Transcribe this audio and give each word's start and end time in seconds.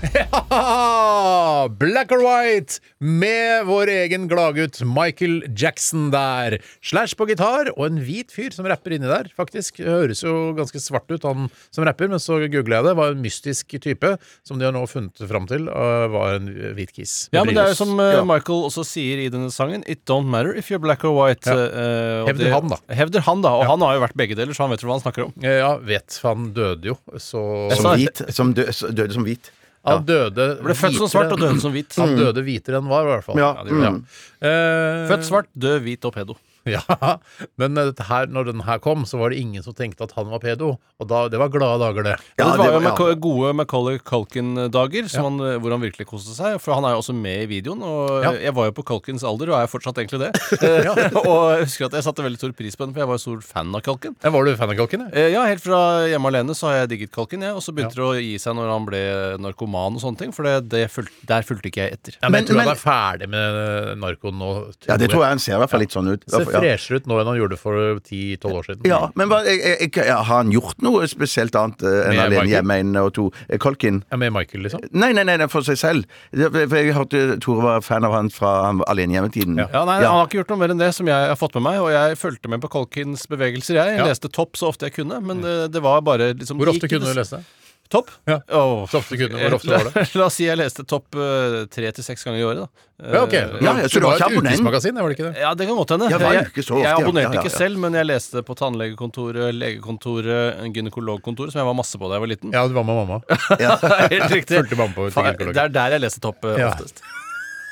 Black 1.80 2.12
or 2.12 2.22
White 2.24 2.78
med 3.00 3.66
vår 3.68 3.90
egen 3.92 4.26
gladgutt 4.30 4.80
Michael 4.86 5.42
Jackson 5.56 6.08
der. 6.12 6.58
Slash 6.84 7.16
på 7.18 7.26
gitar 7.28 7.70
og 7.76 7.84
en 7.86 8.00
hvit 8.04 8.32
fyr 8.34 8.52
som 8.54 8.66
rapper 8.70 8.94
inni 8.96 9.08
der, 9.10 9.28
faktisk. 9.36 9.80
Høres 9.84 10.22
jo 10.24 10.52
ganske 10.56 10.80
svart 10.82 11.10
ut, 11.12 11.24
han 11.26 11.48
som 11.72 11.84
rapper, 11.86 12.08
men 12.12 12.22
så 12.22 12.38
googla 12.50 12.80
jeg 12.80 12.88
det. 12.88 12.94
Var 13.00 13.14
en 13.14 13.22
mystisk 13.24 13.76
type 13.84 14.14
som 14.46 14.60
de 14.60 14.68
har 14.68 14.74
nå 14.76 14.84
funnet 14.90 15.20
fram 15.30 15.46
til 15.50 15.68
uh, 15.70 16.06
var 16.12 16.38
en 16.38 16.48
hvit 16.76 16.92
kiss. 16.96 17.28
Ja, 17.34 17.44
men 17.44 17.54
det 17.56 17.64
er 17.64 17.74
jo 17.74 17.78
som 17.82 17.94
eh, 18.00 18.14
Ja. 18.20 18.24
Michael 18.26 18.66
også 18.68 18.84
sier 18.86 19.20
i 19.22 19.28
denne 19.32 19.50
sangen 19.54 19.84
It 19.90 20.02
don't 20.08 20.28
matter 20.30 20.56
if 20.56 20.70
you're 20.72 20.82
black 20.82 21.04
or 21.04 21.14
white. 21.16 21.44
Ja. 21.48 21.68
eh, 21.68 22.26
Hevder 22.30 22.44
det- 22.48 22.54
han, 22.56 22.72
da. 22.72 22.80
Hevder 23.02 23.26
han, 23.28 23.44
da. 23.44 23.54
Og 23.60 23.64
Ja. 23.64 23.70
han 23.74 23.80
har 23.86 23.94
jo 23.98 24.04
vært 24.06 24.16
begge 24.18 24.36
deler, 24.38 24.56
så 24.56 24.66
han 24.66 24.74
vet 24.74 24.84
hva 24.86 24.96
han 24.96 25.04
snakker 25.04 25.28
om. 25.28 25.32
Eh, 25.44 25.58
Ja, 25.60 25.74
vet, 25.76 26.16
for 26.20 26.34
han 26.34 26.52
døde 26.56 26.84
jo, 26.94 26.96
så 27.20 27.40
Som 27.76 27.90
hvit. 27.96 28.22
Som 28.32 28.54
dø, 28.56 28.64
døde 28.64 29.12
som 29.12 29.24
hvit. 29.26 29.50
Han 29.88 30.04
døde 30.04 30.46
Ble 30.60 30.74
født 30.76 30.98
som 30.98 31.08
svart 31.08 31.32
og 31.32 31.40
døde 31.40 31.60
som 31.62 31.72
hvit. 31.72 31.94
Han 32.02 32.12
døde 32.18 32.42
hvitere 32.44 32.80
enn 32.82 32.90
var, 32.90 33.06
i 33.06 33.12
hvert 33.14 33.24
fall. 33.24 33.40
Ja, 33.40 33.52
det 33.64 33.72
gjorde 33.72 33.88
han. 33.88 34.00
mm. 34.04 34.48
Eh, 34.50 35.04
Født 35.08 35.24
svart, 35.30 35.48
død, 35.56 35.78
hvit 35.86 36.04
og 36.04 36.12
pedo. 36.18 36.36
Ja, 36.78 37.16
men 37.60 37.76
eh, 37.80 37.90
her, 38.08 38.26
når 38.30 38.50
den 38.52 38.62
her 38.66 38.78
kom, 38.82 39.04
så 39.08 39.18
var 39.20 39.30
det 39.32 39.38
ingen 39.42 39.62
som 39.64 39.74
tenkte 39.76 40.04
at 40.06 40.12
han 40.16 40.28
var 40.30 40.40
pedo. 40.42 40.72
Og 41.00 41.08
da, 41.10 41.24
det 41.32 41.38
var 41.40 41.48
glade 41.52 41.80
dager, 41.82 42.06
det. 42.06 42.16
Ja, 42.38 42.50
det 42.52 42.58
var 42.60 42.74
jo 42.76 42.80
Maca- 42.84 43.14
gode 43.20 43.52
Macaulay 43.56 43.98
Culkin-dager, 44.04 45.08
ja. 45.10 45.24
eh, 45.24 45.56
hvor 45.60 45.74
han 45.74 45.82
virkelig 45.82 46.06
koste 46.10 46.34
seg. 46.36 46.58
For 46.62 46.74
han 46.76 46.84
er 46.88 46.94
jo 46.96 47.00
også 47.02 47.14
med 47.16 47.44
i 47.44 47.48
videoen, 47.50 47.82
og 47.86 48.22
Ja. 48.24 48.32
jeg 48.48 48.54
var 48.56 48.68
jo 48.70 48.74
på 48.76 48.84
Culkins 48.90 49.24
alder, 49.26 49.50
og 49.54 49.60
er 49.62 49.70
fortsatt 49.70 49.98
egentlig 50.02 50.22
det. 50.26 50.32
Eh, 50.70 50.86
og 51.30 51.56
jeg 51.56 51.64
husker 51.64 51.86
at 51.88 51.94
jeg 51.96 52.04
satte 52.04 52.22
veldig 52.24 52.38
stor 52.40 52.52
pris 52.56 52.76
på 52.76 52.84
den, 52.84 52.92
for 52.94 53.00
jeg 53.02 53.08
var 53.08 53.16
jo 53.16 53.22
stor 53.22 53.40
fan 53.46 53.70
av 53.74 53.80
Culkin. 53.86 54.14
Ja, 54.22 54.30
var 54.34 54.44
du 54.44 54.52
fan 54.60 54.70
av 54.72 54.76
Culkin? 54.78 55.06
Ja? 55.08 55.40
Eh, 55.40 55.48
helt 55.50 55.62
fra 55.64 55.78
hjemme 56.10 56.28
alene 56.30 56.54
så 56.56 56.68
har 56.68 56.76
jeg 56.82 56.90
digget 56.92 57.12
Culkin, 57.14 57.42
jeg. 57.46 57.54
Og 57.56 57.62
så 57.64 57.72
begynte 57.74 57.96
det 57.96 58.04
å 58.04 58.12
gi 58.20 58.34
seg 58.42 58.54
når 58.58 58.68
han 58.74 58.86
ble 58.88 59.00
narkoman 59.40 59.96
og 59.96 60.02
sånne 60.04 60.20
ting. 60.20 60.34
For 60.36 60.46
det, 60.46 60.56
det 60.72 60.84
fulg, 60.92 61.08
der 61.26 61.46
fulgte 61.48 61.70
ikke 61.72 61.86
jeg 61.86 61.96
etter. 61.96 62.18
Ja, 62.20 62.28
men, 62.28 62.42
jeg 62.44 62.50
tror 62.50 62.60
men- 62.60 62.68
han 62.68 62.76
er 62.76 62.82
ferdig 62.82 63.28
med 63.32 63.98
narkoen 64.04 64.38
nå. 64.40 64.50
Ja, 64.88 64.96
det 65.00 65.08
tror 65.12 65.24
jeg 65.24 65.32
han 65.36 65.42
ser 65.42 65.56
i 65.56 65.60
hvert 65.64 65.72
fall 65.72 65.80
litt 65.84 65.96
sånn 65.96 66.10
ut. 66.12 66.26
Selvfølgelig. 66.28 66.52
Ja. 66.59 66.59
Freshere 66.60 67.00
ut 67.00 67.08
nå 67.10 67.18
enn 67.20 67.30
han 67.30 67.38
gjorde 67.40 67.58
for 67.60 67.78
10-12 67.98 68.56
år 68.60 68.68
siden. 68.68 68.88
Ja, 68.90 69.00
men 69.18 69.30
hva, 69.30 69.40
jeg, 69.46 69.60
jeg, 69.64 69.90
jeg, 69.96 70.14
har 70.14 70.28
han 70.30 70.52
gjort 70.54 70.84
noe 70.84 71.08
spesielt 71.10 71.56
annet 71.58 71.84
eh, 71.84 71.98
enn 72.06 72.16
Med 72.16 72.24
Alene 72.26 72.54
hjemme 72.54 73.04
og 73.04 73.12
to? 73.16 73.26
Eh, 73.48 73.60
Colkin? 73.62 74.02
Ja, 74.10 74.20
Med 74.20 74.34
Michael, 74.36 74.64
liksom? 74.66 74.84
Nei, 74.90 75.12
nei, 75.16 75.26
nei, 75.28 75.36
nei, 75.40 75.48
for 75.52 75.66
seg 75.66 75.78
selv. 75.80 76.18
For 76.32 76.76
jeg 76.78 76.96
hørte 76.96 77.22
Tore 77.42 77.64
var 77.66 77.86
fan 77.86 78.06
av 78.06 78.16
han 78.16 78.32
fra 78.34 78.54
Alene 78.90 79.18
hjemme-tiden. 79.18 79.60
Ja. 79.60 79.68
Ja, 79.74 79.84
nei, 79.88 80.00
Han 80.04 80.20
har 80.20 80.28
ikke 80.28 80.42
gjort 80.42 80.54
noe 80.54 80.62
mer 80.64 80.74
enn 80.74 80.82
det 80.82 80.92
som 80.96 81.08
jeg 81.10 81.30
har 81.32 81.38
fått 81.38 81.56
med 81.58 81.66
meg. 81.68 81.80
Og 81.84 81.92
jeg 81.94 82.18
fulgte 82.20 82.52
med 82.52 82.62
på 82.64 82.72
Kolkins 82.72 83.26
bevegelser, 83.30 83.80
jeg. 83.80 84.00
Ja. 84.00 84.08
Leste 84.10 84.30
Topp 84.32 84.60
så 84.60 84.70
ofte 84.72 84.88
jeg 84.88 84.98
kunne. 85.00 85.22
Men 85.24 85.42
det, 85.44 85.56
det 85.74 85.84
var 85.84 86.04
bare 86.06 86.32
liksom 86.34 86.60
Hvor 86.60 86.72
ofte 86.74 86.90
kunne 86.90 87.10
du 87.10 87.18
lese? 87.18 87.42
Topp? 87.90 88.10
Ja. 88.30 88.36
Oh. 88.54 88.84
Så 88.86 89.00
ofte 89.00 89.16
kunne 89.18 89.34
hvor 89.40 89.56
ofte 89.56 89.70
var 89.72 89.88
det? 89.90 90.02
La 90.20 90.26
oss 90.28 90.36
si 90.38 90.44
jeg 90.46 90.58
leste 90.60 90.84
Topp 90.86 91.16
eh, 91.18 91.56
tre 91.74 91.90
til 91.96 92.04
seks 92.06 92.22
ganger 92.26 92.38
i 92.38 92.44
året, 92.46 92.60
da. 92.62 92.86
Ja, 93.16 93.22
ok. 93.26 93.34
Eh, 93.34 93.56
Ja, 93.66 93.72
så 93.82 93.88
du 93.90 93.96
det 93.98 94.02
var 94.06 94.14
et 94.20 94.24
abonnent? 94.28 94.54
ukesmagasin, 94.54 94.94
var 95.00 95.10
det 95.10 95.16
ikke 95.18 95.26
det? 95.32 95.40
Ja, 95.42 95.50
det 95.58 95.66
kan 95.66 95.78
godt 95.80 95.94
hende. 95.96 96.10
Jeg, 96.12 96.20
jeg, 96.20 96.66
jeg 96.68 96.92
abonnerte 96.94 97.24
Ja, 97.26 97.32
ja, 97.34 97.42
ikke 97.42 97.52
selv, 97.56 97.80
men 97.82 97.98
jeg 97.98 98.06
leste 98.06 98.44
på 98.46 98.54
tannlegekontoret, 98.60 99.50
legekontoret, 99.58 100.60
gynekologkontoret, 100.76 101.50
som 101.54 101.62
jeg 101.64 101.70
var 101.72 101.78
masse 101.82 101.98
på 101.98 102.06
da 102.12 102.18
jeg 102.20 102.24
var 102.26 102.32
liten. 102.36 102.54
Ja, 102.54 102.66
du 102.70 102.76
var 102.78 102.86
med 102.86 103.00
mamma. 103.02 103.20
Helt 104.14 104.30
riktig. 104.36 104.60
Fulgte 104.62 104.78
mamma 104.78 104.94
på 104.94 105.08
gynekolog. 105.10 105.54
Det 105.58 105.64
er 105.66 105.74
der 105.80 105.96
jeg 105.98 106.04
leser 106.06 106.22
Topp 106.28 106.46
eh, 106.46 106.60
Ja. 106.62 106.70
oftest. 106.76 107.02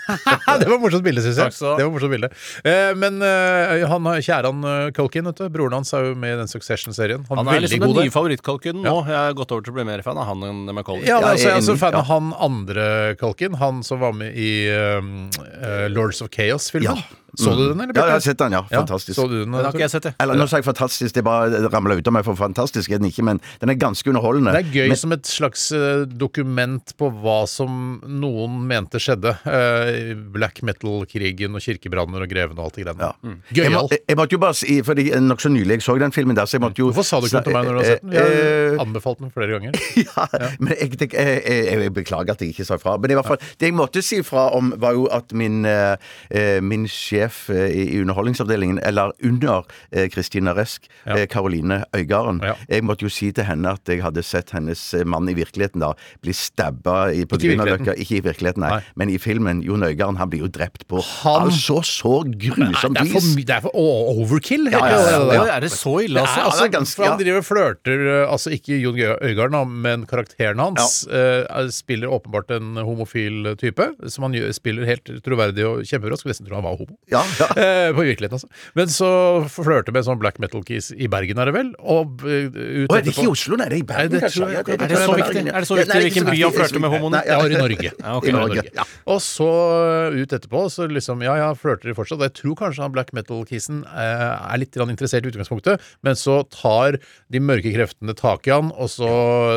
det 0.61 0.69
var 0.69 0.79
morsomt 0.81 1.05
bilde, 1.05 1.23
syns 1.25 1.39
jeg. 1.41 1.55
Det 1.61 1.85
var 1.85 1.93
morsomt 1.93 2.15
bilde. 2.15 2.31
Eh, 2.65 2.93
men 2.99 3.21
eh, 3.25 3.85
han, 3.91 4.09
kjæran 4.25 4.65
uh, 4.65 4.89
Culkin, 4.97 5.29
vet 5.29 5.43
du, 5.43 5.49
broren 5.53 5.79
hans 5.79 5.93
er 5.97 6.11
jo 6.11 6.17
med 6.19 6.37
i 6.37 6.41
den 6.41 6.51
Succession-serien. 6.51 7.27
Han, 7.29 7.43
Han 7.43 7.53
er 7.53 7.59
er 7.59 7.67
liksom 7.67 7.85
den 7.85 7.95
nye 7.97 8.09
der. 8.09 8.15
favorittkalkunen 8.15 8.83
nå. 8.87 8.97
Jeg 9.09 9.19
har 9.19 9.37
gått 9.39 9.55
over 9.55 9.67
til 9.67 9.75
å 9.75 9.79
bli 9.79 9.87
mer 9.89 10.05
fan 10.07 10.21
av 10.21 10.29
han 10.31 10.49
enn 10.49 10.65
Macaulay. 10.73 11.07
Ja, 11.09 11.21
altså, 11.21 11.49
jeg 11.49 11.49
jeg 11.49 11.53
er 11.53 11.61
er 11.61 11.65
også 11.65 11.79
fan 11.81 11.99
av 12.01 12.09
han 12.09 12.33
andre 12.49 12.89
Culkin. 13.21 13.59
Han 13.61 13.83
som 13.87 14.03
var 14.03 14.17
med 14.17 14.37
i 14.39 14.53
um, 14.73 15.29
uh, 15.61 15.87
Lords 15.93 16.23
of 16.25 16.33
Chaos-filmen. 16.35 16.97
Ja. 16.97 17.28
Så 17.39 17.53
du 17.57 17.63
den, 17.71 17.81
eller? 17.85 17.95
Ja, 17.95 18.05
jeg 18.11 18.17
har 18.19 18.25
sett 18.25 18.39
den, 18.41 18.53
ja. 18.57 18.63
Ja, 18.71 18.81
Fantastisk. 18.83 19.15
Så 19.19 19.27
du 19.31 19.37
den, 19.45 19.53
Den 19.53 19.65
har 19.65 19.71
ikke 19.73 19.85
jeg 19.87 19.93
sett, 19.95 20.09
jeg. 20.11 20.15
Eller 20.25 20.35
nå 20.41 20.47
sa 20.51 20.59
jeg 20.61 20.67
fantastisk, 20.67 21.15
det 21.15 21.23
bare 21.27 21.61
ramla 21.71 21.95
ut 21.99 22.09
av 22.11 22.15
meg, 22.17 22.25
for 22.27 22.35
fantastisk 22.39 22.91
er 22.91 22.99
den 23.03 23.09
ikke, 23.13 23.25
men 23.27 23.41
den 23.63 23.71
er 23.73 23.79
ganske 23.79 24.11
underholdende. 24.11 24.53
Det 24.57 24.65
er 24.67 24.73
gøy 24.83 24.89
Men- 24.93 25.01
som 25.03 25.13
et 25.15 25.27
slags 25.31 25.69
eh, 25.73 26.05
dokument 26.19 26.95
på 26.99 27.11
hva 27.23 27.39
som 27.49 28.01
noen 28.05 28.59
mente 28.67 28.99
skjedde. 29.03 29.37
Eh, 29.47 30.15
black 30.35 30.63
metal-krigen 30.67 31.55
og 31.55 31.63
kirkebranner 31.65 32.25
og 32.27 32.29
grevene 32.31 32.59
og 32.59 32.67
alt 32.71 32.79
det 32.81 32.85
greiene. 32.87 33.09
Ja. 33.09 33.13
Mm. 33.23 33.39
Jeg, 33.55 33.71
må, 33.73 33.83
Gøyal. 33.87 33.99
jeg 34.09 34.17
måtte 34.21 34.37
jo 34.37 34.43
bare 34.43 34.55
si, 34.59 34.79
fordi 34.83 35.09
Nokså 35.29 35.51
nylig 35.53 35.79
jeg 35.79 35.83
så 35.85 35.99
den 36.01 36.13
filmen 36.15 36.37
der, 36.39 36.47
så 36.49 36.57
jeg 36.59 36.63
måtte 36.65 36.81
jo 36.83 36.89
Hvorfor 36.91 37.05
sa 37.07 37.21
du 37.21 37.27
ikke 37.29 37.39
noe 37.41 37.47
til 37.49 37.57
meg 37.57 37.67
når 37.69 37.73
du 37.73 37.79
har 37.79 37.89
sett 37.93 38.03
den? 38.03 38.13
Jeg 38.19 38.37
Eh, 38.39 38.77
har 38.77 38.83
anbefalt 38.85 39.19
den 39.21 39.31
flere 39.35 39.59
ganger. 39.59 39.73
ja, 40.07 40.27
men 40.59 40.73
jeg, 40.75 40.91
jeg, 41.01 41.13
jeg, 41.13 41.81
jeg 41.83 41.93
beklager 41.95 42.33
at 42.35 42.41
jeg 42.43 42.53
ikke 42.55 42.65
sa 42.69 42.77
ifra. 42.79 42.95
Men 43.01 43.11
i 43.13 43.17
hvert 43.19 43.27
fall, 43.29 43.41
det 43.61 43.69
jeg 43.71 43.75
måtte 43.77 44.03
si 44.05 44.19
ifra 44.23 44.49
om, 44.57 44.73
var 44.81 44.97
jo 44.97 45.07
at 45.13 45.33
min, 45.37 45.61
eh, 45.69 45.97
eh, 46.31 46.59
min 46.65 46.87
sjef 46.89 47.28
eh, 47.51 47.69
i 47.71 47.85
i 47.89 48.01
Underholdningsavdelingen, 48.03 48.79
eller 48.85 49.13
under 49.25 49.65
eh, 49.93 50.09
Kristina 50.09 50.53
Resk, 50.55 50.89
Ja. 51.07 51.17
eh, 51.17 51.27
Karoline 51.27 51.85
Øygarden 51.97 52.41
Ja. 52.43 52.55
Jeg 52.69 52.83
måtte 52.85 53.03
jo 53.07 53.09
si 53.11 53.31
til 53.33 53.45
henne 53.45 53.73
at 53.73 53.89
jeg 53.89 54.03
hadde 54.03 54.23
sett 54.23 54.51
hennes 54.51 54.95
eh, 54.95 55.05
mann 55.05 55.29
i 55.29 55.35
virkeligheten 55.35 55.81
da 55.81 55.93
bli 56.23 56.33
stabba 56.33 57.11
i, 57.13 57.25
på 57.25 57.39
Grünerløkka. 57.41 57.95
Ikke 57.99 58.19
i 58.19 58.21
virkeligheten, 58.25 58.61
nei. 58.65 58.71
Nei. 58.71 58.83
Men 58.97 59.11
i 59.11 59.19
filmen, 59.19 59.63
Jon 59.63 59.83
Øygarden, 59.83 60.17
han 60.19 60.31
blir 60.31 60.41
jo 60.47 60.49
drept 60.49 60.87
på 60.89 61.01
Han- 61.03 61.49
altså 61.49 61.81
så 61.85 62.23
grusomt 62.25 63.01
vis. 63.03 63.35
Det, 63.37 63.47
det 63.47 63.57
er 63.57 63.61
for 63.61 63.75
overkill. 63.75 64.69
Ja, 64.73 64.79
ja, 64.89 65.57
Er 65.57 65.61
det 65.65 65.71
så 65.73 65.99
ille, 66.05 66.21
altså? 66.21 66.41
altså, 66.49 66.65
det 66.65 66.75
er 66.75 66.79
ganske- 66.79 66.97
for 66.97 67.05
han 67.09 67.19
driver 67.19 67.39
og 67.39 67.45
flørter 67.49 68.05
eh, 68.25 68.33
Altså 68.33 68.51
ikke 68.55 68.79
Jon 68.81 68.99
Øigarden, 69.23 69.73
men 69.83 70.07
karakteren 70.07 70.59
hans 70.61 71.07
eh, 71.11 71.45
er- 71.49 71.71
spiller 71.73 72.09
åpenbart 72.09 72.51
en 72.57 72.77
homofil 72.77 73.55
type. 73.59 73.85
Som 74.09 74.25
han 74.29 74.33
gjør, 74.35 74.53
spiller 74.55 74.85
helt 74.87 75.05
troverdig 75.25 75.65
og 75.67 75.83
kjempebra. 75.85 76.17
Skulle 76.19 76.33
nesten 76.35 76.47
tro 76.49 76.55
han 76.59 76.65
var 76.65 76.77
homo. 76.77 76.97
Ja, 77.11 77.18
ja. 77.41 77.49
Eh, 77.59 77.91
på 77.97 78.05
virkeligheten, 78.05 78.37
altså. 78.39 78.49
Men 78.79 78.91
så 78.93 79.09
flørte 79.51 79.93
med 79.93 80.03
en 80.03 80.07
sånn 80.11 80.21
black 80.21 80.39
metal-kiss 80.43 80.91
i 80.95 81.09
Bergen, 81.11 81.39
er 81.43 81.51
det 81.51 81.55
vel? 81.57 81.71
Og 81.81 82.23
eh, 82.29 82.47
ut 82.53 82.93
Å, 82.93 82.99
er 82.99 83.05
det 83.07 83.13
ikke 83.15 83.25
i 83.27 83.31
Oslo, 83.33 83.59
nei? 83.59 83.67
Det 83.73 83.79
er 83.79 83.83
i 83.83 83.87
Bergen, 83.89 84.23
kanskje? 84.25 84.49
Ja, 84.55 84.63
er 84.63 84.85
det 84.93 85.01
så 85.03 85.17
viktig? 85.19 85.43
Er 85.49 85.59
det 85.65 85.69
så 85.71 85.79
Ja, 85.79 85.85
viktig 85.85 86.05
hvilken 86.07 86.29
by 86.29 86.37
han 86.43 86.55
flørter 86.57 86.83
med 86.85 86.89
ikke 86.89 86.99
så 86.99 87.03
homoen? 87.03 87.19
viktig. 87.19 87.33
Ja, 87.33 87.39
i 87.49 87.63
Norge. 87.63 87.93
Ja. 88.09 88.15
I 88.29 88.33
Norge, 88.35 88.63
ja. 88.79 88.85
Og 89.11 89.19
så 89.25 89.49
uh, 89.49 90.17
ut 90.19 90.33
etterpå, 90.37 90.63
så 90.73 90.87
liksom 90.91 91.23
Ja, 91.27 91.35
ja, 91.41 91.49
flørter 91.59 91.91
de 91.91 91.97
fortsatt. 91.99 92.23
Jeg 92.29 92.35
tror 92.39 92.57
kanskje 92.63 92.85
han 92.85 92.95
black 92.95 93.11
metal-kissen 93.17 93.83
eh, 93.89 94.25
er 94.55 94.61
litt 94.63 94.77
interessert 94.79 95.27
i 95.27 95.33
utgangspunktet, 95.33 95.83
men 96.07 96.17
så 96.19 96.41
tar 96.55 96.99
de 97.29 97.41
mørke 97.43 97.73
kreftene 97.75 98.15
tak 98.19 98.47
i 98.49 98.55
han, 98.55 98.71
og 98.75 98.89
så 98.93 99.09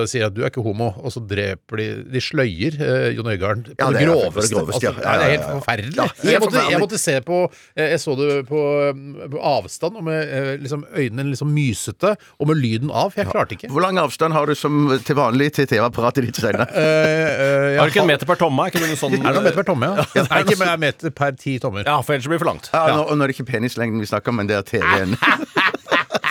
sier 0.09 0.27
at 0.29 0.35
du 0.35 0.41
er 0.43 0.51
ikke 0.51 0.63
homo, 0.65 0.91
og 1.01 1.13
så 1.13 1.21
dreper 1.23 1.81
de 1.81 1.87
De 2.11 2.21
sløyer 2.23 2.77
eh, 2.81 3.07
Jon 3.15 3.29
Øigarden 3.31 3.63
på 3.69 3.75
Ja, 3.77 3.91
det 3.93 4.05
groveste. 4.07 4.55
det 4.55 4.81
ja. 4.83 4.91
Altså, 4.91 4.93
Ja, 5.01 5.17
det 5.17 5.27
er 5.27 5.31
helt 5.31 5.41
ja, 5.41 6.07
ja. 6.11 6.31
Ja, 6.31 6.39
forferdelig. 6.41 6.71
jeg 6.71 6.81
måtte 6.83 6.99
se 7.01 7.17
på 7.25 7.40
eh, 7.75 7.91
Jeg 7.93 8.01
så 8.03 8.15
det 8.19 8.29
på, 8.49 8.61
eh, 8.89 9.27
på 9.31 9.41
avstand, 9.51 9.97
og 9.99 10.05
med 10.07 10.21
eh, 10.21 10.51
liksom, 10.61 10.85
øynene 10.91 11.27
liksom 11.31 11.51
mysete, 11.55 12.15
og 12.39 12.51
med 12.51 12.61
lyden 12.61 12.91
av, 12.91 13.11
for 13.13 13.23
jeg 13.23 13.31
klarte 13.31 13.57
ikke. 13.57 13.71
Hvor 13.73 13.85
lang 13.85 13.99
avstand 14.01 14.35
har 14.35 14.49
du 14.49 14.55
som 14.57 14.81
til 15.05 15.19
vanlig 15.19 15.51
til 15.57 15.69
TV-apparatet 15.71 16.27
ditt, 16.27 16.41
Steinar? 16.41 16.71
Eh, 16.71 16.85
eh, 16.85 17.79
Har 17.79 17.89
du 17.89 17.95
ikke 17.95 18.03
en 18.05 18.11
meter 18.11 18.29
per 18.29 18.39
tomme? 18.41 18.67
Er 18.71 18.85
det 18.85 18.99
sånn 18.99 19.17
Er 19.19 19.37
det 19.37 19.45
meter 19.47 19.59
per 19.61 19.69
tomme, 19.71 19.91
ja? 19.91 20.07
Nei, 20.27 20.43
ikke 20.45 20.57
en 20.59 20.67
er 20.69 20.81
meter 20.81 21.15
per 21.15 21.35
ti 21.39 21.57
tommer. 21.61 21.85
Ja, 21.87 21.99
for 22.05 22.15
ellers 22.17 22.29
blir 22.29 22.39
det 22.39 22.45
for 22.45 22.51
langt. 22.51 22.71
Ja, 22.73 22.85
nå, 22.95 23.07
og 23.07 23.17
nå 23.17 23.25
er 23.25 23.31
det 23.31 23.37
ikke 23.39 23.49
penislengden 23.51 24.01
vi 24.01 24.09
snakker 24.09 24.33
om, 24.33 24.41
men 24.41 24.51
det 24.51 24.59
er 24.59 24.67
TV-en. 24.67 25.17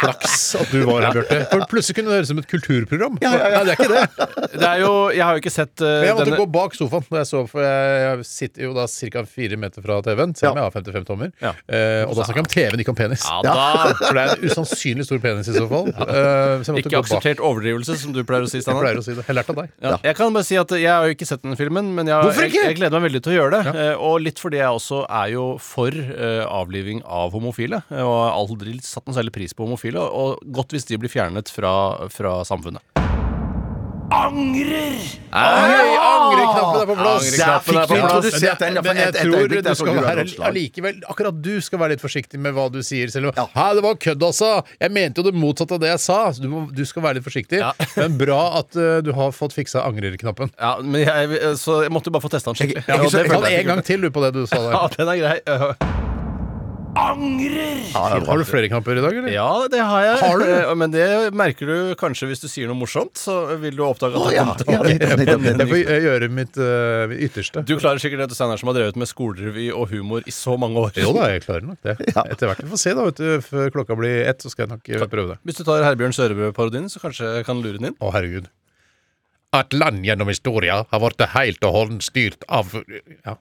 Flaks 0.00 0.37
at 0.61 0.72
du 0.72 0.83
var 0.88 1.06
her, 1.06 1.19
Bjarte. 1.19 1.38
For 1.50 1.66
plutselig 1.71 1.99
kunne 1.99 2.12
det 2.12 2.21
høres 2.21 2.31
ut 2.31 2.33
som 2.34 2.43
et 2.43 2.50
kulturprogram. 2.50 3.19
Ja, 3.25 3.33
ja, 3.37 3.50
ja, 3.55 3.62
det 3.66 3.75
er 3.75 3.78
ikke 3.78 3.91
det. 3.93 4.28
Det 4.55 4.69
er 4.69 4.83
jo, 4.83 4.93
jeg 5.15 5.25
har 5.25 5.37
jo 5.37 5.43
ikke 5.43 5.53
sett 5.53 5.84
uh, 5.84 5.88
jeg 6.06 6.16
måtte 6.16 6.28
denne 6.28 6.41
gå 6.41 6.49
bak 6.55 6.77
sofaen 6.77 7.07
da 7.10 7.22
jeg 7.22 7.28
så, 7.30 7.42
for 7.51 7.65
jeg, 7.65 8.01
jeg 8.04 8.27
sitter 8.28 8.66
jo 8.66 8.72
da 8.77 8.86
ca. 8.91 9.24
fire 9.34 9.59
meter 9.60 9.84
fra 9.84 9.98
TV-en, 10.07 10.34
selv 10.39 10.53
om 10.53 10.60
jeg 10.60 10.69
har 10.69 10.74
55 10.77 11.09
tommer. 11.09 11.33
Ja. 11.42 11.53
Eh, 11.66 12.03
og 12.07 12.15
da 12.19 12.27
snakker 12.27 12.41
jeg 12.41 12.47
om 12.47 12.51
TV-en, 12.54 12.83
ikke 12.84 12.95
om 12.95 12.98
penis. 12.98 13.24
Ja, 13.27 13.41
da 13.45 13.95
For 13.98 14.16
det 14.16 14.24
er 14.24 14.34
en 14.34 14.45
usannsynlig 14.47 15.07
stor 15.09 15.22
penis 15.22 15.51
i 15.51 15.57
så 15.57 15.66
fall. 15.71 15.91
Uh, 15.97 16.65
så 16.66 16.77
Ikke 16.80 17.01
akseptert 17.01 17.42
overdrivelse, 17.45 17.97
som 18.01 18.15
du 18.16 18.22
pleier 18.27 18.47
å 18.47 18.51
si, 18.51 18.60
Jeg 18.63 18.78
pleier 18.78 19.01
å 19.01 19.04
si 19.04 19.16
det. 19.16 19.27
Jeg 19.27 19.39
lærte 19.39 19.54
av 19.54 19.63
deg. 19.63 19.72
Ja. 19.84 19.97
Jeg 20.10 20.19
kan 20.19 20.36
bare 20.36 20.48
si 20.48 20.59
at 20.60 20.74
jeg 20.77 20.91
har 20.91 21.09
jo 21.09 21.16
ikke 21.16 21.28
sett 21.28 21.45
den 21.45 21.59
filmen, 21.59 21.92
men 21.97 22.10
jeg, 22.10 22.34
jeg, 22.39 22.54
jeg 22.57 22.78
gleder 22.78 22.97
meg 22.98 23.09
veldig 23.10 23.22
til 23.27 23.34
å 23.34 23.39
gjøre 23.39 23.60
det. 23.60 23.86
Og 24.07 24.16
litt 24.24 24.41
fordi 24.42 24.60
jeg 24.60 24.80
også 24.80 25.03
er 25.07 25.34
jo 25.34 25.47
for 25.63 25.95
avliving 26.60 27.03
av 27.04 27.34
homofile. 27.36 27.83
Og 27.91 28.15
har 28.21 28.34
aldri 28.36 28.78
satt 28.84 29.07
noe 29.09 29.16
særlig 29.16 29.34
pris 29.34 29.54
på 29.57 29.66
homofile. 29.66 29.90
Og 29.98 30.39
godt 30.53 30.71
hvis 30.77 30.84
de 30.87 30.98
blir 30.98 31.09
fjernet 31.10 31.48
fra, 31.51 32.07
fra 32.13 32.45
samfunnet. 32.45 32.81
Angreknappen 34.10 35.21
Angreknappen 35.31 36.81
er 36.83 36.87
på 36.89 36.95
plass! 36.98 37.28
Der 37.39 37.60
fikk 37.63 37.92
vi 37.92 37.98
introdusert 38.01 38.59
den. 38.59 38.78
Men 38.83 38.97
jeg 38.98 39.13
tror 39.15 39.47
du 39.53 39.69
skal 39.78 40.01
være 40.03 40.25
allikevel 40.48 40.98
Akkurat 41.13 41.39
du 41.45 41.53
skal 41.63 41.78
være 41.78 41.95
litt 41.95 42.03
forsiktig 42.03 42.41
med 42.42 42.57
hva 42.57 42.65
du 42.75 42.81
sier. 42.83 43.07
Selv 43.13 43.31
om 43.31 43.39
Ja. 43.39 43.45
Hæ, 43.54 43.69
det 43.78 43.84
var 43.87 43.95
kødd, 44.03 44.22
altså! 44.27 44.51
Jeg 44.83 44.91
mente 44.97 45.22
jo 45.22 45.31
det 45.31 45.34
motsatte 45.39 45.78
av 45.78 45.81
det 45.84 45.93
jeg 45.93 46.03
sa. 46.03 46.19
Så 46.34 46.43
du, 46.43 46.48
må, 46.51 46.65
du 46.75 46.83
skal 46.84 47.03
være 47.07 47.21
litt 47.21 47.28
forsiktig. 47.28 47.63
Ja. 47.63 47.71
Men 48.03 48.19
bra 48.19 48.41
at 48.65 48.75
uh, 48.75 48.98
du 49.07 49.13
har 49.15 49.31
fått 49.36 49.54
fiksa 49.54 49.86
angrer-knappen. 49.86 50.51
Ja, 50.59 50.75
men 50.83 51.01
jeg, 51.07 51.54
så 51.63 51.83
jeg 51.86 51.95
måtte 51.95 52.10
jo 52.10 52.19
bare 52.19 52.27
få 52.27 52.33
testa 52.34 52.51
den 52.51 52.59
skikkelig. 52.59 52.83
Jeg- 52.83 52.91
jeg- 52.91 52.98
Ja, 52.98 53.10
det 53.22 53.31
følte 53.31 53.51
jeg 53.54 53.60
en 53.63 53.66
gang 53.77 53.84
til 53.86 54.01
du 54.03 54.10
på 54.10 54.27
det 54.27 54.34
du 54.34 54.43
sa 54.51 54.59
Ja, 54.59 54.86
der. 54.89 54.97
den 54.98 55.09
er 55.15 55.22
grei. 55.22 56.07
Uh, 56.91 58.27
Har 58.27 58.39
du 58.39 58.42
flere 58.45 58.69
kamper 58.69 58.98
i 58.98 59.03
dag, 59.03 59.15
eller? 59.15 59.31
Ja, 59.31 59.66
det 59.71 59.78
har 59.78 60.03
jeg. 60.03 60.16
Har 60.25 60.41
du? 60.41 60.45
Eh, 60.51 60.72
Men 60.75 60.91
det 60.91 61.04
merker 61.39 61.69
du 61.71 61.95
kanskje 61.98 62.27
hvis 62.31 62.42
du 62.42 62.48
sier 62.51 62.66
noe 62.71 62.78
morsomt. 62.81 63.15
Så 63.21 63.37
vil 63.63 63.77
du 63.78 63.84
oppdage 63.87 64.19
at 64.19 64.21
Å, 64.21 64.27
det 64.27 64.39
kommer 64.41 64.59
til 64.59 64.66
å 64.66 64.75
Ja, 64.75 65.19
nettopp, 65.21 65.45
nettopp, 65.47 65.75
Jeg 65.75 65.87
får 65.87 66.04
gjøre 66.07 66.31
mitt 66.34 66.59
uh, 66.59 67.15
ytterste. 67.15 67.63
Du 67.69 67.77
klarer 67.78 68.03
sikkert 68.03 68.25
det, 68.25 68.37
Steinar, 68.39 68.59
som 68.60 68.72
har 68.72 68.78
drevet 68.81 68.98
med 69.01 69.10
skolerevy 69.10 69.69
og 69.71 69.95
humor 69.95 70.27
i 70.27 70.34
så 70.34 70.57
mange 70.60 70.83
år. 70.83 70.95
Jo 70.98 71.13
da, 71.15 71.28
jeg 71.34 71.45
klarer 71.47 71.69
nok 71.71 71.78
det. 71.87 71.97
Etter 72.10 72.51
hvert. 72.51 72.65
Vi 72.66 72.72
får 72.75 72.83
se, 72.83 72.95
da. 72.98 73.07
vet 73.07 73.21
du 73.22 73.47
Før 73.47 73.75
klokka 73.77 73.98
blir 74.01 74.25
ett, 74.27 74.43
så 74.43 74.51
skal 74.53 74.66
jeg 74.66 74.72
nok 74.75 74.91
eh, 74.91 75.07
prøve 75.15 75.34
det. 75.34 75.39
Hvis 75.47 75.60
du 75.60 75.66
tar 75.69 75.86
Herbjørn 75.86 76.16
Sørebø-parodien, 76.16 76.91
så 76.91 77.03
kanskje 77.03 77.36
jeg 77.39 77.47
kan 77.47 77.63
lure 77.63 77.78
den 77.78 77.93
inn. 77.93 77.98
Å, 78.03 78.10
herregud. 78.16 78.51
Et 79.60 79.78
land 79.78 80.03
gjennom 80.07 80.31
historia 80.31 80.83
har 80.91 81.07
blitt 81.07 81.27
helt 81.36 81.71
og 81.71 81.78
holdent 81.78 82.07
styrt 82.07 82.47
av 82.51 82.75
Ja. 83.22 83.39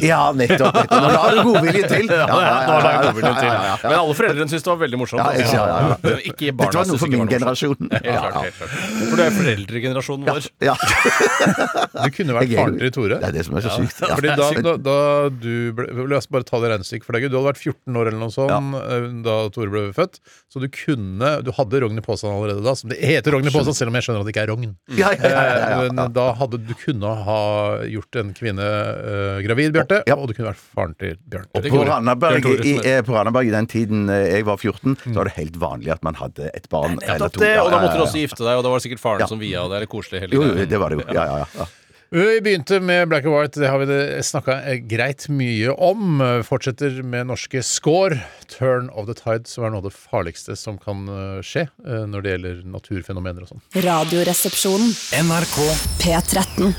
Ja, 0.00 0.32
nettopp. 0.36 0.74
nettopp. 0.74 0.90
Nå 0.90 1.10
la 1.14 1.22
du 1.34 1.40
godviljen 1.48 1.88
til. 1.90 2.08
Ja, 2.20 2.26
Ja, 2.26 2.36
ja, 2.36 2.70
ja, 2.70 3.32
ja, 3.40 3.52
ja. 3.64 3.74
Men 3.84 3.96
alle 3.96 4.14
foreldrene 4.16 4.50
syntes 4.50 4.64
det 4.66 4.70
var 4.70 4.78
veldig 4.82 4.98
morsomt. 5.00 5.20
Ja, 5.20 5.30
altså. 5.40 5.56
ja, 5.56 5.64
ja, 5.68 5.78
ja. 5.90 5.96
Men 6.04 6.22
Ikke 6.30 6.52
barna 6.56 6.70
Dette 6.70 6.80
var 6.80 6.88
noe 6.90 7.00
for 7.00 7.12
min 7.14 7.30
generasjon. 7.30 7.90
Helt 7.90 8.06
klart, 8.06 8.36
helt 8.40 8.58
klart. 8.60 8.74
For 9.10 9.20
det 9.20 9.26
er 9.26 9.36
foreldregenerasjonen 9.36 10.28
vår. 10.30 10.48
Ja. 10.64 10.74
Du 10.80 12.16
kunne 12.16 12.36
vært 12.36 12.54
faren 12.56 12.78
til 12.80 12.92
Tore. 12.96 13.20
Det 13.22 13.30
er 13.30 13.36
det 13.38 13.44
som 13.46 13.58
er 13.60 13.66
så 13.66 13.74
sykt. 13.76 14.02
Ja. 14.04 14.18
Fordi 14.18 14.32
da, 14.40 14.48
da, 14.68 14.74
da 14.90 14.96
du 15.32 15.52
ble, 15.76 15.88
La 16.10 16.18
oss 16.20 16.30
bare 16.32 16.46
ta 16.48 16.60
det 16.62 16.72
regnestykket 16.74 17.06
for 17.08 17.16
deg. 17.16 17.26
Gud. 17.26 17.34
Du 17.34 17.38
hadde 17.40 17.50
vært 17.52 17.62
14 17.62 18.00
år 18.00 18.10
eller 18.10 18.20
noe 18.20 18.34
sånt 18.34 18.78
eh, 18.80 19.08
da 19.26 19.36
Tore 19.54 19.72
ble 19.72 19.84
født. 19.96 20.20
Så 20.50 20.62
du 20.62 20.68
kunne 20.74 21.32
Du 21.46 21.52
hadde 21.56 21.82
rogn 21.84 22.00
i 22.00 22.04
allerede 22.04 22.64
da. 22.64 22.74
Som 22.78 22.92
det 22.92 23.00
heter 23.04 23.36
rogn 23.36 23.48
i 23.48 23.54
selv 23.54 23.90
om 23.92 23.98
jeg 23.98 24.06
skjønner 24.08 24.24
at 24.24 24.28
det 24.28 24.34
ikke 24.34 24.44
er 24.46 24.52
rogn. 24.52 24.74
Ja, 24.90 25.12
ja, 25.14 25.20
ja, 25.20 25.30
ja, 25.30 25.40
ja, 25.40 25.58
Eh, 25.60 25.70
ja. 25.70 25.90
Men 25.94 26.12
da 26.14 26.26
hadde 26.38 26.60
du 26.64 26.72
kunne 26.78 27.10
ha 27.26 27.40
gjort 27.88 28.16
en 28.20 28.32
kvinne 28.36 28.66
eh, 28.90 29.40
gravid, 29.46 29.72
Bjarte, 29.74 30.02
Ja. 30.08 30.16
og 30.16 30.28
du 30.28 30.34
kunne 30.34 30.50
vært 30.52 30.62
faren 30.74 30.94
til 30.98 31.16
Bjørn. 31.30 31.46
Og 31.54 31.68
på. 31.70 31.82
Randaberg, 31.88 32.42
Bjørn 32.42 32.64
i, 32.66 32.74
eh, 32.84 33.00
på 33.06 33.14
Randaberg 33.16 33.48
i 33.48 33.54
den 33.54 33.66
tiden 33.70 34.08
eh, 34.10 34.28
jeg 34.36 34.44
var 34.48 34.56
14, 34.60 34.96
så 35.04 35.14
var 35.14 35.24
det 35.30 35.36
helt 35.38 35.56
vanlig 35.60 35.92
at 35.92 36.02
man 36.06 36.14
hadde 36.20 36.50
et 36.54 36.68
barn 36.68 36.98
eller 37.02 37.28
to. 37.28 37.40
det, 37.40 37.56
og 37.60 37.70
da 37.70 37.80
måtte 37.84 37.96
du 37.98 38.04
også 38.06 38.20
gifte 38.22 38.42
deg, 38.44 38.56
og 38.56 38.64
da 38.64 38.68
var 38.72 38.78
det 38.80 38.86
sikkert 38.88 39.00
faren 39.02 39.20
Ja. 39.20 39.26
som 39.30 39.38
via 39.38 39.66
det, 39.68 39.76
eller 39.80 39.86
koselig 39.86 40.20
hele 40.26 40.32
Jo, 40.34 40.42
jo, 40.50 40.64
det 40.66 40.78
var 40.80 40.90
det 40.90 40.98
jo. 41.00 41.12
Ja, 41.14 41.24
ja, 41.38 41.44
ja. 41.58 41.66
Vi 42.12 42.40
begynte 42.42 42.80
med 42.82 43.06
Black 43.08 43.24
and 43.24 43.32
White, 43.36 43.60
det 43.62 43.68
har 43.70 43.78
vi 43.78 43.86
snakka 44.26 44.56
greit 44.90 45.28
mye 45.30 45.70
om. 45.78 46.18
Fortsetter 46.42 47.04
med 47.06 47.28
norske 47.28 47.62
score. 47.62 48.18
Turn 48.48 48.90
of 48.90 49.06
the 49.06 49.14
tide, 49.14 49.46
som 49.46 49.62
er 49.62 49.70
noe 49.70 49.78
av 49.78 49.84
det 49.84 49.94
farligste 49.94 50.56
som 50.58 50.76
kan 50.76 51.06
skje 51.46 51.68
når 51.86 52.22
det 52.26 52.32
gjelder 52.34 52.64
naturfenomener 52.66 53.46
og 53.46 53.52
sånn. 53.54 53.62
Radioresepsjonen. 53.86 54.90
NRK 55.22 55.56
P13. 56.02 56.74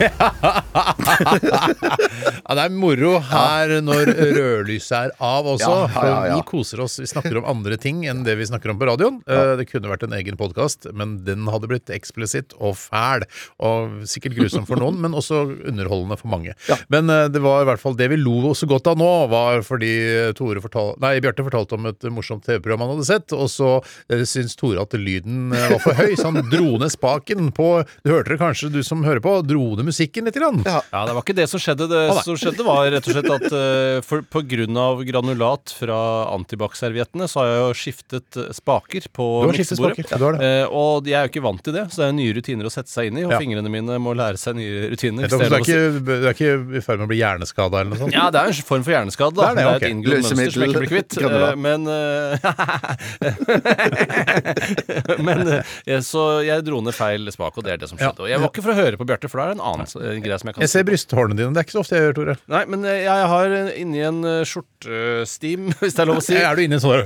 Ja, 2.50 2.54
det 2.56 2.62
er 2.64 2.72
moro 2.74 3.12
her 3.30 3.72
når 3.84 4.10
rødlyset 4.16 4.94
er 4.96 5.12
av 5.22 5.46
også. 5.52 5.70
Ja, 5.70 6.06
ja, 6.06 6.18
ja, 6.30 6.36
vi 6.38 6.44
koser 6.48 6.80
oss. 6.84 6.96
Vi 7.02 7.08
snakker 7.10 7.38
om 7.40 7.46
andre 7.50 7.76
ting 7.80 8.02
enn 8.08 8.22
det 8.26 8.36
vi 8.40 8.46
snakker 8.48 8.72
om 8.72 8.78
på 8.80 8.88
radioen. 8.88 9.20
Eh, 9.28 9.52
Det 9.60 9.66
kunne 9.70 9.90
vært 9.90 10.04
en 10.06 10.14
egen 10.16 10.38
podkast, 10.40 10.88
men 10.96 11.18
den 11.26 11.46
hadde 11.50 11.68
blitt 11.70 11.90
eksplisitt 11.94 12.54
og 12.58 12.76
fæl. 12.80 13.26
Og 13.62 14.02
sikkert 14.10 14.36
grusom 14.38 14.66
for 14.68 14.80
noen, 14.80 14.98
men 15.02 15.14
også 15.16 15.42
underholdende 15.68 16.18
for 16.20 16.32
mange. 16.32 16.56
Men 16.92 17.10
eh, 17.12 17.26
det 17.32 17.42
var 17.44 17.64
i 17.64 17.68
hvert 17.70 17.82
fall 17.82 17.98
det 17.98 18.10
vi 18.12 18.18
lo 18.20 18.54
så 18.56 18.66
godt 18.70 18.88
av 18.90 18.98
nå, 18.98 19.10
var 19.30 19.62
fordi 19.66 19.92
Tore 20.38 20.62
fortal 20.64 20.94
nei, 21.02 21.16
Bjarte 21.22 21.44
fortalte 21.46 21.76
om 21.76 21.88
et 21.90 22.06
morsomt 22.12 22.44
TV-program 22.46 22.84
han 22.84 22.92
hadde 22.94 23.06
sett, 23.08 23.34
og 23.36 23.48
så 23.52 23.70
uh, 23.80 24.22
syntes 24.26 24.56
Tore 24.58 24.82
at 24.82 24.94
lyden 24.98 25.52
eh, 25.54 25.66
var 25.74 25.82
for 25.84 25.98
høy, 25.98 26.14
så 26.18 26.30
han 26.30 26.40
dro 26.50 26.78
ned 26.80 26.90
spaken 26.92 27.50
på 27.56 27.68
Du 28.04 28.12
hørte 28.12 28.32
det 28.34 28.40
kanskje, 28.40 28.70
du 28.72 28.80
som 28.86 29.04
hører 29.06 29.22
på, 29.24 29.36
dro 29.46 29.70
ned 29.76 29.86
musikken 29.90 30.26
litt. 30.26 30.38
Grann. 30.40 30.62
Ja. 30.64 30.78
Ja, 30.92 31.04
det 31.08 31.14
var 31.16 31.24
ikke 31.24 31.36
det 31.36 31.46
som 31.50 31.60
skjedde. 31.60 31.88
Det 31.90 32.00
ah, 32.12 32.20
som 32.24 32.38
skjedde 32.38 32.64
var 32.66 32.86
rett 32.94 33.06
og 33.10 33.16
slett 33.16 33.30
at 33.34 33.46
uh, 33.52 34.00
for, 34.06 34.22
på 34.24 34.42
grunn 34.48 34.78
av 34.80 35.02
granulat 35.06 35.74
fra 35.76 35.98
antibac-serviettene, 36.34 37.28
så 37.30 37.42
har 37.42 37.50
jeg 37.50 37.60
jo 37.60 37.74
skiftet 37.80 38.38
eh, 38.40 38.50
spaker 38.56 39.08
på 39.16 39.26
Du 39.44 39.50
miksebordet. 39.52 40.06
Ja. 40.10 40.30
Eh, 40.32 40.64
og 40.66 41.08
jeg 41.10 41.18
er 41.18 41.26
jo 41.26 41.32
ikke 41.34 41.44
vant 41.44 41.62
til 41.66 41.74
det, 41.76 41.84
så 41.92 41.96
det 42.02 42.08
er 42.08 42.16
nye 42.16 42.34
rutiner 42.36 42.68
å 42.68 42.72
sette 42.72 42.92
seg 42.92 43.10
inn 43.10 43.18
i, 43.20 43.24
og 43.26 43.34
Ja. 43.34 43.38
fingrene 43.42 43.70
mine 43.72 43.98
må 44.02 44.14
lære 44.16 44.38
seg 44.40 44.56
nye 44.58 44.90
rutiner. 44.92 45.26
Vet 45.26 45.30
du, 45.30 45.38
det 45.40 45.46
er 45.50 45.54
er 45.56 45.64
ikke, 45.64 46.00
du 46.04 46.12
er 46.14 46.34
ikke 46.34 46.52
i 46.78 46.82
ferd 46.84 46.98
med 47.00 47.06
å 47.06 47.10
bli 47.10 47.20
hjerneskada 47.20 47.74
eller 47.80 47.90
noe 47.94 48.00
sånt? 48.04 48.14
Ja, 48.14 48.26
det 48.32 48.38
er 48.40 48.46
en 48.52 48.68
form 48.70 48.84
for 48.86 48.92
hjerneskade. 48.94 49.34
Da. 49.36 49.40
Det 49.40 49.48
er 49.50 49.54
det, 49.54 49.60
Det 49.60 49.70
er, 49.70 49.76
et 49.76 49.90
inngått 49.90 50.14
mønster 50.14 50.34
som 50.36 50.40
jeg 50.40 50.68
ikke 50.70 50.82
blir 50.84 50.92
kvitt. 50.94 51.12
Granulat. 51.20 51.54
Eh, 51.54 51.66
Men 55.26 55.40
Men 55.88 56.02
Så 56.06 56.22
jeg 56.46 56.64
dro 56.66 56.80
ned 56.84 56.94
feil 56.96 57.30
spak, 57.32 57.54
og 57.56 57.62
det 57.66 57.72
er 57.74 57.78
det 57.82 57.88
som 57.90 57.98
skjedde. 58.00 58.20
Og 58.24 58.28
jeg 58.30 58.38
var 58.42 58.48
ikke 58.52 58.64
for 58.64 58.72
å 58.74 58.78
høre 58.80 58.96
på 59.00 59.06
Bjarte, 59.08 59.28
for 59.30 59.36
da 59.40 59.44
er 59.44 59.48
det 59.52 59.58
en 59.60 59.66
annen 59.72 59.79
greie 59.86 60.38
som 60.40 60.50
jeg 60.50 60.56
kan 60.56 60.64
Jeg 60.64 60.72
ser 60.72 60.84
brysthårene 60.88 61.36
dine. 61.36 61.52
Det 61.54 61.60
er 61.62 61.66
ikke 61.66 61.76
så 61.76 61.82
ofte 61.82 61.96
jeg 61.96 62.04
gjør, 62.06 62.16
Tore. 62.18 62.34
Nei, 62.50 62.62
men 62.70 62.84
eh, 62.88 63.02
jeg 63.04 63.28
har 63.32 63.54
eh, 63.56 63.70
inni 63.80 64.02
en 64.06 64.20
eh, 64.26 64.40
skjortestim, 64.48 65.70
hvis 65.80 65.96
det 65.96 66.04
er 66.04 66.10
lov 66.10 66.20
å 66.20 66.24
si. 66.24 66.36
Er 66.38 66.58
du 66.58 66.62
inne 66.64 66.76
i 66.76 66.80
en 66.80 66.84
sånn 66.84 67.02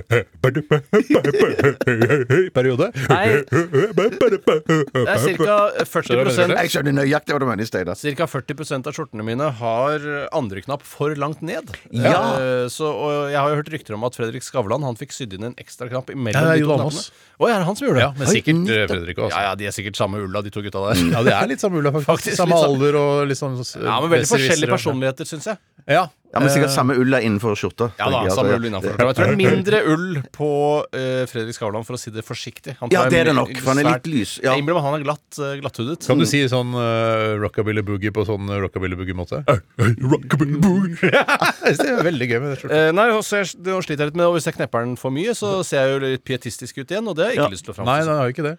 periode? 2.55 2.91
Nei. 3.11 3.25
Det 3.45 5.05
er 5.05 5.19
ca. 5.39 5.59
40 5.95 6.55
Jeg 6.55 6.73
skjønner 6.75 6.97
nøyaktig 7.01 7.35
hva 7.35 7.43
du 7.43 7.49
mener, 7.49 7.69
Steinar. 7.69 7.99
Cirka 7.99 8.29
40% 8.31 8.91
av 8.91 8.97
skjortene 8.97 9.27
mine 9.27 9.51
har 9.61 10.09
andre 10.35 10.65
knapp 10.65 10.85
for 10.87 11.15
langt 11.19 11.43
ned. 11.45 11.75
Ja. 11.95 12.69
Så, 12.73 12.89
og 12.89 13.31
jeg 13.33 13.39
har 13.41 13.53
jo 13.53 13.61
hørt 13.61 13.71
rykter 13.73 13.97
om 13.97 14.05
at 14.07 14.17
Fredrik 14.17 14.45
Skavlan 14.45 14.85
Han 14.87 14.97
fikk 14.99 15.13
sydd 15.15 15.35
inn 15.37 15.45
en 15.51 15.57
ekstra 15.61 15.89
knapp 15.91 16.11
imellom 16.15 16.51
de 16.51 16.65
to 16.65 16.79
knappene. 16.79 17.05
Å, 17.35 17.49
er 17.51 17.57
det 17.59 17.67
han 17.67 17.79
som 17.79 17.89
gjorde 17.89 17.99
det? 17.99 18.05
Ja, 18.05 18.11
men 18.19 18.31
sikkert 18.31 18.73
Fredrik 18.93 19.19
også. 19.19 19.35
Ja, 19.35 19.41
ja, 19.49 19.55
de 19.59 19.69
er 19.69 19.75
sikkert 19.75 19.99
samme 19.99 20.21
ulla, 20.23 20.43
de 20.45 20.53
to 20.55 20.63
gutta 20.65 20.85
der. 20.89 21.03
Ja, 21.15 21.23
det 21.27 21.35
er 21.35 21.51
litt 21.51 21.63
samme 21.65 21.81
ulla, 21.81 21.91
faktisk. 21.95 22.11
Faktisk 22.13 22.39
samme. 22.39 22.59
Alder 22.67 22.99
og 23.01 23.35
sånn 23.39 23.57
Ja, 23.85 23.99
men 24.03 24.13
veldig 24.15 24.31
forskjellige 24.31 24.71
personligheter, 24.73 25.29
syns 25.29 25.51
jeg. 25.53 25.61
Ja. 25.91 26.07
Ja, 26.35 26.41
men 26.43 26.51
sikkert 26.51 26.73
Eh, 26.73 26.75
samme 26.75 26.95
ulla 26.99 27.21
innenfor 27.23 27.55
skjorta. 27.59 27.91
Ja 27.99 28.09
da, 28.11 28.23
samme 28.35 28.57
ull 28.57 28.67
innenfor. 28.69 28.97
Jeg 28.99 29.17
tror 29.17 29.29
det 29.29 29.35
er 29.35 29.39
mindre 29.39 29.81
ull 29.93 30.19
på 30.35 30.49
eh, 30.97 31.23
Fredrik 31.31 31.57
Skavlan, 31.57 31.85
for 31.87 31.97
å 31.97 32.01
si 32.01 32.11
det 32.15 32.25
forsiktig. 32.27 32.77
Han 32.81 32.91
Ja, 32.93 33.05
det 33.11 33.21
er 33.21 33.31
det 33.31 33.35
nok, 33.37 33.53
for 33.61 33.73
han 33.75 33.83
er 33.85 33.89
litt 33.93 34.09
lys, 34.11 34.37
ja. 34.43 34.55
Jeg 34.55 34.65
innbiller 34.65 34.81
meg 34.81 34.87
han 34.89 34.97
er 34.99 35.05
glatt, 35.05 35.39
eh, 35.39 35.55
glatthudet. 35.63 36.07
Kan 36.09 36.23
du 36.23 36.27
si 36.29 36.41
sånn 36.51 36.75
uh, 36.75 37.37
rockabilly 37.43 37.85
boogie 37.87 38.13
på 38.15 38.25
sånn 38.27 38.51
uh, 38.51 38.57
rockabilly 38.65 38.99
boogie-måte? 38.99 39.43
rockabilly 39.79 40.59
boogie 40.63 41.13
Det 41.65 41.87
er 41.89 42.03
veldig 42.07 42.29
gøy 42.31 42.41
med 42.43 42.51
det 42.53 42.59
skjorta. 42.63 42.81
Eh, 42.81 42.91
nei, 42.97 43.07
og 43.15 43.23
jeg, 43.23 43.51
det 43.65 43.79
sliter 43.87 44.05
jeg 44.05 44.13
litt 44.13 44.19
med 44.21 44.29
Og 44.29 44.37
Hvis 44.39 44.49
jeg 44.49 44.57
knepper 44.59 44.85
den 44.87 44.97
for 45.01 45.15
mye, 45.15 45.35
så 45.39 45.55
ser 45.67 45.85
jeg 45.85 45.95
jo 45.95 46.03
litt 46.05 46.25
pietistisk 46.27 46.83
ut 46.83 46.91
igjen, 46.91 47.07
og 47.11 47.17
det 47.19 47.29
har 47.29 47.33
jeg 47.33 47.39
ikke 47.39 47.49
Ja. 47.49 47.55
lyst 47.55 47.69
til 47.69 47.75
å 47.75 47.77
Nei, 47.79 47.85
framstå 47.85 48.11
nei, 48.11 48.15
jeg 48.15 48.23
har 48.25 48.35
ikke 48.35 48.47
det. 48.49 48.55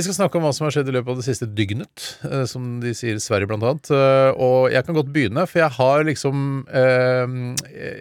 Vi 0.00 0.06
skal 0.06 0.16
snakke 0.20 0.40
om 0.40 0.46
hva 0.46 0.52
som 0.56 0.66
har 0.66 0.74
skjedd 0.74 0.90
i 0.90 0.96
løpet 0.96 1.12
av 1.14 1.20
det 1.20 1.26
siste 1.26 1.48
dygnet, 1.58 2.06
som 2.50 2.66
de 2.82 2.92
sier 2.96 3.18
i 3.18 3.22
Sverige 3.22 3.50
blant 3.50 3.64
annet. 3.66 3.90
Og 4.40 4.70
jeg 4.72 4.86
kan 4.86 4.96
godt 4.96 5.10
begynne, 5.12 5.44
for 5.50 5.62
jeg 5.62 5.74
har 5.76 6.04
liksom 6.06 6.44
eh, 6.70 7.09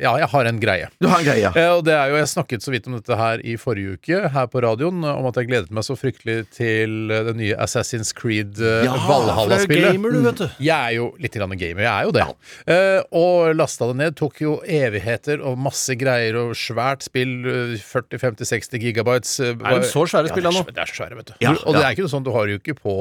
Ja, 0.03 0.13
jeg 0.21 0.27
har 0.31 0.49
en 0.49 0.59
greie. 0.61 0.87
Du 1.01 1.07
har 1.11 1.19
en 1.21 1.25
greie. 1.27 1.41
ja. 1.55 1.65
Og 1.75 1.83
det 1.87 1.93
er 1.95 2.11
jo, 2.11 2.17
Jeg 2.19 2.29
snakket 2.31 2.63
så 2.65 2.71
vidt 2.73 2.87
om 2.89 2.95
dette 2.97 3.15
her 3.19 3.41
i 3.47 3.55
forrige 3.59 3.97
uke 3.97 4.21
her 4.33 4.47
på 4.51 4.61
radioen, 4.65 5.03
eh, 5.03 5.19
om 5.19 5.27
at 5.29 5.39
jeg 5.39 5.49
gledet 5.49 5.71
meg 5.75 5.85
så 5.87 5.95
fryktelig 5.99 6.37
til 6.55 7.11
eh, 7.11 7.23
det 7.29 7.35
nye 7.39 7.55
Assassin's 7.61 8.13
Creed 8.15 8.59
eh, 8.59 8.85
Ja, 8.87 8.93
det 8.95 9.05
Valhalla-spillet. 9.09 9.93
gamer, 9.93 10.11
du, 10.15 10.19
vet 10.27 10.41
du. 10.43 10.47
Jeg 10.63 10.75
er 10.77 10.95
jo 10.97 11.09
litt 11.21 11.35
grann 11.39 11.55
gamer, 11.59 11.85
jeg 11.85 11.93
er 11.93 12.09
jo 12.09 12.15
det. 12.15 12.25
Ja. 12.25 13.03
og 13.15 13.53
lasta 13.57 13.87
det 13.91 13.97
ned. 13.99 14.15
Tok 14.19 14.41
jo 14.43 14.55
evigheter 14.65 15.41
og 15.45 15.57
masse 15.61 15.95
greier 15.99 16.37
og 16.43 16.53
svært 16.59 17.05
spill. 17.07 17.35
eh, 17.49 17.75
40-50-60 17.79 18.79
gigabytes. 18.83 19.39
eh, 19.43 19.53
Er 19.55 19.79
de 19.83 19.87
så 19.89 20.05
svære 20.09 20.29
spillene 20.31 20.53
det 20.53 20.59
nå? 20.59 20.65
Ja, 20.65 20.75
det 20.75 20.83
er 20.83 20.91
så 20.91 20.97
svære, 21.03 21.17
vet 21.19 21.31
du. 21.31 21.33
Ja, 21.43 21.53
og 21.65 21.75
det 21.75 21.83
er 21.83 21.95
ikke 21.95 22.05
noe 22.07 22.13
sånn, 22.13 22.25
du 22.27 22.31
har 22.35 22.47
jo 22.51 22.59
ikke 22.59 22.75
på, 22.79 22.95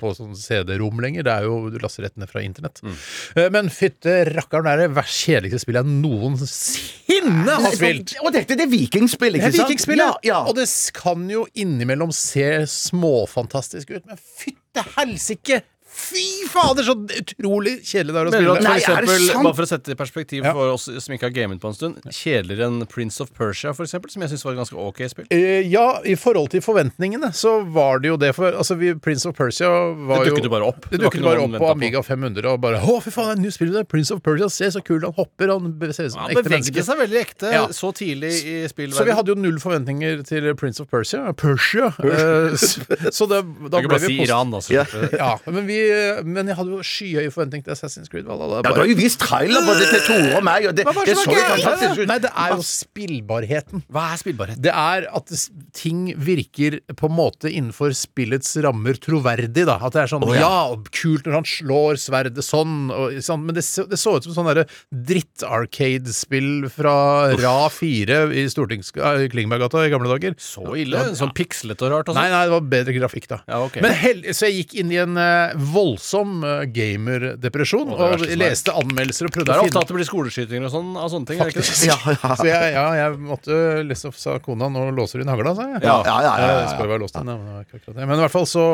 på 0.00 0.12
sånn 0.16 0.34
CD-rom 0.38 1.00
lenger. 1.02 1.26
Det 1.26 1.32
er 1.34 1.48
jo, 1.48 1.58
Du 1.72 1.78
laster 1.82 2.06
rett 2.06 2.16
ned 2.20 2.30
fra 2.30 2.42
internett. 2.44 2.80
Mm. 2.84 2.96
Eh, 3.36 3.48
men 3.54 3.70
fytte 3.72 4.16
rakkeren, 4.32 4.66
det 4.66 4.72
er 4.76 4.82
det 4.86 4.90
verst 4.96 5.20
kjedeligste 5.32 5.64
spillet 5.64 5.82
jeg 5.82 5.98
noensinne 6.04 7.56
har 7.64 7.74
spilt. 7.76 8.14
Og 8.22 8.32
dette 8.36 8.56
det 8.58 8.66
er 8.66 8.70
vikingspill, 8.72 9.32
Det 9.40 9.48
er 9.48 9.50
sant? 9.56 9.68
vikingspillet, 9.72 10.04
Ja, 10.22 10.34
ja. 10.34 10.40
og 10.46 10.56
det 10.60 10.68
kan 10.96 11.24
jo 11.32 11.46
innimellom 11.58 12.12
se 12.14 12.46
småfantastisk 12.68 13.90
ut, 13.96 14.06
men 14.06 14.20
fytte 14.20 14.84
helsike! 14.96 15.62
Fy 16.02 16.24
fader, 16.50 16.86
så 16.86 16.94
utrolig 16.98 17.74
kjedelig 17.86 18.12
det 18.14 18.20
er 18.22 18.28
å 18.28 18.32
spille. 18.32 18.54
Nei, 18.62 18.74
for 18.82 18.96
er 18.98 19.06
det 19.06 19.12
eksempel, 19.12 19.26
sant? 19.28 19.46
bare 19.46 19.56
for 19.58 19.66
å 19.66 19.70
sette 19.70 19.90
det 19.90 19.96
i 19.96 20.00
perspektiv 20.00 20.44
Ja. 20.48 20.52
for 20.56 20.72
oss 20.74 20.88
som 21.04 21.14
ikke 21.14 21.28
har 21.28 21.34
gamet 21.36 21.60
på 21.62 21.70
en 21.70 21.76
stund, 21.78 22.00
kjedeligere 22.10 22.66
enn 22.68 22.86
Prince 22.90 23.20
of 23.22 23.32
Persia, 23.36 23.72
for 23.76 23.86
eksempel, 23.86 24.10
som 24.10 24.22
jeg 24.24 24.32
syns 24.34 24.44
var 24.44 24.56
et 24.56 24.60
ganske 24.62 24.76
ok 24.82 25.02
spill? 25.12 25.26
Uh, 25.32 25.62
ja, 25.70 25.86
i 26.04 26.16
forhold 26.18 26.50
til 26.54 26.60
forventningene 26.64 27.32
så 27.36 27.54
var 27.72 28.02
det 28.02 28.12
jo 28.12 28.16
det. 28.20 28.32
For 28.36 28.50
altså, 28.52 28.76
vi, 28.80 28.94
Prince 28.94 29.26
of 29.28 29.36
Persia 29.38 29.68
var 29.68 30.24
Det 30.24 30.32
jo 30.32 30.36
dukket 30.36 30.48
jo 30.50 30.54
bare 30.56 30.68
opp. 30.72 30.82
Det 30.90 30.98
Det 30.98 31.04
dukket 31.06 31.22
bare 31.26 31.44
opp 31.46 31.56
på. 31.58 31.70
Amiga 31.72 32.02
500 32.02 32.50
og 32.52 32.60
bare 32.60 32.80
Å, 32.82 32.98
fy 33.02 33.10
faen, 33.14 33.42
det 33.42 33.52
er 33.54 33.66
du 33.66 33.72
det 33.72 33.84
er 33.84 33.88
Prince 33.88 34.12
of 34.14 34.22
Persia, 34.22 34.48
se 34.52 34.70
så 34.74 34.82
kul 34.84 35.02
han 35.06 35.14
hopper! 35.16 35.48
Han 35.52 35.72
ser 35.92 36.08
ut 36.10 36.12
som 36.16 36.24
ja, 36.26 36.32
ekte 36.34 36.50
menneske. 36.50 36.74
Han 36.82 36.88
seg 36.90 37.00
veldig 37.04 37.20
ekte 37.22 37.52
Ja. 37.52 37.66
så 37.72 37.92
tidlig 37.94 38.32
i 38.42 38.56
spillverdenen. 38.68 38.98
Så 38.98 39.06
vi 39.08 39.16
hadde 39.16 39.32
jo 39.32 39.38
null 39.38 39.58
forventninger 39.62 40.22
til 40.26 40.50
Prince 40.58 40.82
of 40.82 40.90
Persia. 40.90 41.32
Persia. 41.32 41.90
Persia. 41.96 42.56
så, 42.56 43.12
så 43.12 43.26
det, 43.30 43.42
da 43.70 43.80
ble 43.82 43.88
bare 43.92 44.02
vi 44.02 44.10
si 44.16 44.18
Iran, 44.26 44.50
da. 44.52 44.60
så 44.64 44.72
Ja. 44.74 44.84
det. 44.90 45.10
Ja, 45.18 45.38
men, 45.46 45.66
vi, 45.66 45.78
men 46.26 46.50
jeg 46.50 46.58
hadde 46.58 46.74
jo 46.74 46.84
skyhøye 46.86 47.32
forventninger 47.34 47.66
til 47.66 47.74
Assassin's 47.74 48.10
Creed 48.12 48.28
Valhalla. 48.28 48.62
Ja, 48.62 48.72
du 48.74 48.82
har 48.82 48.90
jo 48.90 48.98
vist 48.98 49.20
trailer 49.22 49.64
på 49.66 49.76
det 49.78 49.88
til 49.90 50.04
Tore 50.08 50.38
og 50.38 50.46
meg, 50.46 50.68
og 50.70 50.76
det, 50.78 50.86
det 50.86 51.16
så 51.18 51.26
jo 51.26 51.44
fantastisk 51.48 52.02
ut. 52.02 52.08
Nei, 52.10 52.18
det 52.22 52.32
er 52.44 52.54
jo 52.54 52.66
spillbarheten. 52.66 53.84
Hva 53.92 54.06
er 54.12 54.22
spillbarhet? 54.22 54.62
Det 54.62 54.72
er 54.72 55.08
at 55.12 55.34
ting 55.76 56.04
virker 56.20 56.78
på 56.98 57.10
en 57.10 57.16
måte 57.16 57.50
innenfor 57.50 57.94
spillets 57.96 58.54
rammer 58.64 58.98
troverdig. 59.02 59.66
da 59.68 59.78
At 59.78 59.96
det 59.96 60.04
er 60.04 60.12
sånn 60.12 60.26
oh, 60.26 60.34
ja. 60.36 60.48
ja. 60.48 60.78
kult 60.94 61.28
når 61.28 61.38
han 61.40 61.48
slår 61.48 62.00
sverdet 62.02 62.46
sånn, 62.46 62.90
og, 62.92 63.18
sånn 63.24 63.46
men 63.46 63.56
det, 63.58 63.64
det 63.90 64.00
så 64.00 64.16
ut 64.16 64.26
som 64.26 64.36
sånn 64.36 64.50
derre 64.50 64.66
dritt-arcade-spill 64.92 66.68
fra 66.72 66.96
Ra 67.40 67.56
4 67.72 68.22
i 68.38 68.46
Stortings... 68.52 68.92
eh, 68.96 69.26
i 69.26 69.30
Klingberggata 69.32 69.86
i 69.86 69.92
gamle 69.92 70.10
dager. 70.12 70.36
Så 70.42 70.76
ille? 70.78 71.04
Sånn 71.18 71.34
pikslete 71.36 71.88
og 71.88 71.94
rart? 71.94 72.10
og 72.10 72.18
Nei, 72.18 72.26
sånn? 72.28 72.36
nei, 72.36 72.42
det 72.48 72.56
var 72.56 72.68
bedre 72.76 72.96
grafikk, 72.96 73.28
da. 73.32 73.40
Ja, 73.48 73.62
okay. 73.66 73.84
Men 73.84 73.96
hell, 73.96 74.24
Så 74.36 74.48
jeg 74.48 74.62
gikk 74.62 74.76
inn 74.82 74.92
i 74.94 75.00
en 75.02 75.18
eh, 75.20 75.54
voldsom 75.72 76.42
uh, 76.44 76.62
gamerdepresjon 76.72 77.92
Å, 77.92 77.96
det 77.98 78.08
er 78.08 78.24
og 78.26 78.42
leste 78.42 78.74
anmeldelser 78.82 79.28
og 79.28 79.32
Det 79.32 79.36
prøvde 79.38 79.54
er 79.54 79.62
å 79.62 79.66
ofte 79.66 79.72
finne 79.72 79.84
at 79.84 79.92
det 79.92 79.98
blir 79.98 80.08
skoleskytinger 80.08 80.68
og 80.68 80.74
sånn 80.74 80.92
av 80.98 81.12
sånne 81.12 81.30
ting. 81.30 81.42
er 81.42 81.50
det 81.50 81.56
ikke 81.56 81.66
det? 81.66 81.88
Ja, 81.88 81.98
ja. 82.14 82.34
Så 82.38 82.48
jeg, 82.48 82.72
ja, 82.76 82.84
jeg 82.98 83.18
måtte 83.22 83.60
lese 83.86 84.10
opp, 84.10 84.18
sa 84.20 84.36
kona, 84.42 84.68
nå 84.72 84.88
låser 84.96 85.20
du 85.20 85.26
inn 85.26 85.32
hagla, 85.32 85.54
sa 85.58 85.68
jeg. 85.70 85.82
Ja, 85.84 85.98
ja, 86.06 86.16
ja, 86.26 86.32
ja, 86.42 86.52
Det 86.62 86.70
skal 86.74 86.86
jo 86.86 86.92
være 86.94 87.04
låst 87.04 87.18
inn, 87.20 87.28
men 87.28 87.46
det 87.46 87.56
var 87.56 87.66
ikke 87.66 87.80
akkurat 87.80 87.98
det. 87.98 88.08
Men 88.10 88.18
i 88.18 88.24
hvert 88.24 88.34
fall 88.34 88.48
så, 88.50 88.66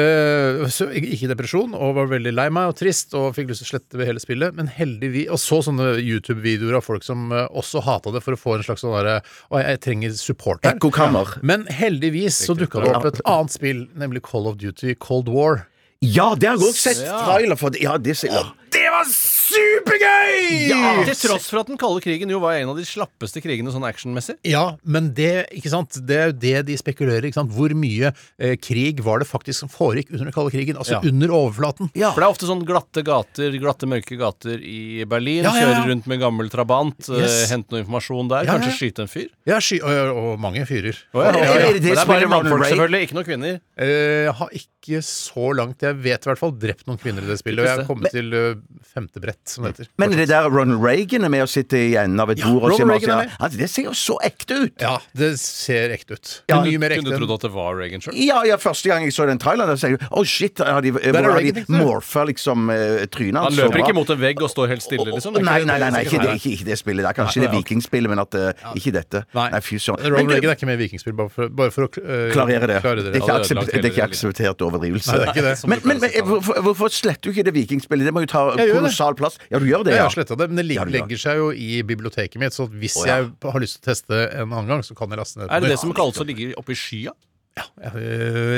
eh, 0.00 0.62
så 0.72 0.88
gikk 0.94 1.26
depresjon 1.30 1.74
og 1.76 1.94
var 1.98 2.10
veldig 2.10 2.32
lei 2.34 2.48
meg 2.52 2.70
og 2.72 2.76
trist 2.80 3.14
og 3.18 3.32
fikk 3.36 3.50
lyst 3.52 3.64
til 3.64 3.68
å 3.68 3.72
slette 3.74 4.00
ved 4.00 4.10
hele 4.10 4.22
spillet. 4.22 4.56
Men 4.56 4.70
heldigvis 4.72 5.30
Og 5.30 5.40
så 5.42 5.60
sånne 5.66 5.92
YouTube-videoer 6.00 6.78
av 6.80 6.86
folk 6.86 7.04
som 7.06 7.30
eh, 7.34 7.46
også 7.50 7.82
hata 7.86 8.14
det 8.14 8.22
for 8.24 8.36
å 8.36 8.40
få 8.40 8.56
en 8.56 8.66
slags 8.66 8.84
sånn 8.84 8.94
derre 8.96 9.20
Å, 9.22 9.60
jeg 9.62 9.82
trenger 9.84 10.14
support 10.18 10.64
her. 10.64 10.76
Ekkokammer. 10.76 11.36
Men 11.46 11.66
heldigvis 11.70 12.40
så 12.46 12.56
dukka 12.58 12.84
det 12.84 12.94
opp 12.96 13.08
et 13.10 13.20
annet 13.24 13.54
spill, 13.54 13.84
nemlig 13.98 14.24
Call 14.26 14.48
of 14.50 14.58
Duty 14.60 14.96
Cold 15.00 15.30
War. 15.32 15.64
Ja, 16.00 16.34
det 16.34 16.48
har 16.48 16.56
jeg 16.56 16.64
òg 16.64 16.76
sett 16.80 17.00
Ja. 17.04 17.18
trailer 17.26 17.56
for. 17.60 17.70
Ja, 17.76 17.98
det 17.98 18.16
ser 18.16 18.28
Det 18.72 18.86
var 18.90 19.04
supergøy! 19.50 20.68
Ja. 20.70 20.92
Til 21.08 21.16
tross 21.18 21.48
for 21.50 21.62
at 21.62 21.70
den 21.70 21.78
kalde 21.80 22.02
krigen 22.04 22.30
jo 22.32 22.40
var 22.42 22.56
en 22.60 22.70
av 22.72 22.78
de 22.78 22.84
slappeste 22.86 23.42
krigene 23.44 23.72
sånn 23.74 23.84
actionmessig. 23.88 24.36
Ja, 24.48 24.76
men 24.84 25.10
det, 25.16 25.46
ikke 25.56 25.72
sant? 25.72 25.98
det 26.06 26.16
er 26.20 26.30
jo 26.30 26.36
det 26.42 26.54
de 26.70 26.76
spekulerer 26.80 27.26
ikke 27.28 27.38
sant? 27.40 27.52
Hvor 27.54 27.72
mye 27.76 28.12
eh, 28.38 28.54
krig 28.60 29.02
var 29.04 29.22
det 29.22 29.28
faktisk 29.30 29.64
som 29.64 29.72
foregikk 29.72 30.12
under 30.14 30.28
den 30.30 30.36
kalde 30.36 30.54
krigen? 30.54 30.78
Altså 30.80 30.98
Ja. 30.98 31.02
under 31.10 31.32
overflaten. 31.36 31.90
Ja. 31.94 32.10
For 32.14 32.22
det 32.22 32.28
er 32.28 32.34
ofte 32.36 32.48
sånn 32.50 32.64
glatte 32.68 33.04
gater, 33.06 33.54
glatte 33.62 33.88
mørke 33.90 34.18
gater 34.20 34.58
i 34.62 35.04
Berlin. 35.10 35.44
Ja, 35.44 35.54
ja, 35.54 35.60
ja. 35.60 35.74
Kjøre 35.80 35.92
rundt 35.94 36.06
med 36.10 36.20
gammel 36.22 36.50
trabant, 36.52 37.00
eh, 37.10 37.20
Yes. 37.20 37.50
hente 37.52 37.70
noe 37.74 37.82
informasjon 37.84 38.28
der. 38.32 38.44
Ja, 38.48 38.56
Kanskje 38.56 38.72
ja. 38.72 38.78
skyte 38.80 39.04
en 39.06 39.12
fyr. 39.12 39.28
Ja, 39.48 39.60
sky 39.60 39.80
og, 39.82 40.16
og 40.16 40.40
mange 40.42 40.64
fyrer. 40.68 40.96
Ja, 41.14 41.30
ja, 41.30 41.44
ja. 41.44 41.72
Det 41.72 41.80
det 41.80 41.82
Men 41.82 41.94
det 41.94 41.98
er 41.98 42.06
bare 42.14 42.28
mannfolk, 42.30 42.66
selvfølgelig. 42.70 43.02
Ikke 43.08 43.16
noen 43.18 43.28
kvinner. 43.28 43.60
Eh, 43.80 44.26
Jeg 44.30 44.34
har 44.36 44.48
ikke 44.54 45.00
så 45.04 45.50
langt 45.56 45.82
Jeg 45.84 45.96
vet 46.02 46.24
i 46.24 46.28
hvert 46.30 46.40
fall 46.40 46.52
drept 46.56 46.86
noen 46.88 46.98
kvinner 47.00 47.22
i 47.24 47.28
det 47.30 47.38
spillet. 47.40 47.60
Og 47.62 47.66
jeg 47.68 47.78
har 47.80 47.86
kommet 47.88 48.10
til 48.14 48.32
eh, 48.36 48.54
femte 48.94 49.20
brett, 49.22 49.39
som 49.48 49.64
det 49.64 49.72
heter. 49.72 49.88
Men 49.98 50.10
det 50.16 50.28
der 50.28 50.48
Ronald 50.50 50.82
Reagan 50.84 51.24
er 51.24 51.32
med 51.32 51.44
å 51.44 51.48
sitte 51.50 51.78
i 51.78 51.94
enden 52.00 52.20
av 52.20 52.30
et 52.30 52.38
Ja, 52.38 52.50
bord 52.50 52.62
og 52.62 52.80
Ronald 52.80 52.90
Reagan 52.90 53.10
er 53.10 53.16
masse- 53.16 53.26
med. 53.26 53.36
altså, 53.40 53.58
Det 53.58 53.70
ser 53.70 53.82
jo 53.84 53.94
så 53.96 54.16
ekte 54.24 54.58
ut! 54.64 54.74
Ja, 54.80 54.98
det 55.16 55.30
ser 55.40 55.90
ekte 55.90 56.12
ut. 56.18 56.42
Ja, 56.48 56.60
mye 56.62 56.78
mer 56.78 56.94
Kunne 56.96 57.10
du 57.10 57.18
trodd 57.18 57.34
at 57.34 57.40
det 57.46 57.52
var 57.54 57.74
Reagan 57.76 58.00
sjøl? 58.00 58.14
Ja, 58.16 58.42
ja, 58.44 58.56
første 58.56 58.88
gang 58.90 59.04
jeg 59.04 59.12
så 59.12 59.26
den 59.26 59.38
traileren, 59.38 59.78
sa 59.78 59.88
jeg 59.88 60.00
oh 60.10 60.24
shit, 60.24 60.58
har 60.58 60.80
de, 60.82 60.92
hvor 60.92 61.30
har 61.32 61.40
de 61.40 61.64
morfa 61.68 62.24
liksom 62.26 62.70
eh, 62.70 63.06
trynet 63.06 63.42
Han 63.42 63.56
løper 63.56 63.84
ikke 63.84 63.94
mot 63.94 64.10
en 64.10 64.20
vegg 64.20 64.42
og 64.42 64.50
står 64.50 64.68
helt 64.74 64.82
stille, 64.82 65.06
liksom. 65.10 65.34
Det 65.34 65.44
Nei, 65.44 65.64
nei, 65.64 65.78
nei, 65.78 65.90
nei, 65.90 66.04
ikke 66.04 66.20
det, 66.22 66.36
ikke, 66.40 66.54
ikke 66.58 66.68
det 66.68 66.78
spillet. 66.78 67.04
Det 67.04 67.10
er 67.10 67.18
kanskje 67.22 67.44
det 67.44 67.50
vikingspillet, 67.54 68.10
men 68.10 68.22
at 68.22 68.34
eh, 68.34 68.66
ikke 68.76 68.92
dette. 68.94 69.24
Nei. 69.34 69.48
Fy 69.60 69.78
søren. 69.78 70.04
Ronald 70.04 70.30
Reagan 70.34 70.50
er 70.50 70.56
ikke 70.56 70.68
med 70.68 70.78
i 70.78 70.84
Vikingspill, 70.84 71.14
bare 71.16 71.30
for, 71.32 71.48
bare 71.48 71.74
for 71.74 71.86
å 71.86 71.90
eh, 72.00 72.30
Klarere 72.34 72.66
det. 72.70 72.80
Det 72.80 73.20
er 73.20 73.44
ikke, 73.44 73.66
er 73.78 73.90
er 73.90 74.06
akseptert 74.06 74.64
overdrivelse. 74.64 75.18
Er. 75.30 75.54
Som 75.60 75.72
Men, 75.74 76.00
hvorfor, 76.24 76.92
sletter 76.92 77.28
du 77.28 77.34
ikke 77.34 77.46
det 77.46 77.54
vikingspillet? 77.54 78.08
Det 78.08 78.14
må 78.14 78.24
jo 78.24 78.30
ta 78.30 78.44
kolossal 78.56 79.16
plass. 79.18 79.29
Ja, 79.50 79.58
du 79.58 79.66
gjør 79.68 79.84
det, 79.86 79.94
Jeg 79.94 80.02
har 80.02 80.14
sletta 80.14 80.36
det, 80.38 80.48
men 80.50 80.60
det 80.60 80.66
Ja, 80.74 80.84
lig- 80.84 80.92
du 80.92 80.98
gjør. 80.98 81.06
legger 81.06 81.22
seg 81.24 81.36
jo 81.36 81.50
i 81.52 81.82
biblioteket 81.86 82.38
mitt, 82.42 82.56
så 82.56 82.66
hvis 82.68 82.96
oh, 83.00 83.06
ja. 83.06 83.20
jeg 83.20 83.52
har 83.52 83.60
lyst 83.60 83.78
til 83.78 83.82
å 83.84 83.88
teste 83.94 84.20
en 84.34 84.48
annen 84.50 84.66
gang, 84.68 84.82
så 84.86 84.96
kan 84.98 85.10
jeg 85.10 85.18
laste 85.18 85.38
ned 85.40 85.50
Er 85.50 85.60
det 85.60 85.70
det 85.74 85.78
som 85.78 85.92
kalles 85.94 86.18
å 86.20 86.26
ligge 86.26 86.52
oppe 86.56 86.72
i 86.72 86.78
skya? 86.78 87.14
Ja. 87.58 87.64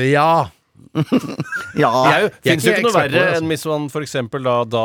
Ja. 0.05 0.51
ja. 1.83 1.91
Det 1.91 2.13
er 2.13 2.23
jo, 2.23 2.29
er 2.53 2.57
ikke 2.57 2.85
noe 2.85 2.93
det, 2.93 2.95
verre 2.97 3.21
altså. 3.23 3.39
enn 3.41 3.49
hvis 3.53 3.65
man 3.71 3.87
eksempel 4.05 4.45
da, 4.45 4.55
da 4.69 4.83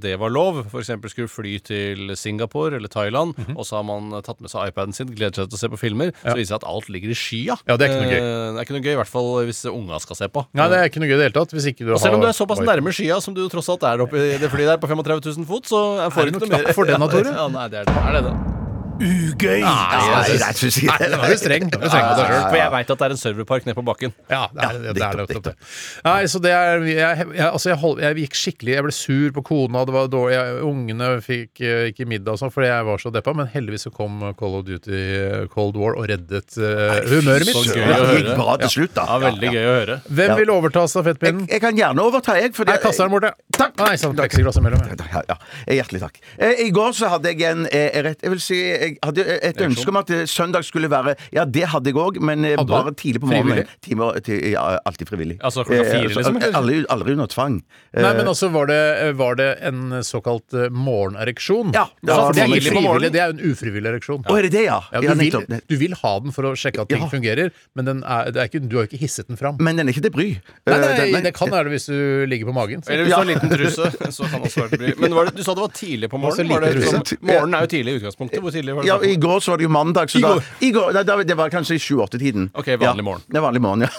det 0.00 0.12
var 0.20 0.32
lov, 0.34 0.58
eksempel 0.82 1.12
skulle 1.12 1.30
fly 1.32 1.54
til 1.64 2.12
Singapore 2.18 2.76
eller 2.76 2.92
Thailand, 2.92 3.34
Mhm. 3.36 3.56
og 3.56 3.64
så 3.68 3.78
har 3.80 3.84
man 3.88 4.10
tatt 4.22 4.40
med 4.40 4.50
seg 4.52 4.68
iPaden 4.70 4.92
sin, 4.96 5.08
gleder 5.16 5.34
seg 5.42 5.48
til 5.50 5.56
å 5.56 5.60
se 5.60 5.68
på 5.72 5.78
filmer, 5.80 6.12
så 6.22 6.34
viser 6.36 6.42
det 6.42 6.48
seg 6.52 6.58
at 6.60 6.68
alt 6.68 6.88
ligger 6.92 7.12
i 7.12 7.16
skya. 7.18 7.56
Ja, 7.68 7.76
det 7.76 7.88
er 7.88 7.94
ikke 7.94 8.02
noe 8.04 8.12
gøy. 8.12 8.20
Eh, 8.20 8.52
Det 8.56 8.58
er 8.60 8.64
ikke 8.66 8.76
noe 8.76 8.84
gøy, 8.86 8.92
i 8.92 9.00
hvert 9.00 9.12
fall 9.12 9.30
hvis 9.48 9.62
unga 9.70 10.00
skal 10.00 10.16
se 10.16 10.28
på. 10.32 10.46
Nei, 10.56 10.68
det 10.72 10.78
er 10.82 10.90
ikke 10.90 11.00
noe 11.02 11.08
gøy 11.10 11.16
i 11.16 11.20
det 11.22 11.28
hele 11.30 11.38
tatt. 11.40 11.52
Hvis 11.56 11.66
ikke 11.72 11.86
du 11.86 11.92
Og 11.96 12.00
selv 12.00 12.14
om 12.18 12.20
du 12.20 12.28
er 12.28 12.36
såpass 12.36 12.60
nærme 12.60 12.92
skya 12.92 13.20
som 13.22 13.34
du 13.34 13.42
tross 13.48 13.68
alt 13.72 13.82
er 13.88 14.04
oppe 14.04 14.16
i 14.16 14.36
det 14.38 14.50
flyet 14.52 14.68
der 14.74 14.78
på 14.82 14.88
35 14.92 15.24
000 15.40 15.46
fot, 15.48 15.64
så 15.72 15.82
Er 16.06 16.10
får 16.10 16.30
du 16.30 16.36
ikke 16.36 16.44
noe 16.46 16.52
mer 16.52 16.64
knapp 16.68 16.74
for 16.74 16.84
den, 16.84 17.00
da, 17.00 17.08
Tore? 17.08 17.32
Ja, 17.40 17.48
nei, 17.48 17.68
det 17.72 17.80
er 17.80 17.84
det. 17.90 17.96
Er 17.96 18.12
det 18.20 18.24
det? 18.30 18.55
Ugøy! 18.96 19.60
Nei, 19.60 19.96
jeg 20.26 20.38
jeg 20.40 20.56
synes 20.56 20.76
ikke 20.80 20.88
Nei, 20.92 20.96
det. 21.02 21.08
nå 21.12 21.18
er 21.26 21.32
du 21.32 21.40
streng. 21.40 21.64
Du 21.68 21.76
streng 21.84 22.06
deg 22.06 22.20
selv. 22.20 22.46
For 22.48 22.56
jeg 22.56 22.72
veit 22.72 22.90
at 22.94 23.00
det 23.02 23.06
er 23.06 23.14
en 23.14 23.20
serverpark 23.20 23.66
nede 23.68 23.76
på 23.76 23.84
bakken. 23.84 24.14
Ja, 24.32 24.42
det 24.54 24.62
er 24.64 24.78
det. 24.78 24.80
det, 24.96 25.02
er 25.04 25.18
nettopp, 25.20 25.32
nettopp 25.34 25.46
det. 25.50 25.54
Nei, 26.06 26.16
så 26.32 26.40
det 26.44 26.52
er 26.56 26.84
Jeg, 26.86 27.26
jeg, 27.36 27.46
altså 27.50 27.70
jeg, 27.72 27.78
hold, 27.82 28.00
jeg 28.04 28.16
gikk 28.22 28.36
skikkelig 28.40 28.72
Jeg 28.76 28.84
ble 28.86 28.94
sur 28.96 29.34
på 29.36 29.42
kona, 29.50 29.82
det 29.88 29.94
var 29.96 30.08
dårlig 30.12 30.36
jeg, 30.36 30.54
Ungene 30.70 31.10
fikk 31.24 31.60
eh, 31.64 31.82
ikke 31.90 32.06
middag 32.08 32.36
og 32.36 32.40
sånn 32.40 32.52
fordi 32.54 32.70
jeg 32.70 32.86
var 32.88 33.02
så 33.02 33.12
deppa, 33.14 33.34
men 33.36 33.50
heldigvis 33.52 33.86
så 33.88 33.92
kom 33.94 34.22
Call 34.38 34.56
of 34.60 34.64
Duty 34.68 34.96
eh, 34.96 35.44
Cold 35.52 35.76
War 35.80 35.96
og 36.00 36.08
reddet 36.10 36.56
uh, 36.56 36.96
humøret 37.10 37.46
mitt. 37.48 37.56
så 37.56 37.76
gøy 37.76 37.84
Det 37.86 37.98
å 38.00 38.16
gikk 38.16 38.30
bra 38.40 38.56
til 38.64 38.72
slutt, 38.78 38.94
da. 38.96 39.06
Ja, 39.10 39.18
Veldig 39.26 39.52
gøy 39.52 39.62
å 39.66 39.74
høre. 39.76 39.98
Hvem 40.20 40.34
vil 40.40 40.52
overta 40.56 40.86
stafettpinnen? 40.90 41.46
jeg 41.52 41.62
kan 41.62 41.76
gjerne 41.78 42.04
overta, 42.06 42.36
jeg. 42.40 42.54
fordi- 42.56 42.76
jeg 42.76 42.82
kaster 42.86 43.06
den 43.08 43.14
borte. 43.16 43.32
Takk. 43.56 43.76
Nei, 43.82 43.92
sånn 44.00 44.16
pleksiglass 44.16 44.58
imellom. 44.60 44.82
ja. 44.88 44.96
Ja, 45.16 45.22
ja. 45.30 45.36
Hjertelig 45.78 46.02
takk. 46.06 46.20
Eh, 46.38 46.64
I 46.66 46.70
går 46.74 46.96
så 46.96 47.10
hadde 47.12 47.30
jeg 47.32 47.42
en 47.50 47.66
rett, 47.66 48.22
Jeg 48.22 48.32
vil 48.32 48.40
si 48.42 48.58
Jeg 48.86 48.98
hadde 49.04 49.24
et 49.50 49.60
ønske 49.66 49.88
om 49.92 49.96
at 50.00 50.10
eh, 50.14 50.24
søndag 50.30 50.64
skulle 50.68 50.88
være 50.92 51.16
Ja, 51.34 51.44
det 51.44 51.64
hadde 51.72 51.90
jeg 51.92 51.98
òg, 51.98 52.20
men 52.20 52.44
eh, 52.44 52.54
Hadde 52.56 52.66
du? 52.70 52.72
bare 52.76 52.92
tidlig 52.94 53.20
på 53.24 53.30
morgenen. 53.30 53.64
Frivillig? 53.66 53.80
Timer, 53.86 54.20
til, 54.26 54.40
ja, 54.52 54.64
alltid 54.86 55.08
frivillig. 55.10 55.36
Altså 55.42 55.64
klokka 55.66 55.84
fire, 55.90 56.04
Eh, 56.06 56.14
liksom, 56.14 56.36
eller? 56.40 56.56
Aldri, 56.60 56.78
aldri 56.96 57.12
under 57.16 57.26
tvang. 57.32 57.56
Eh, 57.92 58.02
Nei, 58.02 58.12
men 58.20 58.26
altså, 58.32 58.50
var 58.54 58.66
det, 58.70 58.80
var 59.18 59.34
det 59.40 59.48
en 59.70 59.80
såkalt 60.06 60.54
eh, 60.54 60.68
morgenereksjon? 60.70 61.72
Ja, 61.74 61.86
det 62.02 62.10
Ja, 62.12 62.16
var 62.20 62.32
det 62.36 62.42
er 62.42 62.54
ikke 62.56 62.74
på 62.76 62.82
morgenen. 62.84 62.86
frivillig, 62.86 63.12
det 63.12 63.20
er 63.20 63.26
jo 63.26 63.36
en 63.36 63.52
ufrivillig 63.52 63.90
ereksjon. 63.92 64.22
Å, 64.26 64.36
er 64.38 64.42
det 64.46 64.52
det, 64.56 64.64
ja? 64.68 64.78
Ja, 64.92 65.00
du, 65.00 65.08
vil, 65.08 65.16
nettopp. 65.24 65.68
du 65.72 65.76
vil 65.80 65.94
ha 66.02 66.12
den 66.24 66.32
for 66.36 66.48
å 66.50 66.52
sjekke 66.56 66.82
at 66.84 66.88
ting 66.92 67.02
Ja. 67.02 67.08
fungerer, 67.12 67.50
men 67.74 67.84
den 67.88 68.02
er, 68.04 68.30
det 68.32 68.40
er 68.42 68.50
ikke, 68.50 68.62
du 68.68 68.76
har 68.78 68.86
jo 68.86 68.90
ikke 68.92 69.00
hisset 69.02 69.28
den 69.28 69.36
fram. 69.40 69.56
Men 69.60 69.76
den 69.80 69.88
er 69.88 69.92
ikke 69.96 70.06
til 70.08 70.14
bry. 70.14 70.28
Nei, 70.66 70.76
Eh, 70.76 70.80
nei, 70.86 71.10
den- 71.12 71.24
det 71.26 71.34
kan 71.34 71.48
være 71.50 71.64
det 71.68 71.72
hvis 71.76 71.86
du 71.90 72.26
ligger 72.28 72.46
på 72.46 72.54
magen. 72.54 72.82
så- 72.82 72.90
Eller 72.92 73.04
hvis 73.04 73.12
du 73.12 73.16
har 73.16 73.26
en 73.26 73.32
liten 73.34 73.50
truse, 73.50 74.12
så 74.12 74.22
kan 74.30 74.40
det 74.42 74.50
også 74.50 74.60
være 74.62 74.70
til 74.70 74.78
bry. 74.78 74.92
Men 75.00 75.14
var 75.14 75.24
det, 75.26 75.36
du 75.36 75.42
sa 75.42 75.54
det 75.54 75.60
var 75.64 75.72
tidlig 75.74 76.08
på 76.10 76.16
Altså, 76.20 76.44
morgenen? 76.44 76.50
Var 76.50 76.60
det, 76.60 76.74
liksom, 76.76 77.02
morgenen 77.22 77.54
er 77.54 77.60
jo 77.60 77.70
tidlig 77.74 77.90
i 77.92 77.98
utgangspunktet. 78.00 78.40
Hvor 78.46 78.52
tidlig 78.54 78.75
var 78.76 78.82
det? 78.84 78.88
Ja, 78.88 78.96
snakk 78.98 79.06
om? 79.06 79.12
I 79.12 79.20
går 79.26 79.40
så 79.46 79.52
var 79.52 79.58
det 79.62 79.66
jo 79.66 79.72
mandag, 79.74 80.10
så 80.12 80.18
I 80.18 80.22
da 80.24 80.32
går? 80.36 80.50
i 80.60 80.70
går, 80.76 80.92
nei, 80.96 81.02
da, 81.08 81.16
Det 81.30 81.36
var 81.36 81.50
kanskje 81.50 81.76
i 81.78 81.82
sju-åtte-tiden. 81.82 82.50
Ok, 82.54 82.68
vanlig 82.78 83.02
ja. 83.02 83.06
morgen. 83.08 83.24
Det 83.26 83.40
er 83.40 83.44
vanlig 83.46 83.62
morgen, 83.64 83.86
ja. 83.86 83.90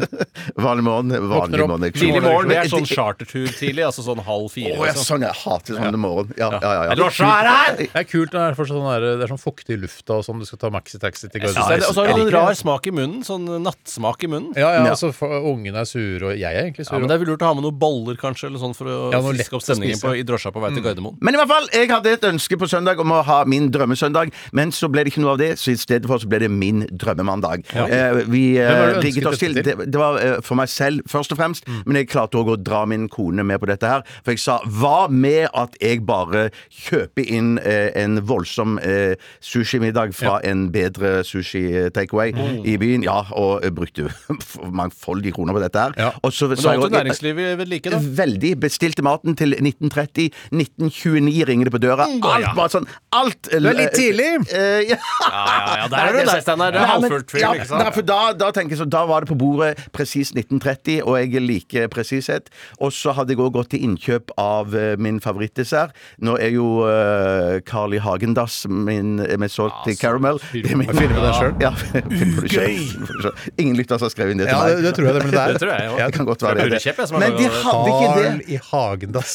vanlig 0.66 0.84
morgen, 0.86 1.14
vanlig 1.30 1.62
opp 1.62 1.70
morgen. 1.72 1.92
Tidlig 1.96 2.22
morgen, 2.24 2.50
det 2.50 2.58
er 2.60 2.70
sånn 2.70 2.86
chartertur 2.88 3.48
tidlig. 3.56 3.84
Altså 3.86 4.04
sånn 4.06 4.22
halv 4.26 4.48
fire. 4.52 4.74
Å, 4.76 4.84
jeg, 4.86 4.94
liksom. 4.96 5.06
sånn, 5.10 5.26
jeg 5.26 5.38
hater 5.42 5.78
sånn 5.80 5.98
morgen. 6.02 6.32
Ja, 6.38 6.50
ja, 6.56 6.60
ja. 6.62 6.72
ja. 6.86 6.92
Er 6.94 7.00
du 7.00 7.04
svær 7.14 7.48
her? 7.50 7.76
Det 7.80 7.88
er 8.02 8.08
kult 8.08 8.34
når 8.34 8.40
det 8.40 8.46
er, 8.50 8.58
for 8.58 8.70
sånn 8.70 8.86
der, 8.88 9.06
det 9.20 9.26
er 9.26 9.32
sånn 9.32 9.42
fuktig 9.42 9.76
i 9.76 9.80
lufta 9.82 10.18
og 10.20 10.26
sånn. 10.26 10.42
Du 10.42 10.48
skal 10.48 10.60
ta 10.66 10.70
maxitaxi 10.74 11.30
til 11.32 11.46
Jeg 11.46 11.54
er- 11.56 11.86
Og 11.86 11.94
så 11.96 12.06
har 12.06 12.12
du 12.18 12.24
en 12.26 12.32
rar 12.34 12.54
smak 12.58 12.86
i 12.86 12.94
munnen. 12.94 13.22
Sånn 13.26 13.46
nattsmak 13.62 14.22
i 14.24 14.30
munnen. 14.32 14.52
Ja, 14.56 14.72
ja, 14.76 14.84
Ja. 14.84 14.90
altså 14.94 15.12
for, 15.14 15.28
Ungene 15.46 15.80
er 15.82 15.84
sure, 15.88 16.32
og 16.32 16.38
jeg 16.38 16.52
er 16.52 16.64
egentlig 16.66 16.86
sur. 16.86 16.94
Ja, 16.96 16.98
men 16.98 17.08
Det 17.08 17.14
er 17.14 17.24
vel 17.24 17.28
lurt 17.34 17.42
å 17.44 17.46
ha 17.50 17.54
med 17.54 17.64
noen 17.64 17.78
boller 17.78 18.16
kanskje 18.16 18.46
Eller 18.48 18.58
sånn 18.58 18.74
for 18.76 18.86
å 18.86 19.12
Ja, 19.12 19.20
noe 19.20 19.32
friske 19.34 19.54
opp 19.54 19.62
å 19.62 19.66
stemningen 19.66 19.96
spise. 19.98 20.06
på, 20.06 20.18
i 20.18 20.22
drosja 20.26 20.50
på 20.52 20.60
vei 20.62 20.70
til 20.74 20.82
Gardermoen. 20.82 21.16
Men 21.20 21.34
i 21.34 21.38
hvert 21.38 21.48
fall, 21.48 21.66
jeg 21.72 21.88
hadde 21.90 22.06
et 22.16 22.20
ønske 22.22 22.56
på 22.58 22.68
søndag 22.68 22.98
om 23.00 23.10
å 23.12 23.22
ha 23.24 23.44
min 23.44 23.70
drømmesøndag. 23.70 24.15
Mandag, 24.16 24.32
men 24.52 24.72
så 24.72 24.88
ble 24.88 25.04
det 25.04 25.12
ikke 25.12 25.22
noe 25.24 25.34
av 25.34 25.40
det, 25.40 25.50
så 25.60 25.72
i 25.72 25.78
stedet 25.80 26.08
for 26.08 26.22
så 26.22 26.28
ble 26.30 26.40
det 26.44 26.50
min 26.52 26.84
drømmemandag. 26.90 27.66
Eh, 27.86 28.22
vi 28.30 28.44
eh, 28.60 28.70
var 28.70 28.94
det 28.94 29.04
rigget 29.04 29.28
oss 29.30 29.40
til. 29.42 29.56
Det, 29.56 29.76
det 29.86 30.00
var 30.00 30.18
eh, 30.22 30.38
for 30.44 30.58
meg 30.58 30.70
selv 30.72 31.06
først 31.10 31.34
og 31.34 31.40
fremst, 31.40 31.68
men 31.86 32.00
jeg 32.00 32.10
klarte 32.12 32.38
òg 32.40 32.54
å 32.54 32.58
dra 32.60 32.84
min 32.88 33.08
kone 33.12 33.44
med 33.46 33.60
på 33.62 33.68
dette 33.70 33.90
her. 33.90 34.04
For 34.24 34.34
jeg 34.34 34.42
sa 34.42 34.58
hva 34.80 35.08
med 35.12 35.48
at 35.56 35.76
jeg 35.82 36.04
bare 36.06 36.48
kjøper 36.72 37.26
inn 37.26 37.56
en 37.66 38.20
voldsom 38.26 38.78
eh, 38.82 39.16
sushimiddag 39.44 40.14
fra 40.16 40.38
en 40.46 40.66
bedre 40.74 41.20
sushi-takeaway 41.26 42.34
i 42.66 42.76
byen, 42.80 43.04
ja, 43.06 43.22
og 43.36 43.64
brukte 43.76 44.08
mangfoldige 44.80 45.36
kroner 45.36 45.56
på 45.56 45.64
dette 45.64 45.86
her. 45.86 45.96
Ja. 46.00 46.10
Og 46.22 46.34
så 46.34 46.50
Men 46.50 46.62
jeg 46.62 46.82
holdt 46.82 46.96
næringslivet 46.96 47.58
ved 47.60 47.70
like, 47.70 47.92
da. 47.92 48.00
Veldig. 48.22 48.54
Bestilte 48.62 49.04
maten 49.06 49.36
til 49.38 49.56
1930. 49.56 50.30
1929 50.52 51.46
ringer 51.48 51.68
det 51.68 51.74
på 51.74 51.82
døra. 51.82 52.06
Alt 52.06 52.52
bare 52.56 52.72
sånn 52.72 52.86
Alt 53.16 53.48
Du 53.50 53.68
er 53.70 53.76
litt 53.76 53.96
tidlig! 54.06 54.30
Eh, 54.52 54.80
ja. 54.90 54.96
Ja, 54.96 55.42
ja, 55.46 55.76
ja, 55.82 55.88
der 55.90 55.98
er 55.98 56.12
du 56.12 56.18
der, 56.30 56.40
Steinar. 56.44 56.70
Det 56.72 56.80
er 56.80 56.86
men- 56.86 56.90
halvfullt 56.94 57.30
film, 57.34 57.42
ja, 57.42 57.52
ikke 57.58 57.66
sant? 57.68 57.82
Nei, 57.84 57.90
for 57.96 58.02
da, 58.06 58.20
da 58.38 58.50
tenker 58.54 58.76
jeg 58.76 58.80
så, 58.84 58.88
da 58.90 59.04
var 59.08 59.20
det 59.26 59.30
på 59.32 59.38
bordet 59.40 59.74
presis 59.96 60.32
1930, 60.36 61.00
og 61.04 61.18
jeg 61.20 61.42
liker 61.42 61.88
presishet. 61.92 62.48
Og 62.80 62.92
så 62.94 63.12
hadde 63.16 63.34
jeg 63.34 63.40
òg 63.42 63.52
gått 63.56 63.70
til 63.74 63.82
innkjøp 63.86 64.30
av 64.40 64.74
eh, 64.76 64.94
min 65.02 65.18
favorittdessert. 65.20 65.94
Nå 66.22 66.36
er 66.40 66.50
jo 66.54 66.66
uh, 66.86 67.58
Carl 67.66 67.94
I. 67.96 68.00
Hagendass 68.06 68.66
min, 68.70 69.18
eh, 69.24 69.36
med 69.40 69.50
salt 69.50 69.72
så 69.84 69.94
caramel. 69.98 70.38
Det 70.52 70.70
er 70.70 70.76
min- 70.78 70.86
Jeg 70.86 70.96
finner 71.00 71.16
på 71.16 71.24
den 71.26 71.34
selv. 71.34 71.62
Ja, 71.64 71.70
finner 71.74 72.36
på 72.36 72.44
det 72.46 72.52
selv. 72.52 72.66
Finner 72.66 73.06
på 73.06 73.16
det 73.16 73.22
selv. 73.26 73.50
Ingen 73.58 73.76
lytter 73.80 73.98
som 73.98 74.06
har 74.06 74.12
skrevet 74.14 74.30
inn 74.36 74.38
det 74.42 74.46
til 74.46 74.54
Ja, 74.54 74.62
meg. 74.62 74.82
det, 74.84 74.92
tror 74.96 75.08
jeg 75.08 75.14
det, 75.16 75.22
men 75.24 75.32
det 75.34 75.40
er 75.42 75.52
Det 75.56 75.60
tror 75.64 75.72
jeg 75.74 75.86
jo. 75.90 75.96
Det 75.96 76.14
kan 76.16 76.28
godt 76.30 76.42
være 76.46 76.54
det. 76.60 76.66
Purrekjepp, 76.70 77.00
jeg, 77.02 77.08
som 77.10 77.16
har 77.16 77.24
Men 77.24 77.36
de 77.36 77.42
laget 77.42 77.56
det. 77.56 77.64
hadde 77.66 77.90
ikke 77.90 78.06
Carl 78.06 78.22
det. 78.22 78.46
i 78.46 78.60
Hagendass. 78.70 79.34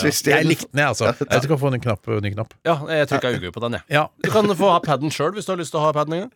Så 0.00 0.06
i 0.06 0.14
stedet- 0.14 0.36
Jeg 0.36 0.46
likte 0.52 0.68
den, 0.70 0.78
jeg, 0.84 0.88
altså. 0.92 1.12
Jeg 1.30 1.42
skal 1.48 1.58
få 1.58 1.72
en 1.74 1.80
knapp, 1.80 2.06
ny 2.22 2.30
knapp. 2.36 2.54
Ja, 2.64 2.76
jeg 3.00 3.08
trykka 3.10 3.34
ugu 3.36 3.50
på 3.56 3.60
den, 3.66 3.78
jeg. 3.80 3.82
Ja, 3.96 4.08
Du 4.22 4.28
kan 4.30 4.50
få 4.58 4.68
ha 4.74 4.80
paden 4.84 5.12
sjøl 5.14 5.32
hvis 5.36 5.46
du 5.48 5.54
har 5.54 5.60
lyst 5.62 5.72
til 5.72 5.80
å 5.80 5.86
ha 5.86 5.92
paden 5.96 6.16
en 6.16 6.26
gang. 6.26 6.34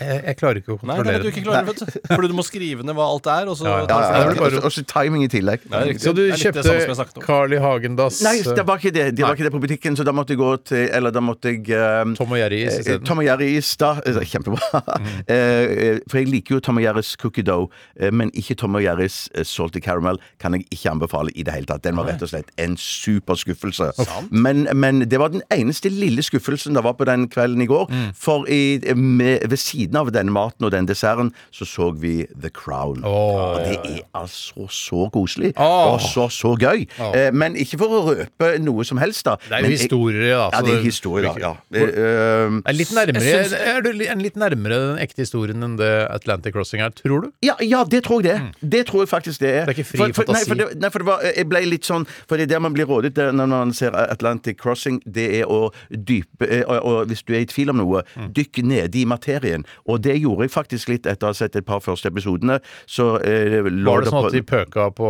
Jeg, 0.00 0.20
jeg 0.28 0.36
klarer 0.40 0.60
ikke 0.62 0.74
å 0.74 0.78
Nei, 0.82 0.96
det 0.96 0.98
er 0.98 0.98
kontrollere 0.98 1.18
det 1.18 1.22
du 1.22 1.28
ikke 1.32 1.44
klarer, 1.46 1.66
vet 1.68 1.80
du. 1.82 2.14
Fordi 2.14 2.28
du 2.28 2.34
må 2.38 2.44
skrive 2.46 2.84
ned 2.86 2.96
hva 2.98 3.06
alt 3.12 3.26
er, 3.32 3.48
og 3.52 3.56
så 3.58 3.64
Ja, 3.68 3.78
ja. 3.88 3.98
Ja, 4.28 4.34
bare- 4.38 4.62
Og 4.64 4.72
så 4.74 4.84
timing 4.88 5.24
i 5.24 5.28
tillegg. 5.32 5.64
Så 6.02 6.12
du 6.16 6.22
kjøpte. 6.32 7.22
Carl 7.24 7.52
I 7.52 7.60
Hagendass 7.62 8.22
Nei, 8.22 8.36
det 8.42 8.64
var 8.66 8.78
ikke 8.78 8.92
det. 8.94 9.06
Det 9.16 9.24
var 9.24 9.34
ikke 9.36 9.48
det 9.48 9.52
på 9.54 9.60
butikken, 9.62 9.96
så 9.98 10.04
da 10.04 10.12
måtte 10.12 10.34
jeg 10.34 10.38
gå 10.40 10.50
til 10.70 10.88
Eller 10.92 11.10
da 11.14 11.20
måtte 11.24 11.52
jeg 11.52 11.70
um, 11.76 12.14
Tom 12.18 12.32
og 12.32 12.38
Jerry-is 12.40 12.74
eh, 12.74 12.80
isteden. 12.80 13.04
Tom 13.08 13.18
og 13.22 13.24
Jerry-is, 13.24 13.76
da. 13.80 13.92
Eh, 14.06 14.20
Kjempebra. 14.28 14.82
Eh, 15.28 15.34
eh, 15.34 15.98
for 16.08 16.18
jeg 16.20 16.28
liker 16.30 16.54
jo 16.56 16.60
Tom 16.64 16.78
og 16.78 16.82
Jerrys 16.84 17.14
cookie 17.20 17.42
dough, 17.44 17.68
men 18.12 18.30
ikke 18.38 18.54
Tom 18.58 18.74
og 18.78 18.82
Jerrys 18.84 19.28
salty 19.46 19.80
caramel 19.84 20.18
kan 20.40 20.54
jeg 20.56 20.64
ikke 20.72 20.90
anbefale 20.92 21.30
i 21.36 21.42
det 21.46 21.52
hele 21.54 21.66
tatt. 21.68 21.82
Den 21.84 21.96
var 21.98 22.06
rett 22.08 22.22
og 22.24 22.30
slett 22.30 22.50
en 22.58 22.76
super 22.80 23.34
skuffelse. 23.38 23.90
Men, 24.30 24.66
men 24.78 25.00
det 25.10 25.18
var 25.20 25.28
den 25.34 25.42
eneste 25.54 25.90
lille 25.92 26.22
skuffelsen 26.24 26.74
det 26.78 26.84
var 26.84 26.96
på 26.98 27.04
den 27.08 27.26
kvelden 27.32 27.62
i 27.62 27.68
går. 27.70 27.90
For 28.16 28.46
i, 28.48 28.78
med, 28.96 29.44
ved 29.48 29.56
siden 29.60 29.77
av 29.98 30.10
denne 30.14 30.32
maten 30.34 30.64
og 30.66 30.72
den 30.74 30.86
desserten, 30.88 31.30
så 31.54 31.64
så 31.68 31.90
vi 31.94 32.26
The 32.42 32.50
Crown. 32.50 33.04
Og 33.06 33.58
det 33.62 33.76
er 33.84 34.00
altså 34.18 34.66
så 34.72 35.08
koselig. 35.14 35.52
Oh. 35.56 35.94
Og 35.94 36.00
så, 36.02 36.26
så 36.32 36.54
gøy. 36.58 36.86
Eh, 37.14 37.28
men 37.32 37.54
ikke 37.56 37.78
for 37.78 37.94
å 37.98 38.00
røpe 38.10 38.50
noe 38.64 38.84
som 38.84 38.98
helst, 38.98 39.24
da. 39.28 39.36
Det 39.48 39.58
er 39.60 39.66
jo 39.68 39.72
historie, 39.76 40.30
da. 40.34 40.48
Ja, 40.52 40.62
det 40.66 40.74
er 40.78 40.82
historie, 40.82 41.28
da. 41.28 41.34
Ja. 41.38 41.52
Eh, 41.72 42.58
Er, 42.68 42.74
litt 42.74 42.90
nærmere, 42.96 43.22
synes, 43.22 43.52
er 43.54 43.82
du 43.84 43.90
en 44.08 44.22
litt 44.24 44.36
nærmere 44.40 44.78
den 44.88 44.98
ekte 45.02 45.22
historien 45.24 45.62
enn 45.62 45.76
det 45.78 45.90
Atlantic 46.10 46.52
Crossing 46.56 46.82
er, 46.84 46.90
tror 46.96 47.26
du? 47.26 47.30
Ja, 47.44 47.54
ja, 47.64 47.84
det 47.84 48.02
tror 48.06 48.22
jeg 48.24 48.38
det. 48.38 48.70
Det 48.74 48.84
tror 48.88 49.04
jeg 49.04 49.10
faktisk 49.12 49.40
det 49.44 49.50
er. 49.52 49.62
Mm. 49.62 49.68
Det 49.68 49.74
er 49.74 49.78
ikke 49.78 49.88
fri 49.90 49.98
for, 49.98 50.16
for, 50.22 50.32
nei, 50.32 50.42
fantasi. 50.42 50.48
for 50.48 50.60
det, 50.62 50.80
nei, 50.82 50.90
for 50.94 51.04
det 51.04 51.08
var, 51.10 51.24
jeg 51.36 51.48
ble 51.50 51.62
litt 51.68 51.86
sånn 51.88 52.06
For 52.28 52.36
det 52.40 52.46
er 52.48 52.52
der 52.54 52.62
man 52.64 52.74
blir 52.76 52.88
rådet 52.88 53.14
når 53.34 53.48
man 53.50 53.72
ser 53.76 53.94
Atlantic 53.98 54.58
Crossing, 54.60 55.00
det 55.06 55.28
er 55.42 55.50
å 55.50 55.68
dype 55.90 56.46
eh, 56.48 56.64
og, 56.66 56.78
og 56.88 57.10
hvis 57.10 57.22
du 57.26 57.34
er 57.36 57.44
i 57.44 57.48
tvil 57.50 57.70
om 57.74 57.80
noe, 57.82 58.04
Mm. 58.18 58.30
dykke 58.34 58.62
nede 58.66 58.98
i 58.98 59.04
materien. 59.08 59.64
Og 59.88 60.00
det 60.04 60.16
gjorde 60.20 60.46
jeg 60.46 60.50
faktisk 60.54 60.88
litt 60.92 61.06
etter 61.06 61.28
å 61.28 61.32
ha 61.32 61.38
sett 61.38 61.56
et 61.56 61.66
par 61.66 61.80
første 61.84 62.08
episodene. 62.10 62.58
Så 62.86 63.16
eh, 63.22 63.58
Var 63.62 64.04
det 64.04 64.10
sånn 64.12 64.26
at 64.28 64.32
de 64.36 64.42
pøka 64.42 64.88
på 64.96 65.08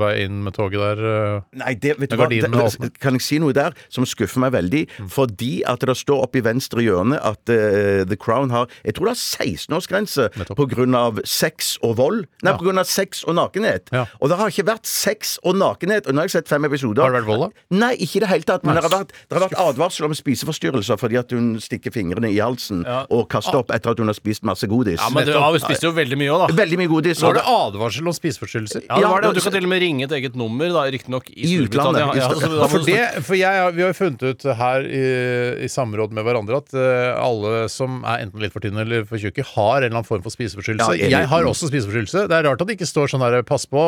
vei 0.00 0.24
inn 0.24 0.42
med 0.44 0.54
toget 0.56 0.80
der? 0.80 1.04
eh? 1.04 1.40
Nei, 1.64 1.74
det, 1.74 1.96
vet 2.00 2.10
du 2.10 2.16
hva? 2.16 2.28
Det- 2.28 2.92
kan 3.00 3.14
jeg 3.18 3.22
si 3.22 3.38
noe 3.42 3.52
der 3.56 3.74
som 3.88 4.06
skuffer 4.08 4.40
meg 4.44 4.52
veldig? 4.54 4.84
Mm. 4.98 5.08
Fordi 5.12 5.52
at 5.68 5.80
det 5.84 5.96
står 5.96 6.24
oppe 6.26 6.38
i 6.40 6.44
venstre 6.44 6.82
hjørne 6.84 7.18
at 7.20 7.42
uh, 7.52 8.04
The 8.08 8.16
Crown 8.16 8.50
har 8.50 8.68
Jeg 8.84 8.94
tror 8.96 9.10
det 9.10 9.14
har 9.16 9.22
16-årsgrense 9.44 10.28
pga. 10.54 11.22
sex 11.24 11.78
og 11.82 11.96
vold. 11.96 12.24
Nei, 12.42 12.52
Ja. 12.52 12.80
av 12.80 12.84
sex 12.84 13.24
og 13.26 13.34
nakenhet. 13.36 13.88
Ja. 13.92 14.06
Og 14.20 14.28
det 14.30 14.36
har 14.38 14.48
ikke 14.50 14.66
vært 14.66 14.86
sex 14.86 15.38
og 15.44 15.56
nakenhet. 15.56 16.06
Og 16.06 16.14
nå 16.14 16.20
har 16.22 16.28
jeg 16.28 16.30
sett 16.42 16.48
fem 16.48 16.64
episoder. 16.64 17.02
Har 17.02 17.12
det 17.12 17.22
vært 17.22 17.28
vold, 17.28 17.40
da? 17.50 17.76
Nei, 17.76 17.94
ikke 17.96 18.16
i 18.16 18.20
det 18.24 18.28
hele 18.28 18.42
tatt. 18.48 18.64
Men 18.64 18.74
det 18.76 18.82
har 18.84 18.90
vært, 18.90 19.12
det 19.28 19.38
har 19.38 19.44
vært 19.48 19.58
advarsel 19.60 20.06
om 20.08 20.14
spiseforstyrrelser 20.14 20.98
fordi 21.00 21.18
at 21.20 21.30
hun 21.34 21.54
stikker 21.60 21.92
fingrene 21.94 22.30
i 22.32 22.38
halsen 22.42 22.84
Ja. 22.86 23.04
og 23.10 23.28
kaster 23.28 23.58
opp 23.62 23.70
etter 23.84 23.92
at 23.94 24.00
hun 24.00 24.10
har 24.10 24.16
spist 24.16 24.44
masse 24.48 24.66
godis. 24.70 24.98
Ja, 25.00 25.10
men 25.12 25.26
du 25.28 25.32
ja, 25.34 25.44
vi 25.52 25.60
spiste 25.62 25.88
jo 25.88 25.92
veldig 25.96 26.16
mye 26.20 26.32
òg, 26.32 26.44
da. 26.48 26.56
Veldig 26.62 26.78
mye 26.80 26.90
godis. 26.90 27.20
Var 27.24 27.36
det 27.38 27.44
advarsel 27.50 28.08
om 28.08 28.16
spiseforstyrrelser? 28.16 28.86
Ja, 28.88 28.98
det 29.00 29.10
var 29.12 29.20
det, 29.24 29.28
og 29.30 29.34
Du 29.34 29.40
kan 29.44 29.52
til 29.56 29.66
og 29.68 29.72
med 29.74 29.82
ringe 29.84 30.06
et 30.08 30.14
eget 30.16 30.36
nummer, 30.38 30.70
da, 30.72 30.84
riktignok 30.94 31.28
i 31.34 31.44
I 31.44 31.58
utlandet. 31.64 32.00
Ja, 32.00 32.24
Ja, 32.24 32.68
For, 32.70 32.80
det, 32.86 32.98
for 33.26 33.36
jeg, 33.36 33.74
vi 33.76 33.82
har 33.84 33.90
jo 33.92 33.96
funnet 33.98 34.22
ut 34.24 34.44
her 34.58 34.86
i, 34.88 35.02
i 35.66 35.68
samråd 35.70 36.14
med 36.16 36.24
hverandre 36.26 36.60
at 36.62 36.72
uh, 36.76 37.20
alle 37.20 37.64
som 37.72 38.00
er 38.08 38.24
enten 38.24 38.40
litt 38.42 38.54
for 38.54 38.64
tynne 38.64 38.84
eller 38.84 39.04
for 39.08 39.20
tjukke, 39.20 39.44
har 39.54 39.82
en 39.82 39.88
eller 39.88 39.98
annen 39.98 40.08
form 40.08 40.22
for 40.24 40.32
spiseforstyrrelse. 40.34 40.96
Ja, 41.00 41.10
jeg 41.20 41.28
har 41.30 41.48
også 41.48 41.68
spiseforstyrrelse. 41.70 42.26
Det 42.30 42.36
er 42.38 42.46
rart 42.48 42.62
at 42.64 42.70
det 42.70 42.78
ikke 42.78 42.88
står 42.88 43.12
sånn 43.12 43.24
her 43.24 43.42
'pass 43.42 43.66
på, 43.68 43.82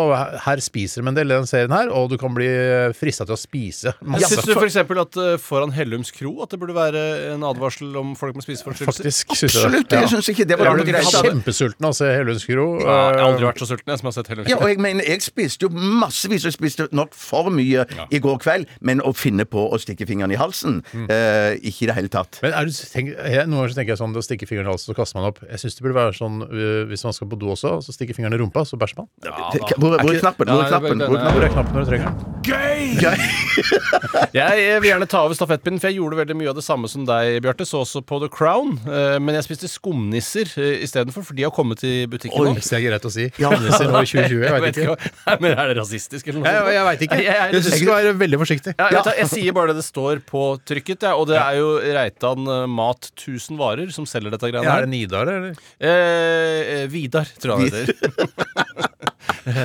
her- 0.45 0.61
spiser 0.67 1.03
de 1.05 1.09
en 1.09 1.15
del 1.15 1.31
i 1.31 1.37
den 1.37 1.47
serien 1.47 1.71
her', 1.71 1.91
og 1.93 2.11
du 2.11 2.17
kan 2.19 2.35
bli 2.35 2.49
frista 2.97 3.25
til 3.29 3.37
å 3.37 3.41
spise 3.41 3.93
masse. 4.03 4.33
Syns 4.35 4.47
du 4.49 4.55
f.eks. 4.57 4.77
at 4.77 5.17
uh, 5.21 5.37
foran 5.39 5.71
Hellums 5.77 6.11
kro 6.11 6.43
at 6.43 6.51
det 6.51 6.59
burde 6.61 6.75
være 6.75 7.35
en 7.35 7.45
advarsel 7.47 7.95
om 8.01 8.15
folk 8.19 8.35
med 8.35 8.43
spiseforstyrrelser? 8.47 9.05
Faktisk 9.05 9.31
Absolutt. 9.37 9.86
Det. 9.91 10.01
Jeg 10.03 10.11
syns 10.13 10.29
ikke 10.33 10.47
det 10.47 10.59
var 10.59 10.67
Ja. 10.67 10.73
noe 10.77 10.85
Jeg 10.87 10.95
greit. 10.95 11.15
er 11.15 11.29
kjempesulten 11.31 11.85
av 11.85 11.91
å 11.91 11.97
se 11.97 12.05
Helundsgro. 12.05 12.67
Ja, 12.81 12.97
jeg 13.13 13.21
har 13.21 13.27
aldri 13.31 13.47
vært 13.47 13.59
så 13.63 13.67
sulten 13.71 13.87
jeg 13.93 13.99
som 13.99 14.07
har 14.11 14.13
sett 14.17 14.29
Helundsgro. 14.33 14.51
Ja, 14.51 14.57
og 14.63 14.69
jeg 14.69 14.79
mener, 14.81 15.05
jeg 15.05 15.21
spiste 15.23 15.63
jo 15.63 15.69
massevis, 15.71 16.45
og 16.47 16.53
spiste 16.53 16.89
nok 16.93 17.15
for 17.15 17.51
mye 17.51 17.87
i 18.11 18.19
går 18.19 18.39
kveld, 18.45 18.67
men 18.81 19.01
å 19.01 19.15
finne 19.17 19.45
på 19.45 19.67
å 19.73 19.79
stikke 19.81 20.07
fingeren 20.07 20.33
i 20.33 20.37
halsen, 20.41 20.83
eh, 21.09 21.57
ikke 21.63 21.83
i 21.83 21.87
det 21.87 21.95
hele 21.95 22.09
tatt. 22.09 22.41
Men 22.43 22.53
er 22.53 22.65
du, 22.65 22.71
tenk, 22.73 23.15
jeg, 23.17 23.47
Noen 23.47 23.63
ganger 23.67 23.75
tenker 23.75 23.93
jeg 23.97 23.99
sånn 23.99 24.15
å 24.17 24.23
stikke 24.25 24.47
fingeren 24.49 24.67
i 24.67 24.71
halsen, 24.75 24.93
så 24.93 24.97
kaster 24.97 25.21
man 25.21 25.29
opp. 25.31 25.39
Jeg 25.49 25.59
syns 25.59 25.77
det 25.77 25.83
burde 25.83 25.95
være 25.99 26.15
sånn 26.17 26.43
øh, 26.51 26.87
hvis 26.91 27.05
man 27.05 27.13
skal 27.13 27.29
på 27.29 27.39
do 27.39 27.47
også, 27.55 27.83
så 27.85 27.93
stikker 27.95 28.15
fingeren 28.15 28.35
i 28.35 28.43
rumpa, 28.43 28.65
så 28.67 28.77
bæsjer 28.79 28.97
man. 29.05 29.09
Hvor, 29.79 29.99
hvor 30.01 30.15
er 30.15 30.21
knappen? 30.21 30.47
Hvor 30.49 30.65
er 30.65 30.69
knappen? 30.69 30.99
Hvor 31.07 31.43
er 31.45 31.49
knappen 31.53 31.75
når 31.75 31.85
du 31.85 31.91
trenger 31.91 32.11
den? 32.13 32.36
Jeg, 34.37 34.59
jeg 34.61 34.81
vil 34.83 34.89
gjerne 34.91 35.07
ta 35.09 35.23
over 35.25 35.35
stafettpinnen, 35.37 35.81
for 35.81 35.89
jeg 35.91 35.97
gjorde 35.99 36.19
veldig 36.21 36.35
mye 36.39 36.51
av 36.51 36.57
det 36.59 36.65
samme 36.67 36.89
som 36.91 37.07
deg, 37.09 37.39
Bjarte. 37.45 37.65
Så 37.67 37.81
også 37.83 38.03
på 38.07 38.19
The 38.23 38.29
Crown. 38.33 38.75
eh, 38.87 39.17
Men 39.23 39.35
jeg 39.39 39.47
spiste 39.47 39.69
skumnisser 39.71 40.51
uh, 40.61 40.83
istedenfor, 40.85 41.25
for 41.27 41.35
de 41.39 41.47
har 41.47 41.53
kommet 41.57 41.83
i 41.89 41.95
butikken 42.11 42.45
nå. 42.51 42.53
Hvis 42.59 42.69
det 42.71 42.79
er 42.79 42.85
greit 42.87 43.07
å 43.09 43.13
si. 43.13 43.27
Skumnisser 43.39 43.89
nå 43.91 44.03
i 44.05 44.11
2020, 44.11 44.45
jeg 44.45 44.65
veit 44.67 44.81
ikke. 44.83 44.97
Nei, 45.27 45.37
men 45.43 45.57
Er 45.57 45.73
det 45.73 45.77
rasistisk, 45.81 46.29
eller 46.31 46.43
noe 46.45 46.53
Jeg, 46.53 46.61
sånt? 46.61 46.75
jeg 46.77 46.85
veit 46.91 47.05
ikke. 47.09 47.19
Jeg- 47.23 47.27
jeg- 47.27 47.57
Jeg 47.57 47.63
syns 47.65 47.73
du 47.73 47.81
skal 47.81 47.97
være 47.97 48.15
veldig 48.23 48.41
forsiktig. 48.45 48.77
Ja, 48.79 49.03
du, 49.03 49.11
jeg 49.23 49.29
sier 49.33 49.57
bare 49.57 49.73
det 49.73 49.77
det 49.81 49.87
står 49.89 50.23
på 50.31 50.45
trykket, 50.69 51.03
ja, 51.09 51.15
og 51.17 51.27
det 51.33 51.41
er 51.41 51.59
jo 51.61 51.69
Reitan 51.97 52.47
eh, 52.59 52.67
Mat 52.71 53.11
1000 53.17 53.57
Varer 53.61 53.91
som 53.97 54.07
selger 54.09 54.31
dette 54.37 54.53
greiene 54.53 54.69
Ja, 54.69 54.77
er 54.79 54.87
det 54.87 54.93
Nidar, 54.95 55.27
eller? 55.33 55.57
Eh, 55.81 56.83
eh, 56.83 56.87
Vidar, 56.93 57.27
tror 57.41 57.57
jeg 57.57 57.73
han 57.73 57.81
heter. 57.81 59.15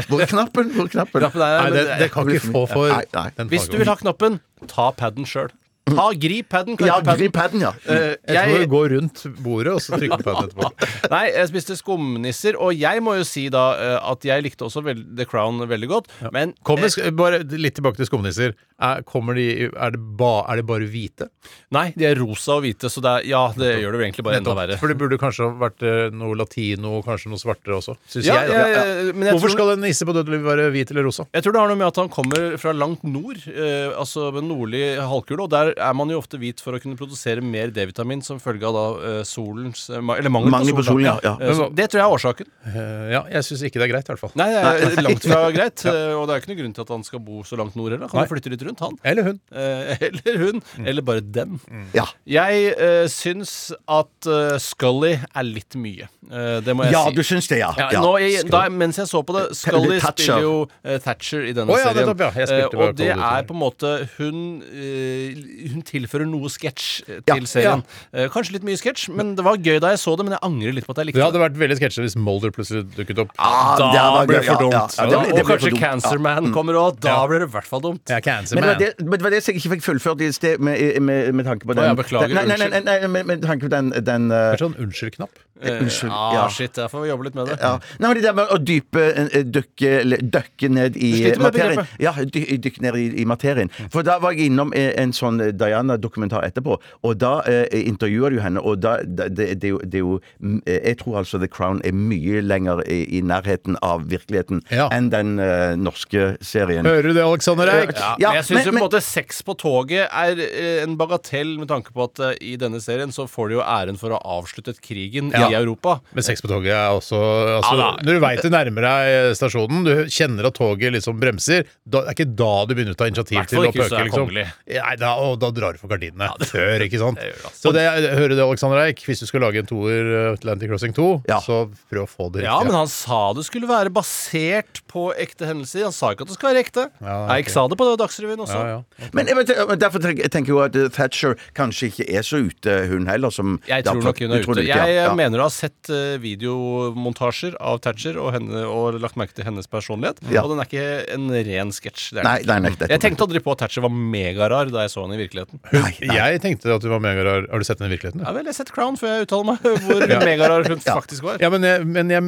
Hvor 0.10 0.22
er 0.22 0.30
knappen? 0.32 0.72
Hvor 0.76 0.86
er 0.88 0.92
knappen? 0.94 1.22
Knappen 1.22 1.42
er- 1.46 1.62
Nei, 1.62 1.70
det, 1.76 1.86
det 2.02 2.12
kan 2.14 2.30
ikke 2.30 2.52
få 2.54 2.64
for 2.70 2.88
Nei, 2.94 3.04
nei. 3.14 3.28
den 3.38 3.50
Hvis 3.52 3.68
du 3.72 3.78
vil 3.82 3.88
ha 3.92 3.96
knappen, 4.00 4.40
ta 4.68 4.92
paden 4.98 5.26
sjøl. 5.30 5.52
Ta, 5.90 6.12
grip 6.14 6.50
paden. 6.52 6.78
Ja, 6.86 7.00
grip 7.02 7.34
paden, 7.34 7.64
ja. 7.64 7.72
Uh, 7.88 8.14
Jeg 8.30 8.52
tror 8.52 8.62
du 8.62 8.72
går 8.72 8.92
rundt 8.96 9.24
bordet, 9.42 9.74
og 9.74 9.82
så 9.82 9.98
trykker 9.98 10.22
på 10.22 10.36
den 10.36 10.50
etterpå. 10.52 10.90
nei, 11.14 11.24
jeg 11.34 11.50
spiste 11.50 11.78
skumnisser, 11.80 12.58
og 12.62 12.76
jeg 12.78 13.02
må 13.04 13.16
jo 13.18 13.26
si 13.28 13.48
da 13.54 13.64
uh, 13.80 14.12
at 14.12 14.28
jeg 14.28 14.46
likte 14.46 14.68
også 14.68 14.84
vel, 14.86 15.02
The 15.18 15.26
Crown 15.30 15.62
veldig 15.68 15.90
godt, 15.90 16.12
men 16.36 16.54
Kommer, 16.68 16.92
eh, 17.02 17.10
bare 17.16 17.42
litt 17.58 17.80
tilbake 17.80 17.98
til 18.00 18.10
skumnisser. 18.12 18.54
Er, 18.82 19.02
de, 19.06 19.48
er, 19.70 19.94
det 19.94 20.00
ba, 20.18 20.32
er 20.50 20.62
de 20.62 20.66
bare 20.66 20.88
hvite? 20.90 21.28
Nei, 21.76 21.92
de 21.98 22.08
er 22.10 22.18
rosa 22.18 22.56
og 22.58 22.64
hvite, 22.66 22.90
så 22.90 23.04
det 23.04 23.12
er, 23.12 23.28
ja, 23.30 23.42
det 23.54 23.76
gjør 23.82 23.94
det 23.94 24.00
jo 24.00 24.06
egentlig 24.08 24.26
bare 24.26 24.40
enda 24.42 24.56
verre. 24.58 24.78
For 24.82 24.90
det 24.90 24.98
burde 25.02 25.20
kanskje 25.22 25.50
vært 25.62 25.86
noe 26.18 26.38
latino, 26.40 26.96
kanskje 27.06 27.30
noe 27.34 27.42
svartere 27.42 27.78
også. 27.78 27.98
Syns 28.10 28.26
Ja, 28.30 28.40
jeg. 28.46 28.74
Ja, 28.74 29.12
Hvorfor 29.34 29.52
tror- 29.52 29.58
skal 29.58 29.74
en 29.76 29.86
nisse 29.86 30.08
på 30.08 30.16
dødelig 30.18 30.42
være 30.46 30.70
hvit 30.74 30.94
eller 30.94 31.06
rosa? 31.10 31.28
Jeg 31.30 31.46
tror 31.46 31.54
det 31.54 31.62
har 31.62 31.70
noe 31.70 31.78
med 31.78 31.92
at 31.92 32.02
han 32.02 32.10
kommer 32.10 32.58
fra 32.62 32.74
langt 32.74 33.06
nord, 33.06 33.44
uh, 33.50 33.94
altså 34.02 34.32
nordlig 34.42 34.84
halvkule, 34.98 35.46
og 35.46 35.54
der 35.54 35.71
er 35.78 35.94
man 35.98 36.10
jo 36.12 36.18
ofte 36.22 36.40
hvit 36.42 36.60
for 36.64 36.76
å 36.78 36.80
kunne 36.82 36.98
produsere 37.00 37.42
mer 37.44 37.72
D-vitamin 37.74 38.22
som 38.26 38.40
følge 38.42 38.68
av 38.70 38.76
da 38.78 38.84
eh, 39.12 39.22
solens 39.28 39.86
eh, 39.92 40.02
ma- 40.04 40.18
Eller 40.20 40.32
mangel, 40.34 40.52
Mangel 40.54 40.76
på 40.78 40.84
sol, 40.84 41.00
solen, 41.02 41.06
ja, 41.08 41.16
ja. 41.24 41.34
Eh, 41.40 41.54
så 41.58 41.68
det 41.76 41.88
tror 41.92 42.02
jeg 42.02 42.08
er 42.08 42.16
årsaken. 42.18 42.52
Eh, 42.72 43.06
ja, 43.16 43.22
jeg 43.38 43.48
syns 43.50 43.64
ikke 43.70 43.82
det 43.82 43.88
er 43.88 43.94
greit, 43.94 44.10
i 44.10 44.14
hvert 44.14 44.24
fall. 44.26 44.34
Nei, 44.40 44.48
det 44.54 44.62
er 44.92 45.06
langt 45.08 45.28
fra 45.28 45.42
greit, 45.56 45.86
eh, 45.92 46.14
og 46.18 46.26
det 46.30 46.36
er 46.36 46.44
ikke 46.44 46.52
noen 46.54 46.62
grunn 46.64 46.76
til 46.78 46.86
at 46.88 46.94
han 46.96 47.06
skal 47.08 47.24
bo 47.26 47.42
så 47.48 47.60
langt 47.60 47.76
nord 47.80 47.92
heller. 47.96 48.06
Han 48.08 48.14
kan 48.14 48.22
Nei. 48.22 48.28
jo 48.28 48.34
flytte 48.36 48.54
litt 48.56 48.66
rundt, 48.68 48.84
han. 48.86 48.98
Eller 49.12 49.30
hun. 49.32 49.40
Eh, 49.52 49.94
eller 50.10 50.42
hun. 50.46 50.64
Eller 50.86 51.06
bare 51.12 51.24
den. 51.24 51.60
Ja, 51.98 52.08
Jeg 52.30 52.74
uh, 52.78 53.06
syns 53.12 53.56
at 53.92 54.28
eh, 54.30 54.58
Scully 54.62 55.14
er 55.20 55.48
litt 55.48 55.76
mye. 55.80 56.08
Eh, 56.32 56.58
det 56.64 56.76
må 56.78 56.86
jeg 56.88 56.94
ja 56.96 57.04
si. 57.10 57.16
du 57.18 57.24
syns 57.28 57.48
det, 57.52 57.60
ja. 57.64 57.72
Ja, 57.80 57.88
ja. 57.98 58.02
nå, 58.04 58.12
jeg, 58.22 58.46
da, 58.52 58.66
mens 58.72 59.00
jeg 59.02 59.10
så 59.10 59.22
på 59.26 59.34
det 59.36 59.46
Scully 59.58 59.98
Thatcher. 60.00 60.38
spiller 60.38 60.46
jo 60.46 60.54
eh, 60.86 61.00
Thatcher 61.04 61.48
i 61.50 61.54
denne 61.58 61.74
Å 61.74 61.80
ja, 61.80 61.88
serien. 61.90 62.02
nettopp, 62.06 62.22
ja. 62.28 62.32
Jeg 62.42 62.52
spilte 62.52 62.60
Eh, 62.72 62.78
bare 62.78 62.92
og 62.92 62.98
det 63.00 63.08
er 63.12 63.46
på 63.50 63.54
en 63.56 63.60
måte 63.62 63.90
Hun 64.18 64.38
eh, 64.70 65.61
hun 65.72 65.82
tilfører 65.86 66.28
noe 66.30 66.50
sketsj 66.50 67.04
eh, 67.08 67.20
Ja, 67.28 67.36
til 67.36 67.46
serien. 67.48 67.84
Eh, 68.14 68.28
Kanskje 68.34 68.54
litt 68.58 68.64
mye 68.68 68.80
sketsj, 68.80 69.10
men 69.16 69.36
det 69.36 69.44
var 69.46 69.58
gøy 69.58 69.80
da 69.84 69.92
jeg 69.94 70.02
så 70.02 70.16
det. 70.18 70.26
Men 70.26 70.36
jeg 70.38 70.44
angrer 70.48 70.74
litt 70.78 70.88
på 70.88 70.92
at 70.96 71.02
jeg 71.02 71.06
Det 71.06 71.14
likte 71.16 71.28
hadde 71.28 71.42
vært 71.44 71.58
veldig 71.62 71.78
sketsjete 71.80 72.06
hvis 72.08 72.16
Mulder 72.18 72.52
plutselig 72.56 72.84
dukket 72.96 73.22
opp. 73.26 73.32
Ah, 73.38 73.76
det 73.78 73.90
Da 73.94 74.06
var 74.12 74.26
blir 74.28 74.38
gøy. 74.38 74.42
det 74.42 74.48
for 74.48 74.54
Ja, 74.54 74.60
dumt. 74.62 74.74
ja, 74.74 74.82
ja, 74.82 75.06
det 75.06 75.12
Ja, 75.12 75.20
blir- 75.22 75.32
det 75.32 75.42
og 75.42 75.46
for 75.48 75.54
kanskje 75.58 75.72
dumt. 75.72 75.80
Cancer 75.82 76.20
Man 76.20 76.52
kommer 76.54 76.74
òg. 76.74 77.00
Da 77.00 77.10
Ja. 77.10 77.28
blir 77.28 77.40
det 77.40 77.50
i 77.50 77.52
hvert 77.52 77.66
fall 77.70 77.82
dumt. 77.82 78.02
Ja, 78.10 78.20
Cancer 78.20 78.56
Men 78.56 78.64
det 78.64 78.70
var 78.72 78.80
det, 78.80 79.00
men 79.00 79.12
det 79.12 79.22
var 79.22 79.30
det 79.32 79.44
jeg 79.46 79.56
ikke 79.56 79.72
fikk 79.76 79.84
fullført 79.86 80.22
i 80.22 80.32
sted, 80.32 80.60
med, 80.60 81.02
med, 81.02 81.34
med 81.36 81.46
tanke 81.46 81.66
på 81.66 81.76
den 81.76 81.84
ja, 81.84 81.94
beklager, 81.96 82.28
den, 82.28 82.48
nei, 82.48 82.58
nei, 82.58 82.68
nei, 82.68 82.80
nei, 82.80 83.00
nei, 83.00 83.08
med, 83.08 83.26
med 83.28 83.42
tanke 83.42 83.68
på 83.68 83.70
den, 83.70 83.90
den 83.92 84.32
eh, 84.32 84.52
Det 84.52 84.62
er 84.62 84.66
sånn 84.68 84.76
unnskyld-knapp. 84.78 85.30
Eh, 85.62 85.82
Unnskyld, 85.84 86.12
Ah, 86.12 86.34
ja. 86.34 86.48
shit, 86.50 86.76
jeg 86.78 86.90
får 86.92 87.08
jobbe 87.08 87.24
litt 87.28 87.36
med 87.38 87.48
det. 87.52 87.58
ja. 87.62 87.74
Nei, 88.00 88.08
men 88.10 88.18
det 88.18 88.24
der 88.26 88.34
med 88.38 88.50
å 88.52 88.58
dype 88.58 89.04
eh, 89.14 89.44
Dykke, 89.44 90.70
ned 90.70 90.96
i 90.98 91.12
materien. 91.38 91.86
Ja, 92.02 92.14
dy, 92.18 92.44
dykke 92.58 92.82
ned 92.82 92.96
i, 92.98 93.06
i 93.22 93.26
materien. 93.30 93.70
For 93.94 94.02
da 94.08 94.18
var 94.24 94.34
jeg 94.34 94.50
innom 94.52 94.74
eh, 94.74 94.92
en 95.02 95.14
sånn 95.14 95.38
Diana-dokumentar 95.58 96.44
etterpå, 96.48 96.78
og 97.06 97.18
da 97.22 97.34
eh, 97.50 97.66
intervjuer 97.88 98.36
du 98.36 98.40
henne, 98.44 98.62
og 98.62 98.80
da 98.84 98.98
det, 99.04 99.30
det, 99.38 99.48
det 99.62 100.00
er 100.00 100.04
jo 100.04 100.18
mm, 100.40 100.62
eh, 100.66 100.80
Jeg 100.92 100.98
tror 101.02 101.20
altså 101.22 101.40
The 101.42 101.48
Crown 101.52 101.82
er 101.88 101.94
mye 101.96 102.42
lenger 102.44 102.82
i, 102.90 103.02
i 103.18 103.22
nærheten 103.26 103.78
av 103.86 104.08
virkeligheten 104.12 104.62
Ja. 104.72 104.88
enn 104.94 105.10
den 105.14 105.38
eh, 105.42 105.76
norske 105.80 106.36
serien. 106.46 106.86
Hører 106.88 107.10
du 107.12 107.14
det, 107.18 107.24
Alexander 107.26 107.70
Eik? 107.72 107.94
Ja, 107.98 108.16
Ja, 108.22 108.34
jeg 108.40 108.48
syns 108.50 108.66
jo 108.68 108.74
på 108.74 108.80
en 108.82 108.86
måte 108.88 109.02
sex 109.04 109.42
på 109.46 109.56
toget 109.60 110.08
er 110.10 110.40
eh, 110.42 110.82
en 110.84 110.98
bagatell 111.00 111.56
med 111.62 111.70
tanke 111.72 111.94
på 111.96 112.06
at 112.08 112.22
uh, 112.24 112.32
i 112.42 112.56
denne 112.62 112.80
serien 112.84 113.12
så 113.14 113.28
får 113.30 113.52
de 113.52 113.60
jo 113.60 113.64
æren 113.66 113.98
for 114.00 114.14
å 114.16 114.20
ha 114.20 114.38
avsluttet 114.40 114.82
krigen 114.84 115.32
Ja. 115.36 115.48
I 115.52 115.58
Europa. 115.60 115.98
Men 116.16 116.26
sex 116.26 116.42
på 116.44 116.50
toget 116.52 116.74
er 116.74 116.96
også 116.96 117.20
altså, 117.60 117.76
Ja. 117.82 117.90
Når 118.02 118.18
du 118.18 118.22
veit 118.24 118.42
du 118.46 118.50
nærmer 118.54 118.88
deg 118.88 119.36
stasjonen, 119.38 119.84
du 119.86 119.92
kjenner 120.12 120.48
at 120.50 120.58
toget 120.58 120.94
liksom 120.96 121.20
bremser, 121.22 121.66
da, 121.86 122.02
det 122.02 122.14
er 122.14 122.18
ikke 122.18 122.30
da 122.42 122.52
du 122.70 122.74
begynner 122.78 122.96
å 122.96 123.00
ta 123.00 123.08
initiativ 123.12 123.46
til 123.52 123.62
å 123.68 123.72
pøke. 123.72 124.04
Liksom. 124.08 124.32
Nei, 124.36 124.96
da, 125.02 125.12
og 125.22 125.38
da 125.42 125.52
drar 125.56 125.76
du 125.78 125.82
for 125.82 125.92
gardinene 125.92 126.30
før, 126.48 126.86
ikke 126.88 127.02
sant. 127.02 127.20
det 127.22 127.30
gjør 127.32 127.38
det, 127.40 127.46
altså. 127.52 127.62
Så 127.66 127.74
det, 127.76 127.86
hører 128.18 128.36
du, 128.36 128.44
Alexander 128.46 128.84
Eik, 128.86 129.04
hvis 129.08 129.22
du 129.24 129.28
skal 129.30 129.46
lage 129.46 129.62
en 129.64 129.70
toer 129.70 130.12
uh, 130.12 130.34
Atlantic 130.36 130.72
Crossing 130.72 130.96
2, 130.98 131.10
Ja. 131.30 131.40
så 131.44 131.64
prøv 131.92 132.06
å 132.06 132.10
få 132.10 132.30
det 132.32 132.44
riktig. 132.44 132.50
Ja, 132.50 132.60
men 132.66 132.76
han 132.78 132.90
sa 132.92 133.22
det 133.38 133.46
skulle 133.48 133.70
være 133.70 133.92
basert 133.94 134.82
på 134.92 135.10
ekte 135.20 135.48
hendelser. 135.50 135.86
Han 135.88 135.96
sa 135.96 136.12
ikke 136.16 136.26
at 136.28 136.34
det 136.34 136.38
skal 136.40 136.52
være 136.54 136.64
ekte. 136.66 136.88
Ja, 137.02 137.18
Eik 137.38 137.50
sa 137.54 137.68
det 137.72 137.78
på 137.80 137.90
Dagsrevyen 138.00 138.42
også. 138.44 138.60
ja, 138.60 138.80
ja. 138.80 139.10
Men 139.16 139.30
men 139.36 139.80
derfor 139.80 140.02
tenker 140.04 140.52
jeg 140.52 140.60
at 140.66 140.76
eh, 140.78 140.90
Thatcher 140.94 141.36
kanskje 141.58 141.90
ikke 141.92 142.08
er 142.10 142.26
så 142.26 142.42
ute, 142.46 142.76
hun 142.92 143.08
heller. 143.10 143.32
Som 143.34 143.60
Jeg 143.68 143.86
tror 143.88 144.02
nok 144.04 144.20
hun 144.22 144.34
er 144.36 144.44
ute. 144.46 144.64
Jeg 144.68 144.96
ja. 144.96 145.14
Ja. 145.32 145.38
mener 145.38 145.38
du 145.40 145.46
har 145.46 145.54
sett 145.56 145.90
eh, 145.90 146.18
videomontasjer 146.22 147.56
av 147.62 147.80
Thatcher 147.84 148.18
og, 148.20 148.34
henne, 148.36 148.64
og 148.68 148.98
lagt 149.02 149.16
merke 149.20 149.34
til 149.38 149.46
hennes 149.48 149.68
personlighet. 149.72 150.20
Ja. 150.32 150.44
Og 150.44 150.52
den 150.52 150.60
er 150.60 150.68
ikke 150.68 151.14
en 151.16 151.30
ren 151.32 151.72
sketsj. 151.72 152.12
det 152.16 152.20
er 152.20 152.24
den 152.24 152.28
Nei, 152.28 152.60
nei, 152.62 152.72
nei, 152.76 152.90
Jeg 152.92 153.02
tenkte 153.04 153.24
aldri 153.28 153.40
på 153.44 153.52
at 153.56 153.64
Thatcher 153.64 153.82
var 153.86 153.94
megarar 153.96 154.72
da 154.74 154.84
jeg 154.86 154.92
så 154.94 155.06
henne 155.06 155.16
i 155.16 155.22
virkeligheten. 155.24 155.62
Nei, 155.72 155.94
nei. 156.04 156.18
Jeg 156.20 156.42
tenkte 156.44 156.76
at 156.76 156.84
du 156.84 156.90
var 156.92 157.00
megarar. 157.04 157.48
Har 157.52 157.60
du 157.60 157.68
sett 157.68 157.80
den 157.80 157.88
i 157.90 157.94
virkeligheten? 157.96 158.26
Ja 158.26 158.34
vel, 158.36 158.44
jeg 158.46 158.54
har 158.56 158.60
sett 158.60 158.74
Crown 158.76 159.00
før 159.00 159.16
jeg 159.16 159.28
uttaler 159.30 159.46
meg 159.54 159.58
hvor 159.88 160.06
megarar 160.26 160.68
hun 160.70 160.84
faktisk 160.84 161.24
var. 161.28 161.40
Ja, 161.42 161.50
men 161.54 161.64
jeg, 161.68 161.88
men 161.88 162.12
jeg 162.12 162.22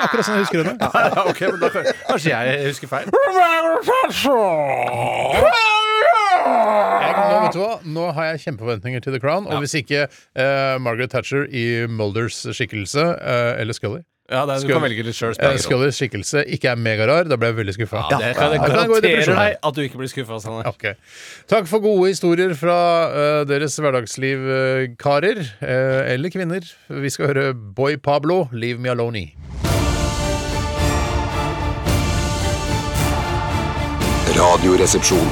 Akkurat 0.00 0.26
sånn 0.26 0.36
jeg 0.36 0.44
husker 0.44 0.60
henne. 0.60 0.76
Ja, 1.10 1.24
ok, 1.24 1.40
men 1.54 1.60
da 1.62 1.68
kan- 1.72 1.88
Kanskje 2.10 2.30
jeg 2.34 2.68
husker 2.68 2.88
feil. 2.90 3.06
Jeg, 6.70 7.16
nå, 7.16 7.40
vet 7.44 7.56
du 7.56 7.62
hva? 7.62 7.72
nå 7.96 8.06
har 8.16 8.30
jeg 8.32 8.44
kjempeforventninger 8.46 9.02
til 9.04 9.16
The 9.16 9.22
Crown. 9.22 9.48
Og 9.50 9.64
hvis 9.64 9.74
ikke 9.80 10.06
eh, 10.06 10.76
Margaret 10.82 11.12
Thatcher 11.12 11.46
i 11.46 11.86
Mulders 11.90 12.42
skikkelse, 12.56 13.04
eh, 13.18 13.60
eller 13.62 13.76
Scully 13.76 14.02
Ja, 14.30 14.44
det 14.46 14.54
er, 14.54 14.66
Du 14.66 14.70
kan 14.70 14.84
velge 14.84 15.02
litt 15.06 15.18
sjøl. 15.18 15.34
eh, 15.34 15.56
Scullys 15.58 15.98
skikkelse 15.98 16.44
ikke 16.54 16.70
er 16.70 16.78
megarar, 16.78 17.26
da 17.26 17.38
ble 17.40 17.50
jeg 17.50 17.58
veldig 17.60 17.74
skuffa. 17.78 18.04
Ja, 18.12 18.20
det 18.22 18.34
kan 18.38 18.54
jeg 18.54 18.62
garantere 18.62 19.24
deg 19.26 19.56
at 19.70 19.74
du 19.74 19.82
ikke 19.82 20.02
blir 20.02 20.12
skuffa. 20.12 20.38
Sånn 20.44 20.62
okay. 20.70 20.94
Takk 21.50 21.66
for 21.70 21.82
gode 21.82 22.12
historier 22.12 22.54
fra 22.58 22.78
uh, 23.10 23.40
deres 23.48 23.74
hverdagsliv, 23.82 24.46
uh, 24.46 24.84
karer. 25.02 25.42
Uh, 25.58 26.06
eller 26.14 26.30
kvinner. 26.30 26.70
Vi 26.88 27.10
skal 27.10 27.32
høre 27.32 27.50
Boy 27.54 27.98
Pablo, 27.98 28.44
'Leave 28.52 28.78
Me 28.78 28.94
Alone'. 28.94 29.26
Radioresepsjon. 34.40 35.26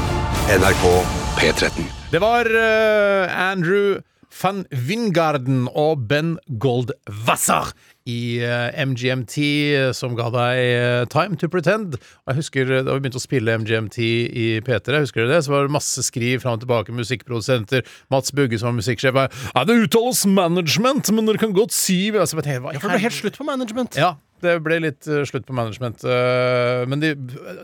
NRK 0.49 1.28
P13. 1.39 1.71
Det 2.11 2.19
var 2.19 2.49
uh, 2.51 3.51
Andrew 3.51 4.01
van 4.43 4.65
Wingarden 4.75 5.69
og 5.71 6.03
Ben 6.09 6.33
Goldwasser 6.61 7.71
i 8.09 8.41
uh, 8.43 8.75
MGMT 8.89 9.37
eh, 9.77 9.91
som 9.97 10.15
ga 10.19 10.29
deg 10.33 10.59
uh, 10.59 11.07
Time 11.13 11.39
to 11.39 11.49
Pretend. 11.53 11.99
Jeg 12.27 12.39
husker 12.41 12.71
eh, 12.73 12.83
Da 12.87 12.97
vi 12.97 13.05
begynte 13.05 13.21
å 13.21 13.23
spille 13.23 13.57
MGMT 13.61 13.99
i 14.03 14.47
P3, 14.65 15.03
husker 15.05 15.25
dere 15.25 15.37
det? 15.37 15.43
Så 15.47 15.53
var 15.53 15.69
det 15.69 15.75
masse 15.77 16.05
skriv 16.07 16.43
fram 16.43 16.57
og 16.59 16.65
tilbake, 16.65 16.95
musikkprodusenter. 16.97 17.85
Mats 18.13 18.33
Bugge 18.35 18.59
som 18.61 18.73
var 18.73 18.79
musikksjef. 18.81 19.19
Ja, 19.53 19.67
det 19.69 19.79
uttales 19.85 20.25
management, 20.27 21.13
men 21.15 21.29
dere 21.29 21.43
kan 21.43 21.55
godt 21.57 21.77
si 21.77 22.09
altså, 22.11 22.41
Ja, 22.43 22.61
for 22.81 22.89
det 22.89 22.97
ble 22.97 23.05
helt 23.07 23.21
slutt 23.21 23.39
på 23.39 23.47
management. 23.47 24.01
ja, 24.01 24.17
det 24.45 24.55
ble 24.65 24.79
litt 24.85 25.07
eh, 25.09 25.25
slutt 25.29 25.47
på 25.49 25.55
management. 25.57 26.05
eh, 26.05 26.85
men 26.91 27.01
de, 27.03 27.15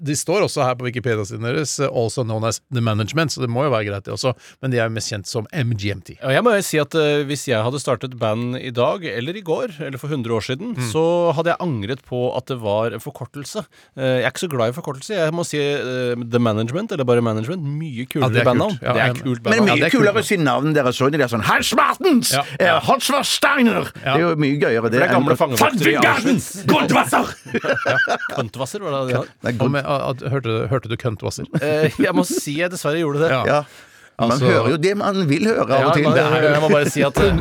de 0.00 0.16
står 0.16 0.46
også 0.46 0.64
her 0.64 0.74
på 0.80 0.86
Wikipedia-siden 0.88 1.44
deres, 1.46 1.76
eh, 1.82 1.88
also 1.92 2.24
known 2.24 2.44
as 2.48 2.60
The 2.72 2.80
Management, 2.84 3.34
så 3.34 3.42
det 3.44 3.50
må 3.52 3.64
jo 3.66 3.72
være 3.74 3.88
greit, 3.90 4.04
det 4.08 4.14
også. 4.16 4.32
Men 4.64 4.70
de 4.74 4.80
er 4.82 4.88
mest 4.94 5.12
kjent 5.12 5.28
som 5.30 5.46
MGMT. 5.52 6.16
Og 6.24 6.32
jeg 6.34 6.42
må 6.46 6.54
jo 6.56 6.62
si 6.64 6.78
at 6.80 6.94
Hvis 6.94 7.46
jeg 7.48 7.60
hadde 7.62 7.80
startet 7.82 8.14
band 8.18 8.56
i 8.56 8.70
dag, 8.74 9.04
eller 9.04 9.36
i 9.36 9.42
går, 9.44 9.74
eller 9.80 9.98
for 9.98 10.08
100 10.08 10.32
år 10.34 10.44
siden, 10.48 10.74
Mm. 10.74 10.88
så 10.90 11.32
hadde 11.36 11.50
jeg 11.52 11.60
angret 11.60 12.00
på 12.08 12.24
at 12.36 12.46
det 12.48 12.56
var 12.62 12.94
en 12.96 13.00
forkortelse. 13.02 13.64
Jeg 13.96 14.24
er 14.24 14.30
ikke 14.30 14.44
så 14.46 14.50
glad 14.50 14.72
i 14.72 14.76
forkortelse. 14.76 15.14
Jeg 15.14 15.32
må 15.34 15.44
si 15.46 15.58
The 15.58 16.38
Management, 16.40 16.92
eller 16.92 17.04
bare 17.04 17.20
Management. 17.22 17.62
Mye 17.62 18.06
kulere 18.10 18.32
det 18.32 18.40
er 18.42 18.48
bandnavn. 18.48 18.78
Ja, 18.82 18.92
det 18.94 19.02
er 19.02 19.14
kult 19.14 19.24
kult 19.24 19.44
Men 19.50 19.64
mye 19.64 19.74
Ja, 19.74 19.74
det 19.84 19.88
er 19.90 19.96
kulere 19.98 20.20
å 20.22 20.24
si 20.24 20.36
navnet 20.40 20.74
deres 20.74 21.00
òg. 21.02 21.12
De 21.12 21.20
er 21.22 21.28
sånn 21.30 21.44
Hans 21.44 21.72
Martens! 21.74 22.32
Ja. 22.32 22.78
Hans 22.84 23.10
Steiner! 23.28 23.90
Det 23.94 24.04
er 24.14 24.20
jo 24.20 24.34
mye 24.40 24.58
gøyere. 24.60 24.90
det 24.90 25.02
er 25.02 25.12
gamle 25.12 25.36
fangevoktere 25.36 25.92
i 25.92 25.96
Auschwitz. 26.00 26.63
Goldwasser! 26.70 27.32
Køntwasser 28.36 28.84
var 28.84 29.06
det 29.08 29.18
det? 29.42 29.68
Med, 29.70 29.80
at, 29.84 30.22
hørte, 30.32 30.54
hørte 30.70 30.88
du 30.92 30.96
køntwasser? 31.00 31.48
Eh, 31.60 31.90
jeg 32.00 32.14
må 32.16 32.24
si 32.28 32.58
jeg 32.60 32.70
dessverre 32.72 33.00
gjorde 33.02 33.24
det. 33.26 33.30
Ja. 33.34 33.42
Ja. 33.48 33.60
Man 34.20 34.30
Altså- 34.30 34.46
hører 34.46 34.70
jo 34.70 34.76
det 34.78 34.96
man 34.96 35.24
vil 35.28 35.46
høre 35.50 35.64
av 35.66 35.88
og 35.90 35.94
til. 35.96 36.04
man- 36.04 36.14
Det 36.14 36.22
er 36.24 36.42
jo- 36.42 36.52
jeg 36.54 36.62
må 36.62 36.68
bare 36.70 36.90
si 36.90 37.02
at 37.02 37.18
eh, 37.18 37.38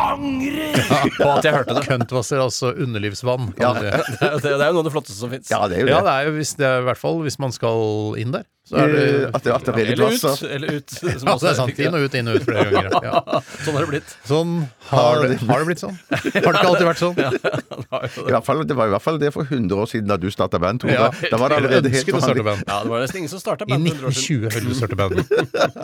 Angrer 0.00 0.76
på 1.18 1.26
at 1.36 1.44
jeg 1.44 1.52
hørte 1.52 1.74
det. 1.76 1.82
Køntwasser, 1.88 2.40
altså 2.40 2.70
underlivsvann. 2.72 3.50
Ja. 3.60 3.72
man 3.74 3.82
si. 3.82 3.90
Det 3.90 4.22
er, 4.30 4.38
det 4.38 4.52
er 4.54 4.66
jo 4.70 4.72
noe 4.72 4.78
av 4.80 4.84
det 4.86 4.92
flotteste 4.94 5.18
som 5.18 5.30
fins. 5.32 5.50
Ja, 5.50 5.58
det 5.68 5.76
er 5.76 5.80
jo 5.82 5.86
det. 5.90 5.94
Ja, 5.96 6.00
det 6.06 6.12
er 6.14 6.28
jo 6.30 6.36
hvis 6.38 6.52
det 6.56 6.66
er, 6.68 6.78
i 6.80 6.86
hvert 6.88 7.00
fall 7.00 7.18
hvis 7.26 7.38
man 7.42 7.52
skal 7.52 8.14
inn 8.22 8.32
der. 8.32 8.46
Så 8.70 8.76
er 8.78 8.92
det, 8.92 8.98
Eh, 9.10 9.30
At 9.34 9.42
det, 9.42 9.52
at 9.52 9.64
det 9.66 9.72
er 9.74 9.92
Eller 9.92 10.12
ut. 10.14 10.42
Eller 10.46 10.74
ut 10.78 10.90
som 10.94 11.08
ja, 11.26 11.32
også 11.34 11.40
det 11.46 11.50
er 11.50 11.56
sant. 11.58 11.78
Inn 11.82 11.94
og 11.98 12.04
ut, 12.06 12.14
inn 12.20 12.28
og 12.30 12.36
ut 12.38 12.44
flere 12.46 12.70
ganger. 12.70 12.92
Ja. 13.02 13.22
Sånn 13.64 13.74
har 13.74 13.82
det 13.82 13.90
blitt. 13.90 14.12
Sånn 14.28 14.52
har 14.90 15.24
det, 15.24 15.38
har 15.48 15.62
det 15.62 15.66
blitt 15.70 15.82
sånn. 15.82 15.96
Har 16.10 16.20
det 16.22 16.52
ikke 16.60 16.70
alltid 16.70 16.86
vært 16.86 17.00
sånn? 17.02 17.18
I 18.30 18.30
hvert 18.30 18.46
fall, 18.46 18.62
det 18.70 18.76
var 18.78 18.90
i 18.90 18.94
hvert 18.94 19.04
fall 19.04 19.18
det 19.22 19.32
for 19.34 19.42
100 19.48 19.74
år 19.82 19.90
siden 19.90 20.10
da 20.10 20.16
du 20.22 20.28
starta 20.30 20.60
band, 20.62 20.82
Tore. 20.84 20.94
Ja. 20.94 21.08
Da 21.32 21.40
var 21.40 21.50
det 21.52 21.58
allerede 21.60 21.90
helt 21.92 22.12
band. 22.46 22.62
Ja, 22.68 22.78
det 22.84 22.92
var 22.94 23.02
nesten 23.04 23.20
ingen 23.24 23.32
som 23.32 23.42
starta 23.42 23.66
band 23.66 23.88
for 23.90 23.96
100 23.96 24.10
år 24.10 24.16
siden. 24.16 24.46
1920 24.46 24.54
hører 24.54 24.68
du 24.70 24.78
starte 24.78 24.98
band. 25.00 25.14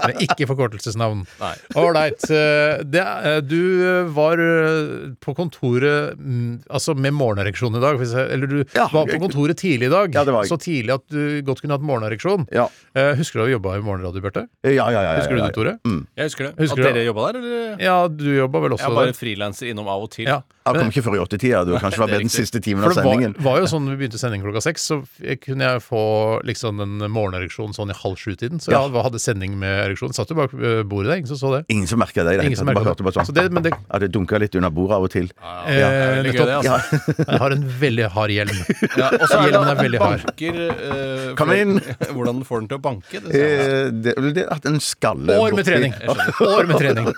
Men 0.06 0.22
ikke 0.26 0.48
forkortelsesnavn. 0.52 1.24
Ålreit. 1.82 2.26
Du 3.50 3.60
var 4.16 4.38
eh, 4.46 5.12
på 5.22 5.34
kontoret 5.38 6.16
mm, 6.18 6.62
altså 6.70 6.94
med 6.98 7.14
morgenereksjon 7.16 7.76
i 7.78 7.82
dag. 7.82 7.98
hvis 8.00 8.14
jeg- 8.16 8.30
Eller 8.36 8.46
du 8.46 8.58
Ja. 8.74 8.88
var 8.92 9.06
på 9.06 9.18
kontoret 9.22 9.56
tidlig 9.58 9.86
i 9.90 9.94
dag. 9.94 10.14
Ja, 10.14 10.24
det 10.24 10.32
var. 10.34 10.44
Så 10.44 10.58
tidlig 10.58 10.94
at 10.94 11.04
du 11.10 11.42
godt 11.42 11.60
kunne 11.62 11.74
hatt 11.78 11.82
morgenereksjon. 11.86 12.46
Ja. 12.52 12.68
Eh, 12.96 13.14
Husker 13.18 13.38
du 13.38 13.42
da 13.42 13.46
vi 13.48 13.52
jobba 13.56 13.74
i 13.76 13.82
morgenradio, 13.84 14.22
Bjarte? 14.24 14.46
Ja, 14.64 14.70
ja, 14.72 14.86
ja, 14.90 15.00
ja, 15.02 15.12
ja, 15.12 15.16
Husker 15.20 15.34
du 15.36 15.40
ja. 15.42 15.46
det, 15.46 15.54
Tore? 15.54 15.74
Jeg 16.16 16.30
husker 16.30 16.44
det. 16.48 16.52
Husker 16.62 16.86
at 16.88 16.94
dere 16.96 17.04
jobba 17.06 17.26
der, 17.32 17.38
eller? 17.42 17.82
Ja, 17.84 17.96
du 18.08 18.24
jobba 18.36 18.62
vel 18.64 18.70
Jeg 18.72 18.78
også 18.80 18.90
er 18.90 18.94
bare 19.00 19.12
der? 19.12 19.18
frilanser 19.20 19.70
innom 19.72 19.88
av 19.92 20.06
og 20.06 20.10
til. 20.16 20.24
Ja. 20.30 20.40
Jeg 20.66 20.80
kom 20.82 20.90
ikke 20.90 21.02
før 21.06 21.16
i 21.16 21.20
åttetida. 21.22 21.60
Du 21.68 21.72
kanskje 21.78 22.00
var 22.02 22.10
med 22.10 22.20
den 22.24 22.32
siste 22.32 22.60
timen 22.64 22.84
av 22.84 22.92
sendingen. 22.96 23.32
det 23.36 23.42
var, 23.44 23.52
var 23.56 23.60
jo 23.62 23.68
sånn 23.70 23.86
vi 23.90 23.96
begynte 24.00 24.18
sending 24.20 24.42
klokka 24.42 24.62
seks, 24.64 24.82
så 24.90 24.98
jeg 25.22 25.40
kunne 25.44 25.64
jeg 25.70 25.82
få 25.84 26.02
liksom 26.48 26.80
en 26.82 26.96
morgenereksjon 27.12 27.74
sånn 27.76 27.92
i 27.94 27.96
halv 27.96 28.16
sju-tiden. 28.20 28.58
Så 28.62 28.72
Ja. 28.74 28.82
jeg 28.88 29.04
hadde 29.06 29.20
sending 29.22 29.56
med 29.58 29.84
ereksjon. 29.86 30.12
Satt 30.16 30.30
jo 30.30 30.36
bak 30.38 30.52
eh, 30.54 30.82
bordet 30.82 31.10
der, 31.12 31.16
ingen 31.22 31.30
som 31.30 31.38
så 31.38 31.52
det. 31.56 31.62
Ingen 31.72 31.86
som 31.86 31.98
merka 32.02 32.24
det. 32.26 32.36
Ingen 32.44 32.56
som 32.58 32.66
merka 32.66 32.94
det. 32.94 33.04
bare 33.06 33.12
Så 33.14 33.26
sånn. 33.30 33.34
det, 33.38 33.46
men 33.52 33.62
det, 33.62 33.72
Ja, 33.92 33.98
det 34.02 34.10
dunka 34.12 34.38
litt 34.42 34.54
under 34.58 34.70
bordet 34.70 34.96
av 34.98 35.02
og 35.06 35.10
til. 35.14 35.30
Ja, 35.40 35.54
Eh, 35.66 35.82
gøy, 35.86 36.32
nettopp. 36.32 36.50
altså. 36.66 37.24
jeg 37.28 37.38
har 37.40 37.50
en 37.56 37.64
veldig 37.80 38.08
hard 38.16 38.30
hjelm. 38.30 38.58
Ja, 39.00 39.08
og 39.12 39.26
så 39.28 39.40
Hjelmen 39.46 39.68
er 39.70 39.78
veldig 39.82 40.00
hard. 40.02 40.24
banker 40.26 40.58
eh, 40.70 41.34
Kom 41.38 41.52
inn. 41.54 41.78
Hvordan 42.10 42.42
får 42.48 42.60
den 42.64 42.68
til 42.72 42.78
å 42.78 42.82
banke? 42.82 43.20
Det. 43.26 43.34
Eh, 43.34 43.90
Det 44.06 44.14
er 44.16 44.30
det 44.40 44.46
at 44.50 44.66
en 44.66 44.80
skalle 44.80 45.36
År 45.38 45.54
med 45.54 45.64
trening! 45.68 45.92
År 46.40 46.66
med 46.66 46.78
trening. 46.80 47.08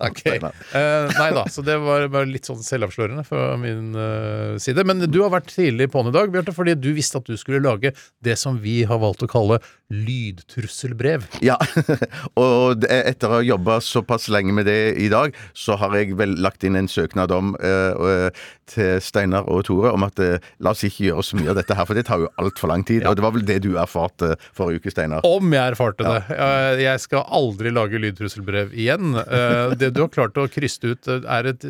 Okay. 0.00 0.38
Eh, 0.40 1.08
nei 1.14 1.30
da, 1.36 1.44
så 1.52 1.62
det 1.64 1.76
var 1.82 2.06
bare 2.12 2.26
litt 2.30 2.46
sånn 2.48 2.62
selvavslørende 2.64 3.24
fra 3.26 3.54
min 3.60 3.94
eh, 3.98 4.56
side. 4.62 4.84
Men 4.88 5.04
du 5.04 5.20
har 5.22 5.32
vært 5.34 5.52
tidlig 5.52 5.90
på'n 5.92 6.10
i 6.10 6.14
dag, 6.14 6.32
Bjarte, 6.34 6.54
fordi 6.56 6.76
du 6.78 6.90
visste 6.96 7.20
at 7.20 7.28
du 7.28 7.36
skulle 7.40 7.62
lage 7.64 7.94
det 8.24 8.38
som 8.40 8.58
vi 8.62 8.82
har 8.88 9.02
valgt 9.02 9.24
å 9.26 9.30
kalle 9.30 9.60
lydtrusselbrev. 9.90 11.26
Ja, 11.44 11.56
og 12.40 12.84
etter 12.88 13.28
å 13.28 13.38
ha 13.38 13.40
jobba 13.44 13.78
såpass 13.84 14.28
lenge 14.32 14.54
med 14.56 14.66
det 14.68 14.94
i 15.00 15.08
dag, 15.12 15.34
så 15.56 15.76
har 15.80 15.94
jeg 15.98 16.14
vel 16.18 16.36
lagt 16.42 16.64
inn 16.66 16.76
en 16.78 16.88
søknad 16.90 17.32
om 17.34 17.52
eh, 17.60 17.92
eh, 17.92 18.44
til 18.70 19.00
Steinar 19.04 19.48
og 19.52 19.64
Tore 19.68 19.92
om 19.94 20.06
at 20.06 20.18
eh, 20.24 20.38
la 20.64 20.72
oss 20.74 20.84
ikke 20.88 21.08
gjøre 21.10 21.26
så 21.26 21.38
mye 21.40 21.52
av 21.52 21.58
dette 21.60 21.76
her, 21.76 21.88
for 21.88 21.98
det 21.98 22.06
tar 22.08 22.24
jo 22.24 22.30
altfor 22.40 22.72
lang 22.72 22.84
tid. 22.88 23.04
Og 23.08 23.18
det 23.18 23.26
var 23.26 23.34
vel 23.36 23.44
det 23.48 23.60
du 23.66 23.74
erfarte 23.80 24.34
forrige 24.56 24.82
uke, 24.84 24.94
Steinar. 24.94 25.26
Om 25.28 25.52
jeg 25.56 25.74
erfarte 25.74 26.06
det. 26.08 26.22
Eh, 26.38 26.82
Jeg 26.84 27.04
skal 27.04 27.26
aldri 27.34 27.70
lage 27.74 28.00
lydtrusselbrev 28.00 28.72
igjen. 28.74 29.14
Eh, 29.20 29.76
Det 29.78 29.92
du 29.94 30.02
har 30.06 30.10
klart 30.14 30.40
å 30.40 30.48
kryste 30.50 30.94
ut, 30.96 31.08
eh, 31.08 31.20
er 31.28 31.52
et 31.52 31.64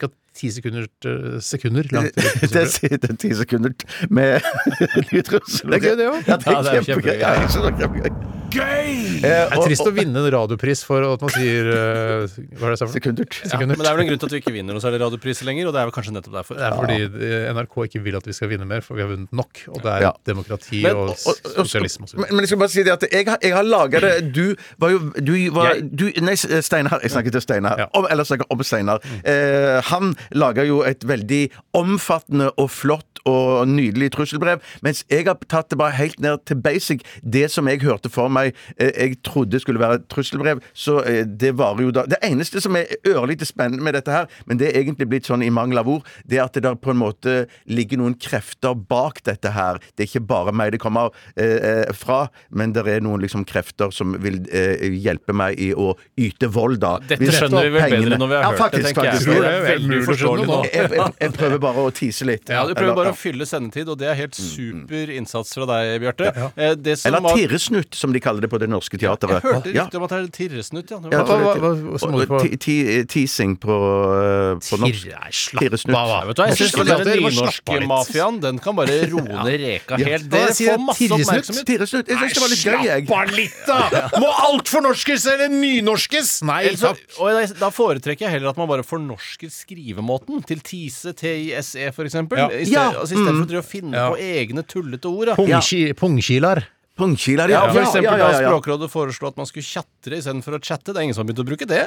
ca. 0.00 0.08
ti 0.40 0.46
sekunder, 0.54 0.84
eh, 1.04 1.40
sekunder 1.42 1.84
langt 1.92 2.14
Det 2.16 2.22
lydtrusselbrev. 2.24 2.68
sitter 2.70 3.16
ti 3.18 3.30
sekunder 3.34 3.72
med 4.14 4.40
lydtrussel. 5.10 5.72
Det 5.74 5.80
er 5.80 5.84
gøy, 5.88 5.96
det 5.98 6.06
òg. 6.06 6.20
Ja, 6.30 6.36
det 6.38 6.46
er 6.46 6.52
Ja, 6.54 6.60
det 6.62 6.72
er 6.78 6.86
kjempegøy. 6.86 7.18
Ja, 7.20 7.32
jeg 7.78 7.88
synes 7.88 8.39
er. 8.58 8.88
Eh, 9.20 9.20
Det 9.20 9.30
er 9.30 9.62
trist 9.62 9.86
å 9.86 9.92
vinne 9.94 10.16
en 10.18 10.28
radiopris 10.34 10.82
for 10.86 11.04
at 11.06 11.20
man 11.22 11.30
sier 11.34 11.68
uh, 11.70 12.24
Hva 12.58 12.70
er 12.70 12.72
det 12.72 12.74
jeg 12.74 12.80
sa 12.80 12.86
for? 12.88 12.94
Sekundert. 12.96 13.36
Ja, 13.46 13.58
men 13.60 13.74
det 13.76 13.86
er 13.86 13.94
vel 13.96 14.02
en 14.04 14.08
grunn 14.10 14.20
til 14.22 14.30
at 14.30 14.34
vi 14.34 14.40
ikke 14.42 14.54
vinner 14.54 14.74
noe 14.76 14.82
særlig 14.84 15.00
radiopriser 15.04 15.46
lenger, 15.48 15.68
og 15.70 15.74
det 15.76 15.80
er 15.82 15.88
vel 15.90 15.94
kanskje 15.96 16.14
nettopp 16.16 16.36
derfor. 16.40 16.58
Det 16.60 16.66
er 16.66 16.78
fordi 16.80 17.28
eh, 17.30 17.50
NRK 17.54 17.76
ikke 17.90 18.02
vil 18.08 18.18
at 18.20 18.26
vi 18.30 18.36
skal 18.36 18.50
vinne 18.52 18.66
mer, 18.70 18.80
for 18.86 18.98
vi 18.98 19.04
har 19.04 19.10
vunnet 19.12 19.32
nok. 19.36 19.62
Og 19.74 19.82
det 19.84 19.92
er 19.96 20.06
Ja. 20.08 20.12
demokrati 20.26 20.82
Men- 20.82 20.96
og 20.96 21.08
Og- 21.10 21.26
og- 21.26 21.40
og- 21.44 21.66
sosialisme 21.66 22.04
osv. 22.08 22.16
Men, 22.18 22.26
men 22.32 22.40
jeg 22.40 22.48
skal 22.48 22.58
bare 22.64 22.74
si 22.74 22.82
det 22.82 22.92
at 22.96 23.04
jeg 23.12 23.26
har, 23.28 23.38
jeg 23.42 23.52
har 23.54 23.62
laga 23.62 24.00
det 24.00 24.32
Du 24.32 24.54
var 24.78 24.90
jo 24.90 24.98
du 25.20 25.34
var, 25.52 25.74
du, 25.80 26.10
Nei, 26.20 26.34
Steinar. 26.34 27.00
Jeg 27.02 27.10
snakker 27.10 27.30
til 27.36 27.40
Steinar. 27.44 27.78
Ja. 27.78 27.86
Om, 27.94 28.06
eller 28.10 28.24
snakker 28.24 28.46
om 28.50 28.62
Steinar. 28.64 29.00
Eh, 29.24 29.80
han 29.92 30.14
laga 30.32 30.64
jo 30.64 30.82
et 30.82 31.00
veldig 31.06 31.50
omfattende 31.76 32.50
og 32.56 32.70
flott 32.72 33.06
og 33.28 33.68
nydelig 33.68 34.08
trusselbrev, 34.14 34.62
mens 34.84 35.02
jeg 35.12 35.26
har 35.28 35.36
tatt 35.52 35.68
det 35.68 35.76
bare 35.80 35.92
helt 35.98 36.18
ned 36.24 36.40
til 36.48 36.56
basic. 36.64 37.02
Det 37.20 37.50
som 37.52 37.68
jeg 37.68 37.82
hørte 37.84 38.08
for 38.12 38.32
meg 38.32 38.39
eh, 38.48 38.90
jeg 38.96 39.18
trodde 39.26 39.60
skulle 39.60 39.80
være 39.82 40.00
et 40.00 40.08
trusselbrev, 40.12 40.60
så 40.74 40.98
eh, 41.04 41.24
det 41.26 41.52
varer 41.58 41.82
jo 41.86 41.90
da 41.94 42.04
Det 42.10 42.18
eneste 42.26 42.60
som 42.62 42.76
er 42.76 42.86
ørlite 43.06 43.46
spennende 43.48 43.82
med 43.84 43.94
dette 43.94 44.10
her, 44.14 44.26
men 44.46 44.58
det 44.60 44.70
er 44.70 44.80
egentlig 44.82 45.08
blitt 45.10 45.28
sånn 45.28 45.42
i 45.44 45.50
mangel 45.50 45.78
av 45.82 45.88
ord, 45.88 46.06
det 46.26 46.38
er 46.38 46.44
at 46.44 46.54
det 46.56 46.62
der 46.66 46.74
på 46.80 46.90
en 46.94 47.00
måte 47.00 47.46
ligger 47.66 47.98
noen 48.00 48.14
krefter 48.20 48.74
bak 48.74 49.22
dette 49.26 49.50
her. 49.54 49.78
Det 49.96 50.04
er 50.04 50.08
ikke 50.10 50.26
bare 50.26 50.52
meg 50.52 50.72
det 50.72 50.80
kommer 50.80 51.10
eh, 51.36 51.56
eh, 51.86 51.92
fra, 51.96 52.28
men 52.50 52.72
det 52.72 52.86
er 52.88 53.00
noen 53.04 53.20
liksom 53.22 53.44
krefter 53.48 53.90
som 53.94 54.14
vil 54.22 54.40
eh, 54.52 54.86
hjelpe 55.00 55.32
meg 55.36 55.58
i 55.60 55.70
å 55.74 55.94
yte 56.18 56.48
vold, 56.52 56.78
da. 56.80 56.98
Dette 57.00 57.18
Hvis- 57.24 57.38
skjønner 57.40 57.66
vi 57.66 57.70
vel 57.74 57.82
pengene- 57.82 58.04
bedre 58.10 58.18
når 58.18 58.28
vi 58.28 58.34
har 58.34 58.42
ja, 58.42 58.50
hørt 58.50 58.58
faktisk, 58.58 58.86
det, 58.86 58.94
tenker 58.94 59.04
jeg. 59.04 59.12
faktisk. 59.12 59.30
Det 59.30 59.36
er 59.36 59.42
det 59.42 59.54
er 59.56 59.66
veldig 59.70 59.98
uforståelig 60.04 60.46
nå. 60.46 60.58
Jeg, 60.70 60.90
jeg, 60.90 61.12
jeg 61.20 61.32
prøver 61.32 61.58
bare 61.58 61.76
å 61.80 61.90
tease 61.90 62.24
litt. 62.24 62.48
Ja, 62.48 62.64
Du 62.66 62.74
prøver 62.74 62.84
Eller- 62.84 62.94
bare 62.94 63.12
å 63.12 63.16
fylle 63.18 63.46
sendetid, 63.46 63.88
og 63.88 63.98
det 63.98 64.06
er 64.08 64.14
helt 64.14 64.34
super 64.34 65.10
innsats 65.10 65.52
fra 65.54 65.66
deg, 65.66 66.00
Bjarte. 66.00 66.30
Ja, 66.36 66.50
ja. 66.56 66.74
Eller 67.04 67.20
var- 67.20 67.34
tirresnutt, 67.36 67.94
som 67.94 68.12
de 68.12 68.20
kaller 68.20 68.29
det 68.38 68.48
på 68.50 68.58
Det 68.60 68.68
Norske 68.70 68.96
Teatret. 69.00 69.42
Jeg 69.42 69.42
hørte 69.42 69.74
Ja. 69.74 69.88
om 69.98 70.02
at 70.04 70.10
det 70.10 70.18
er 70.20 70.28
tirresnutt, 70.38 70.90
ja. 70.90 70.98
Det 71.02 71.10
Ja, 71.12 71.24
var- 71.24 71.56
Hva- 71.58 71.98
hva- 71.98 72.26
hva- 72.26 73.06
Teasing 73.10 73.56
på, 73.58 73.74
eh, 73.74 74.54
på 74.62 74.78
norsk. 74.78 75.02
Tirre- 75.08 75.32
slapp 75.32 75.62
Tirresnutt. 75.64 75.96
av. 75.96 76.26
Vet 76.28 76.36
du 76.36 76.42
hva, 76.42 76.48
jeg 76.48 76.56
syns 76.58 76.72
den 76.72 76.86
nynorske 76.86 77.62
nynorsk-mafiaen 77.80 78.40
Den 78.40 78.58
kan 78.58 78.76
bare 78.76 78.86
roe 79.10 79.22
ned 79.22 79.60
reka 79.60 79.96
helt. 79.98 80.28
Det 80.30 80.54
får 80.54 80.78
masse 80.78 81.08
oppmerksomhet. 81.10 81.64
Tirresnutt. 81.66 82.06
Jeg 82.06 82.18
syns 82.18 82.34
det 82.34 82.40
var 82.40 82.48
litt 82.48 82.64
gøy, 82.64 82.84
jeg. 82.84 83.06
Slapp 83.06 83.28
av 83.28 83.34
litt, 83.34 83.66
da! 83.66 84.08
Må 84.20 84.28
alt 84.46 84.68
fornorskes 84.68 85.26
eller 85.32 85.48
nynorskes? 85.48 86.42
Nei 86.42 86.68
takk. 86.76 87.58
da 87.58 87.70
foretrekker 87.70 88.20
jeg 88.20 88.30
heller 88.30 88.50
at 88.50 88.56
man 88.56 88.68
bare 88.68 88.82
fornorsker 88.84 89.50
skrivemåten 89.50 90.44
til 90.46 90.60
Tise, 90.60 91.12
T-I-S-E 91.14 91.90
for 91.92 92.04
eksempel. 92.04 92.36
Ja. 92.38 92.48
I 92.48 92.64
stedet, 92.64 92.72
Ja, 92.72 92.90
altså, 92.92 93.16
for 93.16 93.56
å 93.60 93.64
finne 93.64 93.92
på 94.12 94.18
egne 94.18 94.62
tullete 94.66 95.06
ord. 95.10 95.26
da. 95.26 96.60
Pungki- 97.00 97.08
Pungkilar. 97.10 97.48
Pungkiler, 97.48 97.48
Ja, 97.50 97.60
ja. 97.66 97.72
for 97.72 97.80
eksempel 97.82 98.04
ja, 98.04 98.16
ja, 98.18 98.30
ja, 98.30 98.38
da. 98.40 98.48
Språkrådet 98.50 98.90
foreslo 98.92 99.28
at 99.30 99.36
man 99.40 99.46
skulle 99.48 99.64
tjatre 99.66 100.18
istedenfor 100.20 100.56
å 100.56 100.60
chatte. 100.60 100.92
Det 100.92 101.00
er 101.00 101.06
ingen 101.08 101.16
som 101.16 101.24
har 101.24 101.30
begynt 101.32 101.42
å 101.42 101.48
bruke 101.48 101.66
det. 101.70 101.82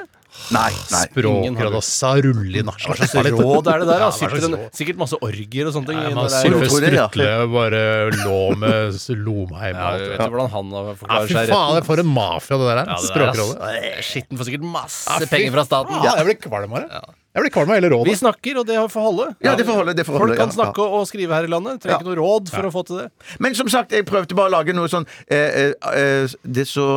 Nei, 0.52 0.72
nei. 0.92 1.04
Språkrådet 1.08 1.84
sa 1.88 2.12
rull 2.26 2.56
i 2.58 2.64
nach. 2.66 2.80
Hva 2.82 2.98
slags 2.98 3.14
råd 3.30 3.70
er 3.70 3.80
det 3.84 3.88
der? 3.88 3.94
da? 3.94 3.98
Ja, 4.04 4.10
hva 4.10 4.44
en, 4.50 4.58
sikkert 4.74 4.98
masse 4.98 5.20
orgier 5.22 5.70
og 5.70 5.74
sånne 5.78 5.88
ting. 5.94 6.02
Ja, 6.02 6.10
Man 6.18 6.28
det 6.28 6.34
er 6.34 6.50
surfer 6.50 6.72
strutle 6.74 7.30
bare 7.54 7.84
lå 8.24 8.40
med 8.58 9.00
Lomheim 9.24 9.76
Ja, 9.78 9.90
og 9.94 10.00
vet 10.04 10.20
alt. 10.20 10.32
hvordan 10.34 10.50
han 10.58 10.72
har 10.74 10.86
Ja, 10.90 11.26
fy 11.30 11.34
faen, 11.54 11.74
det 11.78 11.82
er 11.84 11.88
for 11.88 12.00
en 12.04 12.12
mafia 12.14 12.58
det 12.58 12.70
der 12.74 12.84
er. 12.84 12.96
Språkrådet. 13.08 14.04
Skitten 14.04 14.38
får 14.42 14.50
sikkert 14.50 14.66
masse 14.74 15.08
Ja, 15.20 15.26
penger 15.30 15.52
fra 15.58 15.66
staten. 15.70 16.04
Ja, 16.04 16.16
Jeg 16.18 16.26
blir 16.32 16.40
kvalm 16.50 16.74
av 16.74 16.88
det. 16.90 17.04
Jeg 17.34 17.42
blir 17.42 17.54
kvalm 17.54 17.72
av 17.74 17.80
hele 17.80 17.90
Vi 18.06 18.14
snakker, 18.14 18.60
og 18.62 18.68
det 18.70 18.76
får 18.94 19.06
holde. 19.08 19.24
Ja, 19.42 19.56
det 19.58 19.66
får 19.66 19.80
holde. 19.80 19.94
Det 19.98 20.06
får 20.06 20.20
Folk 20.22 20.36
kan 20.38 20.52
ja, 20.52 20.54
snakke 20.54 20.86
og 20.86 21.08
skrive 21.10 21.34
her 21.34 21.48
i 21.48 21.50
landet. 21.50 21.80
Trenger 21.82 22.04
ikke 22.04 22.12
noe 22.12 22.20
råd 22.20 22.52
for 22.54 22.68
å 22.68 22.72
få 22.76 22.84
til 22.86 23.00
det. 23.02 23.08
Men 23.42 23.58
som 23.58 23.72
sagt, 23.74 23.96
jeg 23.96 24.06
prøvde 24.06 24.38
bare 24.38 24.52
å 24.52 24.54
lage 24.54 24.76
noe 24.78 24.92
sånn 24.92 25.08
eh, 25.26 25.72
eh, 25.72 25.74
eh, 25.98 26.36
Det 26.46 26.68
er 26.68 26.70
så 26.70 26.88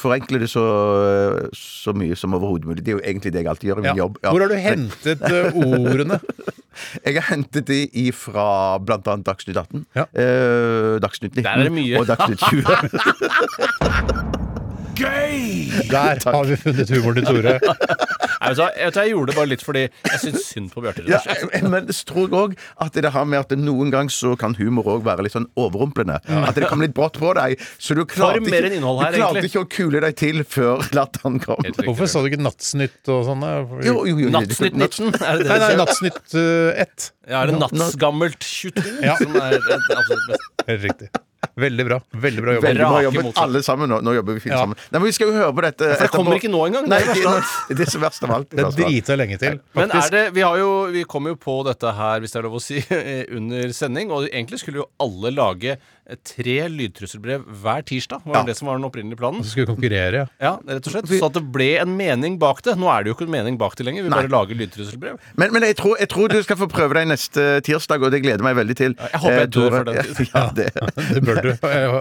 Forenkle 0.00 0.38
det 0.40 0.48
så, 0.48 0.62
så 1.52 1.92
mye 1.92 2.16
som 2.16 2.32
overhodet 2.32 2.64
mulig. 2.64 2.80
Det 2.82 2.94
er 2.94 2.96
jo 2.96 3.02
egentlig 3.04 3.32
det 3.34 3.42
jeg 3.42 3.50
alltid 3.52 3.68
gjør 3.68 3.82
i 3.82 3.84
Ja. 3.84 3.92
min 3.92 4.00
jobb. 4.00 4.14
Ja. 4.24 4.30
Hvor 4.32 4.40
har 4.40 4.48
du 4.48 4.56
hentet 4.56 5.20
eh, 5.28 5.58
ordene? 5.60 6.16
Jeg 7.06 7.14
har 7.16 7.24
hentet 7.30 7.68
de 7.68 7.78
ifra 8.04 8.76
annet 8.80 9.24
Dagsnytt 9.24 9.56
18. 9.56 9.84
Ja. 9.96 10.04
Eh, 10.12 10.96
Dagsnytt 11.04 11.36
19 11.36 11.44
Der 11.44 11.52
er 11.60 11.64
det 11.68 11.72
mye. 11.76 12.00
og 12.00 12.06
Dagsnytt 12.08 12.40
20. 12.40 12.64
Gøy! 14.96 15.68
Der 15.92 16.20
har 16.24 16.44
vi 16.48 16.56
funnet 16.56 16.88
humoren 16.90 17.20
til 17.20 17.26
Tore. 17.28 17.58
Jeg, 18.46 18.86
vet 18.86 18.98
jeg 19.00 19.12
gjorde 19.12 19.32
det 19.32 19.36
bare 19.38 19.50
litt 19.50 19.64
fordi 19.66 19.82
jeg 19.86 20.20
syns 20.22 20.46
synd 20.50 20.70
på 20.74 20.82
Bjarte. 20.84 21.04
Ja, 21.10 21.20
men 21.68 21.90
så 21.90 22.06
tror 22.08 22.26
jeg 22.26 22.36
òg 22.40 22.56
at 22.86 22.98
det 23.06 23.12
har 23.14 23.26
med 23.28 23.42
at 23.44 23.54
noen 23.58 23.90
gang 23.94 24.10
så 24.12 24.34
kan 24.38 24.54
humor 24.58 24.88
òg 24.96 25.04
være 25.06 25.26
litt 25.26 25.34
sånn 25.36 25.48
overrumplende. 25.58 26.20
At 26.26 26.54
det 26.58 26.68
kommer 26.70 26.88
litt 26.88 26.96
brått 26.96 27.18
på 27.20 27.32
deg. 27.38 27.58
Så 27.78 27.96
du 27.98 28.04
klarte, 28.04 28.40
ikke, 28.42 28.54
her, 28.54 28.70
du 28.70 28.80
klarte 28.80 29.20
egentlig. 29.20 29.50
ikke 29.50 29.64
å 29.64 29.68
kule 29.76 30.02
deg 30.06 30.16
til 30.20 30.42
før 30.46 30.86
latteren 30.96 31.40
kom. 31.42 31.62
Hvorfor 31.82 32.10
sa 32.10 32.22
du 32.24 32.30
ikke 32.30 32.42
Nattsnytt 32.42 33.12
og 33.12 33.24
sånn? 33.28 33.44
Fordi- 33.46 33.86
Jo, 33.86 33.98
jo, 34.08 34.18
jo, 34.24 34.32
Nattsnytt 34.34 34.76
19, 34.76 35.14
er 35.20 35.42
det 35.42 35.46
det 35.46 35.50
Nei, 35.50 35.74
nei, 35.76 36.10
uh, 36.36 36.82
1. 36.86 37.10
Ja, 37.26 37.42
er 37.42 37.46
det 37.52 37.60
Nattsgammelt 37.60 38.42
22 38.46 39.00
Ja. 39.02 39.16
som 39.16 39.34
er 39.36 39.56
det 39.58 39.80
absolutt 39.80 40.28
beste? 40.30 40.66
Helt 40.66 40.84
riktig. 40.90 41.25
Veldig 41.56 41.84
bra. 41.88 41.96
Veldig 42.12 42.42
bra 42.44 42.54
jobbet. 42.58 42.68
Veldig 42.68 42.84
bra 42.84 42.98
jobbet, 43.06 43.38
alle 43.40 43.62
sammen. 43.64 43.88
Nå, 43.88 44.02
nå 44.04 44.12
jobber 44.12 44.36
vi 44.36 44.40
fint 44.44 44.52
Ja. 44.52 44.58
sammen. 44.60 44.76
Nei, 44.90 44.98
men 44.98 45.06
Vi 45.06 45.12
skal 45.16 45.30
jo 45.30 45.32
høre 45.38 45.54
på 45.56 45.62
dette 45.64 45.88
For 45.96 46.04
det 46.04 46.10
kommer 46.12 46.36
ikke 46.36 46.50
nå 46.52 46.60
engang. 46.66 46.88
Nei, 46.88 46.98
Det 47.00 47.08
er 47.08 47.14
det, 47.14 47.22
verste 47.24 47.28
av 47.28 47.36
alt. 47.40 47.68
det 47.76 47.86
er 47.86 47.90
så 47.94 48.00
verst 48.02 48.24
av 48.24 48.30
alt. 48.36 48.50
Det 48.50 48.64
er 48.64 48.76
drita 48.76 49.16
lenge 49.16 49.38
til. 49.40 49.60
Men 49.74 49.90
er 49.90 50.10
det, 50.12 50.24
vi, 50.36 50.42
har 50.44 50.58
jo, 50.60 50.70
vi 50.92 51.04
kom 51.04 51.30
jo 51.30 51.34
på 51.40 51.56
dette 51.64 51.94
her, 51.96 52.20
hvis 52.20 52.32
det 52.36 52.40
er 52.42 52.48
lov 52.48 52.58
å 52.58 52.60
si, 52.60 52.82
under 53.38 53.72
sending. 53.72 54.12
Og 54.12 54.28
egentlig 54.28 54.60
skulle 54.60 54.84
jo 54.84 54.88
alle 55.00 55.32
lage 55.32 55.78
tre 56.24 56.68
lydtrusselbrev 56.70 57.44
hver 57.62 57.82
tirsdag. 57.86 58.20
Var 58.24 58.34
Ja. 58.36 58.42
det 58.44 58.56
som 58.56 58.68
var 58.68 58.76
den 58.78 58.84
opprinnelige 58.86 59.18
planen? 59.18 59.42
Så 59.42 59.50
skulle 59.54 59.66
vi 59.66 59.74
konkurrere, 59.74 60.12
ja. 60.14 60.26
Ja, 60.40 60.52
rett 60.68 60.86
og 60.86 60.92
slett. 60.92 61.08
Så 61.08 61.26
at 61.26 61.32
det 61.34 61.42
ble 61.52 61.78
en 61.80 61.96
mening 61.96 62.38
bak 62.38 62.62
det. 62.62 62.76
Nå 62.78 62.86
er 62.92 63.02
det 63.04 63.10
jo 63.10 63.14
ikke 63.16 63.26
en 63.26 63.32
mening 63.34 63.58
bak 63.58 63.74
det 63.76 63.86
lenger. 63.86 64.02
Vi 64.04 64.08
Nei. 64.10 64.20
bare 64.22 64.28
lager 64.30 64.54
lydtrusselbrev. 64.54 65.18
Men, 65.36 65.52
men 65.52 65.62
jeg, 65.62 65.76
tror, 65.76 65.96
jeg 65.98 66.08
tror 66.08 66.28
du 66.28 66.42
skal 66.42 66.56
få 66.56 66.68
prøve 66.70 66.94
deg 66.94 67.08
neste 67.08 67.60
tirsdag, 67.66 68.02
og 68.02 68.10
det 68.12 68.22
gleder 68.22 68.42
meg 68.46 68.56
veldig 68.56 68.76
til. 68.76 68.94
jeg 68.94 69.20
håper 69.20 69.36
jeg 69.36 69.46
Eh, 69.46 69.50
dør 69.56 69.70
før 69.70 69.84
den 69.84 70.02
tid. 70.16 70.30
Ja, 70.34 70.50
det. 70.54 70.70
Det 71.14 71.24
bør 71.24 71.42
du. 71.42 71.50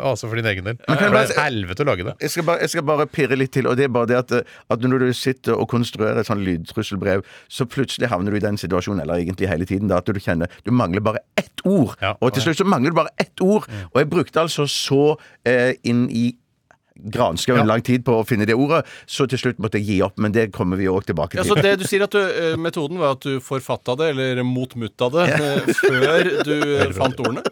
Altså 0.05 0.27
for 0.29 0.35
din 0.35 0.45
egen 0.45 0.63
del. 0.65 0.77
kan 0.85 0.97
Det 0.97 1.09
blir 1.11 1.19
er 1.19 1.29
et 1.31 1.37
helvete 1.41 1.81
å 1.81 1.85
lage 1.89 2.03
det. 2.05 2.15
Jeg 2.21 2.29
skal, 2.35 2.43
bare, 2.43 2.59
jeg 2.61 2.69
skal 2.69 2.83
bare 2.83 3.05
pirre 3.07 3.35
litt 3.37 3.51
til, 3.51 3.67
og 3.67 3.77
det 3.77 3.85
er 3.85 3.93
bare 3.93 4.07
det 4.07 4.17
at, 4.21 4.31
at 4.69 4.79
når 4.85 4.99
du 5.07 5.13
sitter 5.13 5.53
og 5.57 5.67
konstruerer 5.69 6.19
et 6.21 6.27
sånt 6.29 6.41
lydtrusselbrev, 6.45 7.23
så 7.49 7.65
plutselig 7.65 8.09
havner 8.09 8.31
du 8.31 8.37
i 8.37 8.39
den 8.45 8.57
situasjonen, 8.57 9.01
eller 9.01 9.15
egentlig 9.23 9.49
hele 9.49 9.65
tiden, 9.65 9.87
da, 9.89 9.97
at 9.97 10.05
du 10.05 10.13
kjenner 10.19 10.47
du 10.65 10.71
mangler 10.71 11.01
bare 11.01 11.19
ett 11.37 11.61
ord. 11.65 11.95
Ja. 12.01 12.13
Og 12.21 12.33
til 12.33 12.43
slutt 12.45 12.57
så 12.61 12.65
mangler 12.67 12.91
du 12.93 12.95
bare 13.01 13.13
ett 13.19 13.41
ord. 13.41 13.65
Og 13.95 14.01
jeg 14.03 14.09
brukte 14.11 14.41
altså 14.43 14.65
så 14.69 15.15
eh, 15.47 15.73
inn 15.87 16.05
i 16.11 16.33
granskauen 17.11 17.59
Ja. 17.59 17.67
lang 17.67 17.81
tid 17.83 18.05
på 18.07 18.13
å 18.21 18.25
finne 18.27 18.45
det 18.47 18.55
ordet, 18.55 18.85
så 19.07 19.25
til 19.27 19.39
slutt 19.41 19.57
måtte 19.59 19.79
jeg 19.81 19.87
gi 19.89 19.97
opp. 20.05 20.17
Men 20.19 20.31
det 20.35 20.49
kommer 20.55 20.79
vi 20.79 20.87
òg 20.87 21.03
tilbake 21.09 21.35
Ja, 21.39 21.43
til. 21.43 21.51
så 21.55 21.61
det 21.63 21.73
du 21.81 21.83
sier 21.87 22.03
at 22.05 22.11
du, 22.15 22.19
eh, 22.19 22.55
Metoden 22.55 22.99
var 23.01 23.17
at 23.17 23.25
du 23.25 23.39
forfatta 23.43 23.97
det, 23.99 24.11
eller 24.15 24.43
motmutta 24.47 25.09
det, 25.11 25.25
ja. 25.31 25.73
før 25.81 26.29
du 26.47 26.53
eh, 26.77 26.91
fant 26.95 27.19
ordene? 27.19 27.43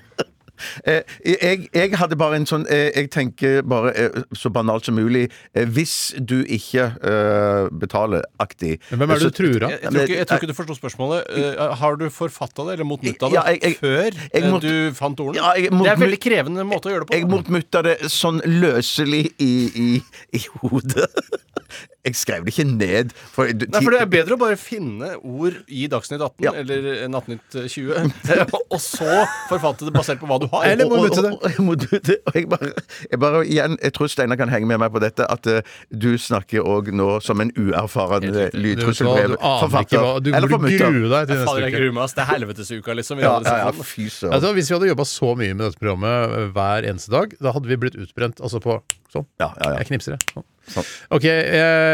Eh, 0.85 1.01
jeg, 1.25 1.67
jeg 1.73 1.97
hadde 1.99 2.15
bare 2.19 2.35
en 2.39 2.45
sånn 2.49 2.65
eh, 2.71 2.89
Jeg 2.95 3.09
tenker 3.13 3.61
bare 3.67 3.93
eh, 3.95 4.21
så 4.37 4.49
banalt 4.53 4.85
som 4.87 4.95
mulig. 4.97 5.27
Hvis 5.53 6.13
du 6.19 6.43
ikke 6.43 6.85
uh, 7.03 7.69
betaler 7.71 8.23
aktig 8.41 8.77
Men 8.91 8.99
hvem 9.03 9.13
er 9.15 9.21
det 9.23 9.29
du 9.31 9.37
truer 9.37 9.65
av? 9.67 9.73
jeg, 9.73 9.81
tror 9.83 10.03
ikke, 10.03 10.17
jeg 10.19 10.27
tror 10.29 10.41
ikke 10.41 10.51
du 10.51 10.57
forsto 10.57 10.77
spørsmålet. 10.77 11.29
Uh, 11.33 11.73
har 11.81 11.97
du 12.01 12.07
forfatta 12.13 12.65
det, 12.67 12.77
eller 12.77 12.89
motmutta 12.89 13.29
det, 13.29 13.37
Ja, 13.37 13.43
jeg- 13.51 13.61
jeg- 13.63 13.77
før 13.81 14.19
jeg 14.33 14.51
mot- 14.51 14.61
du 14.61 14.93
fant 14.97 15.19
ordene? 15.19 15.41
Ja, 15.41 15.53
jeg 15.59 15.71
mot- 15.71 15.83
det 15.85 15.91
er 15.91 15.99
en 15.99 16.05
veldig 16.07 16.21
krevende 16.23 16.65
måte 16.67 16.89
å 16.89 16.93
gjøre 16.93 17.05
det 17.05 17.11
på. 17.11 17.17
Jeg 17.19 17.29
motmutta 17.31 17.83
det 17.83 17.97
sånn 18.13 18.41
løselig 18.45 19.25
i, 19.39 19.53
i, 19.75 19.89
i 20.37 20.41
hodet. 20.61 21.09
Jeg 22.03 22.17
skrev 22.19 22.43
det 22.43 22.51
ikke 22.51 22.65
ned. 22.67 23.13
For, 23.31 23.47
Nei, 23.47 23.79
for 23.79 23.95
Det 23.95 24.01
er 24.03 24.09
bedre 24.11 24.35
å 24.35 24.39
bare 24.41 24.57
finne 24.59 25.13
ord 25.23 25.55
i 25.71 25.85
Dagsnytt 25.91 26.19
18 26.19 26.43
Ja. 26.43 26.51
eller 26.59 27.07
Nattnytt 27.07 27.55
20, 27.55 28.11
og 28.73 28.79
så 28.83 29.21
forfatte 29.47 29.87
det 29.87 29.93
basert 29.95 30.19
på 30.19 30.27
hva 30.27 30.39
du 30.41 30.49
har. 30.51 30.67
Eller 30.73 30.89
må 30.91 31.05
du 31.05 31.13
til 31.15 31.23
det? 31.29 31.31
og, 31.31 31.47
og, 31.47 31.85
jeg 31.87 32.03
det. 32.03 32.17
Jeg 32.35 32.49
bare, 32.51 32.73
jeg 33.07 33.21
bare 33.23 33.43
igjen, 33.47 33.77
jeg 33.79 33.95
tror 33.95 34.11
Steinar 34.11 34.39
kan 34.41 34.51
henge 34.51 34.67
med 34.67 34.81
meg 34.83 34.91
på 34.91 34.99
dette, 35.03 35.23
at 35.31 35.47
uh, 35.47 35.61
du 35.95 36.11
snakker 36.19 36.67
òg 36.67 36.91
nå 36.91 37.07
som 37.23 37.39
en 37.43 37.53
uerfaren 37.55 38.27
lydtrusselbrevforfatter. 38.51 40.03
Du, 40.19 40.29
du 40.29 40.35
aner 40.35 40.47
ikke 40.47 40.59
hva 40.59 40.59
Du 40.59 40.67
burde 40.67 40.75
grue 40.75 41.11
deg 41.15 41.31
til 41.31 41.39
neste 41.39 41.57
jeg 41.63 41.71
uke. 41.71 41.79
gruer 41.79 41.95
meg. 41.95 42.03
ass. 42.03 42.17
Det 42.17 42.25
er 42.25 42.31
helvetesuka, 42.33 42.97
liksom. 42.99 43.23
Ja, 43.23 43.35
ja, 43.47 43.57
ja, 43.63 43.73
fy 43.79 44.09
søren. 44.09 44.35
Altså, 44.35 44.53
hvis 44.57 44.71
vi 44.71 44.77
hadde 44.77 44.91
jobba 44.91 45.07
så 45.07 45.35
mye 45.39 45.55
med 45.55 45.65
dette 45.69 45.79
programmet 45.79 46.35
eh, 46.39 46.49
hver 46.55 46.89
eneste 46.91 47.13
dag, 47.13 47.37
da 47.39 47.55
hadde 47.55 47.71
vi 47.71 47.79
blitt 47.85 47.99
utbrent. 47.99 48.43
Altså 48.43 48.59
på 48.63 48.81
sånn. 49.13 49.27
Ja, 49.39 49.53
ja, 49.55 49.71
ja. 49.71 49.77
Jeg 49.79 49.93
knipser, 49.93 50.17
jeg. 50.17 50.33
Sånn. 50.35 50.49
Sånn. 50.63 50.85
Ok, 51.11 51.25
jeg, 51.27 51.47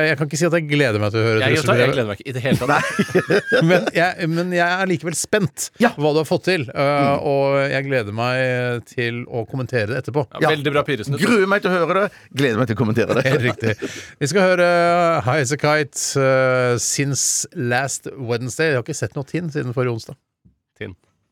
jeg 0.05 0.17
kan 0.19 0.27
ikke 0.29 0.37
si 0.37 0.45
at 0.45 0.55
jeg 0.59 0.65
gleder 0.69 1.01
meg 1.01 1.09
til 1.09 1.19
å 1.19 1.23
høre 1.25 1.39
Jeg, 1.41 1.55
jeg, 1.57 1.77
jeg 1.79 1.89
gleder 1.95 2.09
meg 2.11 2.19
ikke 2.19 2.29
i 2.29 2.33
det 2.35 2.43
hele 2.43 2.67
tatt. 2.69 3.15
men, 3.69 3.87
jeg, 3.95 4.27
men 4.29 4.53
jeg 4.53 4.67
er 4.83 4.91
likevel 4.91 5.17
spent 5.17 5.69
Ja. 5.81 5.89
hva 5.97 6.11
du 6.13 6.19
har 6.21 6.27
fått 6.29 6.45
til. 6.51 6.67
uh, 6.69 7.17
Og 7.17 7.57
jeg 7.71 7.87
gleder 7.87 8.13
meg 8.13 8.85
til 8.91 9.23
å 9.25 9.41
kommentere 9.49 9.89
det 9.89 10.03
etterpå. 10.03 10.27
Ja, 10.37 10.51
veldig 10.53 10.73
bra 10.75 10.83
Pyresen. 10.85 11.17
Gruer 11.17 11.49
meg 11.49 11.63
til 11.65 11.73
å 11.73 11.79
høre 11.81 12.03
det. 12.05 12.23
Gleder 12.37 12.61
meg 12.61 12.69
til 12.69 12.77
å 12.77 12.81
kommentere 12.83 13.17
det. 13.17 13.25
Helt 13.31 13.45
riktig. 13.47 13.75
Vi 14.21 14.29
skal 14.29 14.45
høre 14.51 14.69
High 15.25 15.41
As 15.47 15.55
A 15.55 15.59
Kite 15.65 16.21
uh, 16.21 16.77
since 16.77 17.49
last 17.57 18.05
Wednesday. 18.13 18.75
Jeg 18.75 18.81
har 18.83 18.85
ikke 18.85 18.99
sett 19.01 19.17
noe 19.17 19.25
Tinn 19.29 19.49
siden 19.53 19.73
forrige 19.73 19.97
onsdag. 19.97 20.19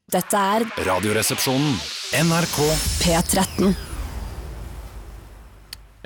Dette 0.08 0.40
er 0.40 0.64
Radioresepsjonen. 0.88 1.74
NRK 2.16 2.58
P13. 3.04 3.74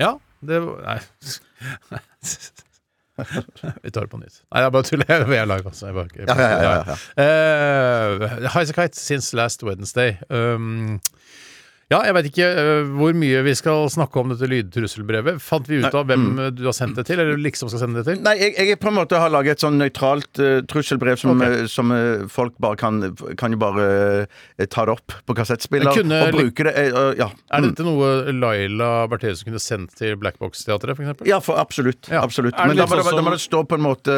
Ja, 0.02 0.16
det 0.42 0.58
var 0.64 0.82
Nei. 0.86 0.98
Vi 3.82 3.90
tar 3.90 4.00
det 4.00 4.10
på 4.10 4.18
nytt. 4.18 4.40
Nei, 4.50 4.62
jeg 4.64 4.72
bare 4.72 4.88
tuller. 4.88 5.24
Vi 5.28 5.36
er 5.36 5.46
live, 5.46 5.68
altså. 5.68 5.86
Jeg 5.86 5.94
bare, 5.94 6.08
jeg 6.16 6.26
bare, 6.26 6.42
ja, 6.42 6.48
ja, 6.58 6.72
ja, 6.72 6.96
ja. 7.20 8.80
Uh, 8.80 8.94
since 8.96 9.36
last 9.36 9.62
Wednesday. 9.62 10.16
Um, 10.30 11.00
ja, 11.92 11.98
jeg 12.08 12.14
veit 12.16 12.28
ikke 12.30 12.46
eh, 12.62 12.90
hvor 12.98 13.12
mye 13.20 13.42
vi 13.46 13.52
skal 13.58 13.86
snakke 13.92 14.20
om 14.22 14.32
dette 14.32 14.48
lydtrusselbrevet. 14.48 15.40
Fant 15.44 15.68
vi 15.68 15.80
ut 15.82 15.94
av 15.98 16.06
hvem 16.08 16.24
mm. 16.32 16.40
du 16.56 16.64
har 16.68 16.76
sendt 16.76 16.96
det 16.98 17.04
til, 17.10 17.20
eller 17.20 17.36
liksom 17.42 17.68
skal 17.72 17.82
sende 17.84 18.00
det 18.00 18.06
til? 18.08 18.22
Nei, 18.24 18.34
jeg, 18.40 18.54
jeg 18.72 18.78
på 18.82 18.88
en 18.90 18.96
måte 18.96 19.20
har 19.20 19.32
laget 19.34 19.58
et 19.58 19.64
sånn 19.66 19.76
nøytralt 19.80 20.40
eh, 20.42 20.60
trusselbrev 20.72 21.20
som, 21.20 21.36
Ok. 21.36 21.44
eh, 21.46 21.66
som 21.70 21.92
eh, 21.94 22.24
folk 22.32 22.56
bare 22.62 22.78
kan 22.80 23.00
Kan 23.40 23.52
jo 23.54 23.58
bare 23.60 23.84
eh, 24.58 24.66
ta 24.72 24.86
det 24.88 24.94
opp 24.96 25.14
på 25.28 25.36
kassettspiller 25.36 25.92
kunne 25.96 26.18
og 26.26 26.32
bruke 26.36 26.64
det. 26.68 26.74
eh, 26.86 26.92
og- 26.96 27.16
ja. 27.20 27.28
Er 27.52 27.60
Mm. 27.62 27.68
dette 27.70 27.84
noe 27.86 28.32
Laila 28.32 29.06
Bertheussen 29.12 29.44
kunne 29.50 29.60
sendt 29.62 29.94
til 29.98 30.16
Blackbox-teatret, 30.16 30.96
f.eks.? 30.96 31.26
Ja, 31.28 31.38
for 31.44 31.58
absolutt. 31.60 32.08
Ja. 32.10 32.22
absolutt. 32.24 32.54
Er 32.56 32.68
det 32.68 32.72
Men 32.72 32.76
da 32.76 32.82
litt 32.86 32.90
må, 32.90 32.96
det, 32.96 33.04
sånn 33.10 33.20
da 33.20 33.26
må 33.28 33.34
det 33.36 33.42
stå 33.44 33.62
på 33.68 33.76
en 33.78 33.84
måte 33.84 34.16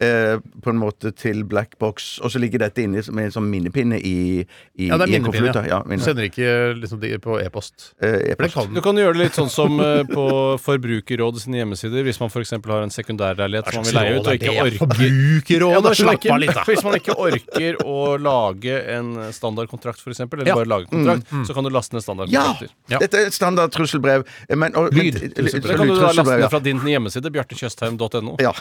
eh, 0.00 0.38
På 0.62 0.70
en 0.70 0.78
måte 0.80 1.12
til 1.16 1.42
Blackbox, 1.48 2.18
og 2.22 2.30
så 2.30 2.38
ligger 2.40 2.62
dette 2.62 2.82
inne 2.84 3.02
med 3.12 3.24
en 3.28 3.34
sånn 3.34 3.48
minnepinne 3.50 3.98
i, 3.98 4.44
i, 4.78 4.88
Ja, 4.88 4.96
det 5.00 5.08
er 5.08 5.12
i 5.12 5.16
en 5.18 5.22
minnepinne. 5.24 5.52
konvolutt. 5.52 5.68
Ja. 5.68 5.78
Ja, 5.78 5.82
minne. 5.88 6.04
Sender 6.04 6.28
ikke 6.28 6.74
liksom 6.78 7.00
de 7.02 7.07
på 7.22 7.38
e-post. 7.40 7.92
Eh, 8.02 8.32
e-post. 8.32 8.54
kan 8.54 8.74
Du 8.74 8.80
kan 8.84 8.98
gjøre 9.00 9.16
det 9.16 9.28
litt 9.28 9.38
sånn 9.38 9.50
som 9.52 9.78
eh, 9.80 10.02
på 10.08 10.24
Forbrukerrådet 10.62 11.44
sine 11.44 11.62
hjemmesider. 11.62 12.04
Hvis 12.06 12.20
man 12.20 12.30
f.eks. 12.32 12.52
har 12.52 12.84
en 12.84 12.92
sekundærleilighet 12.94 13.70
som 13.72 13.80
man 13.80 13.88
vil 13.88 13.98
leie 13.98 14.18
ut, 14.18 14.26
og 14.28 14.36
ikke 14.36 14.52
orker 14.52 14.68
Ja, 14.68 14.82
Forbrukerrådet! 14.82 15.94
Slapp 15.98 16.18
ikke- 16.20 16.32
av 16.34 16.42
litt, 16.42 16.54
da! 16.54 16.64
Hvis 16.68 16.84
man 16.84 16.98
ikke 16.98 17.16
orker 17.16 17.80
å 17.84 17.98
lage 18.20 18.76
en 18.96 19.14
standardkontrakt, 19.32 20.02
f.eks., 20.04 20.20
eller 20.20 20.46
Ja. 20.46 20.54
bare 20.54 20.68
lage 20.68 20.90
kontrakt, 20.92 21.24
mm, 21.30 21.40
mm. 21.40 21.46
så 21.48 21.54
kan 21.54 21.64
du 21.64 21.70
laste 21.70 21.96
ned 21.96 22.04
standardkontrakter. 22.04 22.68
Ja. 22.92 22.98
Dette 22.98 23.14
er 23.22 23.26
et 23.32 23.34
standard 23.34 23.72
trusselbrev. 23.72 24.26
Men, 24.50 24.76
og, 24.76 24.92
men- 24.92 25.12
Lydtrusselbrev. 25.12 25.62
Det 25.62 25.76
kan 25.76 25.88
du 25.88 25.94
da 25.96 26.12
laste 26.12 26.38
ned 26.38 26.50
fra 26.50 26.60
din 26.60 26.80
hjemmeside, 26.80 27.32
bjartekjøstheim.no. 27.32 28.36
Ja. 28.42 28.52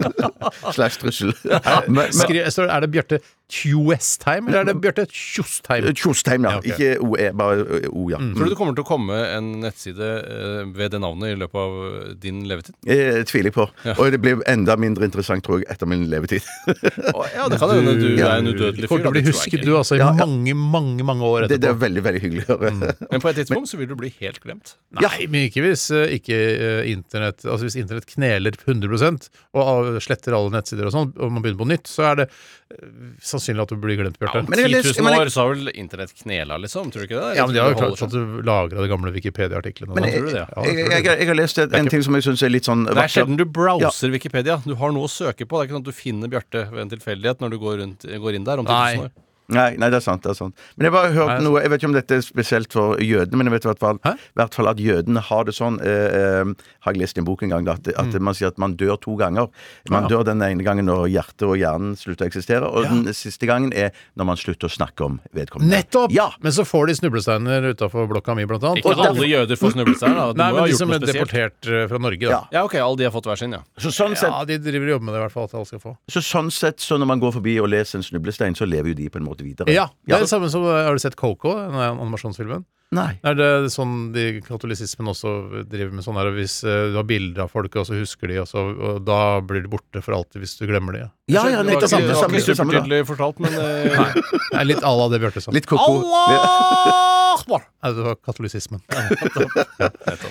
Slash 0.76 0.98
trussel. 1.02 1.34
Men, 1.44 1.94
men, 1.94 2.12
Skri, 2.12 2.40
er 2.40 2.80
det 2.80 2.90
Bjarte 2.90 3.20
Tjostheim, 3.50 4.48
eller 4.48 4.60
er 4.62 4.68
det 4.70 4.76
Bjarte 4.82 5.06
Tjostheim? 5.10 5.88
Tjostheim, 5.96 6.46
ja. 6.46 6.60
Ikke 6.64 6.92
OE, 7.02 7.30
bare 7.36 7.64
O, 7.90 8.06
ja. 8.12 8.18
Tror 8.18 8.48
du 8.48 8.52
det 8.52 8.58
kommer 8.58 8.76
til 8.76 8.84
å 8.84 8.88
komme 8.88 9.16
en 9.30 9.50
nettside 9.62 10.10
eh, 10.20 10.62
ved 10.76 10.94
det 10.94 11.00
navnet 11.02 11.34
i 11.34 11.38
løpet 11.40 11.60
av 11.62 11.76
eh, 11.86 12.12
din 12.20 12.42
levetid? 12.50 12.76
Jeg 12.88 13.26
tviler 13.30 13.54
på. 13.54 13.66
Ja. 13.86 13.96
Og 13.96 14.12
det 14.14 14.20
blir 14.22 14.42
enda 14.50 14.76
mindre 14.80 15.08
interessant, 15.08 15.44
tror 15.46 15.62
jeg, 15.62 15.68
etter 15.72 15.88
min 15.90 16.06
levetid. 16.10 16.44
Ja, 17.30 17.46
det 17.50 17.58
kan 17.60 17.70
hende 17.72 17.94
du 17.98 18.10
du 18.16 18.22
er 18.24 18.38
en 18.40 18.48
udødelig 18.50 18.88
fyr. 18.90 19.02
Du 19.02 19.10
bli 19.10 19.22
det 19.22 19.30
tror 19.30 19.36
jeg 19.36 19.36
husket, 19.36 19.64
du, 19.66 19.72
altså, 19.78 19.96
i 19.96 20.00
Ja, 20.00 20.10
ja. 20.10 20.26
mange, 20.26 20.54
mange 20.54 21.06
mange 21.06 21.26
år 21.26 21.46
Det, 21.50 21.60
det 21.62 21.70
er 21.70 21.78
veldig, 21.78 22.02
veldig 22.06 22.22
hyggelig 22.24 22.46
å 22.46 22.56
høre. 22.56 22.94
Men 23.10 23.22
på 23.22 23.30
et 23.30 23.40
tidspunkt 23.40 23.70
så 23.70 23.80
vil 23.80 23.90
du 23.90 23.96
bli 23.98 24.12
helt 24.20 24.40
glemt. 24.42 24.74
Nei, 25.00 25.26
men 25.30 25.48
ikke 25.48 25.64
hvis 25.64 25.86
eh, 25.94 26.16
ikke 26.18 26.36
eh, 26.36 26.80
internett 26.90 27.44
Altså 27.46 27.68
hvis 27.68 27.76
internett 27.78 28.08
kneler 28.10 28.56
100 28.64 29.28
og 29.60 30.00
sletter 30.02 30.34
alle 30.36 30.52
nettsider 30.54 30.88
og 30.88 30.94
sånn, 30.94 31.12
og 31.16 31.32
man 31.34 31.44
begynner 31.44 31.60
på 31.62 31.68
nytt, 31.70 31.90
så 31.90 32.08
er 32.10 32.20
det 32.22 32.26
eh, 32.28 32.88
sannsynlig 33.24 33.64
at 33.64 33.74
du 33.74 33.80
blir 33.82 33.98
glemt, 34.00 34.18
Bjarte. 34.20 34.44
Om 34.44 34.50
Men 34.52 34.62
jeg 34.62 34.70
har 34.70 34.88
10 34.90 35.02
000 35.02 35.20
år 35.20 35.32
så 35.32 35.44
har 35.44 35.54
vel 35.54 35.72
internett 35.74 36.14
knela, 36.22 36.58
liksom? 36.62 36.90
Tror 36.92 37.04
du 37.04 37.08
ikke 37.08 37.20
det? 37.22 37.36
Ja, 37.38 37.46
men 37.46 37.56
de 37.56 37.59
har 37.62 37.74
jo 37.74 37.78
klart 37.80 38.02
at 38.06 38.12
du 38.14 38.40
lagra 38.46 38.82
de 38.84 38.90
gamle 38.90 39.12
Wikipedia-artiklene. 39.14 39.94
Men 39.96 40.04
sånn. 40.04 40.10
jeg, 40.10 40.20
tror 40.20 40.28
du 40.28 40.34
det, 40.34 40.44
jeg, 40.44 40.76
jeg, 40.78 41.04
jeg, 41.04 41.18
jeg 41.22 41.30
har 41.30 41.38
lest 41.38 41.62
en 41.64 41.90
ting 41.94 42.04
som 42.06 42.18
jeg 42.18 42.26
syns 42.28 42.44
er 42.46 42.52
litt 42.52 42.68
sånn 42.68 42.84
Det 42.88 42.98
er 43.04 43.14
sjelden 43.14 43.40
du 43.40 43.46
browser 43.48 44.12
Wikipedia. 44.14 44.60
Du 44.66 44.76
har 44.80 44.94
noe 44.96 45.08
å 45.08 45.12
søke 45.12 45.46
på. 45.46 45.58
Det 45.58 45.62
er 45.62 45.70
ikke 45.70 45.78
sånn 45.78 45.86
at 45.86 45.90
du 45.90 45.96
finner 45.96 46.32
Bjarte 46.32 46.66
ved 46.70 46.84
en 46.84 46.94
tilfeldighet 46.94 47.42
når 47.44 47.54
du 47.54 47.58
går, 47.62 47.82
rundt, 47.84 48.06
går 48.26 48.38
inn 48.38 48.46
der 48.48 48.62
om 48.62 48.68
10 48.68 48.72
Nei. 48.72 48.94
000 49.00 49.08
år. 49.08 49.12
Nei, 49.50 49.76
nei, 49.76 49.88
det 49.90 49.98
er 49.98 50.04
sant. 50.04 50.22
det 50.22 50.30
er 50.30 50.34
sant 50.38 50.54
Men 50.76 50.86
jeg 50.86 50.92
har 50.92 51.02
bare 51.02 51.12
hørt 51.16 51.30
Nei, 51.34 51.44
noe 51.46 51.60
Jeg 51.62 51.70
vet 51.72 51.80
ikke 51.82 51.88
om 51.90 51.94
dette 51.96 52.16
er 52.18 52.20
spesielt 52.22 52.72
for 52.72 52.96
jødene, 53.02 53.36
men 53.40 53.46
jeg 53.50 53.54
vet 53.56 53.64
i 53.66 53.70
hvert 53.72 53.80
fall, 53.82 53.98
hvert 54.38 54.54
fall 54.54 54.68
at 54.70 54.76
jødene 54.78 55.20
har 55.26 55.44
det 55.48 55.54
sånn 55.56 55.80
eh, 55.82 56.18
eh, 56.20 56.52
Har 56.86 56.92
jeg 56.94 57.00
lest 57.02 57.18
i 57.18 57.20
en 57.20 57.26
bok 57.28 57.42
en 57.42 57.50
gang, 57.54 57.64
da, 57.66 57.72
at, 57.80 57.88
at 57.98 58.14
man 58.20 58.34
sier 58.34 58.48
at 58.52 58.58
man 58.62 58.76
dør 58.76 58.96
to 59.00 59.16
ganger. 59.20 59.48
Man 59.90 60.04
Ja. 60.04 60.08
dør 60.08 60.24
den 60.30 60.40
ene 60.42 60.62
gangen 60.64 60.86
når 60.86 61.08
hjertet 61.10 61.42
og 61.48 61.56
hjernen 61.58 61.96
slutter 61.98 62.24
å 62.24 62.28
eksistere, 62.30 62.64
og 62.70 62.84
Ja. 62.84 62.90
den 62.90 63.12
siste 63.14 63.46
gangen 63.46 63.72
er 63.74 63.90
når 64.16 64.24
man 64.30 64.36
slutter 64.36 64.68
å 64.68 64.72
snakke 64.72 65.04
om 65.04 65.20
vedkommende. 65.34 65.70
Nettopp! 65.76 66.10
Ja. 66.14 66.30
Men 66.40 66.52
så 66.52 66.64
får 66.64 66.86
de 66.88 66.94
snublesteiner 67.00 67.66
utafor 67.74 68.06
blokka 68.08 68.34
mi, 68.36 68.44
blant 68.44 68.62
annet. 68.64 68.78
Ikke 68.84 68.92
Og 68.94 68.96
derfor- 68.96 69.16
alle 69.18 69.28
jøder 69.28 69.56
får 69.60 69.72
snublesteiner. 69.76 70.34
da. 70.34 70.44
Nei, 70.44 70.52
men 70.52 70.70
de 70.70 70.76
som 70.76 70.90
er 70.92 70.98
deportert 71.00 71.68
eh, 71.68 71.86
fra 71.88 71.98
Norge, 71.98 72.20
da. 72.20 72.30
Ja. 72.30 72.42
Ja, 72.52 72.64
ok, 72.64 72.74
alle 72.80 72.96
de 72.96 73.04
har 73.04 73.12
fått 73.12 73.26
hver 73.28 73.38
sin, 73.38 73.52
ja. 73.52 73.60
Så 73.78 73.90
sånn 73.92 74.16
sett, 74.16 74.30
Ja, 74.30 74.44
de 74.44 74.58
driver 74.58 74.86
og 74.86 74.92
jobber 75.00 75.04
med 75.04 75.14
det 75.14 75.20
i 75.20 75.24
hvert 75.26 75.32
fall, 75.32 75.44
at 75.44 75.54
alle 75.54 75.66
skal 75.66 75.78
få. 75.80 75.96
så 76.08 76.20
sånn 76.24 76.50
sett, 76.52 76.78
så 76.78 76.98
når 76.98 77.06
man 77.06 77.20
går 77.20 77.32
forbi 77.32 77.58
og 77.60 77.68
leser 77.68 77.98
en 77.98 78.02
snublestein, 78.02 78.54
så 78.56 78.66
lever 78.68 78.88
jo 78.88 78.94
de 78.94 79.08
på 79.08 79.16
en 79.20 79.26
måte 79.26 79.39
videre. 79.44 79.72
Ja, 79.74 79.88
det 80.06 80.16
er 80.18 80.26
det 80.26 80.32
samme 80.32 80.50
som 80.52 80.66
Har 80.68 80.92
du 80.94 81.02
sett 81.02 81.18
Coco, 81.18 81.54
den 81.56 81.78
animasjonsfilmen? 81.80 82.66
Nei. 82.90 83.12
Er 83.22 83.36
det 83.38 83.70
sånn 83.70 84.10
de 84.14 84.40
katolisismen 84.42 85.12
også 85.12 85.62
driver 85.70 85.92
med 85.94 86.02
sånn 86.02 86.16
her 86.18 86.32
Hvis 86.34 86.56
eh, 86.66 86.88
du 86.90 86.96
har 86.98 87.06
bilder 87.06 87.44
av 87.44 87.52
folk, 87.52 87.76
og 87.78 87.86
så 87.86 88.00
husker 88.00 88.32
de, 88.32 88.40
og, 88.42 88.48
så, 88.50 88.64
og 88.74 89.04
da 89.06 89.38
blir 89.46 89.62
de 89.62 89.70
borte 89.70 90.02
for 90.02 90.16
alltid 90.16 90.42
hvis 90.42 90.56
du 90.58 90.64
glemmer 90.66 90.96
de? 90.96 91.04
Ja. 91.04 91.12
Ja, 91.30 91.44
ja, 91.48 91.50
Det 91.50 91.56
var 91.56 91.64
nettopp. 91.64 91.82
ikke, 91.82 91.90
Samme, 91.90 92.06
det 92.06 92.14
var 92.14 92.22
samme, 92.24 92.40
ikke 92.40 92.56
samme, 92.56 92.72
da. 92.72 92.80
supertydelig 92.80 93.06
fortalt, 93.10 93.40
men 93.40 93.52
eh, 93.54 94.14
Det 94.50 94.60
er 94.60 94.64
litt 94.68 94.82
à 94.82 94.92
la 94.98 95.08
det 95.12 95.20
Bjarte 95.22 95.40
sa. 95.44 95.50
Litt 95.54 95.66
ko-ko. 95.70 96.00
Allah 96.00 97.36
akbar! 97.40 97.62
Nei, 97.80 97.90
det 97.96 98.02
var 98.04 98.16
katolisismen. 98.26 98.80
Nei, 98.90 99.04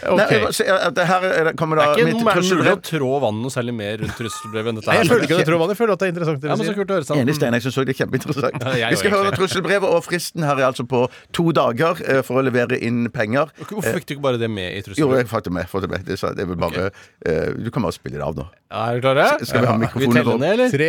Ok. 0.10 0.30
jeg 0.30 0.42
bare 0.44 0.54
sier 0.54 0.92
det 0.94 1.06
her 1.10 1.24
er- 1.26 1.54
kommer 1.58 1.80
Det 1.80 1.86
da 1.86 1.94
er 1.94 1.98
ikke 1.98 2.14
noe 2.14 2.24
mer 2.28 2.36
mulig 2.36 2.74
å 2.76 2.82
trå 2.86 3.10
vannet 3.24 3.42
noe 3.42 3.54
særlig 3.54 3.74
mer 3.74 3.98
rundt 3.98 4.16
trusselbrevet 4.20 4.70
enn 4.70 4.76
dette 4.78 4.86
Nei, 4.90 4.96
her. 4.96 5.04
jeg 5.04 5.10
føler 5.10 5.24
ikke 5.26 5.38
det, 5.40 5.46
tror 5.48 5.60
jeg. 5.60 5.70
Jeg 5.74 5.80
føler 5.80 5.94
at 5.94 6.00
det 6.00 6.06
er 6.08 6.12
interessant. 6.14 6.42
det 6.44 6.50
Ja, 6.50 6.56
men 6.60 6.66
så 6.70 6.76
kult 6.78 6.90
å 6.90 6.96
høre 7.00 7.08
sammen 7.08 7.24
Enig, 7.26 7.36
Steinar. 7.40 7.58
Jeg 7.60 7.64
syns 7.66 7.78
det 7.80 7.94
er 7.96 8.00
kjempeinteressant. 8.06 8.62
Ja, 8.62 8.74
jeg 8.78 8.90
Vi 8.90 8.96
skal 9.02 9.12
høre 9.16 9.26
egentlig. 9.32 9.40
trusselbrevet, 9.50 9.90
og 9.90 10.04
fristen 10.06 10.44
her 10.46 10.56
er 10.60 10.66
altså 10.70 10.84
på 10.86 11.02
to 11.34 11.46
dager 11.52 11.94
eh, 12.06 12.22
for 12.22 12.42
å 12.42 12.46
levere 12.46 12.78
inn 12.82 13.10
penger. 13.10 13.50
Hvorfor 13.66 13.94
fikk 13.98 14.06
du 14.06 14.14
ikke 14.16 14.22
bare 14.28 14.38
det 14.38 14.50
med 14.50 14.70
i 14.70 14.76
Jo, 14.78 14.82
trusselbrevet? 14.92 15.18
jeg 15.26 15.28
fikk 15.34 15.44
det 15.50 15.54
med. 15.58 15.66
Fått 15.70 15.82
det 15.82 15.90
med. 15.90 16.06
Det, 16.06 16.20
sa- 16.20 16.34
det 16.34 16.46
er 16.46 16.50
vel 16.54 16.60
bare 16.62 16.92
eh, 17.26 17.50
Du 17.58 17.72
kan 17.72 17.82
bare 17.82 17.94
spille 17.98 18.18
det 18.20 18.26
av 18.28 18.36
nå. 18.38 18.46
Er 18.70 19.00
du 19.00 19.02
klare? 19.02 19.26
Skal 19.50 19.62
vi 19.62 19.66
ha 19.68 19.78
mikrofonen 19.82 20.14
Vi 20.14 20.14
teller 20.14 20.30
på? 20.30 20.40
ned, 20.40 20.54
eller? 20.54 20.70
Tre, 20.70 20.89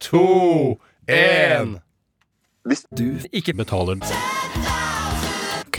to, 0.00 0.78
én. 1.08 1.78
Du 2.94 3.06
ikke 3.32 3.56
betaler 3.56 3.96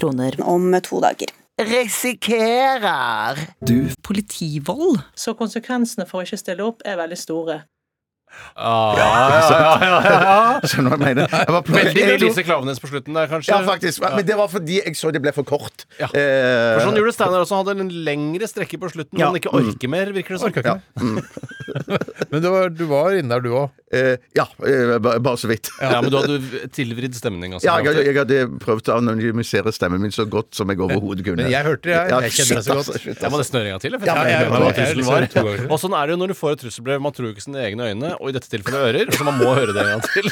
kroner 0.02 0.36
om 0.42 0.74
to 0.82 1.00
dager. 1.02 1.30
Risikerer 1.62 3.38
du 3.68 3.92
Politivold. 4.04 5.02
Så 5.16 5.36
konsekvensene 5.38 6.08
for 6.10 6.22
å 6.22 6.26
ikke 6.26 6.40
stille 6.42 6.66
opp 6.66 6.82
er 6.86 6.98
veldig 6.98 7.20
store. 7.20 7.58
Ah, 8.56 8.96
ja, 8.98 9.06
ja, 9.06 9.40
ja, 9.52 9.78
ja, 9.82 10.00
ja. 10.22 10.60
Skjønner 10.72 10.90
du 10.90 10.96
hva 10.96 11.08
jeg 11.08 11.16
mener? 11.16 11.28
Jeg 11.32 11.64
Veldig 11.72 12.06
mye 12.08 12.18
Lise 12.24 12.44
Klaveness 12.48 12.80
på 12.84 12.90
slutten 12.92 13.14
der, 13.18 13.28
kanskje. 13.32 13.54
Ja, 13.54 13.62
faktisk. 13.68 14.02
Men 14.06 14.26
det 14.28 14.38
var 14.40 14.48
fordi 14.52 14.80
jeg 14.82 14.96
så 15.00 15.12
det 15.16 15.22
ble 15.24 15.34
for 15.36 15.44
kort. 15.48 15.86
Ja. 16.00 16.08
Eh, 16.14 16.78
For 16.78 16.88
sånn 16.90 17.00
gjorde 17.02 17.14
Steinar 17.16 17.44
også. 17.46 17.62
Han 17.62 17.68
hadde 17.72 17.86
en 17.88 17.94
lengre 18.08 18.48
strekke 18.50 18.80
på 18.82 18.92
slutten, 18.94 19.20
Ja. 19.20 19.32
men 19.32 19.42
ikke 19.42 19.54
orker 19.54 19.90
mer, 19.92 20.12
virker 20.16 20.36
det 20.38 20.42
som. 20.44 20.50
Orker 20.52 20.62
ikke 20.62 20.80
mer. 20.80 21.24
Men 22.32 22.42
du 22.44 22.48
var, 22.52 22.70
du 22.72 22.84
var 22.90 23.14
inne 23.16 23.32
der, 23.32 23.42
du 23.44 23.50
òg. 23.56 23.70
eh, 23.96 24.18
ja, 24.36 24.44
eh, 24.68 24.98
bare, 25.04 25.20
bare 25.24 25.40
så 25.40 25.48
vidt. 25.50 25.68
Ja, 25.82 26.00
men 26.02 26.12
du 26.12 26.18
hadde 26.20 26.68
tilvridd 26.76 27.16
stemning. 27.16 27.54
Altså, 27.56 27.68
Ja, 27.68 27.78
jeg, 27.84 28.06
jeg 28.08 28.16
hadde 28.18 28.38
prøvd 28.64 28.88
å 28.92 28.98
anonymisere 29.02 29.72
stemmen 29.76 30.00
min 30.04 30.14
så 30.16 30.26
godt 30.32 30.56
som 30.56 30.72
jeg 30.72 30.80
overhodet 30.84 31.26
kunne. 31.28 31.44
Men 31.44 31.52
jeg 31.52 31.66
hørte 31.68 31.90
det, 31.90 31.96
jeg. 31.98 32.24
Jeg 32.28 32.36
kjenner 32.38 32.60
deg 32.62 32.66
så 32.68 32.78
godt. 32.78 32.92
altså, 32.96 33.16
Jeg 33.24 33.32
må 33.34 33.42
nesten 33.42 33.60
høre 33.60 33.68
en 33.72 33.76
gang 33.76 33.84
til. 33.84 33.92
jeg, 33.98 34.00
for 34.04 34.08
Ja, 34.12 34.16
jeg 34.16 34.24
men 34.24 34.32
jeg- 34.32 34.52
hva 34.52 34.60
jeg- 34.72 34.78
trusselen 34.80 35.04
jeg- 35.04 35.12
var. 35.12 35.22
jeg- 35.22 35.34
ganger. 35.36 35.72
Og 35.72 35.80
sånn 35.84 35.96
er 36.00 36.08
det 36.08 36.12
jo 36.16 36.20
når 36.24 36.28
du 36.28 36.38
får 36.42 36.52
et 36.56 36.60
trusselbrev. 36.66 37.02
Man 37.02 37.12
tror 37.12 37.26
jo 37.28 37.34
ikke 37.36 37.46
sine 37.48 37.60
egne 37.68 37.84
øyne, 37.92 38.12
og 38.22 38.30
i 38.30 38.36
dette 38.36 38.50
tilfellet 38.52 38.88
ører, 38.92 39.12
så 39.18 39.26
man 39.26 39.40
må 39.42 39.56
høre 39.58 39.74
det 39.74 39.82
en 39.82 39.90
gang 39.96 40.04
til. 40.06 40.30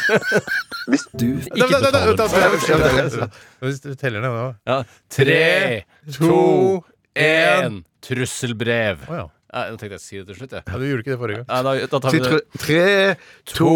Hvis 0.93 1.05
du 1.17 1.25
Ikke 1.41 1.79
betaler. 1.81 3.29
Hvis 3.65 3.81
du 3.83 3.89
teller 3.97 4.21
ned 4.23 4.35
nå 4.37 4.45
Ja. 4.69 4.77
Tre, 5.09 5.83
to, 6.13 6.83
én. 7.17 7.81
Trusselbrev. 8.05 9.01
Oh, 9.09 9.17
ja. 9.23 9.25
Nå 9.49 9.77
tenkte 9.81 9.95
jeg 9.95 9.99
å 9.99 10.03
si 10.03 10.17
det 10.19 10.25
til 10.29 10.35
slutt, 10.37 10.51
jeg. 10.53 10.63
Ja, 10.67 10.77
du 10.77 10.83
gjorde 10.85 11.01
ikke 11.01 11.13
det 11.15 11.19
forrige 11.19 11.37
gang. 11.39 11.47
Nei, 11.49 11.61
da, 11.65 11.87
da 11.89 11.99
tar 12.03 12.11
vi 12.13 12.19
tre, 12.21 12.35
det. 12.37 12.59
tre, 12.61 13.15
to, 13.49 13.69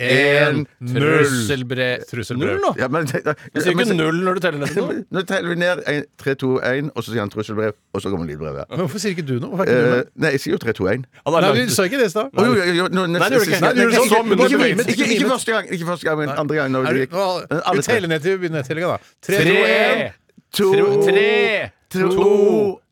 én 0.00 0.62
Trusselbrev. 0.80 2.04
Trusselbrev. 2.08 2.54
Null, 2.54 2.62
nå? 2.64 2.70
ja, 2.80 2.88
men, 2.88 3.04
Du 3.04 3.60
sier 3.60 3.74
ikke 3.74 3.96
null 3.98 4.22
når 4.24 4.38
du 4.38 4.40
teller 4.46 4.62
ned 4.62 4.72
til 4.72 4.86
noe. 4.86 5.02
Nå 5.12 5.24
teller 5.28 5.52
vi 5.52 5.58
ned. 5.60 5.82
En, 5.92 6.06
tre, 6.20 6.34
to, 6.40 6.54
én, 6.64 6.88
og 6.94 7.04
så 7.04 7.12
sier 7.12 7.20
han 7.20 7.32
trusselbrev, 7.32 7.76
og 7.92 8.00
så 8.04 8.12
kommer 8.14 8.30
lydbrevet. 8.30 8.64
Men 8.72 8.84
hvorfor 8.84 9.02
sier 9.04 9.12
ikke 9.16 9.26
du 9.28 9.36
noe? 9.44 9.52
Ikke 9.64 9.76
du 9.76 9.92
Eh, 9.94 10.04
nei, 10.24 10.30
jeg 10.34 10.40
sier 10.44 10.54
jo 10.56 10.60
tre, 10.62 10.72
to, 10.76 10.88
én. 10.88 11.04
Nei, 11.28 11.52
du 11.58 11.74
sa 11.74 11.84
ikke 11.88 12.00
det 12.00 12.08
i 12.08 12.14
stad. 12.14 12.32
Jo, 12.32 12.54
jo, 12.56 12.64
jo, 12.80 12.88
Nei, 12.88 13.28
det 13.28 13.30
du 13.30 13.44
ikke. 13.44 13.60
Nei, 13.60 13.72
Nei, 13.74 13.84
gjorde 13.84 14.00
ikke- 14.00 14.08
sånn, 14.08 14.32
ikke- 14.32 14.64
ikke- 14.64 14.94
ikke- 14.94 15.12
Ikke 15.14 15.30
første 15.34 15.52
gang, 15.52 15.68
ikke 15.76 15.86
første 15.92 16.04
gang, 16.08 16.18
men 16.18 16.28
andre 16.30 16.56
gang. 16.56 16.72
Når 16.72 16.82
vi 16.82 16.92
du- 16.94 17.06
gikk. 17.06 17.14
alle 17.14 17.76
vi 17.76 17.82
tre. 17.82 17.94
telle 17.94 18.08
ned 18.08 18.22
til 18.22 18.38
nedtellinga, 18.50 18.88
da? 18.88 18.98
Tre, 19.20 19.36
Tre, 19.44 20.12
To, 20.54 20.70
tre, 21.02 21.70
to, 21.90 21.98
én. 21.98 22.83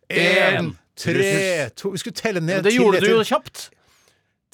Tre, 1.02 1.68
to 1.76 1.90
Vi 1.94 1.98
skulle 2.02 2.14
telle 2.18 2.40
ned 2.40 2.62
Det 2.62 2.72
til 2.72 2.80
gjorde 2.80 3.00
du 3.02 3.10
jo 3.10 3.22
kjapt. 3.26 3.68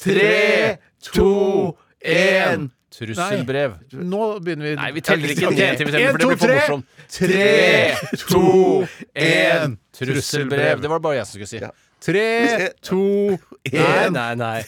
tre, 0.01 0.77
to, 1.03 1.77
én. 2.05 2.69
Trusselbrev. 2.99 3.75
Nå 3.93 4.21
begynner 4.43 4.65
vi 4.71 4.75
Nei, 4.79 4.89
vi 4.97 5.01
teller 5.05 5.29
ikke 5.35 5.51
ned 5.53 5.77
til 5.77 5.87
vi 5.87 5.93
teller, 5.93 6.09
En, 6.09 6.15
for 6.15 6.19
det 6.19 6.23
to, 6.23 6.29
blir 6.29 6.39
for 6.39 6.47
tre. 6.47 6.55
morsomt. 6.57 6.85
Tre, 7.09 7.49
to, 8.23 8.43
én. 9.15 9.77
Trusselbrev. 9.99 10.81
Det 10.83 10.91
var 10.91 10.99
det 10.99 11.05
bare 11.07 11.19
jeg 11.21 11.27
som 11.27 11.37
skulle 11.37 11.51
si. 11.53 11.61
Tre, 12.09 12.27
to, 12.83 13.03
Nei, 13.73 13.83
én. 14.07 14.13
nei, 14.17 14.35
nei. 14.41 14.63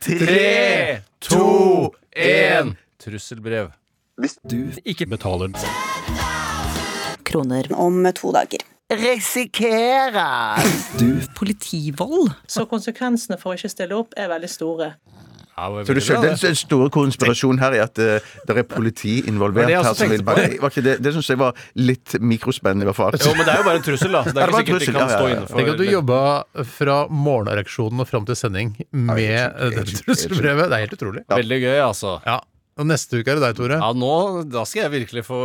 Tre, 0.00 1.02
to, 1.20 1.92
én. 2.16 2.72
Trusselbrev. 3.02 3.70
Hvis 4.18 4.38
du 4.50 4.72
ikke 4.84 5.06
betaler 5.06 5.52
kroner 7.28 7.68
om 7.76 8.06
to 8.16 8.32
dager. 8.32 8.62
Politivold. 11.36 12.30
Så 12.48 12.64
konsekvensene 12.70 13.36
for 13.36 13.52
å 13.52 13.58
ikke 13.58 13.68
stille 13.68 13.92
opp 13.98 14.16
er 14.16 14.30
veldig 14.32 14.48
store. 14.48 14.86
ja, 15.58 15.66
Så 15.84 15.92
du 15.92 16.00
skjønner 16.00 16.32
den 16.40 16.56
store 16.56 16.88
konspirasjonen 16.94 17.60
her 17.60 17.76
i 17.76 17.82
at 17.84 18.00
uh, 18.00 18.16
det 18.48 18.56
er 18.62 18.66
politi 18.70 19.18
involvert 19.28 19.68
her 19.68 19.92
som 19.92 20.08
vil 20.08 20.24
bare 20.24 20.46
Var 20.62 20.72
ikke 20.72 20.86
det 20.86 20.96
det 21.04 21.12
syns 21.18 21.28
jeg 21.28 21.40
var 21.44 21.52
litt 21.76 22.16
mikrospennende, 22.16 22.86
i 22.86 22.88
hvert 22.88 22.96
fall. 22.96 23.12
Jo, 23.20 23.36
men 23.36 23.44
det 23.44 23.52
er 23.52 23.60
jo 23.60 23.68
bare 23.68 23.82
en 23.82 23.88
trussel, 23.90 24.12
da. 24.16 24.24
Så 24.24 24.32
det 24.38 24.40
Ja, 24.40 24.46
er 24.46 24.56
det 24.56 24.64
ikke 24.64 24.80
sikkert 24.80 24.86
de 24.88 24.92
kan 24.96 25.04
ja, 25.04 25.08
stå 25.12 25.24
ja, 25.26 25.28
ja. 25.28 25.36
inne 25.36 25.46
for 25.52 25.60
Tenk 25.60 25.68
at 25.74 25.80
du 25.82 25.88
jobba 25.92 26.20
fra 26.80 27.00
morgenereksjonen 27.28 28.06
og 28.06 28.08
fram 28.08 28.24
til 28.30 28.40
sending 28.40 28.72
med 28.92 29.34
eh, 29.36 29.74
dette 29.82 30.00
trusselbrevet. 30.00 30.70
Det 30.70 30.78
er 30.78 30.86
helt 30.86 30.96
utrolig. 30.96 31.28
Veldig 31.28 31.66
gøy, 31.66 31.76
altså. 31.90 32.22
Ja. 32.24 32.40
Og 32.78 32.86
neste 32.86 33.18
uke 33.18 33.32
er 33.32 33.40
det 33.40 33.42
deg, 33.42 33.56
Tore. 33.58 33.78
Ja, 33.80 33.88
nå, 33.92 34.10
Da 34.54 34.62
skal 34.68 34.84
jeg 34.86 34.92
virkelig 35.02 35.24
få 35.26 35.38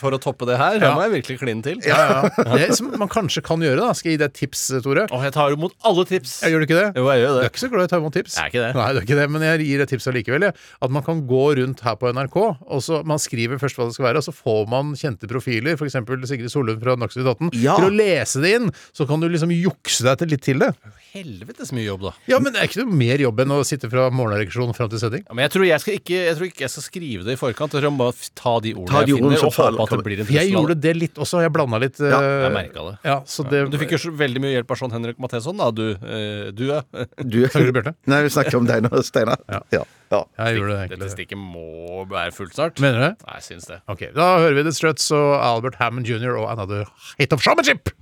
For 0.00 0.14
å 0.16 0.18
toppe 0.22 0.46
det 0.48 0.56
her, 0.56 0.78
da 0.80 0.94
må 0.96 1.02
jeg 1.04 1.12
virkelig 1.18 1.36
kline 1.42 1.62
til. 1.66 1.82
Ja, 1.84 1.98
ja. 2.08 2.44
Det 2.58 2.70
som 2.78 2.88
man 2.98 3.10
kanskje 3.12 3.42
kan 3.44 3.60
gjøre, 3.60 3.76
da. 3.82 3.92
Skal 3.98 4.12
jeg 4.12 4.16
gi 4.18 4.22
deg 4.22 4.30
et 4.32 4.38
tips, 4.40 4.62
Tore? 4.84 5.04
Åh, 5.12 5.22
jeg 5.28 5.34
tar 5.36 5.52
imot 5.54 5.74
alle 5.88 6.04
tips. 6.08 6.38
Jeg 6.46 6.54
gjør 6.54 6.64
du 6.64 6.66
ikke 6.68 6.78
det? 6.80 6.86
Jo, 6.96 7.04
jeg 7.12 7.20
gjør 7.22 7.28
Du 7.28 7.38
er 7.38 7.44
det. 7.44 7.50
ikke 7.52 7.62
så 7.64 7.70
glad 7.74 7.84
i 7.84 7.88
å 7.88 7.92
ta 7.92 8.00
imot 8.00 8.16
tips? 8.16 8.36
Jeg 8.38 8.44
er 8.46 8.52
ikke 8.52 8.62
det. 8.64 8.70
Nei, 8.78 8.88
du 8.94 8.98
er 9.02 9.06
ikke 9.06 9.18
det, 9.20 9.26
men 9.36 9.44
jeg 9.46 9.66
gir 9.68 9.84
et 9.84 9.92
tips 9.92 10.08
allikevel. 10.12 10.46
jeg. 10.48 10.56
At 10.88 10.94
man 10.96 11.04
kan 11.06 11.20
gå 11.28 11.42
rundt 11.60 11.84
her 11.84 11.98
på 12.00 12.12
NRK, 12.16 12.38
og 12.72 12.80
så 12.88 13.02
man 13.12 13.20
skriver 13.22 13.60
først 13.60 13.76
hva 13.78 13.88
det 13.90 13.96
skal 13.98 14.08
være, 14.08 14.22
og 14.22 14.26
så 14.28 14.34
får 14.38 14.64
man 14.72 14.94
kjente 14.98 15.28
profiler, 15.30 15.76
f.eks. 15.76 15.98
Sigrid 16.32 16.52
Solund 16.52 16.80
fra 16.82 16.96
Dagsnytt 16.96 17.28
18, 17.36 17.52
Ja. 17.60 17.76
til 17.76 17.90
å 17.90 17.94
lese 17.94 18.40
det 18.42 18.54
inn. 18.58 18.72
Så 18.96 19.04
kan 19.08 19.20
du 19.20 19.28
liksom 19.28 19.52
jukse 19.52 20.08
deg 20.08 20.18
til 20.24 20.32
litt 20.32 20.44
til 20.48 20.64
det. 20.64 20.72
Helvetes 21.12 21.70
mye 21.72 21.86
jobb, 21.86 22.08
da. 22.08 22.12
Ja, 22.30 22.38
men 22.42 22.52
det 22.54 22.60
er 22.62 22.68
ikke 22.68 22.82
noe 22.84 22.96
mer 22.96 23.20
jobb 23.22 23.40
enn 23.44 23.54
å 23.56 23.62
sitte 23.66 23.88
fra 23.92 24.08
morgenereksjonen 24.14 24.74
fram 24.76 24.90
til 24.92 25.00
sending. 25.02 25.24
Ja, 25.28 25.34
men 25.36 25.46
jeg 25.46 25.54
tror, 25.54 25.64
jeg, 25.68 25.80
skal 25.84 25.96
ikke, 26.00 26.18
jeg 26.28 26.36
tror 26.38 26.48
ikke 26.50 26.64
jeg 26.66 26.72
skal 26.78 26.86
skrive 26.86 27.24
det 27.26 27.34
i 27.34 27.38
forkant. 27.40 27.74
Jeg 27.74 27.90
må 27.90 27.98
bare 28.06 28.30
ta 28.38 28.54
de 28.62 28.72
ordene 28.76 28.92
Ta 28.94 29.02
de 29.04 29.12
jeg 29.12 29.18
ordene 29.18 29.38
finner, 29.40 29.48
og 29.48 29.58
håpe 29.58 29.82
at 29.82 29.94
det 29.98 30.06
blir 30.06 30.22
en 30.22 30.30
jeg 30.38 30.52
gjorde 30.54 30.76
det. 30.80 30.94
litt 30.96 31.18
også. 31.18 31.42
Jeg 31.42 31.52
blanda 31.54 31.80
litt. 31.82 31.98
Ja, 31.98 32.20
eh, 32.22 32.44
Jeg 32.46 32.54
merka 32.54 32.86
det. 32.90 32.94
Ja, 33.08 33.16
så 33.26 33.44
det 33.48 33.64
du 33.72 33.78
fikk 33.80 33.96
jo 33.96 34.00
så 34.06 34.12
veldig 34.14 34.40
mye 34.44 34.54
hjelp 34.56 34.70
av 34.70 34.80
Sean 34.80 34.94
Henrik 34.94 35.18
Matheson, 35.18 35.56
da, 35.58 35.70
du. 35.74 35.84
Eh, 35.98 36.50
du 36.54 36.66
ja. 36.70 36.82
Du, 37.18 37.38
Snakker 37.48 37.66
du, 37.66 37.72
Bjarte? 37.78 37.94
Nei, 38.06 38.22
vi 38.26 38.32
snakker 38.32 38.58
om 38.60 38.66
deg 38.70 38.86
nå, 38.86 39.02
Steinar. 39.02 39.42
Ja. 39.50 39.60
Ja. 39.74 39.82
Ja. 40.14 40.22
Jeg 40.46 40.56
gjorde 40.60 40.72
det 40.72 40.78
egentlig. 40.86 40.98
Dette 41.02 41.12
stikket 41.16 41.38
må 41.42 42.06
være 42.08 42.32
fullt 42.32 42.54
snart. 42.56 42.78
Mener 42.80 42.96
du 43.02 43.04
det? 43.10 43.14
Nei, 43.26 43.34
jeg 43.42 43.48
syns 43.50 43.66
det. 43.68 43.80
Ok, 43.92 44.06
Da 44.16 44.28
hører 44.40 44.54
vi 44.56 44.62
The 44.70 44.72
Struts 44.72 45.10
og 45.12 45.34
Albert 45.42 45.76
Hammond 45.82 46.08
jr. 46.08 46.38
og 46.40 46.48
Another 46.54 46.86
Hit 47.18 47.32
of 47.36 47.42
Shamanship! 47.44 47.92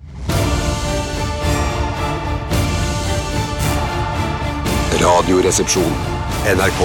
Radioresepsjon. 5.00 5.92
NRK 6.46 6.80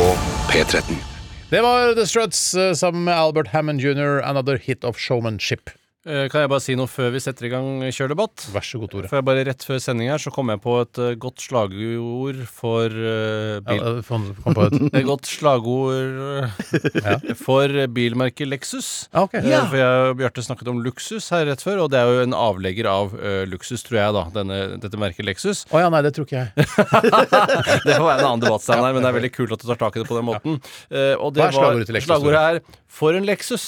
P13. 0.50 1.11
Det 1.52 1.62
var 1.62 1.96
The 1.96 2.08
Struts 2.08 2.54
eh, 2.56 2.74
sammen 2.74 3.04
med 3.04 3.14
Albert 3.14 3.48
Hammond 3.48 3.82
jr. 3.82 4.22
Another 4.24 4.58
Hit 4.58 4.84
of 4.84 4.98
Showmanship. 4.98 5.70
Eh, 6.02 6.26
Kan 6.34 6.42
jeg 6.42 6.50
bare 6.50 6.64
si 6.66 6.74
noe 6.74 6.90
før 6.90 7.12
vi 7.14 7.20
setter 7.22 7.46
i 7.46 7.50
gang 7.52 7.84
kjørdebatt? 7.94 8.48
Vær 8.50 8.66
så 8.66 8.80
god, 8.82 8.90
Tore. 8.90 9.10
For 9.10 9.20
jeg 9.20 9.26
bare 9.28 9.44
Rett 9.46 9.66
før 9.66 9.78
sending 9.84 10.10
her 10.10 10.22
så 10.22 10.32
kom 10.34 10.50
jeg 10.50 10.58
på 10.64 10.74
et 10.82 10.98
eh, 10.98 11.12
godt 11.22 11.44
slagord 11.44 12.40
for 12.50 12.90
uh, 12.90 13.60
bil... 13.68 13.78
Ja, 13.78 13.92
kom 14.08 14.26
på 14.42 14.66
et. 14.66 14.78
Et 14.98 15.06
godt 15.06 15.30
slagord 15.30 16.50
for 17.46 17.76
bilmerket 17.94 18.50
Lexus. 18.50 18.90
Ja, 19.14 19.28
ok. 19.28 19.38
ja. 19.46 19.62
For 19.70 19.78
jeg 19.78 20.08
og 20.08 20.18
Bjarte 20.18 20.46
snakket 20.46 20.72
om 20.74 20.82
luksus 20.82 21.30
her 21.34 21.46
rett 21.52 21.62
før, 21.62 21.84
og 21.86 21.94
det 21.94 22.02
er 22.02 22.10
jo 22.10 22.26
en 22.26 22.36
avlegger 22.38 22.90
av 22.90 23.14
uh, 23.14 23.44
luksus, 23.50 23.86
tror 23.86 24.02
jeg, 24.02 24.18
da. 24.18 24.26
Denne, 24.40 24.60
dette 24.82 25.02
merket 25.02 25.28
Lexus. 25.28 25.68
Å 25.70 25.86
ja, 25.86 25.94
nei, 25.94 26.02
det 26.06 26.16
tror 26.18 26.26
ikke 26.26 26.42
jeg. 26.42 26.52
Det 27.86 27.96
får 27.96 28.06
være 28.06 28.22
en 28.22 28.28
annen 28.28 28.42
debatt, 28.42 28.64
Steinar, 28.66 28.94
men 28.94 29.04
det 29.04 29.10
er 29.10 29.16
veldig 29.16 29.32
kult 29.34 29.54
at 29.56 29.62
du 29.62 29.70
tar 29.70 29.80
tak 29.80 29.96
i 29.98 30.02
det 30.02 30.10
på 30.10 30.18
den 30.18 30.26
måten. 30.28 30.58
Uh, 30.90 31.14
og 31.22 31.34
det 31.36 31.46
Hva 31.46 31.50
er 31.52 31.56
slagordet 31.56 31.90
til 31.90 31.98
Lexus, 31.98 32.10
Slagordet 32.10 32.42
er 32.42 32.80
'for 32.92 33.16
en 33.16 33.26
Lexus'. 33.26 33.68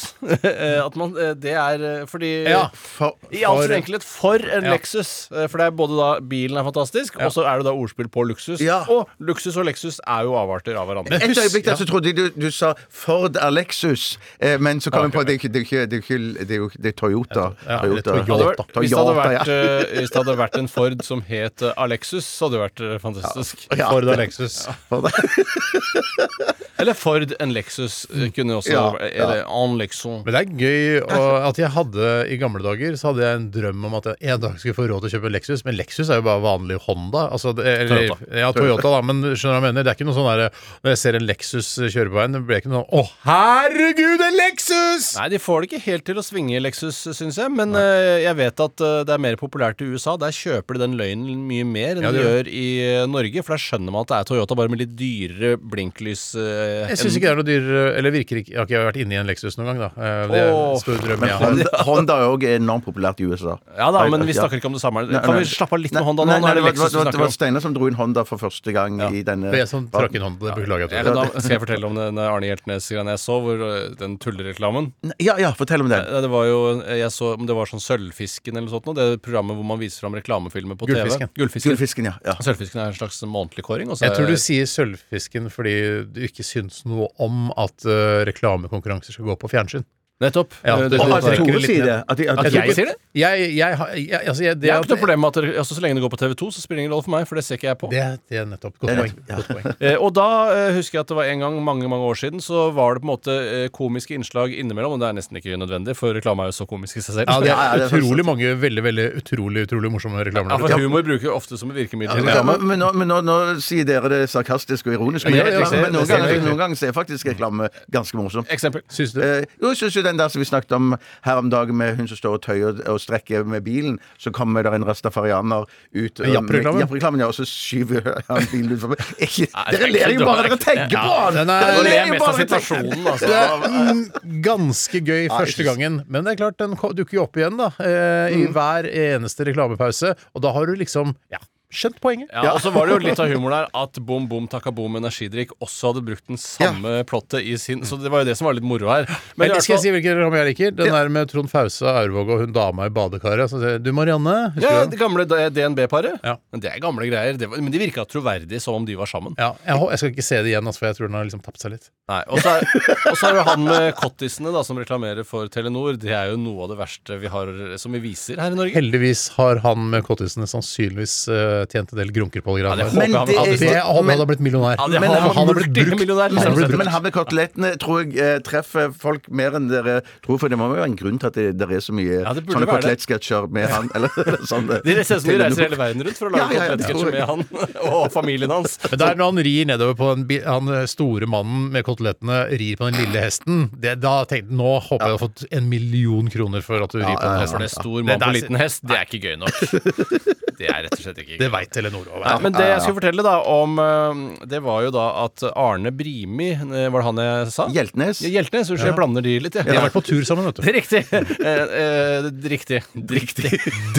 At 0.84 0.98
man, 1.00 1.14
det 1.40 1.54
er 1.56 1.84
eh, 1.88 2.06
fordi 2.24 2.50
Ja, 2.50 2.68
For, 2.74 3.16
I 3.32 3.44
all 3.48 3.62
sin 3.64 3.76
enkelhet 3.82 4.04
for 4.08 4.36
en 4.40 4.64
Ja. 4.64 4.72
Lexus. 4.76 5.30
Eh, 5.32 5.48
For 5.48 5.58
det 5.60 5.68
er 5.68 5.72
både 5.72 5.98
da 5.98 6.20
bilen 6.22 6.58
er 6.58 6.64
fantastisk, 6.64 7.18
Ja. 7.20 7.26
og 7.28 7.32
så 7.36 7.44
er 7.46 7.58
det 7.62 7.66
da 7.66 7.72
ordspill 7.76 8.08
på 8.08 8.24
luksus. 8.28 8.60
Ja. 8.62 8.84
Og 8.90 9.10
luksus 9.20 9.58
og 9.58 9.66
Lexus 9.66 10.00
er 10.08 10.24
jo 10.24 10.36
avarter 10.36 10.76
av 10.80 10.88
hverandre. 10.88 11.14
et 11.22 11.38
øyeblikk 11.38 11.66
der 11.66 11.76
så 11.76 11.86
trodde 11.86 12.06
jeg 12.08 12.16
du, 12.16 12.30
du 12.30 12.50
sa 12.52 12.74
Ford 12.90 13.36
er 13.36 13.50
Lexus, 13.52 14.18
eh, 14.40 14.58
men 14.58 14.80
så 14.80 14.92
kom 14.92 15.04
jeg 15.04 15.12
på 15.14 15.20
at 15.22 15.28
det 15.28 15.34
er 15.34 15.40
ikke- 15.40 15.54
det 15.54 15.62
ikke- 15.68 15.88
det 15.88 16.48
det 16.48 16.56
jo 16.58 16.70
det 16.82 16.86
er 16.86 16.92
Toyota. 17.08 17.54
Ja, 17.68 17.80
Toyota. 17.80 18.12
Toyota. 18.26 18.64
Hvis, 18.80 18.90
det 18.90 18.98
hadde 18.98 19.14
Toyota, 19.14 19.30
vært, 19.30 19.48
eh, 19.48 20.00
hvis 20.00 20.10
det 20.12 20.26
hadde 20.26 20.38
vært 20.38 20.58
en 20.60 20.68
Ford 20.68 21.04
som 21.04 21.22
het 21.22 21.62
eh, 21.62 21.74
Alexus, 21.78 22.26
så 22.26 22.50
hadde 22.50 22.58
det 22.58 22.72
vært 22.72 23.02
fantastisk. 23.02 23.68
Ja. 23.78 23.90
Ford 23.90 24.04
og 24.08 24.18
Lexus. 24.18 24.68
For 24.90 25.02
Eller 26.80 26.94
Ford 26.98 27.34
en 27.40 27.52
Lexus 27.54 28.06
kunne 28.36 28.56
også 28.60 28.72
Ja, 28.74 28.94
Eller 29.00 29.44
en 29.46 29.78
Lexus. 29.80 30.24
Men 30.26 30.34
det 30.34 30.42
er 30.42 30.50
gøy 30.58 31.02
å, 31.06 31.48
at 31.50 31.58
jeg 31.62 31.70
hadde 31.70 32.08
i 32.30 32.38
gamle 32.42 32.62
dager 32.64 32.96
Så 33.00 33.10
hadde 33.12 33.24
jeg 33.26 33.40
en 33.40 33.48
drøm 33.54 33.86
om 33.90 33.96
at 34.00 34.08
jeg 34.12 34.34
en 34.34 34.42
dag 34.44 34.58
skulle 34.62 34.78
få 34.78 34.86
råd 34.92 35.04
til 35.06 35.10
å 35.10 35.14
kjøpe 35.18 35.30
en 35.32 35.36
Lexus. 35.38 35.64
Men 35.68 35.78
Lexus 35.80 36.10
er 36.14 36.22
jo 36.22 36.26
bare 36.28 36.44
vanlig 36.44 36.78
Honda. 36.86 37.26
Altså, 37.36 37.54
det, 37.58 37.66
eller, 37.84 38.08
Toyota. 38.08 38.40
Ja, 38.44 38.52
Toyota, 38.56 38.92
da. 38.96 39.02
Men 39.10 39.22
skjønner 39.34 39.40
du 39.40 39.48
hva 39.50 39.60
jeg 39.60 39.66
mener? 39.70 39.84
Det 39.88 39.92
er 39.94 39.98
ikke 40.00 40.08
noe 40.10 40.18
sånn 40.18 40.30
derre 40.32 40.50
Når 40.84 40.94
jeg 40.94 41.02
ser 41.04 41.18
en 41.20 41.28
Lexus 41.28 41.70
kjøre 41.94 42.14
på 42.14 42.20
veien, 42.22 42.38
det 42.38 42.44
blir 42.48 42.62
ikke 42.64 42.72
noe 42.74 42.84
sånn 42.84 43.00
Å, 43.00 43.04
herregud, 43.28 44.24
en 44.28 44.38
Lexus! 44.40 45.10
Nei, 45.18 45.28
de 45.34 45.40
får 45.42 45.64
det 45.64 45.70
ikke 45.72 45.82
helt 45.88 46.06
til 46.08 46.20
å 46.22 46.26
svinge 46.26 46.62
Lexus, 46.64 47.00
syns 47.18 47.38
jeg. 47.42 47.52
Men 47.54 47.76
eh, 47.80 48.24
jeg 48.26 48.38
vet 48.40 48.64
at 48.68 48.84
eh, 48.86 49.00
det 49.08 49.16
er 49.18 49.22
mer 49.24 49.38
populært 49.40 49.82
i 49.84 49.90
USA. 49.94 50.16
Der 50.22 50.34
kjøper 50.36 50.78
de 50.78 50.84
den 50.86 50.98
løgnen 51.00 51.44
mye 51.50 51.66
mer 51.68 51.98
enn 52.00 52.08
Ja, 52.08 52.12
de 52.16 52.24
gjør 52.24 52.50
i 52.52 52.66
eh, 52.84 53.06
Norge. 53.10 53.44
For 53.46 53.56
der 53.56 53.64
skjønner 53.64 53.94
man 53.96 54.06
at 54.06 54.12
det 54.14 54.20
er 54.22 54.30
Toyota, 54.32 54.58
bare 54.60 54.72
med 54.74 54.82
litt 54.84 54.94
dyrere 55.00 55.56
blinklys. 55.62 56.24
eh, 56.40 56.90
Jeg 56.94 57.00
syns 57.02 57.18
ikke 57.20 57.30
det 57.30 57.34
er 57.34 57.40
noe 57.42 57.48
dyrere 57.48 57.84
Eller 58.00 58.14
virker 58.14 58.40
ikke 58.42 58.54
Jeg 58.54 58.60
har 58.62 58.68
ikke 58.70 58.84
vært 58.88 59.00
inni 59.04 59.18
en 59.20 59.30
Lexus 59.30 59.58
noen 59.60 59.70
gang, 59.72 59.82
da. 59.86 59.90
Eh, 59.98 60.24
Det 60.34 60.42
er 60.44 60.52
en 60.54 60.82
stor 60.82 61.02
drøm 61.04 61.24
Men 61.24 61.32
jeg 61.32 61.40
har. 61.44 61.58
Honda, 62.04 62.14
Honda 62.14 62.20
er 62.20 62.32
òg 62.36 62.44
enormt 62.60 62.84
populært 62.86 63.20
i 63.24 63.26
USA. 63.30 63.56
Ja 63.78 63.90
da, 63.92 64.04
men 64.12 64.26
vi 64.28 64.34
snakker 64.36 64.60
ikke 64.60 64.68
om 64.70 64.76
det 64.76 64.82
samme. 64.84 65.04
Nei, 65.08 65.22
Kan 65.24 65.38
vi 65.40 65.46
slappe 65.48 65.74
av 65.74 65.80
litt 65.80 65.94
Nei, 65.94 66.02
med 66.02 66.08
Honda 66.08 66.24
nå? 66.24 66.28
nei, 66.28 66.40
nei, 66.40 66.54
det 66.54 66.56
det 66.56 66.80
var- 66.80 66.90
det 66.90 67.18
var- 67.18 67.28
Det. 67.28 67.34
Steinar 67.34 67.62
som 67.62 67.74
dro 67.74 67.88
inn 67.88 67.96
Honda 67.96 68.24
for 68.26 68.38
første 68.38 68.74
gang 68.74 69.00
i 69.02 69.24
denne 69.24 69.50
Det 69.52 69.54
er 69.54 69.64
jeg 69.64 69.68
som 69.70 69.88
trakk 69.88 70.14
inn 70.16 70.22
hånden. 70.22 70.40
Beklager 70.40 70.90
jeg. 70.92 71.06
Da 71.06 71.26
skal 71.40 71.50
jeg 71.50 71.62
fortelle 71.62 71.86
om 71.86 71.96
den 71.96 72.18
Arne 72.20 72.46
Hjeltnes-greia 72.46 73.06
jeg 73.14 73.20
så, 73.24 73.40
hvor 73.42 73.58
øh, 73.58 73.96
den 73.98 74.18
tullereklamen 74.18 74.92
Ja, 75.20 75.38
ja, 75.38 75.52
fortell 75.54 75.82
om 75.82 75.90
den. 75.90 76.04
Det 76.06 76.30
var 76.30 76.46
jo 76.46 76.82
Jeg 76.84 77.10
så 77.12 77.34
om 77.38 77.46
det 77.46 77.56
var 77.56 77.66
sånn 77.66 77.80
Sølvfisken 77.84 78.58
eller 78.58 78.70
noe 78.70 78.82
sånt, 78.82 78.96
det 78.96 79.22
programmet 79.22 79.56
hvor 79.56 79.64
man 79.66 79.80
viser 79.80 80.02
fram 80.02 80.14
reklamefilmer 80.14 80.76
på 80.76 80.88
TV. 80.88 81.04
Gullfisken. 81.04 81.30
Gullfisken, 81.36 82.06
ja. 82.06 82.14
ja. 82.26 82.34
Sølvfisken 82.36 82.82
er 82.82 82.88
en 82.88 82.94
slags 82.94 83.22
månedlig 83.24 83.64
kåring. 83.64 83.88
Jeg 83.90 84.12
tror 84.14 84.28
du 84.28 84.34
er- 84.34 84.38
sier 84.38 84.66
Sølvfisken 84.66 85.50
fordi 85.52 86.06
du 86.14 86.22
ikke 86.22 86.44
syns 86.44 86.86
noe 86.86 87.08
om 87.20 87.52
at 87.58 87.86
eh, 87.86 88.26
reklamekonkurranser 88.26 89.12
skal 89.14 89.26
gå 89.26 89.38
på 89.40 89.50
fjernsyn. 89.50 89.86
Nettopp. 90.24 90.56
Ja, 90.64 90.78
det, 90.80 90.90
det- 90.94 91.00
det- 91.00 91.14
at 91.14 91.38
Tore 91.38 91.60
det 91.60 91.64
sier 91.68 91.86
det. 91.86 91.98
At, 92.08 92.20
at, 92.20 92.40
At 92.46 92.54
jeg 92.54 92.76
sier 92.78 92.90
det? 92.92 92.96
Jeg, 93.14 93.44
jeg, 93.54 93.78
jeg, 94.10 94.22
altså, 94.26 94.44
jeg, 94.44 94.58
det, 94.58 94.68
Jeg 94.68 94.74
har 94.74 94.82
ikke 94.86 94.96
noe 94.96 95.02
problem 95.04 95.20
med 95.22 95.38
at 95.38 95.58
altså, 95.62 95.76
Så 95.78 95.82
lenge 95.84 96.00
det 96.00 96.04
går 96.06 96.14
på 96.16 96.20
TV2, 96.24 96.50
så 96.56 96.64
spiller 96.64 96.80
det 96.80 96.86
ingen 96.88 96.96
rolle 96.96 97.06
for 97.06 97.14
meg, 97.14 97.28
for 97.30 97.38
det 97.38 97.44
ser 97.46 97.60
ikke 97.60 97.70
jeg 97.70 97.80
på. 97.84 97.90
Det, 97.94 98.06
det 98.32 98.40
er 98.42 98.48
nettopp. 98.50 98.78
Godt 98.82 98.94
er 98.94 99.02
poeng. 99.04 99.14
ja. 99.30 99.36
Godt 99.38 99.52
poeng. 99.52 99.68
Eh, 99.84 99.98
og 100.00 100.14
da 100.18 100.28
eh, 100.56 100.72
husker 100.80 100.98
jeg 100.98 101.06
at 101.06 101.14
det 101.14 101.18
var 101.20 101.30
en 101.30 101.44
gang 101.46 101.60
mange 101.68 101.90
mange 101.92 102.10
år 102.10 102.18
siden, 102.24 102.42
så 102.42 102.66
var 102.74 102.98
det 102.98 103.04
på 103.04 103.08
en 103.10 103.14
måte 103.14 103.36
eh, 103.38 103.68
komiske 103.76 104.18
innslag 104.18 104.56
innimellom. 104.58 104.96
Og 104.98 105.04
det 105.04 105.12
er 105.12 105.18
nesten 105.20 105.38
ikke 105.38 105.60
nødvendig, 105.62 105.96
for 106.00 106.16
reklame 106.18 106.48
er 106.48 106.54
jo 106.54 106.58
så 106.64 106.68
komisk 106.70 106.98
i 106.98 107.06
seg 107.06 107.20
selv. 107.22 107.30
Ja, 107.30 107.40
det 107.44 107.54
er 107.54 107.86
er 107.86 107.88
utrolig 107.92 108.26
mange 108.26 108.54
veldig 108.64 108.84
veldig 108.90 109.08
utrolig 109.22 109.68
utrolig 109.68 109.94
morsomme 109.94 110.24
reklamer. 110.26 110.56
Ja, 110.56 110.62
for 110.64 110.82
humor 110.82 111.06
bruker 111.06 111.30
jo 111.30 111.36
ofte 111.38 111.60
som 111.60 111.72
et 111.74 111.78
virkemiddel. 111.84 112.26
ja, 112.34 112.42
men 112.48 112.64
men, 112.64 112.80
nå, 112.80 112.92
men 112.98 113.10
nå, 113.12 113.20
nå 113.26 113.38
sier 113.64 113.86
dere 113.88 114.10
det 114.12 114.22
sarkastisk 114.32 114.88
og 114.90 114.96
ironisk. 114.98 115.28
Men, 115.28 115.40
ja, 115.42 115.48
ja, 115.60 115.70
men 115.72 115.94
noen, 115.94 116.58
ganger 116.60 116.84
er 116.88 116.96
faktisk 116.96 117.30
reklame 117.32 117.70
ganske 117.94 118.18
morsom. 118.18 118.46
Eksempel. 118.54 118.84
Syns 118.94 119.14
du? 119.16 119.22
Eh, 119.24 119.44
jo, 119.62 119.74
syns 119.78 119.98
jo 119.98 120.04
den 120.06 120.13
der 120.20 120.30
som 120.34 120.42
vi 120.42 120.48
snakket 120.50 120.72
om 120.78 120.96
her 121.26 121.38
om 121.42 121.50
dagen, 121.54 121.78
med 121.78 121.98
hun 121.98 122.08
som 122.08 122.18
står 122.20 122.38
og 122.38 122.42
tøyer 122.46 122.82
og, 122.90 123.00
strekker 123.04 123.46
med 123.48 123.64
bilen. 123.66 124.00
Så 124.22 124.32
kommer 124.36 124.64
det 124.64 124.74
en 124.74 124.86
rastafarianer 124.88 125.66
ut 125.94 126.20
Med 126.24 126.34
Japp-reklamen? 126.36 126.84
Japp-reklamen, 126.84 127.24
ja, 127.24 127.28
og 127.32 127.38
så 127.38 127.46
skyver 127.48 128.22
han 128.30 128.48
bilen 128.52 128.76
ut 128.76 128.84
forbi. 128.84 129.00
Ikke- 129.28 129.50
Nei, 129.54 129.66
Dere 129.72 129.88
er 129.88 129.94
ler 129.94 130.14
jo 130.18 130.26
bare 130.26 130.48
dere 130.48 130.58
tenker 130.62 130.98
på 130.98 131.32
den 131.38 131.50
er- 131.50 131.68
Dere 131.68 131.84
ler 131.88 132.14
jo 132.14 132.20
bare 132.24 132.38
situasjonen, 132.42 133.08
altså. 133.14 133.28
Det 133.28 133.40
er 133.44 133.94
mm, 133.94 134.04
ganske 134.44 135.04
gøy 135.04 135.28
første 135.34 135.64
gangen, 135.68 136.02
men 136.08 136.24
det 136.24 136.34
er 136.36 136.42
klart 136.44 136.58
den 136.62 136.76
dukker 136.76 137.14
jo 137.20 137.24
opp 137.28 137.38
igjen 137.40 137.58
da 137.60 137.72
eh, 137.84 138.36
i 138.38 138.46
hver 138.54 138.88
eneste 138.90 139.46
reklamepause, 139.50 140.14
og 140.34 140.42
da 140.46 140.52
har 140.56 140.66
du 140.70 140.76
liksom 140.80 141.16
ja, 141.34 141.40
skjønt 141.74 142.00
poenget. 142.04 142.30
Ja, 142.34 142.54
Og 142.54 142.62
så 142.64 142.72
var 142.74 142.88
det 142.88 142.96
jo 142.96 143.02
litt 143.04 143.20
av 143.22 143.32
humoren 143.32 143.64
der 143.64 143.70
at 143.84 144.00
Bom 144.06 144.28
Bom 144.30 144.48
Takka 144.52 144.72
Boom 144.76 144.98
energidrikk 145.00 145.54
også 145.64 145.92
hadde 145.92 146.04
brukt 146.06 146.26
den 146.30 146.40
samme 146.42 147.02
plottet 147.10 147.44
i 147.44 147.58
sin 147.62 147.84
Så 147.88 147.98
det 148.02 148.12
var 148.14 148.24
jo 148.24 148.30
det 148.30 148.38
som 148.40 148.48
var 148.48 148.58
litt 148.58 148.66
moro 148.68 148.90
her. 148.92 149.08
Men 149.40 149.52
i 149.52 149.62
skal 149.64 149.76
jeg 149.78 149.84
si 149.86 149.94
hvilken 149.96 150.20
rom 150.22 150.38
jeg 150.38 150.50
liker? 150.52 150.76
Den 150.78 150.94
der 150.94 151.12
med 151.14 151.32
Trond 151.32 151.52
Fause, 151.52 151.86
Aurvåg 151.90 152.32
og 152.36 152.44
hun 152.46 152.56
dama 152.56 152.88
i 152.90 152.94
badekaret. 152.94 153.50
som 153.52 153.62
sier, 153.64 153.80
Du 153.84 153.92
Marianne, 153.96 154.54
ja, 154.62 154.86
Det 154.90 155.00
gamle 155.00 155.26
DNB-paret. 155.28 156.20
Ja. 156.24 156.38
Men 156.54 156.64
det 156.64 156.72
er 156.72 156.80
gamle 156.84 157.08
greier. 157.10 157.38
Det 157.40 157.50
var, 157.50 157.62
men 157.64 157.74
de 157.74 157.82
virka 157.82 158.06
troverdige 158.10 158.62
som 158.64 158.80
om 158.80 158.86
de 158.88 158.96
var 159.00 159.10
sammen. 159.10 159.36
Ja, 159.40 159.54
jeg, 159.66 159.80
jeg 159.94 160.02
skal 160.02 160.14
ikke 160.14 160.28
se 160.30 160.42
det 160.44 160.54
igjen, 160.54 160.68
altså, 160.70 160.84
for 160.84 160.90
jeg 160.92 161.00
tror 161.00 161.10
den 161.12 161.18
har 161.20 161.28
liksom 161.28 161.44
tapt 161.46 161.64
seg 161.64 161.76
litt. 161.76 161.90
Nei, 162.12 162.22
Og 162.30 162.40
så 162.44 162.58
er, 162.60 163.38
jo 163.38 163.46
han 163.48 163.64
med 163.68 163.90
kottisene 164.00 164.52
da, 164.54 164.64
som 164.68 164.80
reklamerer 164.80 165.26
for 165.28 165.50
Telenor. 165.52 165.98
Det 166.00 166.12
er 166.14 166.32
jo 166.34 166.40
noe 166.42 166.66
av 166.66 166.74
det 166.74 166.80
verste 166.82 167.18
vi 167.22 167.32
har 167.32 167.52
som 167.82 167.96
vi 167.96 168.02
viser 168.04 168.42
her 168.42 168.54
i 168.54 168.60
Norge. 168.60 168.76
Heldigvis 168.76 169.30
har 169.38 169.62
han 169.64 169.88
med 169.94 170.04
kottisene 170.08 170.48
sannsynligvis 170.50 171.16
eh, 171.32 171.63
tjent 171.72 171.92
en 171.94 172.00
del 172.00 172.12
grunker 172.12 172.42
på 172.44 172.58
Ja, 172.60 172.76
det 172.76 172.86
håper 172.86 173.02
jeg 173.08 173.14
han 173.16 173.28
det 173.28 173.38
hadde 173.38 173.54
er- 173.54 173.58
det 173.64 173.84
han 173.84 174.10
hadde 174.10 174.26
blitt 174.28 174.40
millionær. 174.44 174.78
Men 174.90 175.04
han- 175.04 175.32
han 175.36 175.48
blitt 175.48 175.72
brukt. 175.74 175.78
multimillionær. 175.78 176.30
Han 176.34 176.38
har 176.38 176.56
blitt 176.56 176.68
brukt. 176.68 176.78
Men 176.78 176.88
han 176.88 177.04
med 177.04 177.14
kotelettene 177.14 177.72
tror 177.78 178.04
jeg 178.04 178.18
eh, 178.20 178.40
treffer 178.40 178.92
folk 178.94 179.30
mer 179.32 179.52
enn 179.56 179.70
dere 179.70 180.02
tror, 180.26 180.40
for 180.40 180.50
det 180.50 180.58
må 180.58 180.68
jo 180.70 180.76
være 180.82 180.86
en 180.92 180.96
grunn 180.96 181.20
til 181.20 181.28
at 181.28 181.34
det, 181.34 181.58
det 181.58 181.70
er 181.72 181.80
så 181.80 181.94
mye 181.94 182.22
Ja, 182.24 182.34
sånne 182.34 182.68
kotelettsketsjer 182.68 183.50
med 183.52 183.70
han. 183.70 183.90
Eller 183.96 184.10
sånn 184.52 184.68
det- 184.68 184.84
De 184.84 185.04
ser 185.04 185.16
ut 185.18 185.22
som 185.22 185.32
de 185.32 185.38
reiser 185.44 185.64
hele 185.70 185.78
verden 185.80 186.04
rundt 186.04 186.18
for 186.18 186.30
å 186.30 186.32
lage 186.36 186.54
ja, 186.54 186.68
kotelettsketsjer 186.68 187.12
med 187.12 187.24
han 187.24 187.46
og 187.94 188.12
familien 188.12 188.50
hans. 188.52 188.78
Men 188.90 189.00
det 189.00 189.08
er 189.10 189.16
når 189.16 189.26
han 189.34 189.44
rir 189.46 189.66
nedover 189.66 189.96
på 189.96 190.16
den, 190.16 190.44
han 190.44 190.68
eh, 190.70 190.86
store 190.86 191.26
mannen 191.30 191.72
med 191.72 191.84
kotelettene 191.86 192.42
rir 192.60 192.76
på 192.78 192.92
den 192.92 193.00
lille 193.06 193.22
hesten. 193.24 193.70
Det, 193.80 194.00
da 194.02 194.24
tenkte 194.26 194.50
jeg, 194.50 194.58
Nå 194.58 194.80
håper 194.84 195.06
jeg 195.08 195.14
du 195.14 195.18
har 195.18 195.22
fått 195.22 195.46
en 195.52 195.70
million 195.70 196.28
kroner 196.30 196.62
for 196.66 196.84
at 196.84 196.92
du 196.92 197.00
rir 197.00 197.16
på 197.16 197.22
den 197.22 197.34
For 197.34 197.44
hesten. 197.46 197.60
det 197.60 197.70
er 197.70 197.74
stor 197.74 198.04
mann 198.04 198.20
på 198.20 198.34
liten 198.34 198.56
hest, 198.60 198.82
det 198.88 198.98
er 198.98 199.06
ikke 199.08 199.22
gøy 199.24 199.36
nok. 199.38 199.54
Det 200.54 200.68
er 200.70 200.84
rett 200.86 200.94
og 200.94 201.02
slett 201.02 201.18
ikke 201.18 201.38
Det 201.42 201.48
gøy. 201.50 201.53
Veit 201.54 201.72
Telenor 201.74 202.08
òg. 202.10 202.24
Nei, 202.26 202.34
men 202.44 202.56
det 202.58 202.66
jeg 202.72 202.82
skulle 202.84 202.98
fortelle 203.00 203.24
da 203.26 203.36
om 203.54 203.78
eh, 203.82 204.22
Det 204.50 204.60
var 204.66 204.84
jo 204.88 204.92
da 204.96 205.06
at 205.24 205.44
Arne 205.54 205.92
Brimi 205.96 206.50
eh, 206.54 206.88
Var 206.90 206.98
det 206.98 207.06
han 207.08 207.22
jeg 207.24 207.54
sa? 207.56 207.68
Hjeltnes. 207.74 208.22
Ja, 208.26 208.32
Hjeltnes. 208.38 208.72
Unnskyld, 208.74 208.90
jeg 208.92 208.98
blander 208.98 209.26
de 209.26 209.36
litt. 209.46 209.58
jeg. 209.60 209.68
De 209.70 209.78
har 209.78 209.86
vært 209.88 209.98
på 209.98 210.04
tur 210.08 210.24
sammen, 210.28 210.48
vet 210.50 210.60
du. 210.60 210.68
riktig. 210.80 211.04
Eh, 211.14 211.64
eh, 211.84 212.30
riktig. 212.54 212.82
Riktig. 213.14 213.54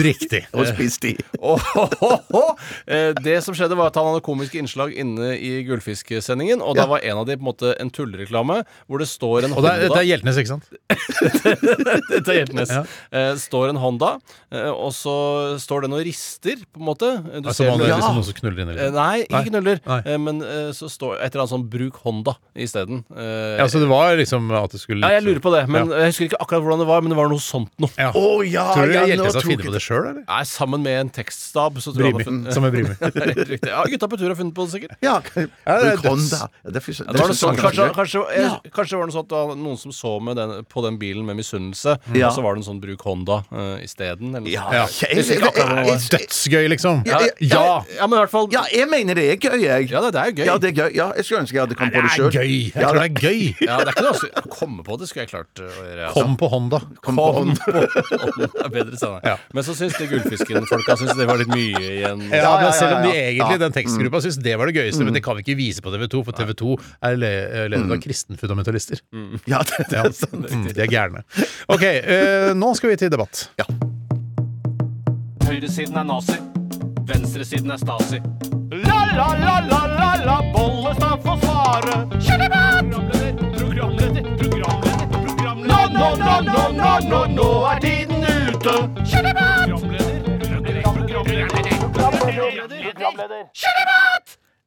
Riktig. 0.05 0.43
Og 0.53 0.67
spist 0.73 1.05
de. 1.07 1.15
Eh, 2.85 3.11
Det 3.23 3.37
som 3.43 3.55
skjedde, 3.57 3.75
var 3.77 3.89
at 3.89 3.97
han 3.97 4.07
hadde 4.09 4.21
komiske 4.25 4.59
innslag 4.59 4.93
inne 4.99 5.31
i 5.37 5.63
Gullfisksendingen. 5.67 6.61
Og 6.63 6.75
da 6.77 6.85
var 6.89 7.03
en 7.05 7.21
av 7.21 7.25
de 7.27 7.35
på 7.37 7.41
en 7.43 7.47
måte 7.49 7.71
en 7.81 7.89
tullereklame 7.93 8.59
hvor 8.85 9.01
det 9.01 9.07
står 9.09 9.47
en 9.47 9.55
Og 9.57 9.63
det 9.65 9.71
er, 9.71 9.81
Honda 9.85 9.95
det 9.95 10.01
er 10.03 10.09
Hjeltnes, 10.09 10.39
ikke 10.41 10.51
sant? 10.51 10.67
Dette 12.11 12.33
er 12.33 12.39
Hjeltnes. 12.41 12.73
Ja. 12.73 12.83
Eh, 13.15 13.31
står 13.41 13.71
en 13.73 13.79
Honda, 13.81 14.15
eh, 14.53 14.69
og 14.71 14.91
så 14.95 15.15
står 15.61 15.85
den 15.87 15.95
og 15.97 16.03
rister, 16.05 16.61
på 16.73 16.81
en 16.81 16.87
måte. 16.91 17.09
Du 17.45 17.49
Altså, 17.53 17.67
man, 17.69 17.77
det 17.79 17.85
er 17.85 17.95
liksom 17.99 18.15
noen 18.17 18.25
som 18.25 18.37
knuller 18.39 18.61
inn 18.63 18.69
i 18.69 18.75
Liksom. 18.75 18.95
Nei, 18.97 19.17
ikke 19.29 19.49
knuller. 19.51 19.79
Nei. 19.85 19.99
Eh, 20.09 20.17
men 20.17 20.41
eh, 20.41 20.69
så 20.73 20.89
står 20.89 21.19
et 21.21 21.29
eller 21.35 21.43
annet 21.45 21.53
sånn 21.53 21.65
'bruk 21.69 21.99
Honda' 22.03 22.35
isteden. 22.57 23.03
Eh, 23.13 23.57
Ja, 23.61 23.67
så 23.69 23.79
det 23.83 23.87
var 23.91 24.15
liksom 24.17 24.49
at 24.55 24.71
det 24.73 24.81
skulle 24.81 25.05
ja, 25.05 25.13
jeg 25.19 25.23
lurer 25.27 25.41
på 25.45 25.51
det, 25.53 25.63
men 25.69 25.89
Ja. 25.91 25.97
jeg 26.01 26.11
husker 26.13 26.25
ikke 26.29 26.41
akkurat 26.41 26.63
hvordan 26.65 26.79
det 26.81 26.87
var. 26.89 27.01
Men 27.05 27.09
det 27.13 27.17
var 27.21 27.29
noe 27.29 27.39
sånt 27.43 27.69
noe. 27.79 27.91
Ja. 27.97 28.09
Oh, 28.15 28.41
ja! 28.41 28.73
Tror 28.73 28.87
du 28.89 28.93
ja, 28.93 29.05
hjelper 29.05 29.29
Hjeltnes 29.29 29.35
har 29.35 29.41
finne 29.45 29.61
funnet 29.61 29.69
på 29.69 29.73
det 29.77 29.83
sjøl, 29.85 30.03
eller? 30.09 30.23
Nei, 30.27 30.41
sammen 30.49 30.81
med 30.81 30.99
en 31.05 31.09
tekststab. 31.13 31.77
Så 31.85 31.93
tror 31.93 32.09
jeg 32.09 32.13
han 32.13 32.17
har 32.17 32.25
Brimi. 32.25 32.25
funnet- 32.49 32.53
Som 32.53 32.65
er 32.65 32.71
Brimi. 32.71 32.95
Riktig. 33.53 33.69
Ja, 33.69 33.83
gutta 33.85 34.07
på 34.09 34.17
tur 34.17 34.27
har 34.33 34.35
funnet 34.41 34.55
på 34.57 34.65
det, 34.65 34.71
sikkert. 34.73 34.97
Ja, 35.05 35.19
det 35.21 35.31
bruk. 35.35 35.51
Ja, 35.65 35.77
det 35.77 35.91
er 35.91 36.85
Ja, 37.05 37.11
det 37.13 37.19
var 37.21 37.29
noe 37.29 37.37
sånt, 37.37 37.59
kanskje, 37.59 37.85
kanskje. 37.93 37.95
kanskje, 37.95 38.19
jeg, 38.35 38.71
kanskje 38.73 38.97
var 38.97 39.05
det 39.05 39.13
noe 39.13 39.17
sånt 39.21 39.31
at 39.35 39.57
noen 39.57 39.77
som 39.77 39.91
så 39.91 40.11
med 40.21 40.35
den, 40.39 40.63
på 40.65 40.81
den 40.85 40.97
bilen 40.97 41.25
med 41.25 41.35
misunnelse, 41.37 41.97
Ja. 42.15 42.27
og 42.29 42.33
så 42.35 42.41
var 42.41 42.55
det 42.55 42.65
en 42.65 42.69
sånn 42.73 42.81
'bruk 42.81 43.01
Honda' 43.05 43.43
uh, 43.51 43.77
isteden. 43.83 44.33
Ja. 44.47 44.65
Ja. 44.73 44.85
det. 44.87 46.09
Dødsgøy, 46.11 46.67
liksom. 46.73 47.03
Ja, 47.05 47.19
Ja, 47.41 47.59
ja, 47.59 47.75
ja, 47.97 48.07
men 48.07 48.17
i 48.17 48.21
hvert 48.21 48.31
fall 48.31 48.47
Ja, 48.53 48.63
jeg 48.73 48.87
mener 48.91 49.17
det 49.17 49.25
er 49.33 49.37
gøy, 49.41 49.57
jeg. 49.63 49.89
Ja, 49.91 50.01
det, 50.05 50.11
det 50.15 50.21
er 50.21 50.29
jo 50.31 50.35
gøy. 50.37 50.45
Ja, 50.49 50.55
det 50.61 50.69
er 50.69 50.75
gøy. 50.79 50.89
Ja, 50.95 51.07
jeg 51.17 51.25
skulle 51.27 51.41
ønske 51.43 51.55
jeg 51.57 51.63
hadde 51.65 51.77
kommet 51.79 51.93
Det 51.95 52.01
på 52.01 52.05
det 52.05 52.11
er 52.11 52.15
sjøl. 52.15 52.31
gøy. 52.35 52.55
Jeg 52.75 52.85
tror 52.85 52.99
det 52.99 53.05
er 53.05 53.15
gøy. 53.25 53.41
Ja, 53.69 53.77
det 53.81 53.87
er 53.87 53.93
ikke 53.95 54.05
noe 54.05 54.43
å 54.45 54.51
komme 54.55 54.85
på 54.85 54.97
det, 55.01 55.07
skulle 55.09 55.25
jeg 55.25 55.31
klart 55.33 55.61
uh, 55.61 55.65
å 55.65 55.85
gjøre. 55.85 56.05
altså. 56.09 56.15
Kom 56.21 56.35
på 56.41 56.49
Honda. 56.53 56.79
Kom 57.05 57.19
på 57.19 57.27
hånd. 57.39 57.59
Det 57.65 58.49
er 58.65 58.71
bedre 58.75 58.99
sånn. 59.01 59.17
Ja. 59.25 59.35
Men 59.55 59.65
så 59.67 59.75
syns 59.77 59.95
de 59.99 60.07
Gullfisken-folka 60.11 60.97
syns 61.01 61.15
det 61.17 61.27
var 61.29 61.39
litt 61.41 61.51
mye 61.51 61.81
igjen. 61.81 62.25
Ja, 62.29 62.41
ja, 62.43 62.53
men 62.63 62.73
Selv 62.77 62.97
om 62.99 63.05
de 63.07 63.11
ja, 63.13 63.19
ja. 63.19 63.27
egentlig, 63.33 63.59
den 63.65 63.75
tekstgruppa, 63.75 64.21
syns 64.25 64.39
det 64.45 64.55
var 64.59 64.69
det 64.71 64.75
gøyeste, 64.79 65.05
men 65.07 65.15
det 65.17 65.23
kan 65.25 65.37
vi 65.39 65.45
ikke 65.45 65.57
vise 65.59 65.83
på 65.85 65.93
TV2, 65.93 66.23
for 66.27 66.37
TV2 66.37 66.75
er 67.09 67.19
le 67.21 67.31
ledet 67.73 67.91
av 67.95 68.01
kristenfundamentalister. 68.03 69.01
Ja, 69.49 69.61
det, 69.67 69.87
det 69.91 70.01
er 70.01 70.11
sant. 70.15 70.45
mm, 70.51 70.67
de 70.75 70.85
er 70.85 70.91
gærne. 70.91 71.23
Ok, 71.71 71.83
eh, 71.85 72.51
nå 72.57 72.73
skal 72.77 72.93
vi 72.93 72.99
til 73.05 73.13
debatt. 73.13 73.47
Høyresiden 75.45 75.97
er 76.01 76.07
nazi. 76.09 76.39
Venstresiden 77.07 77.71
er 77.71 77.77
stasi. 77.77 78.21
La, 78.71 79.05
la, 79.15 79.27
la, 79.45 79.59
la, 79.69 79.81
la, 79.87 80.25
la, 80.25 80.37
Bollestad 80.53 81.19
får 81.23 81.37
svare. 81.37 81.93
Programleder, 82.09 83.35
programleder, 83.57 84.23
programleder, 84.37 85.07
programleder. 85.37 85.65
Nå, 85.69 85.79
nå, 85.97 86.07
nå, 86.25 86.33
nå, 86.41 86.61
nå, 86.79 86.91
nå, 87.09 87.25
nå 87.35 87.47
er 87.71 87.79
tiden 87.79 88.25
ute. 88.25 88.75
Programleder, 89.11 89.65
programleder, 90.39 90.81
programleder, 91.93 92.77
programleder. 92.93 93.45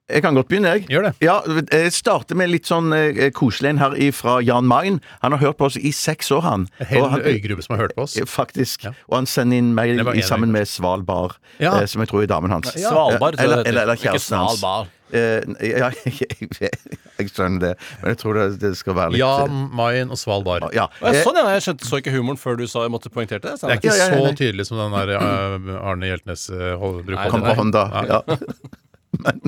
Jeg 0.09 0.23
kan 0.25 0.35
godt 0.39 0.49
begynne, 0.49 0.71
jeg. 0.73 0.87
Gjør 0.89 1.03
det. 1.09 1.13
Ja, 1.21 1.35
Jeg 1.73 1.93
starter 1.93 2.35
med 2.41 2.49
litt 2.49 2.65
sånn 2.71 2.93
eh, 2.97 3.27
koselig 3.37 3.75
en 3.75 3.79
her 3.83 3.93
fra 4.17 4.39
Jan 4.41 4.65
Mayen. 4.65 5.01
Han 5.21 5.33
har 5.37 5.43
hørt 5.43 5.59
på 5.61 5.67
oss 5.69 5.77
i 5.77 5.91
seks 5.93 6.31
år, 6.33 6.41
han. 6.47 6.69
En 6.81 6.87
hel 6.87 7.09
han- 7.13 7.21
øygruppe 7.29 7.63
som 7.67 7.77
har 7.77 7.83
hørt 7.87 7.95
på 7.97 8.03
oss. 8.07 8.15
Faktisk. 8.25 8.39
Faktisk. 8.39 8.87
Og 9.11 9.17
han 9.19 9.27
sender 9.27 9.59
inn 9.61 9.75
mail 9.77 10.01
i 10.17 10.23
sammen 10.25 10.51
med 10.53 10.67
Svalbard, 10.69 11.37
Ja. 11.61 11.81
eh, 11.81 11.87
som 11.87 12.01
jeg 12.01 12.09
tror 12.09 12.23
er 12.23 12.27
damen 12.27 12.51
hans. 12.51 12.73
Svalbard, 12.73 13.37
tror 13.37 13.45
eller, 13.45 13.63
eller, 13.69 13.83
eller 13.83 13.97
kjæresten 13.97 14.37
hans. 14.39 14.59
Svalbard. 14.61 14.89
Eh, 15.13 15.41
ja, 15.65 15.89
jeg, 16.05 16.71
jeg 17.19 17.29
skjønner 17.31 17.61
det, 17.63 17.71
men 18.03 18.11
jeg 18.13 18.19
tror 18.21 18.35
det, 18.37 18.61
det 18.61 18.73
skal 18.77 18.95
være 18.99 19.13
litt 19.15 19.21
Jan 19.23 19.55
Mayen 19.77 20.11
og 20.13 20.19
Svalbard. 20.21 20.67
Ja. 20.77 20.89
Å, 21.01 21.13
Eh, 21.13 21.21
sånn, 21.25 21.37
ja. 21.41 21.47
Jeg 21.57 21.63
skjønte 21.69 21.89
så 21.89 22.01
ikke 22.01 22.13
humoren 22.17 22.37
før 22.41 22.57
du 22.61 22.67
sa 22.69 22.83
jeg 22.85 22.93
måtte 22.93 23.09
poengtere 23.13 23.41
det. 23.45 23.55
Det 23.61 23.71
er 23.71 23.77
ikke 23.81 23.93
Ja, 23.93 23.97
ja, 23.97 24.09
ja, 24.09 24.19
så 24.19 24.25
nei. 24.25 24.35
tydelig 24.41 24.67
som 24.69 24.81
den 24.81 24.93
der 24.97 25.15
eh, 25.17 25.79
Arne 25.85 26.11
Hjeltnes 26.11 26.49
uh, 26.53 26.77
bruker. 27.05 27.31
Kom 27.33 27.45
på 27.45 27.57
hånda. 27.61 27.87
Ja. 28.09 28.23
Men 29.25 29.41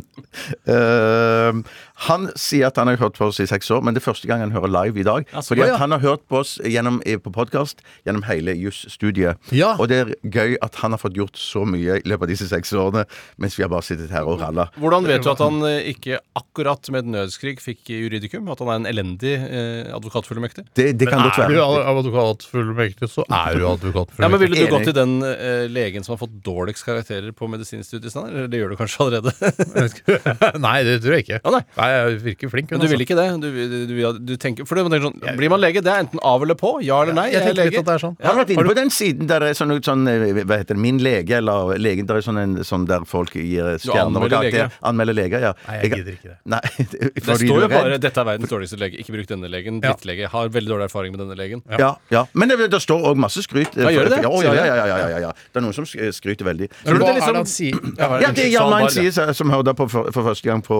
eh, 0.66 1.61
han 2.07 2.28
sier 2.39 2.70
at 2.70 2.78
han 2.81 2.89
har 2.89 3.01
hørt 3.01 3.18
på 3.18 3.28
oss 3.28 3.41
i 3.43 3.47
seks 3.49 3.68
år, 3.74 3.83
men 3.85 3.97
det 3.97 4.01
er 4.01 4.07
første 4.07 4.28
gang 4.31 4.41
han 4.41 4.55
hører 4.55 4.72
live 4.72 5.03
i 5.03 5.07
dag. 5.07 5.26
Ja, 5.35 5.43
fordi 5.45 5.66
ja. 5.66 5.76
han 5.81 5.93
har 5.93 6.01
hørt 6.01 6.22
på 6.31 6.41
oss 6.41 6.57
gjennom, 6.64 7.01
eh, 7.05 7.18
på 7.20 7.33
podkast 7.35 7.83
gjennom 8.09 8.24
hele 8.28 8.55
jusstudiet. 8.57 9.41
Ja. 9.53 9.74
Og 9.76 9.91
det 9.93 9.99
er 10.01 10.14
gøy 10.24 10.57
at 10.64 10.81
han 10.81 10.97
har 10.97 11.03
fått 11.03 11.18
gjort 11.18 11.37
så 11.41 11.66
mye 11.68 12.01
i 12.01 12.09
løpet 12.09 12.24
av 12.24 12.33
disse 12.33 12.49
seks 12.49 12.72
årene, 12.72 13.05
mens 13.41 13.59
vi 13.59 13.66
har 13.66 13.72
bare 13.72 13.85
sittet 13.85 14.14
her 14.14 14.28
og 14.28 14.41
ralla. 14.41 14.70
Hvordan 14.81 15.09
vet 15.11 15.26
du 15.26 15.33
at 15.35 15.43
han 15.45 15.61
eh, 15.68 15.91
ikke 15.93 16.22
akkurat 16.41 16.89
med 16.95 17.05
et 17.05 17.12
nødskrig 17.16 17.59
fikk 17.61 17.93
juridikum? 17.93 18.49
At 18.53 18.64
han 18.64 18.72
er 18.72 18.81
en 18.81 18.89
elendig 18.91 19.37
eh, 19.37 19.93
advokatfullmektig? 19.93 20.66
Det, 20.72 20.89
det 20.97 21.11
kan 21.11 21.20
Men 21.20 21.28
godt 21.28 21.43
er 21.45 21.53
du 21.53 21.59
være. 21.61 21.85
advokatfullmektig, 21.93 23.11
så 23.12 23.26
er 23.28 23.61
du 23.61 23.66
Ja, 23.68 24.28
men. 24.28 24.39
Ville 24.41 24.57
du 24.57 24.72
gått 24.72 24.89
til 24.89 24.97
den 24.97 25.18
eh, 25.26 25.66
legen 25.68 26.07
som 26.07 26.14
har 26.14 26.22
fått 26.22 26.41
dårligst 26.47 26.87
karakterer 26.87 27.35
på 27.37 27.49
medisinstudiet? 27.51 28.16
Eller 28.16 28.49
det 28.49 28.62
gjør 28.62 28.72
du 28.72 28.81
kanskje 28.81 29.05
allerede? 29.05 30.20
nei, 30.66 30.77
det 30.87 30.97
tror 31.05 31.16
jeg 31.16 31.25
ikke. 31.27 31.41
Å, 31.45 31.53
nei. 31.55 31.62
jeg 31.91 32.18
virker 32.25 32.53
flink. 32.53 32.71
Men 32.75 32.83
du 32.83 32.87
vil 32.91 33.05
ikke 33.05 33.16
det? 33.18 33.27
Du, 33.43 33.49
du, 33.51 33.77
du, 33.91 34.18
du 34.31 34.35
tenker, 34.41 34.66
for 34.68 34.79
det, 34.79 34.85
tenker 34.91 35.07
sånn, 35.09 35.37
Blir 35.39 35.53
man 35.53 35.62
lege? 35.62 35.83
Det 35.85 35.93
er 35.93 36.05
enten 36.05 36.23
av 36.27 36.43
eller 36.45 36.59
på. 36.59 36.73
Ja 36.85 37.01
eller 37.05 37.16
nei. 37.16 37.29
Jeg 37.33 37.41
er 37.43 37.51
tenker 37.51 37.71
litt 37.71 37.81
at 37.83 37.89
det 37.89 37.95
er 37.97 38.05
sånn. 38.05 38.16
Har 38.23 38.37
du 38.37 38.41
vært 38.43 38.53
inne 38.55 38.66
på 38.71 38.77
den 38.79 38.93
siden 38.95 39.31
der 39.31 39.45
det 39.45 39.53
er 39.55 39.59
sånn, 39.59 39.75
sånn 39.85 40.07
eh, 40.11 40.43
Hva 40.43 40.61
heter 40.61 40.77
det? 40.77 40.83
Min 40.83 41.01
lege, 41.03 41.39
eller 41.41 41.79
legen 41.81 42.09
Der 42.09 42.21
er 42.21 42.27
sånn, 42.27 42.41
en, 42.41 42.57
sånn 42.66 42.87
der 42.91 43.07
folk 43.09 43.35
gir 43.39 43.77
stjerner 43.83 44.27
og 44.27 44.31
karakter. 44.31 44.51
leger. 44.51 44.79
Anmelder 44.91 45.16
leger, 45.16 45.47
ja. 45.51 45.53
Nei, 45.68 45.79
jeg 45.85 45.93
gidder 45.97 46.16
ikke 46.18 46.33
det. 46.33 46.37
Nei, 46.55 46.62
Det 46.81 47.25
fordi 47.27 47.51
står 47.51 47.64
jo 47.64 47.68
er 47.68 47.75
bare 47.75 48.01
'dette 48.01 48.23
er 48.23 48.29
verdens 48.31 48.53
dårligste 48.53 48.81
lege'. 48.81 49.01
Ikke 49.05 49.16
bruk 49.16 49.31
denne 49.31 49.51
legen. 49.53 49.81
Ja. 49.81 49.95
Drittlege. 49.95 50.31
Har 50.33 50.53
veldig 50.53 50.75
dårlig 50.75 50.89
erfaring 50.91 51.14
med 51.14 51.23
denne 51.25 51.37
legen. 51.39 51.62
Ja, 51.79 51.95
ja. 52.12 52.25
Men 52.33 52.53
det, 52.53 52.59
det 52.73 52.83
står 52.83 53.09
òg 53.12 53.21
masse 53.21 53.43
skryt. 53.47 53.77
Ja, 53.79 53.91
gjør 53.93 54.09
det 54.11 54.18
det? 54.18 54.23
Ja, 54.27 54.33
ja, 54.45 54.55
ja, 54.55 54.64
ja, 54.66 54.87
ja, 54.91 55.09
ja, 55.14 55.18
ja. 55.29 55.33
Det 55.53 55.61
er 55.61 55.66
noen 55.66 55.77
som 55.77 55.87
skryter 55.87 56.49
veldig. 56.49 56.71
Hva 56.85 56.99
liksom- 56.99 57.09
er 57.11 57.33
det 57.33 57.41
han 57.41 57.47
sier? 57.51 57.79
Ja, 57.97 58.09
hva 58.09 58.18
er 58.18 58.23
Ja, 58.27 58.31
det 58.37 58.45
er 58.47 58.53
Jan 58.55 58.71
Mayen 58.71 58.91
sier, 58.91 59.33
som 59.37 59.51
hører 59.51 59.75
på 59.77 59.87
for, 60.13 60.27
første 60.27 60.49
gang 60.49 60.63
på 60.65 60.77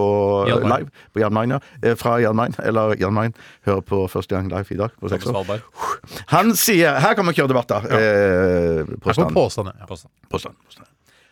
Jan 0.49 0.67
live. 0.67 0.89
På 1.13 1.23
Jan 1.23 1.33
Mayen, 1.33 1.55
ja. 1.57 1.59
Eh, 1.83 1.95
Fra 1.99 2.17
Jan 2.21 2.35
Mayen, 2.35 2.55
eller 2.63 2.95
Jan 2.99 3.13
Mayen, 3.13 3.35
hører 3.67 3.81
på 3.81 4.03
første 4.11 4.35
gang 4.35 4.49
live 4.51 4.65
i 4.71 4.79
dag. 4.79 4.95
På 4.99 5.11
seks 5.11 5.27
år. 5.31 5.51
Han 6.35 6.55
sier 6.55 6.99
Her 6.99 7.17
kan 7.17 7.27
vi 7.27 7.35
kjøre 7.39 7.53
debatt, 7.53 7.69
da. 7.71 7.81
Eh, 7.81 8.85
påstand. 9.01 9.27
kommer 9.27 9.37
påstanden. 9.41 9.73
Ja. 9.79 9.85
Påstand. 9.89 10.13
Påstand. 10.29 10.55
påstand. 10.65 10.87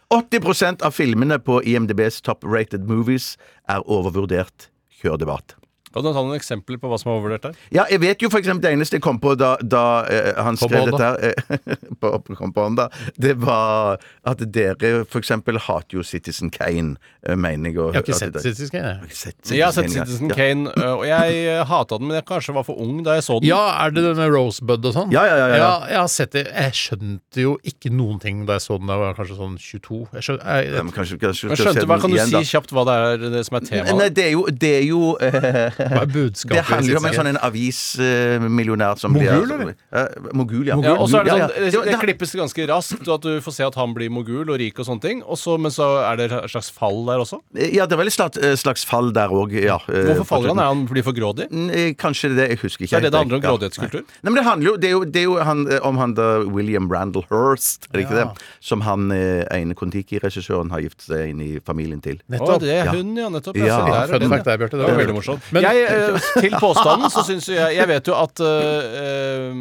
80% 0.09 0.81
av 0.81 0.91
filmene 0.91 1.37
på 1.39 1.59
IMDbs 1.61 2.21
top 2.25 2.43
rated 2.43 2.87
movies 2.89 3.35
er 3.69 3.83
overvurdert. 3.85 4.69
Kjør 5.01 5.19
debatt. 5.21 5.58
Kan 5.93 6.03
du 6.05 6.11
ta 6.13 6.21
noen 6.21 6.37
eksempler 6.37 6.77
på 6.77 6.89
hva 6.91 6.97
som 7.01 7.09
er 7.11 7.15
overvurdert 7.17 7.45
der? 7.47 7.55
Ja, 7.73 7.85
jeg 7.89 8.01
vet 8.03 8.21
jo 8.21 8.29
for 8.29 8.37
eksempel 8.41 8.61
det 8.67 8.73
eneste 8.77 8.99
jeg 8.99 9.03
kom 9.05 9.17
på 9.21 9.33
da, 9.39 9.55
da 9.61 9.83
eh, 10.05 10.31
han 10.37 10.57
På 10.59 10.67
skrev 10.69 10.85
på 10.85 10.91
dette 10.91 11.07
her 11.07 11.17
eh, 11.31 11.77
på, 12.01 12.11
på, 12.27 12.35
kom 12.37 12.53
på 12.53 12.65
hånda, 12.67 12.85
det 13.17 13.35
var 13.41 13.97
at 14.29 14.43
dere 14.53 15.03
for 15.09 15.19
eksempel 15.23 15.57
hater 15.65 15.97
jo 15.99 16.03
Citizen 16.05 16.51
Kane, 16.53 16.95
eh, 17.25 17.35
mener 17.35 17.71
jeg. 17.71 17.79
og- 17.79 17.93
Jeg 17.93 18.03
har 18.03 18.07
ikke 18.07 18.19
sett 18.19 18.37
Citizen 18.43 18.69
Kane. 18.75 18.91
jeg. 18.93 18.99
Jeg 18.99 19.09
har 19.09 19.15
sett 19.23 19.51
Jeg 19.55 19.63
har 19.65 19.71
sett 19.79 19.89
Citizen. 19.95 20.29
Kane, 20.29 20.69
ø, 20.77 20.91
og 20.99 21.05
jeg 21.09 21.39
uh, 21.59 21.63
hata 21.65 21.97
den, 21.97 22.07
men 22.11 22.19
jeg 22.19 22.25
kanskje 22.29 22.53
var 22.59 22.63
for 22.67 22.77
ung 22.79 23.01
da 23.03 23.17
jeg 23.17 23.23
så 23.25 23.39
den. 23.41 23.49
Ja, 23.49 23.61
er 23.85 23.89
det 23.95 24.03
det 24.05 24.15
med 24.17 24.29
Rosebud 24.33 24.85
og 24.85 24.93
sånn? 24.95 25.11
Ja, 25.15 25.25
ja, 25.25 25.35
ja, 25.41 25.47
ja, 25.47 25.57
ja. 25.63 25.71
Jeg 25.89 25.99
har 26.03 26.11
sett 26.13 26.31
det. 26.37 26.45
Jeg 26.53 26.77
skjønte 26.77 27.41
jo 27.43 27.55
ikke 27.65 27.89
noen 27.91 28.19
ting 28.21 28.45
da 28.45 28.59
jeg 28.59 28.65
så 28.67 28.77
den 28.77 28.87
da 28.87 28.97
jeg 28.99 29.03
var 29.07 29.17
kanskje 29.19 29.39
sånn 29.41 29.57
22. 29.57 30.01
Jeg 30.19 30.27
skjønte, 30.29 30.45
jeg, 30.45 30.71
Ja, 30.75 30.83
men 30.85 30.93
kanskje, 30.95 31.17
kanskje 31.21 31.49
Men 31.49 31.57
skjønte, 31.63 31.85
hva 31.89 31.99
Kan 31.99 32.11
du 32.13 32.17
igjen, 32.19 32.29
si 32.29 32.37
da. 32.37 32.43
kjapt 32.53 32.71
hva 32.77 32.85
det 32.89 32.95
er 33.09 33.29
det 33.35 33.43
som 33.49 33.57
er 33.59 33.65
temaet? 33.67 33.97
Nei, 33.99 34.09
det 34.13 34.25
er 34.29 34.31
jo, 34.37 34.45
det 34.63 34.73
er 34.79 34.85
jo 34.87 35.01
eh, 35.17 35.78
hva 35.79 36.01
er 36.03 36.11
budskapet? 36.11 36.55
Det 36.59 36.63
handler 36.69 36.91
jo 36.93 36.97
om 36.99 37.05
en 37.09 37.13
sånn 37.19 37.29
en 37.31 37.39
avismillionær 37.47 38.99
som 38.99 39.13
Mogul, 39.13 39.45
blir 39.47 39.75
eller? 39.93 40.33
Mogul, 40.35 40.65
ja. 40.67 40.77
Ja, 40.83 40.95
og 40.99 41.09
så 41.09 41.19
er 41.21 41.23
det 41.23 41.31
sånn, 41.33 41.47
det, 41.47 41.59
Det- 41.59 41.71
det 41.71 41.91
det- 41.91 41.99
klippes 42.03 42.35
ganske 42.35 42.67
raskt, 42.67 43.07
og 43.07 43.13
at 43.15 43.21
du 43.21 43.39
får 43.41 43.53
se 43.53 43.63
at 43.65 43.75
han 43.75 43.93
blir 43.93 44.09
mogul 44.09 44.49
og 44.49 44.59
rik 44.59 44.79
og 44.79 44.85
sånne 44.85 45.01
ting. 45.01 45.23
Og 45.23 45.37
så, 45.37 45.57
men 45.59 45.71
så 45.71 45.87
er 46.11 46.15
det 46.17 46.31
et 46.31 46.49
slags 46.51 46.69
fall 46.71 47.05
der 47.05 47.19
også. 47.19 47.39
Ja, 47.55 47.85
det 47.85 47.93
er 47.93 47.97
vel 47.97 48.07
et 48.07 48.13
slags, 48.13 48.37
slags 48.61 48.83
fall 48.85 49.11
der 49.11 49.29
òg, 49.29 49.51
ja. 49.53 49.77
Hvorfor 49.87 50.25
faller 50.25 50.49
han? 50.49 50.59
Er 50.59 50.63
han 50.73 50.87
blir 50.87 51.03
for 51.03 51.13
grådig? 51.13 51.49
Mm, 51.51 51.69
eh, 51.71 51.93
Kanskje 51.99 52.35
det, 52.35 52.49
jeg 52.49 52.59
husker 52.59 52.85
ikke. 52.85 52.89
Det 52.89 52.97
er 52.97 53.01
det 53.01 53.11
det 53.11 53.19
handler 53.19 53.37
om, 53.37 53.41
Ja, 53.43 53.49
grådighetskultur? 53.49 54.01
Nei. 54.03 54.19
Nei, 54.23 54.31
men 54.31 54.35
det 54.35 54.45
handler 54.45 54.65
jo, 54.71 54.75
det 54.77 54.87
er 54.87 54.91
jo, 54.91 55.03
det 55.05 55.15
er 55.21 55.23
jo 55.23 55.35
han, 55.43 55.67
eh, 55.71 55.79
om 55.83 55.97
han 55.97 56.13
da 56.13 56.39
William 56.45 56.89
Randall 56.89 57.25
Hurst, 57.29 57.87
er 57.93 57.97
det 57.99 58.05
ikke 58.07 58.17
Ja. 58.17 58.25
det? 58.33 58.43
Som 58.61 58.81
han 58.81 59.11
eh, 59.11 59.45
ene 59.51 59.73
Kon-Tiki-regissøren 59.75 60.69
har 60.71 60.79
giftet 60.81 61.05
seg 61.07 61.29
inn 61.29 61.41
i 61.41 61.59
familien 61.59 62.01
til. 62.01 62.15
Å, 62.17 62.21
Nettopp. 62.37 62.59
det 62.61 62.69
er 62.69 62.87
hun, 62.93 63.15
ja. 63.15 63.29
Nettopp. 63.29 63.55
Ja, 63.57 63.65
Ja, 63.69 64.07
se 64.07 64.19
fun 64.19 64.29
fact 64.29 64.45
der, 64.45 64.57
Bjarte. 64.57 64.77
Det 64.77 64.85
var 64.87 64.97
veldig 64.97 65.15
morsomt. 65.15 65.41
Men- 65.51 65.63
jeg, 65.75 66.13
eh, 66.15 66.27
til 66.41 66.55
påstanden 66.59 67.11
så 67.13 67.23
syns 67.27 67.47
jeg 67.51 67.75
Jeg 67.77 67.87
vet 67.89 68.07
jo 68.09 68.15
at 68.17 68.39
eh, 68.39 68.99
eh, 68.99 69.53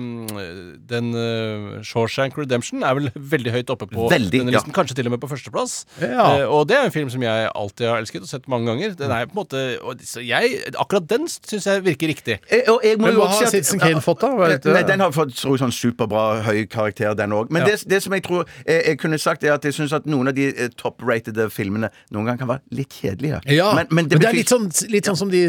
den 0.88 1.11
uh, 1.14 1.82
Shawshank 1.84 2.36
Redemption 2.38 2.82
er 2.86 2.94
vel 2.98 3.11
veldig 3.14 3.52
høyt 3.54 3.70
oppe 3.74 3.88
på 3.90 4.09
Veldig, 4.11 4.30
denne 4.40 4.52
ja. 4.54 4.59
listen. 4.59 4.72
Kanskje 4.76 4.96
til 4.98 5.09
og 5.11 5.14
med 5.14 5.20
på 5.22 5.28
førsteplass. 5.30 5.74
Ja. 6.00 6.26
Eh, 6.40 6.44
og 6.48 6.66
det 6.70 6.78
er 6.78 6.86
en 6.88 6.94
film 6.94 7.11
som 7.12 7.22
jeg 7.24 7.50
alltid 7.52 7.88
har 7.90 8.00
elsket 8.02 8.24
og 8.24 8.30
sett 8.30 8.48
mange 8.50 8.70
ganger. 8.70 8.94
Den 8.98 9.12
er 9.14 9.28
på 9.28 9.36
en 9.36 9.40
måte 9.42 9.62
og, 9.82 10.00
så 10.06 10.22
jeg, 10.24 10.62
Akkurat 10.80 11.09
den 11.11 11.28
syns 11.28 11.66
jeg 11.68 11.84
virker 11.86 12.11
riktig. 12.12 12.38
Eh, 12.48 12.64
og 12.72 12.80
jeg 12.86 12.98
må 13.00 13.09
Men 13.09 13.16
jo 13.18 13.22
hva 13.22 13.28
også 13.30 13.44
har 13.44 13.52
si 13.52 13.61
at- 13.61 13.66
Citizen 13.68 13.82
Kane 13.82 14.02
fått, 14.04 14.20
da? 14.24 14.32
Hva 14.38 14.48
dette? 14.54 14.72
Nei, 14.74 14.82
Den 14.88 15.00
har 15.04 15.12
fått 15.14 15.34
tror 15.38 15.56
jeg, 15.56 15.62
sånn 15.66 15.74
superbra 15.74 16.24
høy 16.46 16.64
karakter, 16.70 17.14
den 17.18 17.34
òg. 17.36 17.50
Men 17.50 17.62
Ja. 17.66 17.74
det, 17.74 17.84
det 17.88 18.02
som 18.04 18.12
jeg 18.16 18.22
tror 18.24 18.46
jeg, 18.66 18.84
jeg 18.86 18.98
kunne 18.98 19.18
sagt, 19.18 19.44
er 19.44 19.52
at 19.59 19.64
jeg 19.64 19.74
syns 19.76 19.92
at 19.96 20.06
noen 20.06 20.28
av 20.28 20.34
de 20.38 20.48
eh, 20.54 20.68
top-ratede 20.78 21.48
filmene 21.50 21.90
noen 22.14 22.24
ganger 22.28 22.38
kan 22.44 22.48
være 22.54 22.62
litt 22.78 22.94
kjedelige. 23.02 23.40
Ja, 23.52 23.72
men, 23.90 24.09
det, 24.09 24.16
er 24.18 24.24
betyr- 24.24 24.38
litt 24.40 24.48
sånn, 24.52 24.68
litt 24.92 25.04
sånn 25.09 25.16
som 25.18 25.30
de 25.32 25.44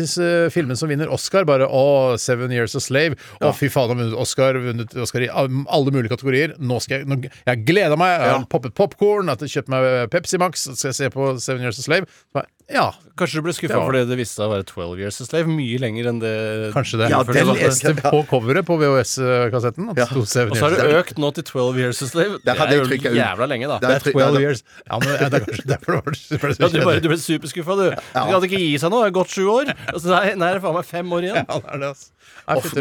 filmene 0.53 0.77
som 0.79 0.91
vinner 0.91 1.11
Oscar. 1.13 1.47
Bare 1.49 1.67
å, 1.67 2.17
Seven 2.21 2.53
Years 2.55 2.75
a 2.77 2.83
Slave. 2.83 3.17
Å, 3.39 3.51
fy 3.55 3.71
faen, 3.71 3.93
har 3.93 3.99
vunnet 3.99 4.17
Oscar, 4.19 4.59
vunnet 4.63 4.95
Oscar 4.99 5.25
i 5.25 5.31
alle 5.31 5.95
mulige 5.95 6.13
kategorier. 6.13 6.55
Nå 6.59 6.79
skal 6.83 7.01
jeg 7.01 7.09
nå, 7.09 7.21
Jeg 7.47 7.65
gleder 7.67 7.99
meg. 7.99 8.15
Jeg 8.19 8.35
har 8.35 8.47
poppet 8.51 8.77
popkorn, 8.77 9.31
kjøpt 9.39 9.71
meg 9.71 9.89
Pepsi 10.13 10.39
Max, 10.41 10.67
skal 10.71 10.91
jeg 10.91 10.99
se 11.01 11.11
på 11.13 11.33
Seven 11.41 11.65
Years 11.65 11.81
a 11.81 11.85
Slave. 11.85 12.49
Ja, 12.69 12.91
Kanskje 13.19 13.41
du 13.41 13.43
ble 13.49 13.51
skuffa 13.51 13.79
fordi 13.83 14.05
det 14.07 14.15
viste 14.15 14.37
seg 14.39 14.45
å 14.47 14.51
være 14.53 14.63
12 14.69 14.99
Years 15.01 15.17
a 15.19 15.25
Slave. 15.27 15.49
Mye 15.51 15.79
lenger 15.81 16.05
enn 16.07 16.19
det 16.21 16.29
kanskje 16.71 16.99
det. 17.01 17.09
Ja, 17.11 17.19
det 17.27 17.41
leste 17.49 17.91
på 17.99 18.21
coveret 18.29 18.63
på 18.67 18.77
VHS-kassetten. 18.79 19.89
Ja. 19.97 20.05
Og 20.15 20.23
så 20.29 20.45
har 20.47 20.75
det 20.77 20.85
økt 21.01 21.19
nå 21.19 21.31
til 21.35 21.43
12 21.49 21.79
Years 21.81 21.99
a 22.05 22.07
Slave. 22.07 22.37
Det 22.45 22.55
er 22.55 22.75
jo 22.77 22.85
jævla 23.17 23.47
lenge, 23.51 23.67
da. 23.73 23.79
Det 23.83 23.91
er 23.97 24.05
12 24.13 24.39
years. 24.39 24.63
Ja, 24.87 24.99
men 25.01 25.09
det 25.09 25.27
er 25.27 25.43
kanskje 25.49 25.67
derfor 25.73 25.91
det 25.91 25.99
var 25.99 26.15
det 26.15 26.39
ble 26.45 26.53
så 26.55 26.63
Ja, 26.63 26.69
du, 26.71 26.79
bare, 26.85 27.01
du 27.03 27.09
ble 27.11 27.19
superskuffa, 27.19 27.75
du. 27.81 27.83
Du 27.91 28.31
hadde 28.37 28.47
ikke 28.47 28.61
gi 28.63 28.77
seg 28.79 28.93
nå. 28.95 29.01
Det 29.03 29.11
er 29.11 29.17
gått 29.19 29.35
sju 29.35 29.43
år. 29.51 29.73
Altså, 29.91 30.13
nei, 30.15 30.23
nei, 30.39 30.53
det 30.53 30.61
er 30.61 30.63
faen 30.69 30.79
meg 30.79 30.87
fem 30.93 31.13
år 31.19 31.27
igjen. 31.27 31.41
Ja, 31.43 31.59
det 31.59 31.75
er 31.75 31.83
det, 31.83 31.91
altså. 31.91 32.15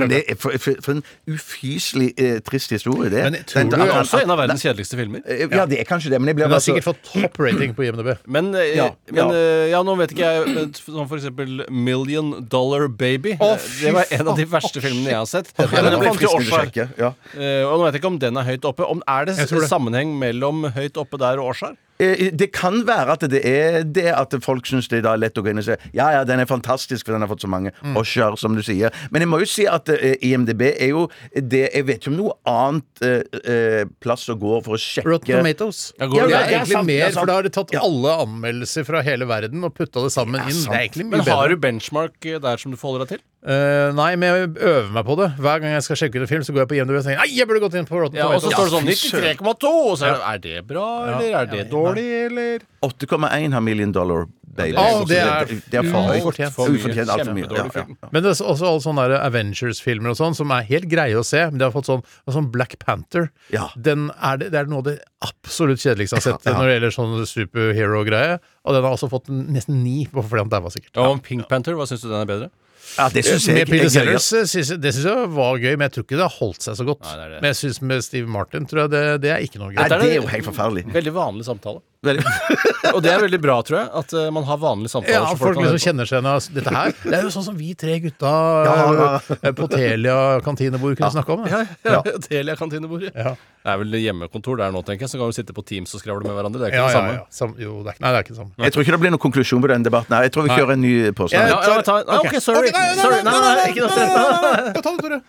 Det 0.09 0.18
er 0.22 0.39
for, 0.41 0.55
for, 0.62 0.78
for 0.84 0.95
en 0.95 1.03
ufyselig 1.34 2.12
eh, 2.20 2.39
trist 2.47 2.70
historie, 2.72 3.11
det. 3.12 3.24
Men 3.26 3.36
jeg 3.41 3.47
tror 3.51 3.59
Den- 3.64 3.70
du- 3.74 3.76
Det 3.82 3.89
er 3.89 3.99
også 4.05 4.22
en 4.22 4.30
av 4.36 4.39
verdens 4.41 4.62
kjedeligste 4.64 4.97
filmer. 5.01 5.20
Eh, 5.26 5.49
Ja, 5.51 5.66
det 5.66 5.80
er 5.82 5.84
kanskje 5.89 6.11
det, 6.14 6.20
men 6.22 6.30
jeg 6.30 6.36
blir 6.39 6.47
Men 6.47 6.55
det 6.55 6.61
har 6.62 6.66
sikkert 6.68 6.86
fått 6.89 7.03
topp 7.11 7.39
rating 7.43 7.74
på 7.74 7.84
IMDb. 7.89 8.14
Men, 8.26 8.55
eh, 8.55 8.76
Ja, 8.76 8.91
men 9.11 9.34
ja. 9.34 9.78
Ja, 9.79 9.85
nå 9.87 9.95
vet 10.01 10.12
ikke 10.14 10.26
jeg 10.29 10.68
Som 10.83 11.07
for 11.09 11.18
eksempel 11.20 11.64
Million 11.70 12.33
Dollar 12.51 12.89
Baby. 12.91 13.37
Å, 13.39 13.53
fy 13.62 13.89
det 13.89 13.95
var 13.97 14.14
en 14.18 14.33
av 14.33 14.39
de 14.41 14.47
verste 14.51 14.83
filmene 14.83 15.12
jeg 15.12 15.20
har 15.20 15.29
sett. 15.31 15.53
Ja, 15.59 15.68
Den 15.70 15.93
er 15.95 15.99
Årsar. 16.29 16.64
sjekke, 16.66 16.89
ja. 16.99 17.12
Eh, 17.35 17.62
og 17.64 17.79
nå 17.79 17.87
vet 17.87 17.97
jeg 17.97 18.03
ikke 18.03 18.12
om 18.12 18.22
den 18.22 18.41
er 18.41 18.49
høyt 18.49 18.66
oppe. 18.68 18.87
Om, 18.89 19.03
er 19.07 19.29
det 19.31 19.39
det. 19.39 19.68
sammenheng 19.70 20.16
mellom 20.18 20.66
høyt 20.74 20.99
oppe 21.01 21.20
der 21.20 21.41
og 21.43 21.53
Årsar? 21.55 21.79
Eh, 22.01 22.30
Det 22.30 22.53
kan 22.53 22.84
være 22.86 23.11
at 23.16 23.20
det 23.30 23.40
er 23.44 23.82
det 23.82 24.07
at 24.14 24.34
folk 24.44 24.64
syns 24.66 24.86
det 24.88 25.05
er 25.05 25.16
lett 25.18 25.34
å 25.38 25.42
gå 25.42 25.51
inn 25.51 25.59
og 25.59 25.64
se 25.66 25.76
ja, 25.94 26.11
ja, 26.14 26.24
den 26.24 26.38
er 26.40 26.46
fantastisk, 26.46 27.05
for 27.07 27.12
den 27.16 27.22
har 27.22 27.28
fått 27.28 27.42
så 27.42 27.49
mange 27.51 27.72
Mm. 27.82 27.96
Oscar, 27.96 28.36
som 28.38 28.55
du 28.55 28.62
sier. 28.62 28.90
Men 29.11 29.22
jeg 29.22 29.28
må 29.28 29.38
jo 29.40 29.46
si 29.46 29.66
at 29.66 29.88
eh, 29.88 30.14
IMDb 30.22 30.62
er 30.80 30.88
jo 30.90 31.09
det 31.34 31.70
Jeg 31.74 31.84
vet 31.86 31.99
ikke 32.01 32.11
om 32.12 32.16
noe 32.16 32.32
annet 32.46 33.03
eh, 33.44 33.84
plass 34.01 34.28
å 34.28 34.36
gå 34.38 34.62
for 34.64 34.74
å 34.74 34.80
sjekke 34.80 35.09
Rotten 35.11 35.38
Tomatoes. 35.38 35.92
Ja, 35.99 36.07
går 36.07 36.20
det 36.20 36.28
det- 36.28 36.34
er 36.34 36.38
det 36.38 36.38
er 36.38 36.59
egentlig 36.59 36.72
sant, 36.72 36.88
er 36.90 37.05
mer, 37.05 37.12
for 37.18 37.26
da 37.26 37.32
har 37.34 37.42
de 37.42 37.49
tatt 37.51 37.72
Ja. 37.72 37.80
alle 37.82 38.14
anmeldelser 38.26 38.84
fra 38.86 39.03
hele 39.03 39.26
verden 39.26 39.64
og 39.64 39.74
putta 39.74 40.03
det 40.03 40.12
sammen 40.12 40.40
inn. 40.40 40.55
Det 40.64 40.70
er 40.70 40.86
egentlig 40.88 41.07
mye 41.07 41.18
Men 41.18 41.26
har 41.26 41.49
du 41.49 41.57
benchmark 41.57 42.20
der 42.20 42.57
som 42.57 42.70
du 42.70 42.76
forholder 42.76 43.07
deg 43.07 43.18
til? 43.18 43.24
Eh, 43.49 43.90
nei, 43.96 44.11
men 44.20 44.28
jeg 44.28 44.49
øver 44.61 44.90
meg 44.92 45.07
på 45.09 45.14
det. 45.16 45.28
Hver 45.40 45.62
gang 45.62 45.72
jeg 45.72 45.84
skal 45.86 45.96
sjekke 46.03 46.20
ut 46.20 46.26
en 46.26 46.30
film, 46.34 46.42
så 46.44 46.53
går 46.53 46.66
jeg 46.66 46.68
på 46.68 46.76
IMDb 46.76 46.99
og 46.99 47.07
tenker 47.07 47.22
Nei, 47.22 47.30
jeg 47.32 47.49
burde 47.49 47.62
gått 47.64 47.76
inn 47.80 47.86
på 47.88 48.03
Rotten 48.03 48.20
Ja, 48.20 48.26
og 48.28 48.42
så 48.44 48.51
står 48.53 48.68
det 48.68 48.74
sånn 48.74 49.22
93,2! 49.24 49.70
Og 49.88 49.94
så 49.96 50.11
er 50.11 50.18
det 50.18 50.26
Er 50.28 50.42
det 50.44 50.66
bra, 50.68 50.88
eller 51.14 51.38
er 51.38 51.49
det 51.49 51.62
Ja, 51.62 51.68
dårlig, 51.70 52.05
eller? 52.26 52.66
8,1 52.84 53.57
har 53.57 53.64
Million 53.64 53.94
Dollar 53.96 54.26
Baby. 54.59 54.74
Å, 54.74 55.05
det 55.07 55.18
er 55.22 55.51
det 55.70 55.78
er 55.78 55.86
for 55.86 56.16
ufortjent. 56.18 56.55
For 56.57 56.72
mye. 56.72 56.80
Ufortjent 56.80 57.12
altfor 57.14 57.34
mye. 57.36 57.46
Ja, 57.55 57.64
ja. 57.78 58.09
Men 58.11 58.24
det 58.24 58.32
er 58.32 58.40
også 58.42 58.66
alle 58.66 58.82
sånne 58.82 59.05
Avengers-filmer 59.20 60.12
og 60.12 60.18
sånn, 60.18 60.34
som 60.34 60.51
er 60.55 60.66
helt 60.66 60.88
greie 60.90 61.14
å 61.18 61.22
se. 61.26 61.44
Men 61.53 61.61
de 61.61 61.66
har 61.68 61.74
fått 61.74 61.86
sånn, 61.86 62.03
sånn 62.26 62.49
Black 62.55 62.74
Panther. 62.82 63.28
Ja. 63.55 63.68
Den 63.78 64.09
er 64.16 64.40
det, 64.40 64.51
det 64.55 64.62
er 64.64 64.70
noe 64.70 64.82
av 64.82 64.88
det 64.90 64.96
absolutt 65.24 65.82
kjedeligste 65.84 66.18
jeg 66.18 66.24
har 66.24 66.26
sett 66.32 66.49
Ja, 66.49 66.55
ja. 66.55 66.59
når 66.59 66.70
det 66.72 66.74
gjelder 66.78 66.96
sånn 66.96 67.14
superhero-greie. 67.30 68.38
Og 68.66 68.74
den 68.76 68.88
har 68.88 68.96
også 68.99 69.11
fått 69.12 69.30
nesten 69.30 69.78
ni 69.84 70.01
på 70.11 70.24
fordi 70.24 70.42
han 70.46 70.53
daua 70.53 70.72
sikkert. 70.74 70.96
Og 71.05 71.22
Pink 71.26 71.46
Panther, 71.51 71.78
hva 71.78 71.86
syns 71.88 72.03
du 72.03 72.11
den 72.11 72.18
er 72.24 72.28
bedre? 72.30 72.51
Ja, 72.97 73.09
det 73.12 73.24
syns 73.26 73.47
jeg 73.49 73.61
Med 73.61 73.70
Peter 73.70 73.84
er 73.84 73.89
gøy. 73.89 73.93
Sellers 73.95 74.28
synes 74.53 74.72
jeg, 74.72 74.80
det 74.82 74.95
jeg 74.97 75.28
var 75.34 75.61
gøy, 75.61 75.74
men 75.74 75.86
jeg 75.86 75.95
tror 75.97 76.07
ikke 76.07 76.18
det 76.18 76.26
har 76.26 76.36
holdt 76.39 76.64
seg 76.66 76.78
så 76.80 76.86
godt. 76.89 77.05
Nei, 77.05 77.14
det 77.18 77.26
er 77.26 77.34
det. 77.34 77.43
Men 77.45 77.53
jeg 77.53 77.61
syns 77.62 77.80
med 77.93 78.07
Steve 78.07 78.32
Martin 78.39 78.68
tror 78.70 78.84
jeg 78.84 78.95
det, 78.95 79.05
det 79.26 79.34
er 79.34 79.45
ikke 79.47 79.62
noe 79.62 79.70
gøy. 79.74 79.80
Nei, 79.82 79.89
det 79.93 80.09
er 80.09 80.18
jo 80.18 80.26
helt 80.32 80.49
forferdelig. 80.49 80.86
Veldig 80.97 81.14
vanlig 81.18 81.49
samtale. 81.49 81.82
Veldig. 82.07 82.22
Og 82.94 83.01
det 83.03 83.11
er 83.11 83.18
veldig 83.24 83.38
bra, 83.42 83.57
tror 83.66 83.76
jeg, 83.80 83.88
at 84.01 84.12
uh, 84.14 84.28
man 84.30 84.44
har 84.46 84.59
vanlige 84.62 84.92
samtaler. 84.92 85.16
Ja, 85.18 85.32
folk 85.38 85.57
liksom 85.59 85.80
kjenner 85.82 86.07
seg 86.07 86.20
igjen 86.22 86.55
dette 86.55 86.74
her. 86.76 86.92
Det 87.03 87.16
er 87.18 87.24
jo 87.26 87.32
sånn 87.34 87.46
som 87.49 87.57
vi 87.59 87.72
tre 87.78 87.96
gutta 88.05 88.30
Ja, 88.68 88.74
ja. 88.94 89.51
på 89.59 89.66
Telia 89.72 90.14
kantinebord 90.46 90.94
kunne 91.01 91.11
snakke 91.16 91.34
om. 91.34 91.42
Ja, 91.51 91.64
det. 91.66 91.90
ja, 91.90 91.96
ja. 92.07 92.20
Telia-kantinebordet. 92.28 93.11
Ja. 93.18 93.32
Det 93.34 93.72
er 93.74 93.80
vel 93.82 93.99
hjemmekontor 93.99 94.61
der 94.62 94.70
nå, 94.76 94.84
tenker 94.86 95.09
jeg. 95.09 95.11
Så 95.11 95.18
kan 95.18 95.32
vi 95.32 95.36
sitte 95.40 95.57
på 95.57 95.64
Teams 95.66 95.90
og 95.99 96.05
skravle 96.05 96.22
med 96.30 96.38
hverandre. 96.38 96.62
Det 96.62 96.68
er 96.68 96.76
ikke 96.76 96.84
Ja, 96.84 96.86
det 96.86 96.94
samme. 97.01 97.16
ja. 97.18 97.26
Sam, 97.40 97.57
jo, 97.59 97.74
det 97.82 97.90
er, 97.90 97.99
ikke- 97.99 98.07
nei, 98.07 98.12
det 98.14 98.20
er 98.20 98.26
ikke 98.28 98.34
det 98.36 98.40
samme. 98.44 98.55
Jeg 98.68 98.76
tror 98.76 98.86
ikke 98.86 98.94
det 98.96 99.03
blir 99.03 99.14
noen 99.16 99.24
konklusjon 99.26 99.66
på 99.66 99.72
den 99.74 99.88
debatten. 99.90 100.14
her. 100.16 100.28
Jeg 100.30 100.36
tror 100.38 100.46
vi 100.46 100.55
kjører 100.55 100.76
en 100.78 100.84
ny 100.86 100.94
påstand. 101.18 101.51
Ja, 101.51 101.59
ja, 101.66 101.82
ta, 101.82 101.99
ah, 102.07 102.22
ok, 102.22 102.38
sorry. 102.40 102.70
Okay, 102.70 102.78
nei, 102.78 102.86
nei, 102.94 103.03
sorry. 103.03 103.20
nei, 103.26 103.34
Nei, 103.34 103.42
nei, 103.42 103.55
nei, 103.59 103.68
ikke 103.74 103.82
noe 103.82 103.92
stress. 103.99 104.82
Ta 104.86 104.94
det, 104.94 105.03
Tore. 105.03 105.20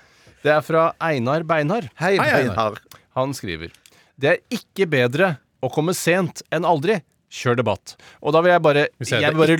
Det 0.46 0.54
er 0.54 0.62
fra 0.70 0.86
Einar 1.10 1.44
Beinar. 1.50 1.90
Hei, 2.00 2.14
Hei, 2.22 2.30
Einar. 2.46 2.78
Einar. 2.78 3.02
Han 3.18 3.34
skriver 3.36 3.74
Det 4.22 4.36
er 4.38 4.42
ikke 4.54 4.86
bedre 4.88 5.34
å 5.62 5.70
komme 5.74 5.96
sent 5.98 6.44
enn 6.54 6.68
aldri. 6.68 7.00
Kjør 7.30 7.60
debatt. 7.60 7.92
Og 8.26 8.34
da 8.34 8.40
vil 8.42 8.50
jeg 8.50 8.62
bare, 8.66 8.84
jeg 9.06 9.22
det 9.22 9.38
bare 9.38 9.54
er 9.54 9.60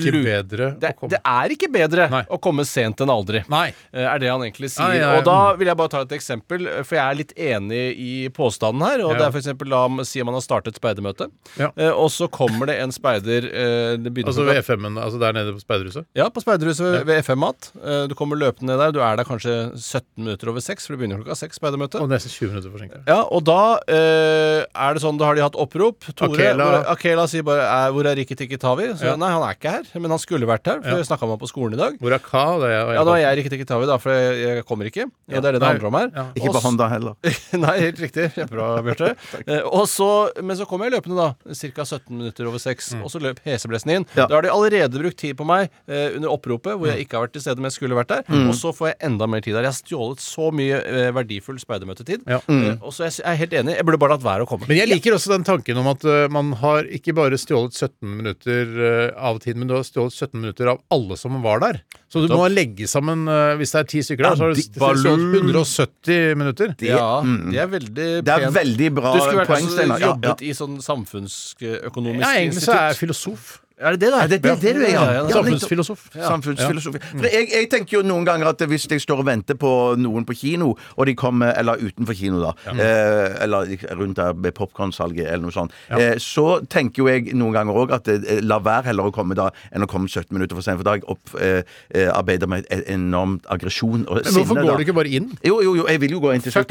det, 0.50 0.88
å 0.90 0.94
komme 0.98 1.10
det 1.12 1.20
er 1.22 1.52
ikke 1.54 1.68
bedre 1.70 2.06
Nei. 2.10 2.22
å 2.26 2.38
komme 2.42 2.64
sent 2.66 2.98
enn 3.04 3.12
aldri. 3.14 3.44
Nei. 3.52 3.68
Eh, 3.94 4.02
Er 4.10 4.18
det 4.18 4.28
han 4.32 4.42
egentlig 4.42 4.72
sier. 4.74 4.90
Ja, 4.90 4.98
ja, 4.98 5.10
ja. 5.14 5.18
Og 5.20 5.24
da 5.28 5.36
vil 5.54 5.70
jeg 5.70 5.78
bare 5.78 5.92
ta 5.92 6.00
et 6.02 6.14
eksempel, 6.16 6.66
eh, 6.66 6.82
for 6.82 6.98
jeg 6.98 7.04
er 7.04 7.18
litt 7.20 7.34
enig 7.38 7.82
i 7.94 8.28
påstanden 8.34 8.82
her. 8.82 9.04
Og 9.06 9.12
Ja. 9.12 9.18
det 9.20 9.26
er 9.28 9.30
for 9.36 9.38
eksempel 9.38 9.70
ham 9.76 10.02
si 10.04 10.22
man 10.26 10.34
har 10.34 10.42
startet 10.42 10.74
speidermøte, 10.80 11.30
Ja. 11.58 11.70
eh, 11.76 11.90
og 11.94 12.10
så 12.10 12.26
kommer 12.28 12.66
det 12.66 12.80
en 12.82 12.90
speider 12.90 13.46
eh, 13.46 13.96
Altså 14.26 14.44
ved 14.44 14.58
FM-en, 14.64 14.98
altså 14.98 15.20
der 15.20 15.32
nede 15.32 15.54
på 15.54 15.62
speiderhuset? 15.62 16.04
Ja, 16.16 16.28
på 16.28 16.42
speiderhuset 16.42 16.82
ved, 16.90 17.06
ved 17.06 17.22
FM-mat. 17.24 17.70
Eh, 17.84 18.06
Du 18.10 18.14
kommer 18.16 18.34
løpende 18.36 18.74
ned 18.74 18.78
der. 18.82 18.90
Du 18.92 18.98
er 19.00 19.14
der 19.16 19.24
kanskje 19.24 19.72
17 19.78 20.02
minutter 20.18 20.48
over 20.50 20.58
6, 20.60 20.86
for 20.86 20.96
det 20.96 21.00
begynner 21.06 21.22
klokka 21.22 21.36
6 21.38 21.58
speidermøte. 21.60 22.00
Og 22.02 22.08
nesten 22.10 22.30
20 22.34 22.50
minutter 22.50 22.70
forsinket. 22.74 23.06
Ja, 23.06 23.22
og 23.30 23.44
da 23.44 23.78
eh, 23.86 24.64
er 24.74 24.94
det 24.94 25.02
sånn, 25.04 25.18
da 25.20 25.26
har 25.30 25.34
de 25.38 25.42
hatt 25.46 25.54
opprop. 25.54 26.00
Tore, 26.16 26.34
Akela. 26.34 26.84
Akela 26.90 27.26
sier 27.30 27.44
bare 27.46 27.59
er, 27.60 27.90
'Hvor 27.92 28.06
er 28.06 28.16
Rikki 28.16 28.34
Tikki 28.36 28.56
Tavi? 28.58 28.88
Så 28.96 29.04
Ja. 29.04 29.16
nei, 29.16 29.30
han 29.30 29.42
er 29.42 29.54
ikke 29.54 29.70
her, 29.70 29.84
men 30.00 30.10
han 30.10 30.18
skulle 30.18 30.46
vært 30.46 30.66
her, 30.66 30.80
for 30.82 30.88
Ja. 30.90 30.96
jeg 30.96 31.06
snakka 31.06 31.22
med 31.28 31.34
ham 31.36 31.38
på 31.38 31.48
skolen 31.50 31.74
i 31.74 31.76
dag. 31.76 31.98
Hvor 31.98 32.12
er 32.12 32.18
Ka? 32.18 32.58
Det 32.58 32.70
er, 32.70 32.92
Ja, 32.94 33.04
da 33.04 33.12
er 33.14 33.22
jeg 33.34 33.38
Rikki 33.38 33.50
Tikki 33.50 33.66
Tavi, 33.66 33.86
da, 33.86 33.96
for 33.98 34.10
jeg, 34.10 34.56
jeg 34.56 34.64
kommer 34.66 34.84
ikke. 34.86 35.10
Ja. 35.28 35.40
det 35.40 35.44
er 35.44 35.52
det 35.52 35.60
det 35.60 35.68
handler 35.68 35.86
om 35.86 35.94
her. 35.94 36.10
Ja. 36.14 36.24
Ikke 36.36 36.52
på 36.54 36.62
Honda 36.62 36.88
heller. 36.88 37.14
Nei, 37.52 37.78
helt 37.80 37.98
riktig. 38.00 38.32
Kjempebra, 38.34 38.82
Bjarte. 38.82 39.16
Eh, 39.50 39.62
og 39.64 39.86
så, 39.88 40.30
men 40.42 40.56
så 40.56 40.66
kommer 40.66 40.86
jeg 40.90 41.00
løpende, 41.00 41.16
da. 41.16 41.34
Ca. 41.54 41.82
17 41.84 42.10
minutter 42.16 42.46
over 42.46 42.58
6. 42.58 42.94
Og 43.02 43.10
så 43.10 43.18
løp 43.20 43.40
heseblessen 43.44 43.90
inn. 43.90 44.06
Ja. 44.16 44.26
Da 44.26 44.34
har 44.36 44.42
de 44.42 44.50
allerede 44.50 44.90
brukt 45.00 45.16
tid 45.16 45.36
på 45.36 45.44
meg 45.46 45.70
eh, 45.88 46.14
under 46.16 46.28
oppropet, 46.30 46.76
hvor 46.78 46.86
jeg 46.86 47.06
ikke 47.06 47.16
har 47.18 47.26
vært 47.26 47.32
til 47.32 47.42
stede, 47.42 47.56
men 47.56 47.70
jeg 47.70 47.76
skulle 47.78 47.96
vært 47.96 48.08
der. 48.08 48.22
Og 48.48 48.54
så 48.54 48.72
får 48.74 48.92
jeg 48.92 48.96
enda 49.10 49.26
mer 49.26 49.40
tid 49.40 49.54
der. 49.54 49.62
Jeg 49.62 49.72
har 49.72 49.80
stjålet 49.80 50.20
så 50.20 50.50
mye 50.52 50.76
eh, 50.84 51.10
verdifull 51.16 51.58
speidermøtetid. 51.58 52.20
Ja. 52.28 52.40
Eh, 52.48 52.76
og 52.82 52.92
så 52.92 53.04
er 53.04 53.10
jeg, 53.10 53.24
jeg 53.24 53.32
er 53.32 53.36
helt 53.36 53.52
enig. 53.52 53.76
Jeg 53.76 53.86
burde 53.86 53.98
bare 53.98 54.14
latt 54.16 54.22
være 54.24 54.42
å 54.44 54.48
komme. 54.50 54.68
Men 54.68 54.76
jeg 54.76 54.88
liker 54.88 55.14
også 55.16 55.30
den 55.32 55.44
tanken 55.44 55.76
om 55.80 55.86
at 55.90 56.04
uh, 56.04 56.28
man 56.30 56.52
har 56.60 56.84
ikke 56.84 57.14
bare 57.14 57.30
stjålet 57.38 57.49
17 57.50 58.16
minutter 58.16 58.70
eh, 58.86 59.10
av 59.16 59.40
tiden, 59.42 59.62
men 59.62 59.70
du 59.70 59.74
har 59.76 59.84
stjålet 59.86 60.14
17 60.14 60.40
minutter 60.40 60.70
av 60.72 60.80
alle 60.94 61.18
som 61.20 61.38
var 61.44 61.62
der. 61.64 61.80
Så 62.10 62.24
du 62.24 62.32
må 62.32 62.46
legge 62.50 62.88
sammen 62.90 63.26
eh, 63.30 63.54
Hvis 63.60 63.74
det 63.74 63.82
er 63.82 63.88
ti 63.90 64.02
stykker 64.06 64.28
der, 64.28 64.38
så 64.38 64.48
har 64.48 64.54
du 64.54 64.62
stjålet 64.62 65.38
170 65.40 66.36
minutter. 66.40 66.74
Ja, 66.86 67.22
det 67.24 67.62
er 67.62 67.72
veldig 67.72 68.08
Det 68.26 68.36
er 68.36 68.54
veldig 68.54 68.92
bra 68.98 69.14
Du 69.14 69.22
skulle 69.22 69.42
vært 69.42 69.52
poeng, 69.52 69.66
altså, 69.66 69.78
Steinar. 69.78 70.02
Ja, 70.02 70.12
jobbet 70.14 70.44
ja. 70.44 70.50
i 70.50 70.54
sånn 70.56 70.78
samfunnsøkonomisk 70.84 72.24
Ja, 72.26 72.32
egentlig 72.38 72.64
så 72.66 72.76
er 72.76 72.88
jeg 72.92 73.00
filosof. 73.04 73.50
Er 73.80 73.96
det 73.96 74.00
det, 74.00 74.10
da? 74.12 74.18
Er 74.22 74.28
det 74.28 74.38
er 74.38 74.42
det, 74.44 74.62
det 74.62 74.74
du 74.76 74.80
er, 74.82 74.90
ja. 74.92 75.04
Ja, 75.04 75.12
ja, 75.12 75.22
Ja. 75.24 75.34
Samfunnsfilosof. 75.34 76.00
Samfunnsfilosofi. 76.14 76.98
For 77.16 77.26
jeg, 77.32 77.48
jeg 77.54 77.68
tenker 77.72 77.96
jo 77.98 78.02
noen 78.04 78.26
ganger 78.28 78.50
at 78.52 78.60
hvis 78.68 78.84
jeg 78.90 79.00
står 79.00 79.22
og 79.22 79.26
venter 79.26 79.56
på 79.60 79.70
noen 79.96 80.26
på 80.28 80.36
kino, 80.36 80.74
og 80.96 81.06
de 81.06 81.14
kommer 81.14 81.54
Eller 81.60 81.80
utenfor 81.80 82.14
kino, 82.14 82.40
da. 82.42 82.52
Eh, 82.70 83.42
eller 83.44 83.72
rundt 83.98 84.16
der 84.16 84.32
ved 84.36 84.52
popkornsalget, 84.52 85.26
eller 85.26 85.42
noe 85.46 85.54
sånt. 85.54 85.72
Eh, 85.96 86.18
så 86.20 86.60
tenker 86.70 87.02
jo 87.02 87.08
jeg 87.08 87.34
noen 87.34 87.56
ganger 87.56 87.78
òg 87.82 87.94
at 87.96 88.08
eh, 88.12 88.40
la 88.44 88.60
være 88.60 88.90
heller 88.90 89.08
å 89.10 89.14
komme 89.14 89.34
da 89.38 89.48
enn 89.72 89.84
å 89.84 89.88
komme 89.90 90.08
17 90.08 90.28
minutter 90.36 90.58
for 90.58 90.66
sent. 90.66 90.80
For 90.80 90.86
da 90.86 90.94
har 90.96 91.00
jeg 91.00 91.08
opparbeider 91.08 92.50
meg 92.50 92.68
et 92.70 92.84
enormt 92.92 93.48
aggresjon 93.50 94.04
og 94.06 94.20
Men 94.20 94.28
hvorfor 94.28 94.54
sinne, 94.54 94.60
går 94.60 94.70
da. 94.70 94.76
du 94.76 94.84
ikke 94.86 94.96
bare 95.00 95.14
inn? 95.20 95.30
Jo, 95.46 95.60
jo, 95.64 95.74
jo, 95.80 95.86
jeg 95.88 96.00
vil 96.04 96.16
jo 96.16 96.20
gå 96.26 96.34
inn 96.36 96.44
til 96.44 96.52
slutt. 96.54 96.70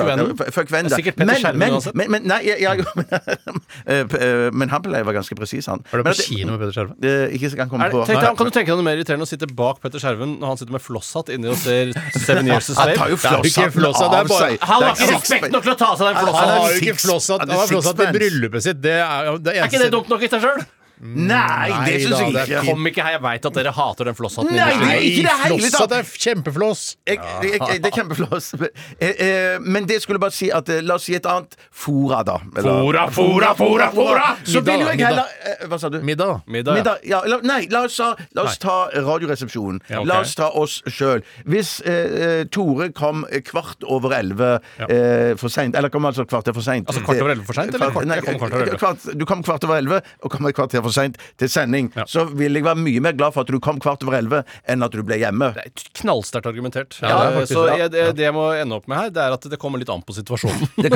Fuck 0.53 0.72
vennen, 0.72 0.91
er 0.91 0.95
sikkert 0.95 1.18
Petter 1.20 1.34
Men, 1.34 1.41
Skjerven 1.41 1.60
men, 1.60 1.76
uansett. 1.78 1.95
men, 1.95 2.12
men, 2.14 2.30
nei, 2.30 2.39
jeg, 2.45 2.62
jeg, 2.62 2.86
Eh, 3.89 4.03
eh, 4.03 4.49
men 4.53 4.70
han 4.70 4.84
pleier 4.84 5.05
å 5.05 5.07
være 5.07 5.20
ganske 5.22 5.36
presis, 5.38 5.66
han. 5.72 5.82
Var 5.89 6.01
du 6.03 6.10
på 6.10 6.14
kino 6.20 6.53
med 6.53 6.62
Petter 6.62 6.76
Skjerven? 6.76 6.99
Eh, 7.00 7.32
ikke 7.38 7.56
kan 7.56 7.70
komme 7.72 7.86
Er, 7.86 7.93
på 7.93 8.02
tenk 8.04 8.20
deg, 8.20 8.34
kan 8.36 8.47
du 8.50 8.52
tenke 8.52 8.68
deg 8.74 8.76
noe 8.76 8.84
mer 8.84 8.97
irriterende 9.00 9.24
å 9.24 9.30
sitte 9.30 9.47
bak 9.56 9.78
Petter 9.80 10.02
Skjerven 10.04 10.34
når 10.41 10.50
han 10.52 10.58
sitter 10.60 10.76
med 10.76 10.84
flosshatt 10.84 11.30
inni 11.32 11.47
og 11.47 11.56
ser 11.56 11.93
Seven 12.20 12.47
Years 12.52 12.68
a 12.74 12.76
Han 12.82 12.91
tar 13.00 13.14
jo 13.14 13.16
Det 13.16 13.30
er 13.30 13.47
ikke 13.47 13.70
flosshatten 13.72 13.76
flosshatt, 13.78 14.12
det 14.12 14.18
er 14.18 14.26
av 14.26 14.34
bare- 14.34 14.50
seg. 14.50 14.66
Han 14.68 14.84
har 14.84 14.84
Det 14.84 14.89
er 14.89 14.91
ikke 14.91 15.08
sixpence. 15.08 15.24
respekt 15.32 15.56
nok 15.56 15.64
til 15.64 15.72
å 15.72 15.78
ta 15.80 15.88
av 15.93 15.95
seg 16.02 16.10
den 16.10 16.16
Han 16.20 16.26
flosshatten! 16.28 16.60
har 16.60 16.74
jo 16.76 16.82
ikke 16.84 16.97
flosshatt 17.06 17.39
han 17.45 17.56
har 17.56 17.72
flosshatt 17.72 18.04
i 18.04 18.10
bryllupet 18.20 18.66
sitt. 18.68 18.82
Det 18.84 18.97
er 19.00 19.30
jo 19.32 19.38
det 19.47 19.56
Er 19.56 19.70
ikke 19.72 19.84
det 19.86 19.91
dumt 19.95 20.12
nok 20.12 20.28
i 20.28 20.32
seg 20.36 20.43
sjøl? 20.43 20.60
Nei, 21.00 21.70
det 21.86 21.95
syns 22.04 22.12
da, 22.12 22.20
jeg 22.26 22.34
det 22.34 22.41
er 22.41 22.50
ikke. 22.50 22.74
Kom 22.74 22.88
ikke 22.89 23.04
her, 23.06 23.14
jeg 23.16 23.22
veit 23.24 23.45
at 23.50 23.54
dere 23.60 23.72
hater 23.76 24.10
den 24.10 24.16
flosshatten. 24.18 24.52
Nei, 24.56 24.70
det 24.80 24.89
er 24.89 25.06
ikke 25.08 25.24
det 25.24 25.36
hele 25.43 25.60
tatt. 25.60 25.62
Flosshatt 25.64 25.95
er 25.95 26.10
kjempefloss. 26.26 26.82
Jeg, 27.08 27.20
jeg, 27.43 27.60
jeg, 27.60 27.82
det 27.84 27.91
er 27.91 27.97
kjempefloss. 28.02 28.52
Eh, 29.00 29.14
eh, 29.24 29.60
Men 29.64 29.86
det 29.88 30.02
skulle 30.04 30.20
bare 30.20 30.34
si 30.36 30.50
at 30.52 30.68
eh, 30.74 30.82
La 30.84 30.95
oss 31.00 31.06
si 31.08 31.14
et 31.16 31.26
annet 31.30 31.54
fora, 31.72 32.20
da. 32.28 32.38
Eller- 32.58 32.68
Fora, 32.80 33.06
fora, 33.12 33.54
fora, 33.56 33.88
fora! 33.93 34.26
Så 34.43 34.62
vil 34.66 34.82
jo 34.82 34.88
jeg 34.89 34.97
Middag, 35.00 35.08
heller 35.08 35.54
eh, 35.62 35.68
Hva 35.72 35.80
sa 35.80 35.89
du? 35.93 36.00
Middag, 36.04 36.28
da. 36.34 36.38
Middag, 36.52 36.72
ja. 36.74 36.80
Middag, 36.80 37.06
ja. 37.08 37.20
la, 37.32 37.38
nei, 37.47 37.60
la 37.72 37.84
oss, 37.88 37.95
ta, 38.00 38.10
la 38.36 38.43
oss 38.47 38.58
ta 38.62 38.76
Radioresepsjonen. 38.95 39.80
Ja, 39.89 40.02
ok. 40.02 40.08
La 40.10 40.20
oss 40.24 40.34
ta 40.39 40.50
oss 40.60 40.80
sjøl. 40.91 41.24
Hvis 41.50 41.72
eh, 41.88 41.93
eh, 41.93 42.43
Tore 42.52 42.89
kom 42.97 43.24
kvart 43.47 43.86
over 43.88 44.16
elleve 44.20 44.52
eh, 44.88 45.36
for 45.39 45.52
seint 45.54 45.78
Eller 45.80 45.91
kom 45.93 46.08
altså 46.10 46.26
kvart 46.30 46.50
for 46.56 46.66
seint. 46.66 46.88
Altså 46.89 47.04
kvart 47.06 47.22
over 47.24 47.34
elleve 47.36 47.47
for 47.47 47.60
sent, 47.60 47.74
eller 47.78 47.93
kvart- 47.95 48.16
jeg 48.20 48.26
kom 48.28 48.39
kvart 48.43 48.56
over 48.58 48.66
elleve? 48.68 48.82
kvart- 48.84 49.10
Du 49.20 49.26
kom 49.30 49.43
kvart 49.45 49.68
over 49.70 49.80
elleve 49.80 50.02
og 50.24 50.32
kom 50.34 50.50
et 50.50 50.58
kvarter 50.58 50.84
for 50.86 50.88
seint 50.95 51.17
til 51.39 51.49
sending. 51.51 51.91
Ja. 51.95 52.05
Så 52.09 52.25
vil 52.37 52.53
jeg 52.59 52.63
være 52.65 52.79
mye 52.81 53.01
mer 53.03 53.13
glad 53.19 53.33
for 53.35 53.41
at 53.45 53.51
du 53.53 53.59
kom 53.63 53.79
kvart 53.83 54.03
over 54.07 54.17
elleve 54.19 54.43
enn 54.69 54.83
at 54.85 54.91
du 54.95 55.01
ble 55.03 55.17
hjemme. 55.21 55.51
Det 55.55 55.65
er 55.67 55.87
knallsterkt 56.01 56.49
argumentert. 56.51 56.99
Ja, 57.01 57.07
det 57.07 57.13
er 57.13 57.29
Eh, 57.29 57.37
faktisk 57.39 57.53
så 57.57 57.65
det. 57.67 57.77
jeg, 57.79 57.91
det, 57.95 58.05
det 58.19 58.23
jeg 58.29 58.33
må 58.35 58.47
ende 58.57 58.75
opp 58.79 58.87
med 58.89 58.97
her, 58.97 59.09
det 59.13 59.21
er 59.27 59.35
at 59.37 59.49
det 59.51 59.59
kommer 59.61 59.79
litt 59.81 59.89
an 59.93 60.01
på 60.05 60.15
situasjonen. 60.17 60.67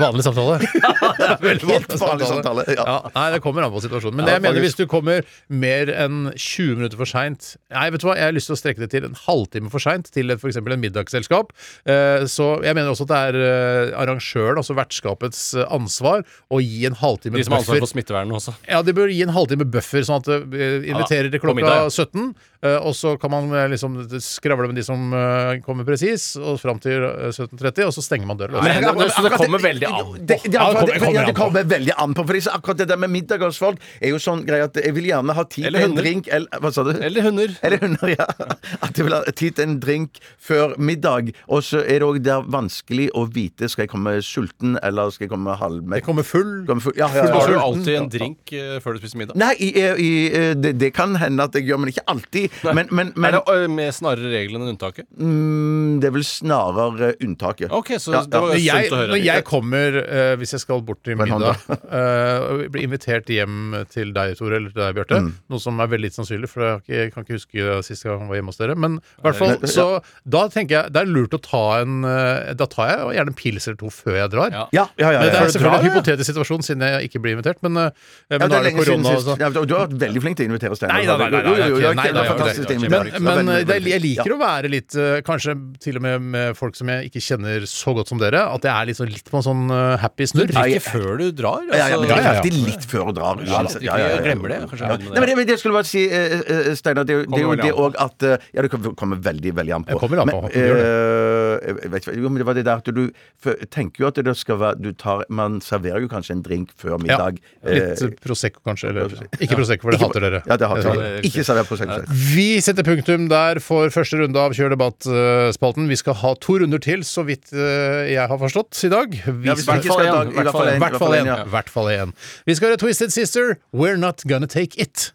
Vanlig 0.00 0.24
samtale. 0.26 0.58
Veldig 1.44 1.68
Helt 1.70 1.94
vanlig 2.00 2.26
samtale, 2.28 2.64
ja. 2.74 2.84
Ja, 2.88 2.96
nei, 3.14 3.26
det 3.34 3.40
kommer 3.44 3.66
an 3.66 3.72
på 3.74 3.82
situasjonen. 3.84 4.16
Men 4.18 4.28
det 4.28 4.34
jeg 4.36 4.44
mener, 4.44 4.64
hvis 4.64 4.76
du 4.78 4.84
kommer 4.90 5.22
mer 5.48 5.90
enn 5.92 6.30
20 6.34 6.78
minutter 6.80 6.98
for 7.00 7.08
seint 7.10 7.52
Nei, 7.74 7.86
vet 7.94 8.02
du 8.02 8.08
hva, 8.08 8.16
jeg 8.18 8.28
har 8.28 8.34
lyst 8.36 8.50
til 8.50 8.56
å 8.56 8.58
strekke 8.60 8.82
det 8.84 8.90
til 8.94 9.06
en 9.08 9.16
halvtime 9.24 9.70
for 9.72 9.82
seint 9.82 10.08
til 10.14 10.30
f.eks. 10.34 10.58
en 10.60 10.82
middagsselskap. 10.82 11.52
Eh, 11.86 12.24
Så 12.30 12.48
jeg 12.64 12.76
mener 12.76 12.90
også 12.92 13.06
at 13.08 13.12
det 13.12 13.20
er 13.30 13.38
eh, 13.44 13.94
arrangøren, 14.04 14.60
altså 14.62 14.76
vertskapets 14.78 15.42
eh, 15.58 15.68
ansvar, 15.74 16.24
å 16.54 16.60
gi 16.62 16.84
en 16.88 16.96
halvtime 17.00 17.38
De 17.38 17.46
som 17.46 17.56
har 17.56 17.64
ansvar 17.64 17.82
for 17.84 17.92
smittevernet 17.94 18.38
også. 18.40 18.54
Ja, 18.70 18.82
de 18.86 18.94
bør 18.96 19.12
gi 19.12 19.22
en 19.26 19.34
halvtime 19.34 19.66
buffer, 19.74 20.04
sånn 20.06 20.22
at 20.22 20.30
de 20.54 20.68
inviterer 20.90 21.30
til 21.32 21.42
klokka 21.42 21.60
middag, 21.60 21.86
ja. 21.88 21.92
17. 22.04 22.34
eh, 22.64 22.78
Og 22.80 22.94
så 22.96 23.14
kan 23.20 23.30
man 23.32 23.50
eh, 23.54 23.68
liksom 23.72 23.98
skravle 24.24 24.66
med 24.70 24.78
de 24.80 24.84
som 24.86 25.12
eh, 25.14 25.60
kommer 25.64 25.84
presis, 25.86 26.34
og 26.40 26.58
fram 26.62 26.80
til 26.82 27.04
eh, 27.04 27.30
17.30, 27.34 27.84
og 27.88 27.92
så 27.96 28.04
stenger 28.04 28.26
man 28.30 28.40
døra. 28.40 28.62
Men- 28.64 29.10
så 29.14 29.22
det 29.26 29.32
kommer 29.36 29.60
veldig 29.62 29.86
an 29.88 29.98
på. 30.00 30.14
Det, 30.18 30.38
det, 30.44 30.52
Ja, 30.54 30.68
det 30.72 30.78
kommer- 30.80 30.98
kommer 31.04 31.20
ja, 31.20 31.26
det 31.28 31.36
kommer 31.36 31.64
veldig 31.74 31.94
an 31.98 32.14
på. 32.16 32.24
For 32.26 32.50
akkurat 32.54 32.78
det 32.78 32.88
der 32.88 32.96
med 33.00 33.10
middag 33.10 33.42
hos 33.44 33.58
folk 33.60 33.78
er 34.00 34.10
jo 34.14 34.18
sånn 34.22 34.44
greie 34.46 34.64
at 34.64 34.74
jeg 34.80 34.94
vil 34.96 35.04
gjerne 35.10 35.34
ha 35.36 35.44
tid 35.44 35.68
til 35.68 35.76
en 35.76 35.94
drink 35.96 36.28
eller, 36.32 36.48
Hva 36.60 36.72
sa 36.72 36.82
du? 36.86 36.92
Eller 37.04 37.22
hunder. 37.28 37.54
Eller 37.62 37.78
hunder, 37.84 38.08
ja. 38.16 38.26
At 38.84 38.96
jeg 38.98 39.04
vil 39.06 39.14
ha 39.14 39.22
tid 39.30 39.54
til 39.56 39.64
en 39.68 39.78
drink 39.80 40.18
før 40.40 40.74
middag. 40.78 41.32
Og 41.48 41.62
så 41.66 41.82
er 41.84 42.00
det 42.00 42.08
òg 42.08 42.18
der 42.24 42.42
vanskelig 42.50 43.10
å 43.14 43.26
vite 43.32 43.68
skal 43.70 43.84
jeg 43.86 43.92
komme 43.92 44.16
sulten 44.24 44.78
eller 44.82 45.10
skal 45.14 45.26
jeg 45.26 45.32
komme 45.34 45.54
halvmett. 45.60 46.00
Det 46.02 46.06
kommer 46.06 46.26
full 46.26 46.64
Kommer 46.68 46.82
full- 46.84 46.96
Ja, 46.98 47.08
ja, 47.14 47.26
ja. 47.28 47.34
Har 47.38 47.48
du 47.52 47.58
alltid 47.58 47.94
en 47.98 48.08
drink 48.12 48.54
før 48.84 48.96
du 48.96 49.02
spiser 49.02 49.20
middag? 49.20 49.36
Nei, 49.40 49.52
i, 49.58 49.70
i, 49.80 50.10
det, 50.58 50.74
det 50.80 50.92
kan 50.96 51.14
hende 51.20 51.44
at 51.48 51.54
jeg 51.58 51.66
gjør, 51.68 51.80
men 51.82 51.92
ikke 51.92 52.04
alltid. 52.10 52.53
Men, 52.62 52.88
men, 52.90 53.12
men 53.16 53.34
er 53.38 53.42
det 53.64 53.70
med 53.70 53.92
snarere 53.96 54.30
regelen 54.32 54.62
enn 54.64 54.72
unntaket? 54.74 55.06
mm, 55.18 56.00
det 56.00 56.08
er 56.08 56.14
vel 56.14 56.24
snarere 56.26 57.10
unntaket. 57.24 57.70
Ok, 57.74 57.94
så 58.02 58.12
Ja, 58.14 58.22
det 58.26 58.40
var 58.40 58.54
jo 58.54 58.60
jeg, 58.62 58.88
sunt 58.88 58.94
å 58.94 59.00
høre. 59.00 59.10
når 59.14 59.22
jeg 59.24 59.44
kommer, 59.48 59.98
uh, 60.04 60.36
hvis 60.40 60.54
jeg 60.56 60.60
skal 60.64 60.82
bort 60.86 61.02
til 61.06 61.16
middag, 61.20 61.56
uh, 61.68 62.38
og 62.54 62.64
blir 62.74 62.86
invitert 62.86 63.26
hjem 63.32 63.74
til 63.92 64.12
deg, 64.16 64.36
Tore, 64.38 64.56
eller 64.60 64.70
til 64.74 64.82
deg, 64.82 64.94
Bjarte, 64.98 65.20
Mm. 65.24 65.32
noe 65.50 65.60
som 65.62 65.78
er 65.80 65.86
veldig 65.88 66.04
lite 66.10 66.18
sannsynlig, 66.18 66.48
for 66.50 66.60
jeg, 66.66 66.80
ikke, 66.82 66.94
jeg 67.00 67.12
kan 67.14 67.24
ikke 67.24 67.36
huske 67.38 67.76
sist 67.86 68.04
gang 68.04 68.20
jeg 68.24 68.28
var 68.28 68.36
hjemme 68.40 68.52
hos 68.52 68.58
dere, 68.60 68.74
men 68.76 68.96
i 68.98 69.22
hvert 69.24 69.38
fall, 69.38 69.54
så 69.70 69.86
da 70.28 70.42
tenker 70.52 70.74
jeg 70.82 70.92
det 70.92 71.00
er 71.04 71.06
lurt 71.10 71.32
å 71.36 71.40
ta 71.40 71.62
en 71.80 72.02
Da 72.04 72.66
tar 72.70 72.90
jeg 72.90 73.16
gjerne 73.16 73.32
en 73.32 73.38
pils 73.38 73.66
eller 73.68 73.78
to 73.80 73.88
før 73.94 74.16
jeg 74.18 74.30
drar. 74.34 74.50
Ja. 74.52 74.64
Ja, 74.74 74.84
ja, 74.98 75.10
ja. 75.14 75.20
Men 75.20 75.30
det 75.32 75.40
er 75.40 75.52
selvfølgelig 75.54 75.80
en 75.80 75.88
hypotetisk 75.90 76.28
situasjon, 76.32 76.62
siden 76.66 76.82
jeg 76.84 77.08
ikke 77.08 77.20
blir 77.24 77.36
invitert, 77.38 77.58
men, 77.64 77.74
Ja, 77.74 78.38
men 78.38 78.44
det 78.44 78.50
nå 78.50 78.54
er 78.54 78.58
er 78.58 78.64
det 78.64 78.72
siden 78.74 78.84
korona. 78.84 79.14
sist. 79.14 79.26
Så. 79.28 79.36
Ja, 79.40 79.48
du 79.54 79.74
har 79.74 79.86
vært 79.86 79.96
veldig 80.04 80.20
flink 80.24 80.36
til 80.36 80.44
å 80.46 80.50
invitere 80.52 80.76
Steinar. 80.76 80.94
Nei 80.94 81.06
da, 81.08 81.16
nei, 81.16 81.30
nei, 81.30 81.40
nei, 81.44 81.68
jo, 81.68 81.78
nei, 81.78 81.94
nei, 81.94 82.10
nei, 82.12 82.24
er 82.24 82.43
fantastisk 82.44 82.90
Men, 83.24 83.46
men 83.46 83.66
det, 83.68 83.78
jeg 83.88 84.02
liker 84.04 84.34
å 84.34 84.38
være 84.40 84.70
litt 84.72 84.94
eh, 85.00 85.18
Kanskje 85.26 85.54
til 85.82 85.98
og 85.98 86.04
med 86.06 86.22
med 86.34 86.56
folk 86.58 86.76
som 86.78 86.88
jeg 86.92 87.08
ikke 87.10 87.22
kjenner 87.24 87.64
så 87.68 87.94
godt 87.96 88.10
som 88.12 88.18
dere. 88.20 88.40
At 88.54 88.64
jeg 88.66 88.72
er 88.72 88.88
litt, 88.90 88.98
sånn, 88.98 89.10
litt 89.12 89.28
på 89.30 89.38
en 89.40 89.44
sånn 89.46 89.64
eh, 89.74 89.96
happy 90.02 90.26
snurr. 90.30 90.50
Drikker 90.52 90.84
før 90.84 91.10
du 91.20 91.26
drar? 91.36 91.64
Ja, 91.70 91.88
ja, 91.94 91.98
men 92.00 92.08
det 92.08 92.14
altså. 92.14 92.20
er 92.20 92.24
ja, 92.24 92.24
ja. 92.24 92.40
alltid 92.40 92.58
litt 92.68 92.86
før 92.90 93.10
du 93.10 93.12
drar. 93.20 93.42
Ja, 93.48 93.62
Ja, 93.84 93.96
jeg 94.04 94.22
glemmer 94.28 94.52
det, 94.54 94.58
kanskje. 94.70 94.90
Ja. 94.90 94.98
Nei, 95.04 95.18
men 95.20 95.28
det, 95.30 95.36
men 95.40 95.48
det 95.50 95.58
skulle 95.60 95.76
bare 95.78 95.88
si, 95.88 96.04
eh, 96.08 96.36
eh, 96.40 96.70
Steinar, 96.78 97.06
det, 97.08 97.14
er 97.16 97.22
jo- 97.22 97.28
det 97.34 97.40
er 97.40 97.46
jo 97.46 97.54
det 97.62 97.72
òg 97.86 97.98
at 98.04 98.26
eh, 98.28 98.46
Ja, 98.54 98.62
det 98.66 98.70
kommer- 98.74 99.20
veldig, 99.24 99.52
veldig 99.60 99.74
an 99.78 99.84
på. 99.84 99.94
Jeg 99.94 100.00
kommer 100.04 100.22
an 100.24 100.32
på, 100.32 100.40
eh, 100.54 101.68
jeg 101.82 101.90
vet 101.92 102.06
ikke, 102.06 102.16
jo, 102.20 102.28
men 102.32 102.42
det 102.42 102.46
var 102.48 102.54
det 102.58 102.64
der 102.66 102.82
at 102.82 102.90
du 102.94 103.02
for, 103.40 103.54
tenker 103.74 104.04
jo 104.04 104.10
at 104.10 104.20
det 104.26 104.36
skal 104.38 104.58
være 104.60 104.80
du 104.82 104.92
tar, 104.92 105.24
Man 105.28 105.60
serverer 105.64 106.02
jo 106.04 106.08
kanskje 106.10 106.36
en 106.36 106.42
drink 106.44 106.72
før 106.80 106.96
Ja, 106.96 106.98
middag. 107.04 107.38
litt 107.64 108.02
eh, 108.02 108.14
Prosecco, 108.24 108.60
kanskje. 108.66 108.90
Eller 108.92 109.14
ikke 109.40 109.56
Prosecco, 109.58 109.88
for 109.88 109.96
det 109.96 110.00
hater 110.02 110.20
dere. 110.26 110.42
Ja, 110.46 110.56
det 110.60 110.68
hater 110.70 111.00
dere. 111.00 111.22
Ikke 111.26 111.44
server 111.46 111.64
prosent. 111.68 112.08
Vi 112.34 112.56
setter 112.64 112.82
punktum 112.86 113.26
der 113.30 113.58
for 113.62 113.90
første 113.92 114.16
runde 114.18 114.40
av 114.40 114.54
Kjør 114.56 114.72
debatt-spalten. 114.74 115.86
Vi 115.90 115.96
skal 116.00 116.16
ha 116.22 116.32
to 116.42 116.56
runder 116.62 116.80
til, 116.82 117.02
så 117.06 117.22
vidt 117.28 117.52
eh, 117.52 118.08
jeg 118.14 118.24
har 118.30 118.38
forstått 118.40 118.80
i 118.88 118.90
dag. 118.92 119.12
Vi 119.12 119.48
Ja, 119.50 119.54
skal- 119.54 119.78
i 119.84 119.88
hvert 119.88 119.92
fall 119.92 120.68
en. 120.70 120.76
I 120.76 120.80
hvert 120.80 120.98
fall 120.98 121.14
en, 121.14 121.26
én. 121.26 121.44
I 121.46 121.50
hvert 121.52 121.68
fall 121.70 121.88
én. 121.92 122.12
Vi 122.46 122.54
skal 122.56 122.68
høre 122.72 122.78
Twisted 122.80 123.12
Sister, 123.12 123.58
We're 123.74 123.96
Not 124.00 124.24
Gonna 124.26 124.46
Take 124.46 124.80
It. 124.80 125.12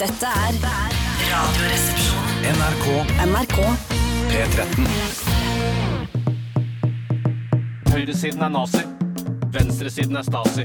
Dette 0.00 0.26
er 0.26 0.52
Radioresepsjonen. 1.30 2.42
NRK 2.56 2.86
NRK 3.26 3.58
P13. 4.32 4.86
Høyresiden 7.92 8.42
er 8.42 8.48
nazi. 8.54 8.82
Venstresiden 9.54 10.16
er 10.16 10.22
stasi. 10.26 10.64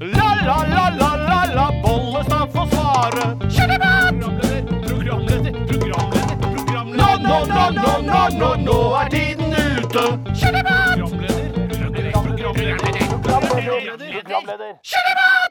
La, 0.00 0.30
la, 0.44 0.58
la, 0.68 0.84
la, 1.00 1.10
la, 1.26 1.40
la, 1.54 1.66
Bollestad 1.84 2.48
får 2.54 2.66
svare. 2.72 3.26
Programleder, 3.40 4.49
programleder, 5.10 5.66
programleder, 5.66 6.36
programleder. 6.40 6.98
Nå, 6.98 7.08
nå, 7.22 7.38
nå, 7.46 7.64
nå, 7.74 7.92
nå, 8.06 8.20
nå, 8.38 8.50
nå 8.64 8.78
er 9.00 9.08
tiden 9.10 9.50
ute. 9.58 10.04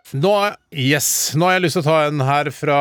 Nå, 0.10 0.32
yes. 0.74 1.10
Nå 1.38 1.46
har 1.46 1.58
jeg 1.58 1.64
lyst 1.66 1.78
til 1.78 1.84
å 1.84 1.86
ta 1.86 1.98
en 2.08 2.24
her 2.26 2.50
fra 2.56 2.80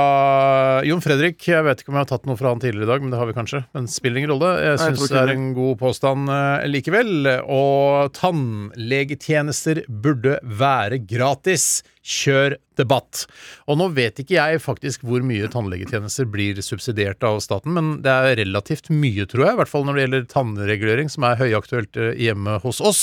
Jon 0.86 1.02
Fredrik. 1.04 1.42
Jeg 1.50 1.66
vet 1.66 1.82
ikke 1.82 1.92
om 1.92 1.98
jeg 1.98 2.06
har 2.06 2.12
tatt 2.14 2.30
noe 2.30 2.38
fra 2.38 2.54
han 2.54 2.62
tidligere 2.62 2.86
i 2.86 2.92
dag, 2.92 3.02
men 3.04 3.12
det 3.12 3.20
har 3.20 3.28
vi 3.28 3.36
kanskje. 3.36 3.64
Men 3.76 3.90
spiller 3.90 4.22
ingen 4.22 4.32
rolle. 4.32 4.54
Jeg 4.64 4.80
syns 4.80 5.04
det 5.10 5.20
er 5.20 5.34
en 5.34 5.50
god 5.58 5.76
påstand 5.82 6.32
eh, 6.32 6.64
likevel. 6.70 7.12
Og 7.44 8.14
tannlegetjenester 8.16 9.82
burde 9.90 10.38
være 10.46 11.02
gratis. 11.10 11.82
Kjør 12.08 12.56
debatt. 12.78 13.24
Og 13.66 13.78
nå 13.80 13.88
vet 13.96 14.20
ikke 14.22 14.36
jeg 14.36 14.60
faktisk 14.62 15.02
hvor 15.06 15.24
mye 15.26 15.48
tannlegetjenester 15.50 16.28
blir 16.30 16.60
subsidiert 16.62 17.24
av 17.26 17.40
staten, 17.42 17.74
men 17.74 17.90
det 18.04 18.12
er 18.12 18.38
relativt 18.38 18.88
mye, 18.94 19.26
tror 19.28 19.44
jeg. 19.44 19.56
I 19.56 19.60
hvert 19.60 19.72
fall 19.72 19.86
når 19.88 19.98
det 19.98 20.04
gjelder 20.04 20.28
tannregulering, 20.32 21.10
som 21.12 21.26
er 21.28 21.40
høyaktuelt 21.40 21.98
eh, 21.98 22.12
hjemme 22.28 22.58
hos 22.62 22.80
oss. 22.80 23.02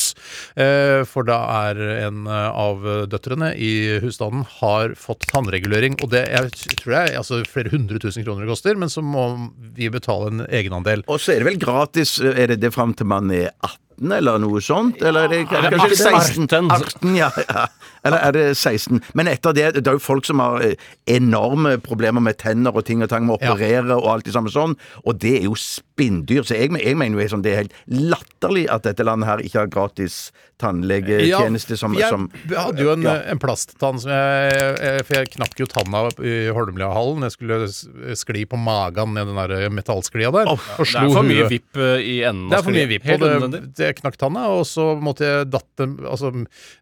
Eh, 0.56 1.04
For 1.12 1.28
da 1.28 1.42
er 1.68 1.82
en 2.08 2.24
eh, 2.26 2.50
av 2.66 2.88
døtrene 3.12 3.52
i 3.60 3.74
husstanden 4.04 4.48
har 4.62 4.96
fått 5.00 5.28
tannregulering, 5.32 6.00
og 6.02 6.14
det 6.16 6.26
jeg 6.32 6.78
tror 6.82 6.96
jeg 7.02 7.18
altså 7.20 7.44
flere 7.52 7.74
hundre 7.76 8.00
tusen 8.02 8.26
kroner 8.26 8.46
det 8.46 8.54
koster, 8.56 8.80
men 8.80 8.92
så 8.92 9.04
må 9.06 9.28
vi 9.76 9.92
betale 9.94 10.32
en 10.32 10.46
egenandel. 10.48 11.04
Og 11.12 11.20
så 11.22 11.36
er 11.36 11.44
det 11.44 11.52
vel 11.52 11.62
gratis, 11.62 12.18
er 12.24 12.56
det 12.56 12.62
det 12.64 12.72
fram 12.76 12.96
til 12.98 13.12
man 13.12 13.30
er 13.34 13.52
18? 13.62 13.82
Eller 14.12 14.42
noe 14.44 14.60
sånt? 14.60 15.00
Eller 15.00 15.24
er 15.24 15.32
det 15.32 15.38
Eller 15.56 15.72
kanskje 15.80 16.10
16? 16.12 16.50
18. 16.52 16.72
18, 16.76 17.14
ja, 17.16 17.30
ja. 17.48 17.68
Eller 18.06 18.22
er 18.24 18.32
det 18.38 18.46
16? 18.58 19.02
Men 19.18 19.28
etter 19.32 19.54
det, 19.58 19.68
det 19.80 19.88
er 19.90 19.98
jo 19.98 20.04
folk 20.04 20.26
som 20.30 20.40
har 20.44 20.62
eh, 20.64 20.76
enorme 21.12 21.76
problemer 21.84 22.22
med 22.24 22.38
tenner 22.42 22.76
og 22.76 22.86
ting 22.88 23.02
og 23.04 23.10
tang, 23.12 23.26
med 23.28 23.38
å 23.38 23.42
Ja. 23.44 23.54
operere 23.56 23.98
og 23.98 24.08
alt 24.14 24.26
det 24.30 24.34
samme 24.38 24.52
sånn, 24.54 24.78
og 25.04 25.20
det 25.20 25.40
er 25.42 25.48
jo 25.50 25.56
spinndyr. 25.60 26.44
Så 26.48 26.56
jeg, 26.60 26.72
jeg 26.82 26.96
mener 26.98 27.20
jo 27.20 27.28
sånn, 27.36 27.44
det 27.46 27.52
er 27.56 27.64
helt 27.66 27.74
latterlig 27.90 28.68
at 28.72 28.84
dette 28.88 29.04
landet 29.04 29.28
her 29.30 29.44
ikke 29.46 29.60
har 29.66 29.68
gratis 29.74 30.32
tannlegetjeneste 30.62 31.76
som, 31.80 31.96
jeg 31.98 32.08
som 32.12 32.28
hadde 32.48 32.84
jo 32.84 32.92
en, 32.94 33.02
Ja. 33.04 33.16
en 33.32 33.40
plasttann 33.42 34.00
som 34.00 34.12
jeg, 34.12 34.54
jeg 34.80 35.06
For 35.06 35.18
jeg 35.20 35.32
knakk 35.36 35.60
jo 35.60 35.66
tanna 35.70 36.06
i 36.24 36.36
Holmlia-hallen. 36.56 37.26
Jeg 37.28 37.34
skulle 37.36 38.16
skli 38.16 38.46
på 38.50 38.58
magen 38.60 39.14
ned 39.18 39.28
den 39.28 39.36
der 39.40 39.70
metallsklia 39.74 40.32
der. 40.32 40.48
og 40.48 40.60
Det 40.80 40.96
er 40.96 41.12
for 41.14 41.24
mye 41.28 41.48
vipp 41.52 41.76
eh, 41.78 42.00
i 42.02 42.16
enden. 42.24 42.50
Det 42.50 42.60
er 42.60 42.64
for 42.64 42.72
mye 42.76 42.88
vipp. 42.90 43.06
Og 43.16 43.52
det, 43.52 43.62
det 43.78 43.92
knakk 44.00 44.18
tanna, 44.22 44.48
og 44.56 44.64
så 44.70 44.94
måtte 45.02 45.26
jeg 45.28 45.50
datte 45.52 45.86
Altså, 46.06 46.32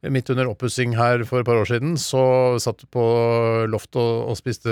midt 0.09 0.29
under 0.33 0.47
oppussing 0.51 0.93
her 0.97 1.12
for 1.29 1.39
et 1.43 1.45
par 1.47 1.59
år 1.61 1.69
siden, 1.69 1.95
så 2.01 2.23
satt 2.63 2.81
du 2.81 2.87
på 2.93 3.03
loftet 3.71 3.99
og, 4.01 4.29
og 4.33 4.37
spiste 4.39 4.69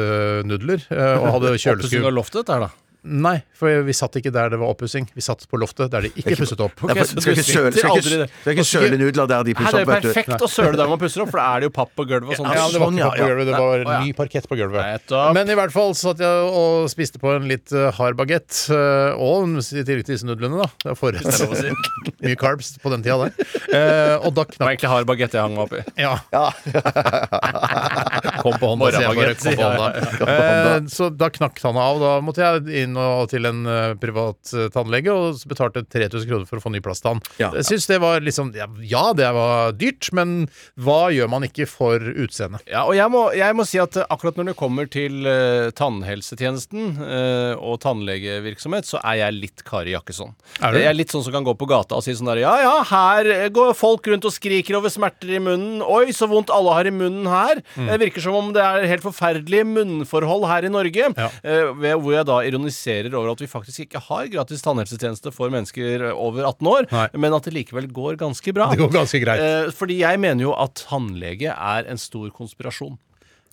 nudler. 0.50 0.82
eh, 0.92 1.18
Og 1.22 1.28
hadde 1.38 1.52
Oppussing 1.54 1.66
kjøleskru 1.66 2.08
av 2.10 2.16
loftet, 2.18 2.42
dette 2.44 2.58
her, 2.58 2.66
da. 2.68 2.72
Nei, 3.02 3.40
for 3.58 3.82
vi 3.88 3.94
satt 3.98 4.14
ikke 4.20 4.30
der 4.34 4.52
det 4.54 4.60
var 4.62 4.70
oppussing. 4.76 5.08
Vi 5.18 5.24
satt 5.26 5.42
på 5.50 5.58
loftet 5.58 5.90
der 5.90 6.06
de 6.06 6.12
ikke 6.22 6.36
pusset 6.38 6.60
opp. 6.62 6.76
For- 6.78 6.92
så 6.94 7.06
skal 7.18 7.34
du 7.34 7.40
ikke 7.42 7.46
søle, 7.48 7.72
skal 7.74 7.98
ikke, 7.98 8.20
det. 8.22 8.28
skal 8.44 8.54
ikke 8.54 8.66
søle 8.70 9.00
nudler 9.02 9.30
der 9.32 9.48
de 9.48 9.56
pusser 9.58 9.80
er 9.80 9.82
opp, 9.82 9.90
det 9.90 9.96
er 9.96 10.02
du. 10.02 10.10
perfekt 10.12 10.46
å 10.46 10.50
søle 10.52 10.78
der 10.78 10.92
man 10.92 11.00
pusser 11.02 11.24
opp, 11.24 11.32
for 11.34 11.42
da 11.42 11.46
er 11.56 11.64
det 11.64 11.70
jo 11.72 11.74
papp 11.80 11.92
på 11.98 12.06
gulvet 12.06 12.30
og 12.30 12.38
sånn. 12.38 12.52
Ja, 12.54 12.68
det 12.70 12.78
var 12.84 12.92
sånn, 12.92 13.00
ikke 13.00 13.08
papp 13.10 13.18
på 13.18 13.30
gulvet, 13.32 13.50
det 13.50 13.62
var 13.64 14.04
ny 14.06 14.14
parkett 14.20 14.46
på 14.52 14.60
gulvet. 14.60 15.16
Men 15.34 15.50
i 15.50 15.58
hvert 15.58 15.74
fall 15.74 15.96
satt 15.98 16.22
jeg 16.22 16.52
og 16.62 16.92
spiste 16.94 17.18
på 17.24 17.34
en 17.40 17.50
litt 17.50 17.74
eh, 17.74 17.90
hard 17.98 18.20
bagett, 18.22 18.54
eh, 18.70 19.18
og 19.18 19.58
i 19.58 19.82
tillegg 19.82 20.06
til 20.06 20.14
disse 20.14 20.30
nudlene, 20.30 20.62
da. 20.62 20.70
Det 20.86 20.92
var 20.94 21.00
forrett. 21.02 21.26
det. 21.26 21.74
Mye 22.28 22.38
carbs 22.38 22.76
på 22.84 22.94
den 22.94 23.02
tida 23.02 23.18
der. 23.26 23.34
Eh, 23.74 24.16
og 24.22 24.30
da 24.38 24.46
Det 24.46 24.62
var 24.62 24.76
egentlig 24.76 24.94
hard 24.94 25.10
bagett 25.10 25.34
jeg 25.34 25.42
hang 25.42 25.58
meg 25.58 25.66
opp 25.66 25.74
i. 25.74 25.82
Ja. 26.06 26.14
kom 28.42 28.58
på 28.62 28.72
hånda, 28.74 28.92
sier 28.96 29.08
jeg 29.08 29.18
bare. 29.18 30.06
Kom 30.18 30.26
på 30.26 30.36
hånda. 30.36 30.76
Eh, 30.76 30.90
så 30.92 31.10
da 31.14 31.32
knakk 31.34 31.62
tanna 31.62 31.88
av. 31.92 32.02
Da 32.02 32.14
måtte 32.26 32.44
jeg 32.44 32.84
inn 32.84 32.98
og, 33.00 33.28
til 33.32 33.48
en 33.50 33.64
eh, 33.70 33.94
privat 34.02 34.54
eh, 34.56 34.70
tannlege 34.74 35.14
og 35.14 35.42
betalte 35.50 35.86
3000 35.86 36.28
kroner 36.30 36.50
for 36.50 36.62
å 36.62 36.66
få 36.66 36.74
ny 36.74 36.82
plasttann. 36.84 37.22
Ja. 37.42 37.52
Jeg 37.58 37.68
synes 37.70 37.88
det 37.90 38.02
var 38.04 38.22
liksom 38.24 38.54
ja, 38.58 38.68
ja, 38.86 39.06
det 39.18 39.30
var 39.36 39.76
dyrt, 39.78 40.10
men 40.16 40.46
hva 40.80 41.10
gjør 41.14 41.30
man 41.32 41.46
ikke 41.48 41.68
for 41.70 42.02
utseendet? 42.02 42.64
Ja, 42.70 42.86
og 42.88 42.96
jeg 42.98 43.12
må, 43.14 43.24
jeg 43.38 43.58
må 43.58 43.66
si 43.68 43.80
at 43.82 43.98
eh, 44.00 44.08
akkurat 44.12 44.38
når 44.40 44.52
det 44.52 44.58
kommer 44.60 44.90
til 44.92 45.28
eh, 45.30 45.70
tannhelsetjenesten 45.78 47.02
eh, 47.06 47.54
og 47.58 47.80
tannlegevirksomhet, 47.86 48.88
så 48.88 49.02
er 49.04 49.22
jeg 49.24 49.38
litt 49.38 49.66
Kari 49.68 49.96
Jakkesson. 49.96 50.34
Er 50.60 50.76
du? 50.76 50.82
Jeg 50.82 50.92
er 50.92 50.98
litt 50.98 51.14
sånn 51.14 51.26
som 51.26 51.36
kan 51.36 51.48
gå 51.48 51.56
på 51.58 51.70
gata 51.70 52.00
og 52.00 52.06
si 52.06 52.16
sånn 52.18 52.32
der 52.32 52.44
Ja 52.44 52.56
ja, 52.62 52.76
her 52.92 53.50
går 53.54 53.74
folk 53.78 54.08
rundt 54.12 54.28
og 54.28 54.36
skriker 54.36 54.80
over 54.80 54.94
smerter 54.94 55.36
i 55.38 55.42
munnen. 55.42 55.82
Oi, 55.86 56.14
så 56.16 56.30
vondt 56.32 56.54
alle 56.54 56.76
har 56.78 56.90
i 56.90 56.94
munnen 56.96 57.30
her. 57.30 57.62
Mm. 57.76 57.90
Det 57.92 58.00
virker 58.06 58.26
som 58.26 58.31
om 58.38 58.52
det 58.56 58.64
er 58.64 58.88
helt 58.90 59.06
forferdelige 59.06 59.68
munnforhold 59.68 60.48
her 60.50 60.68
i 60.68 60.72
Norge. 60.74 61.12
Ja. 61.18 61.30
Eh, 61.44 61.72
hvor 62.02 62.16
jeg 62.16 62.28
da 62.30 62.40
ironiserer 62.48 63.14
over 63.18 63.34
at 63.34 63.44
vi 63.44 63.50
faktisk 63.52 63.86
ikke 63.86 64.02
har 64.08 64.32
gratis 64.34 64.64
tannhelsetjeneste 64.66 65.34
for 65.36 65.54
mennesker 65.54 66.08
over 66.14 66.48
18 66.50 66.72
år, 66.72 66.90
Nei. 66.92 67.08
men 67.26 67.38
at 67.38 67.48
det 67.48 67.56
likevel 67.56 67.90
går 67.92 68.20
ganske 68.22 68.56
bra. 68.56 68.72
Det 68.72 68.82
går 68.84 68.94
ganske 68.96 69.22
greit. 69.24 69.42
Eh, 69.46 69.72
fordi 69.76 70.02
jeg 70.02 70.22
mener 70.22 70.48
jo 70.50 70.56
at 70.58 70.86
tannlege 70.88 71.54
er 71.54 71.90
en 71.92 72.02
stor 72.02 72.30
konspirasjon. 72.36 72.98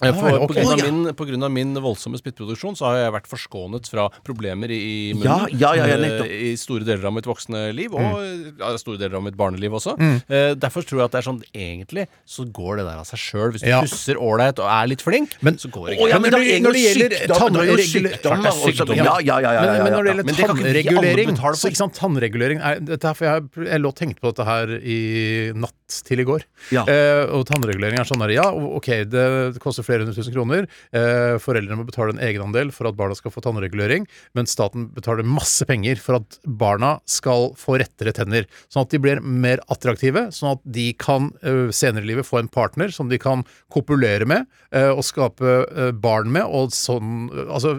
Eh, 0.00 0.08
Ah, 0.08 0.38
Okay. 0.38 0.46
på, 0.46 0.54
grunn 0.54 0.72
av 0.72 0.78
min, 0.92 1.14
på 1.14 1.24
grunn 1.26 1.42
av 1.42 1.50
min 1.50 1.74
voldsomme 1.74 2.18
spyttproduksjon 2.20 2.76
så 2.78 2.86
har 2.86 2.96
jeg 3.00 3.12
vært 3.16 3.26
forskånet 3.26 3.88
fra 3.90 4.04
problemer 4.22 4.70
i 4.70 5.12
munnen 5.12 5.50
Ja, 5.58 5.72
ja, 5.74 5.86
ja, 5.90 5.96
eh, 6.22 6.52
i 6.52 6.56
store 6.56 6.84
deler 6.86 7.04
av 7.10 7.12
mitt 7.16 7.26
voksne 7.26 7.72
liv, 7.74 7.90
Mm. 7.90 8.14
og 8.14 8.60
ja, 8.60 8.76
store 8.78 8.98
deler 8.98 9.16
av 9.18 9.24
mitt 9.24 9.34
barneliv 9.36 9.72
også. 9.74 9.96
Eh, 10.30 10.54
derfor 10.54 10.82
tror 10.86 11.00
jeg 11.02 11.04
at 11.06 11.12
det 11.12 11.18
er 11.18 11.26
sånn 11.32 11.42
Egentlig 11.52 12.06
så 12.26 12.44
går 12.46 12.76
det 12.78 12.84
der 12.86 12.98
av 13.02 13.06
seg 13.06 13.18
sjøl. 13.18 13.50
Hvis 13.52 13.62
du 13.66 13.72
pusser 13.82 14.14
ålreit 14.22 14.58
og 14.62 14.66
er 14.70 14.86
litt 14.86 15.02
flink, 15.02 15.34
Men- 15.42 15.56
så 15.58 15.68
går 15.70 15.88
det 15.90 15.98
ja, 15.98 16.18
men 16.18 16.30
når 16.30 16.38
det 16.38 16.54
er 16.54 16.94
gjelder 16.94 17.10
tannregulering 17.34 18.06
er 18.06 18.18
er 18.18 19.82
Men, 19.82 19.92
når 19.92 20.04
det 20.04 20.14
gjelder 20.14 20.24
ikke 20.28 20.94
tannregulering 20.94 21.36
så, 21.58 21.68
ikke 21.70 21.76
sant, 21.82 21.94
tannregulering 21.98 22.60
er, 22.62 23.14
for 23.14 23.24
jeg, 23.24 23.42
jeg 23.66 23.80
lå 23.82 23.88
og 23.88 23.96
tenkte 23.96 24.20
på 24.22 24.30
dette 24.34 24.44
her 24.46 24.66
i 24.78 25.52
natt 25.54 25.74
til 25.88 26.20
i 26.20 26.26
går. 26.28 26.44
Ja. 26.74 26.82
Eh, 26.90 27.24
og 27.32 27.46
tannregulering 27.48 27.98
er 28.00 28.08
sånn 28.08 28.20
der, 28.20 28.32
ja, 28.36 28.46
ok, 28.52 28.88
det, 29.08 29.24
det 29.56 29.62
koster 29.62 29.86
flere 29.86 30.04
hundre 30.04 30.16
tusen 30.18 30.34
kroner. 30.34 30.66
Eh, 30.92 31.36
foreldrene 31.42 31.78
må 31.80 31.86
betale 31.88 32.12
en 32.14 32.22
egenandel 32.24 32.72
for 32.74 32.90
at 32.90 32.96
barna 32.98 33.16
skal 33.16 33.32
få 33.34 33.42
tannregulering, 33.44 34.06
men 34.36 34.48
staten 34.50 34.88
betaler 34.94 35.26
masse 35.26 35.64
penger 35.68 36.00
for 36.02 36.20
at 36.20 36.38
barna 36.44 36.96
skal 37.08 37.52
få 37.58 37.78
rettere 37.80 38.12
tenner. 38.16 38.44
Sånn 38.68 38.84
at 38.84 38.92
de 38.92 39.00
blir 39.02 39.22
mer 39.24 39.62
attraktive, 39.72 40.26
sånn 40.34 40.56
at 40.58 40.64
de 40.78 40.90
kan 41.00 41.30
eh, 41.42 41.68
senere 41.74 42.04
i 42.04 42.10
livet 42.12 42.28
få 42.28 42.42
en 42.42 42.52
partner 42.52 42.92
som 42.94 43.08
de 43.10 43.18
kan 43.22 43.44
kopulere 43.72 44.28
med 44.28 44.44
eh, 44.74 44.90
og 44.92 45.04
skape 45.08 45.54
eh, 45.64 45.90
barn 45.96 46.28
med, 46.34 46.44
og 46.48 46.74
sånn 46.76 47.28
altså, 47.48 47.74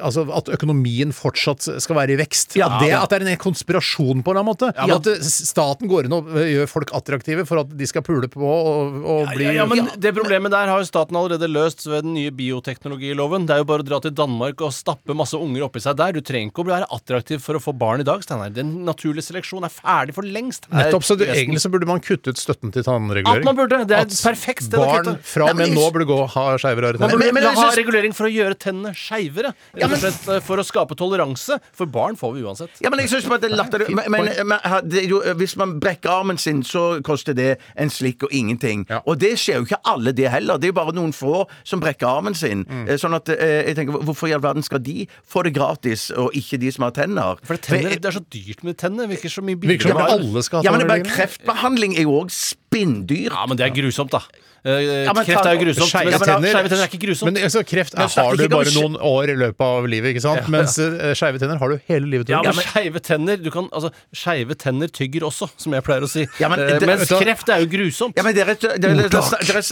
altså 0.00 0.24
at 0.36 0.50
økonomien 0.54 1.12
fortsatt 1.16 1.66
skal 1.82 1.98
være 1.98 2.14
i 2.14 2.18
vekst. 2.20 2.56
Ja, 2.58 2.68
at, 2.68 2.84
det, 2.84 2.90
ja. 2.92 3.00
at 3.04 3.12
det 3.12 3.20
er 3.22 3.32
en 3.34 3.40
konspirasjon 3.40 4.22
på 4.24 4.32
en 4.32 4.36
eller 4.36 4.44
annen 4.44 4.50
måte. 4.52 4.72
men- 4.76 4.96
At 4.96 5.30
staten 5.30 5.88
går 5.90 6.08
inn 6.08 6.16
og 6.16 6.28
gjør 6.52 6.68
folk 6.70 6.92
attraktive 6.96 7.44
for 7.48 7.62
at 7.62 7.70
de 7.76 7.86
skal 7.88 8.02
pule 8.06 8.28
på 8.30 8.42
og, 8.44 8.98
og 9.04 9.30
bli 9.34 9.46
Ja, 9.50 9.52
ja, 9.62 9.66
men 9.70 9.88
Det 10.00 10.12
problemet 10.16 10.52
der 10.54 10.70
har 10.70 10.82
jo 10.82 10.88
staten 10.88 11.16
allerede 11.18 11.48
løst 11.50 11.86
ved 11.88 12.04
den 12.06 12.14
nye 12.16 12.30
bioteknologiloven. 12.34 13.46
Det 13.48 13.54
er 13.56 13.62
jo 13.62 13.68
bare 13.68 13.84
å 13.84 13.88
dra 13.88 14.00
til 14.04 14.14
Danmark 14.16 14.60
og 14.64 14.72
stappe 14.74 15.16
masse 15.16 15.38
unger 15.38 15.64
oppi 15.66 15.82
seg 15.82 15.96
der. 16.00 16.14
Du 16.16 16.20
trenger 16.24 16.50
ikke 16.52 16.64
å 16.64 16.68
være 16.70 16.88
attraktiv 16.94 17.42
for 17.44 17.58
å 17.58 17.62
få 17.62 17.74
barn 17.76 18.02
i 18.04 18.06
dag, 18.06 18.22
Steinar. 18.24 18.52
Den 18.54 18.72
naturlige 18.86 19.26
seleksjonen 19.30 19.68
er 19.68 19.74
ferdig 19.74 20.16
for 20.16 20.26
lengst. 20.26 20.68
Nettopp, 20.72 21.06
så 21.06 21.16
du, 21.18 21.24
egentlig 21.28 21.62
så 21.64 21.70
burde 21.72 21.88
man 21.90 22.02
kutte 22.04 22.34
ut 22.34 22.40
støtten 22.40 22.72
til 22.74 22.86
tannregulering. 22.86 23.44
At 23.44 23.48
man 23.48 23.58
burde. 23.58 23.82
Det 23.90 23.96
er 23.96 24.06
At 24.08 24.16
perfekt 24.24 24.66
sted 24.68 24.80
barn 24.80 25.16
fra 25.26 25.50
og 25.50 25.58
med 25.58 25.74
nå 25.76 25.86
burde 25.94 26.08
gå 26.10 26.18
og 26.24 26.28
ha 26.36 26.46
skeivere 26.60 26.90
rare 26.92 27.02
Man 27.02 27.12
burde 27.14 27.30
men- 27.30 27.44
men 27.44 27.56
ha 27.56 27.68
regulering 27.76 28.14
for 28.16 28.28
å 28.28 28.32
gjøre 28.32 28.56
tennene 28.58 28.94
skeivere. 28.96 29.52
Rett 29.76 29.92
og 29.92 29.98
slett 30.02 30.28
eh, 30.36 30.40
for 30.44 30.60
å 30.60 30.64
skape 30.66 30.96
toleranse. 30.98 31.58
For 31.76 31.86
barn 31.86 32.16
får 32.20 32.34
vi 32.36 32.44
uansett. 32.46 32.80
Ja, 32.84 32.90
men 32.92 33.02
jeg 33.02 33.12
synes 33.12 33.28
bare 33.30 33.42
det 33.44 33.50
er 33.52 33.56
latterlig. 33.58 33.88
Men, 33.94 34.10
men, 34.10 34.30
men 34.48 34.58
er 34.64 35.34
hvis 35.40 35.56
man 35.60 35.76
brekker 35.82 36.12
armen 36.12 36.39
sin, 36.40 36.62
så 36.66 36.84
koster 37.06 37.36
det 37.36 37.50
en 37.80 37.92
slikk 37.92 38.24
og 38.26 38.32
ingenting. 38.34 38.86
Ja. 38.90 39.02
Og 39.06 39.20
det 39.20 39.34
skjer 39.40 39.60
jo 39.60 39.68
ikke 39.68 39.80
alle, 39.92 40.12
det 40.16 40.30
heller. 40.32 40.58
Det 40.60 40.68
er 40.70 40.74
jo 40.74 40.78
bare 40.80 40.94
noen 40.96 41.12
få 41.16 41.44
som 41.68 41.82
brekker 41.82 42.08
armen 42.08 42.36
sin. 42.36 42.64
Mm. 42.68 42.88
Sånn 43.00 43.16
at 43.16 43.28
eh, 43.36 43.60
jeg 43.70 43.78
tenker, 43.78 44.00
Hvorfor 44.00 44.30
i 44.30 44.34
all 44.36 44.42
verden 44.44 44.64
skal 44.66 44.80
de 44.82 45.04
få 45.28 45.44
det 45.46 45.52
gratis, 45.56 46.08
og 46.16 46.34
ikke 46.38 46.58
de 46.62 46.72
som 46.72 46.86
har 46.88 46.94
tenner? 46.96 47.40
For 47.46 47.58
det, 47.58 47.64
tenner, 47.68 47.96
det 48.00 48.10
er 48.10 48.16
så 48.16 48.24
dyrt 48.32 48.64
med 48.66 48.78
tenner. 48.80 49.06
Det 49.06 49.16
virker 49.18 49.32
så 49.36 49.44
mye 49.44 49.58
Virker 49.60 49.90
som 49.92 49.98
billigere. 50.00 50.18
alle 50.18 50.42
skal 50.46 50.60
ha 50.60 50.66
Ja, 50.66 50.72
men 50.74 50.82
det 50.82 50.88
er 50.88 50.94
bare. 50.94 51.10
Kreftbehandling 51.14 51.96
er 51.98 52.06
jo 52.08 52.16
òg 52.22 52.32
spinndyrt. 52.34 53.34
Ja, 53.34 53.46
men 53.50 53.60
det 53.60 53.66
er 53.68 53.74
grusomt, 53.76 54.14
da. 54.14 54.22
Eh, 54.64 55.04
Ja, 55.06 55.12
men 55.16 55.24
kreft 55.24 55.46
er 55.46 55.54
jo 55.56 55.60
grusomt. 55.64 55.88
Skeive 55.88 56.10
men 56.12 56.20
tenner, 56.20 56.52
skeive 56.52 56.68
tenner 56.68 56.84
er 56.84 56.90
ikke 56.90 57.00
grusomt. 57.06 57.30
Men 57.32 57.42
altså, 57.46 57.62
kreft 57.64 57.94
Men 57.96 58.10
har 58.12 58.36
du 58.36 58.42
bare 58.52 58.72
noen 58.74 58.96
år 59.00 59.32
i 59.32 59.36
løpet 59.40 59.64
av 59.64 59.86
livet, 59.88 60.12
ikke 60.12 60.24
sant? 60.24 60.48
Mens 60.52 60.76
uh, 60.78 61.14
skeive 61.16 61.40
tenner 61.40 61.56
har 61.62 61.72
du 61.72 61.78
hele 61.88 62.10
livet. 62.12 62.28
Ja, 62.28 62.42
Tore. 62.44 62.52
men 62.58 62.66
skeive 62.68 63.00
tenner 63.00 63.40
du 63.40 63.50
kan, 63.54 63.70
altså, 63.72 63.90
Skeive 64.12 64.56
tenner 64.60 64.90
tygger 64.92 65.24
også, 65.28 65.48
som 65.56 65.72
jeg 65.76 65.84
pleier 65.86 66.04
å 66.04 66.10
si. 66.10 66.26
Ja, 66.42 66.50
men 66.52 66.60
det- 66.60 66.80
Mens 66.90 67.06
vet 67.08 67.22
kreft 67.22 67.48
er 67.48 67.62
jo 67.64 67.70
grusomt. 67.72 68.16
Ja, 68.18 68.24
men 68.26 68.34
dere, 68.36 68.54
dere, 68.54 69.08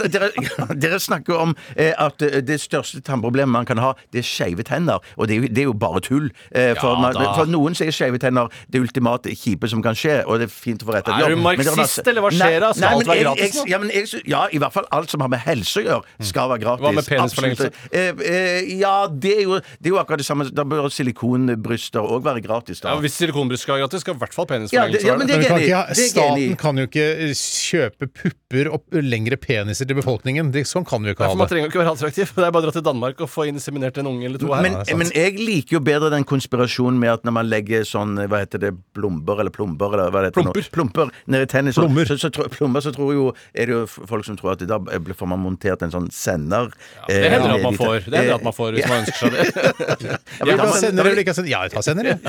dere, 0.09 0.31
dere, 0.79 0.99
snakker 0.99 1.37
om 1.37 1.55
eh, 1.75 1.93
at 1.97 2.17
det 2.19 2.59
største 2.61 3.01
tannproblemet 3.05 3.51
man 3.51 3.65
kan 3.69 3.77
ha, 3.77 3.93
det 4.13 4.23
er 4.23 4.27
skeive 4.27 4.63
tenner. 4.67 4.99
Og 5.17 5.27
det 5.29 5.35
er, 5.37 5.41
jo, 5.43 5.47
det 5.53 5.63
er 5.63 5.69
jo 5.69 5.73
bare 5.73 6.01
tull. 6.01 6.29
Eh, 6.51 6.73
for, 6.79 6.89
Ja, 6.89 7.11
man, 7.13 7.13
for 7.37 7.45
noen 7.51 7.75
så 7.77 7.85
er 7.85 7.93
skeive 7.95 8.19
tenner 8.21 8.49
det 8.71 8.81
ultimate 8.81 9.33
kjipe 9.37 9.69
som 9.69 9.83
kan 9.85 9.93
skje, 9.97 10.23
og 10.25 10.39
det 10.41 10.49
er 10.49 10.53
fint 10.53 10.81
å 10.83 10.89
få 10.89 10.97
rettet 10.97 11.13
Er 11.19 11.35
du 11.35 11.41
marxist, 11.43 12.01
eller 12.07 12.25
hva 12.25 12.31
skjer 12.33 12.59
da? 12.65 12.71
Skal 12.73 12.97
alt 12.99 13.07
være 13.09 13.25
gratis? 13.27 13.61
Ja, 13.69 13.77
men 13.81 13.91
jeg, 13.93 14.07
ja, 14.29 14.47
i 14.51 14.57
hvert 14.61 14.73
fall 14.73 14.78
alt 14.95 15.11
som 15.11 15.23
har 15.23 15.31
med 15.31 15.41
helse 15.43 15.81
å 15.81 15.85
gjøre, 15.85 16.17
skal 16.29 16.51
være 16.53 16.63
gratis. 16.63 16.83
Hva 16.85 16.93
med 16.95 17.07
penisforlengelse? 17.07 17.69
Eh, 17.91 18.23
eh, 18.25 18.71
ja, 18.79 18.93
det 19.09 19.33
er, 19.37 19.43
jo, 19.47 19.59
det 19.79 19.91
er 19.91 19.95
jo 19.95 19.99
akkurat 20.01 20.21
det 20.21 20.27
samme. 20.27 20.47
Da 20.53 20.65
bør 20.67 20.89
silikonbryster 20.93 22.03
òg 22.03 22.25
være 22.25 22.43
gratis, 22.45 22.83
da. 22.83 22.93
Ja, 22.93 23.03
hvis 23.03 23.17
silikonbryst 23.19 23.65
skal 23.65 23.77
være 23.77 23.85
gratis, 23.87 24.05
skal 24.05 24.17
i 24.17 24.21
hvert 24.23 24.35
fall 24.35 24.47
Ja, 24.49 24.49
det, 24.49 25.01
penisforlengelse 25.01 25.07
ja, 25.07 25.15
være 25.15 25.19
men 25.19 25.29
det. 25.29 25.37
er 25.39 25.47
kan 25.49 25.65
ikke, 25.65 26.09
staten 26.11 26.59
kan 26.59 26.81
jo 26.83 26.87
ikke 26.89 27.07
eh, 27.27 27.33
kjøpe 27.39 28.09
pupper 28.09 28.71
og 28.73 28.99
lengre 29.05 29.39
peniser 29.39 29.89
til 29.89 29.99
befolkningen. 29.99 30.53
Det, 30.55 30.65
sånn 30.69 30.87
kan 30.87 31.03
vi 31.03 31.11
jo 31.11 31.17
ikke 31.17 31.27
ha 31.27 31.33
det. 31.33 31.41
Man 31.43 31.51
trenger 31.51 31.67
jo 31.67 31.73
ikke 31.73 31.83
være 31.83 31.95
attraktiv. 31.97 32.33
Det 32.39 32.47
er 32.47 32.53
bare 32.55 32.63
å 32.63 32.69
dra 32.69 32.75
til 32.77 32.85
Danmark 32.85 33.19
og 33.25 33.29
få 33.29 33.49
inseminert 33.49 33.97
en 33.99 34.07
unge 34.09 34.25
eller 34.29 34.41
to 34.41 34.49
her. 34.53 34.63
Men, 34.63 34.77
men 35.01 35.09
jeg 35.13 35.35
liker 35.37 35.77
jo 35.77 35.81
bedre 35.83 36.11
den 36.13 36.25
konspirasjonen 36.27 36.99
med 37.01 37.17
at 37.17 37.27
når 37.27 37.35
man 37.35 37.49
legger 37.49 37.83
sånn 37.87 38.15
Hva 38.29 38.43
heter 38.45 38.61
det? 38.63 38.71
blomber 38.95 39.39
eller 39.41 39.53
plomber? 39.53 39.93
Eller 39.93 40.13
hva 40.13 40.23
det 40.23 40.31
heter 40.31 40.43
Plumper. 40.43 40.63
Nå? 40.63 40.73
Plomper 40.75 41.11
ned 41.25 41.45
i 41.45 41.49
tennis. 41.49 41.79
Plommer. 41.79 42.05
så, 42.09 42.17
så, 42.17 42.31
så, 42.33 42.47
plomber, 42.53 42.83
så 42.83 42.93
tror 42.95 43.13
jo 43.15 43.25
Er 43.53 43.69
det 43.69 43.75
jo 43.75 43.83
folk 43.89 44.27
som 44.27 44.37
tror 44.39 44.53
at 44.55 44.63
da 44.69 44.77
får 45.19 45.27
man 45.31 45.41
montert 45.43 45.81
en 45.85 45.91
sånn 45.93 46.07
sender. 46.13 46.69
Det 47.07 47.17
eh, 47.17 47.29
hender 47.33 47.55
at 47.57 47.63
man 47.65 47.77
får 47.79 48.05
Det 48.05 48.17
hender 48.21 48.35
at 48.37 48.45
man 48.47 48.55
får 48.55 48.77
hvis 48.77 48.89
man 48.89 49.03
ønsker 49.03 49.17
seg 49.19 49.31
det. 49.35 50.19
Vil 50.45 50.59
ha 50.61 50.67
sender 50.79 51.09
eller 51.09 51.23
ikke 51.23 51.33
ha 51.33 51.39
sender? 51.39 51.51
Ja, 51.51 51.61
jeg 51.67 51.73
tar 51.75 51.85
sender, 51.89 52.11
jeg. 52.13 52.19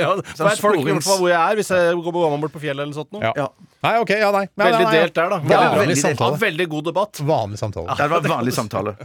Ja, 0.00 0.14
Vet 0.16 0.62
folk 0.62 0.80
i 0.80 0.86
hvert 0.90 1.06
fall 1.06 1.20
hvor 1.22 1.30
jeg 1.32 1.40
er 1.40 1.60
hvis 1.60 1.70
jeg 1.74 2.00
går 2.06 2.16
bort 2.16 2.54
på 2.56 2.62
fjellet 2.64 2.86
eller 2.88 2.96
sånt? 2.96 3.12
noe. 3.14 3.22
Ja. 3.28 3.32
Ja. 3.36 3.48
Nei, 3.80 3.94
ok, 4.02 4.10
ja, 4.20 4.28
nei. 4.34 4.42
nei 4.60 4.66
Veldig 4.74 4.90
delt 4.92 5.14
der, 5.16 5.30
da. 5.32 5.36
Ja, 5.40 5.40
Veldig, 5.40 5.60
veldig 5.60 5.80
veldig, 5.80 6.00
samtale. 6.02 6.36
veldig 6.42 6.66
god 6.74 6.84
debatt. 6.90 7.20
Vanlig 7.24 7.58
samtale. 7.62 7.86
Ja, 7.88 7.96
det 8.02 8.10
var 8.12 8.26
vanlig 8.36 8.52
samtale. 8.52 8.96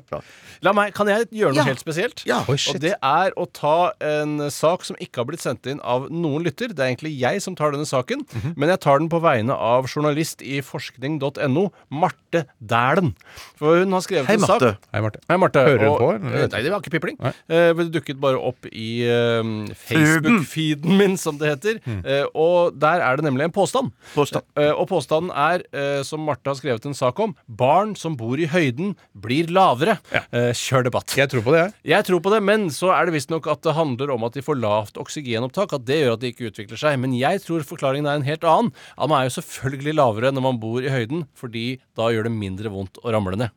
La 0.65 0.71
meg, 0.75 0.93
Kan 0.95 1.07
jeg 1.11 1.27
gjøre 1.35 1.53
noe 1.55 1.61
Ja. 1.61 1.67
helt 1.69 1.79
spesielt? 1.83 2.23
Ja. 2.27 2.41
Oi, 2.51 2.57
shit. 2.59 2.75
Og 2.75 2.81
det 2.83 2.93
er 3.03 3.31
å 3.39 3.45
ta 3.55 3.91
en 4.03 4.49
sak 4.51 4.83
som 4.87 4.97
ikke 4.99 5.21
har 5.21 5.27
blitt 5.29 5.43
sendt 5.43 5.67
inn 5.71 5.79
av 5.83 6.09
noen 6.11 6.43
lytter. 6.43 6.73
Det 6.75 6.79
er 6.83 6.91
egentlig 6.91 7.13
jeg 7.19 7.41
som 7.43 7.55
tar 7.55 7.71
denne 7.75 7.87
saken, 7.87 8.25
Mhm. 8.35 8.53
men 8.57 8.69
jeg 8.69 8.79
tar 8.83 8.99
den 8.99 9.07
på 9.09 9.21
vegne 9.23 9.55
av 9.55 9.87
journalist 9.87 10.41
i 10.43 10.59
forskning.no, 10.61 11.71
Marte 11.91 12.45
Dæhlen. 12.85 13.13
For 13.59 13.81
hun 13.81 13.95
har 13.95 14.03
skrevet 14.05 14.29
Hei, 14.29 14.37
en 14.37 14.45
sak 14.45 14.61
Hei, 14.93 15.01
Marte. 15.01 15.21
Hei, 15.29 15.37
Marte. 15.41 15.65
Hører 15.65 15.85
du 15.85 15.97
på, 15.97 16.09
eller? 16.19 16.47
Nei, 16.51 16.63
det 16.65 16.73
var 16.73 16.83
ikke 16.83 16.95
pipling. 16.97 17.19
Eh, 17.25 17.71
det 17.75 17.87
dukket 17.93 18.19
bare 18.21 18.39
opp 18.39 18.67
i 18.71 18.89
uh, 19.09 19.41
Facebook-feeden 19.87 20.97
min, 20.99 21.17
som 21.19 21.39
det 21.41 21.53
heter. 21.53 21.79
Mm. 21.85 22.01
Uh, 22.05 22.25
og 22.45 22.75
der 22.81 23.03
er 23.03 23.17
det 23.17 23.25
nemlig 23.27 23.47
en 23.47 23.55
påstand. 23.55 23.91
Påstand. 24.13 24.45
Eh, 24.59 24.71
og 24.71 24.87
påstanden 24.89 25.31
er, 25.31 25.63
eh, 25.73 26.01
som 26.03 26.23
Marte 26.25 26.49
har 26.49 26.57
skrevet 26.59 26.85
en 26.85 26.97
sak 26.97 27.19
om, 27.19 27.35
barn 27.47 27.95
som 27.95 28.15
bor 28.19 28.39
i 28.39 28.47
høyden, 28.47 28.95
blir 29.13 29.51
lavere. 29.51 29.97
Eh, 30.13 30.51
kjør 30.55 30.87
debatt. 30.89 31.15
Jeg 31.17 31.29
tror 31.31 31.43
på 31.45 31.53
det, 31.55 31.63
jeg. 31.63 31.95
Jeg 31.95 32.07
tror 32.09 32.21
på 32.23 32.33
det, 32.33 32.41
men 32.43 32.69
så 32.69 32.91
er 32.95 33.05
det 33.05 33.15
visstnok 33.15 33.47
at 33.51 33.61
det 33.65 33.75
handler 33.75 34.11
om 34.11 34.23
at 34.27 34.33
de 34.33 34.43
får 34.45 34.59
lavt 34.59 34.99
oksygenopptak. 35.01 35.73
At 35.73 35.85
det 35.87 36.01
gjør 36.03 36.15
at 36.17 36.23
de 36.23 36.31
ikke 36.33 36.51
utvikler 36.51 36.79
seg. 36.79 36.99
Men 36.99 37.15
jeg 37.17 37.41
tror 37.45 37.65
forklaringen 37.67 38.09
er 38.09 38.19
en 38.19 38.27
helt 38.27 38.43
annen. 38.43 38.73
At 38.97 39.09
man 39.09 39.21
er 39.21 39.29
jo 39.29 39.37
selvfølgelig 39.39 39.95
lavere 39.95 40.31
når 40.35 40.45
man 40.49 40.59
bor 40.61 40.83
i 40.83 40.91
høyden, 40.91 41.25
fordi 41.35 41.79
da 41.97 42.09
gjør 42.11 42.29
det 42.29 42.35
mindre 42.35 42.71
vondt 42.75 42.99
å 43.03 43.13
ramle 43.15 43.39
ned. 43.39 43.53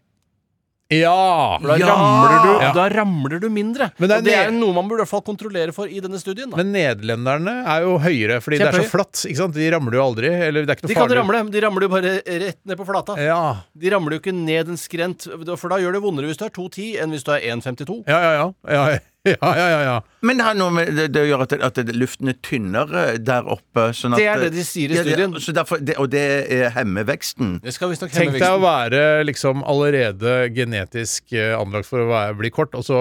Ja! 0.88 1.58
For 1.60 1.68
da, 1.68 1.74
Ja! 1.76 1.86
ramler 1.92 2.38
du, 2.46 2.52
Ja. 2.64 2.72
da 2.72 2.88
ramler 2.88 3.40
du 3.42 3.50
mindre. 3.52 3.90
Men 3.98 4.08
det 4.08 4.14
er 4.14 4.18
og 4.18 4.24
det 4.24 4.34
er 4.38 4.50
noe 4.56 4.72
man 4.72 4.88
burde 4.88 5.02
i 5.02 5.04
hvert 5.04 5.10
fall 5.10 5.20
kontrollere 5.26 5.74
for 5.76 5.84
i 5.86 6.00
denne 6.00 6.16
studien. 6.16 6.48
Da. 6.48 6.56
Men 6.56 6.72
nederlenderne 6.72 7.52
er 7.68 7.82
jo 7.84 7.98
høyere, 8.00 8.38
fordi 8.40 8.56
det 8.62 8.68
er 8.70 8.78
så 8.80 8.88
flatt. 8.88 9.12
ikke 9.28 9.36
sant? 9.36 9.52
De 9.52 9.68
ramler 9.70 9.92
jo 9.98 10.02
aldri. 10.06 10.30
Eller 10.32 10.64
det 10.64 10.70
er 10.72 10.76
ikke 10.80 10.88
de 10.88 10.94
noe 10.94 10.96
kan 10.96 11.08
farlig. 11.08 11.18
ramle, 11.20 11.42
men 11.44 11.52
de 11.52 11.60
ramler 11.60 11.82
jo 11.84 11.88
bare 11.92 12.14
rett 12.24 12.60
ned 12.64 12.78
på 12.80 12.86
flata. 12.88 13.18
Ja. 13.20 13.56
De 13.76 13.90
ramler 13.92 14.16
jo 14.16 14.20
ikke 14.22 14.32
ned 14.34 14.68
en 14.72 14.80
skrent, 14.80 15.28
for 15.58 15.68
da 15.68 15.76
gjør 15.76 15.92
det 15.92 16.02
vondere 16.02 16.24
hvis 16.30 16.38
du 16.40 16.46
er 16.48 16.56
2,10 16.56 17.02
enn 17.02 17.10
hvis 17.12 17.24
du 17.28 17.32
er 17.36 17.40
1,52. 17.52 18.04
Ja, 18.08 18.20
ja, 18.24 18.32
ja. 18.32 18.48
ja, 18.72 18.98
ja, 19.28 19.34
ja, 19.42 19.66
ja, 19.68 19.80
ja. 19.82 19.96
Men 20.22 20.38
det 20.40 20.44
har 20.46 20.54
noe 20.58 20.70
med 20.74 20.88
det, 20.96 21.08
det 21.14 21.20
å 21.22 21.26
gjøre 21.28 21.46
at, 21.46 21.52
at 21.78 21.90
luften 21.94 22.30
er 22.32 22.36
tynnere 22.42 23.02
der 23.22 23.46
oppe. 23.50 23.88
Sånn 23.94 24.14
at, 24.14 24.18
Det 24.22 24.26
er 24.30 24.40
det 24.44 24.50
de 24.54 24.64
sier 24.66 24.90
i 24.90 24.96
Ja, 24.98 25.02
det- 25.06 25.14
studien. 25.14 25.34
så 25.42 25.52
derfor, 25.54 25.78
det, 25.82 25.94
og 25.98 26.08
det 26.10 26.22
er 26.54 26.70
hemmer 26.74 27.06
veksten. 27.08 27.60
Det 27.62 27.74
skal 27.74 27.92
visstnok 27.92 28.10
hemme 28.14 28.32
Tenk 28.32 28.42
deg 28.42 28.56
å 28.56 28.60
være 28.62 29.02
liksom 29.26 29.62
allerede 29.66 30.48
genetisk 30.54 31.32
eh, 31.34 31.54
anlagt 31.58 31.86
for 31.90 32.02
å 32.02 32.08
være, 32.10 32.36
bli 32.40 32.50
kort, 32.54 32.74
og 32.78 32.84
så 32.86 32.98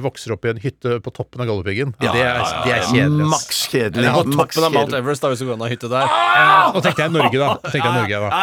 vokser 0.00 0.10
vokser 0.10 0.34
opp 0.34 0.44
i 0.44 0.50
en 0.50 0.58
hytte 0.60 0.96
på 1.04 1.12
toppen 1.14 1.40
av 1.40 1.46
Galdhøpiggen. 1.48 1.94
det, 2.02 2.08
er, 2.10 2.40
det 2.66 2.72
er 2.74 2.82
kjedelig. 2.90 3.28
Maks 3.30 3.60
kjedelig. 3.70 4.10
På 4.12 4.24
toppen 4.26 4.64
av 4.66 4.72
Mount. 4.74 4.96
Everest, 4.98 5.22
da, 5.22 5.30
hvis 5.32 5.40
du 5.40 5.46
går 5.48 5.54
an 5.56 5.64
å 5.64 5.70
hytte 5.70 5.88
der. 5.92 6.12
Nå 6.74 6.82
tenkte 6.84 7.06
jeg 7.06 7.14
Norge, 7.14 7.38
da. 7.40 7.48
Tenkte 7.70 7.86
jeg 7.86 7.96
Norge, 7.96 8.20
da. 8.20 8.42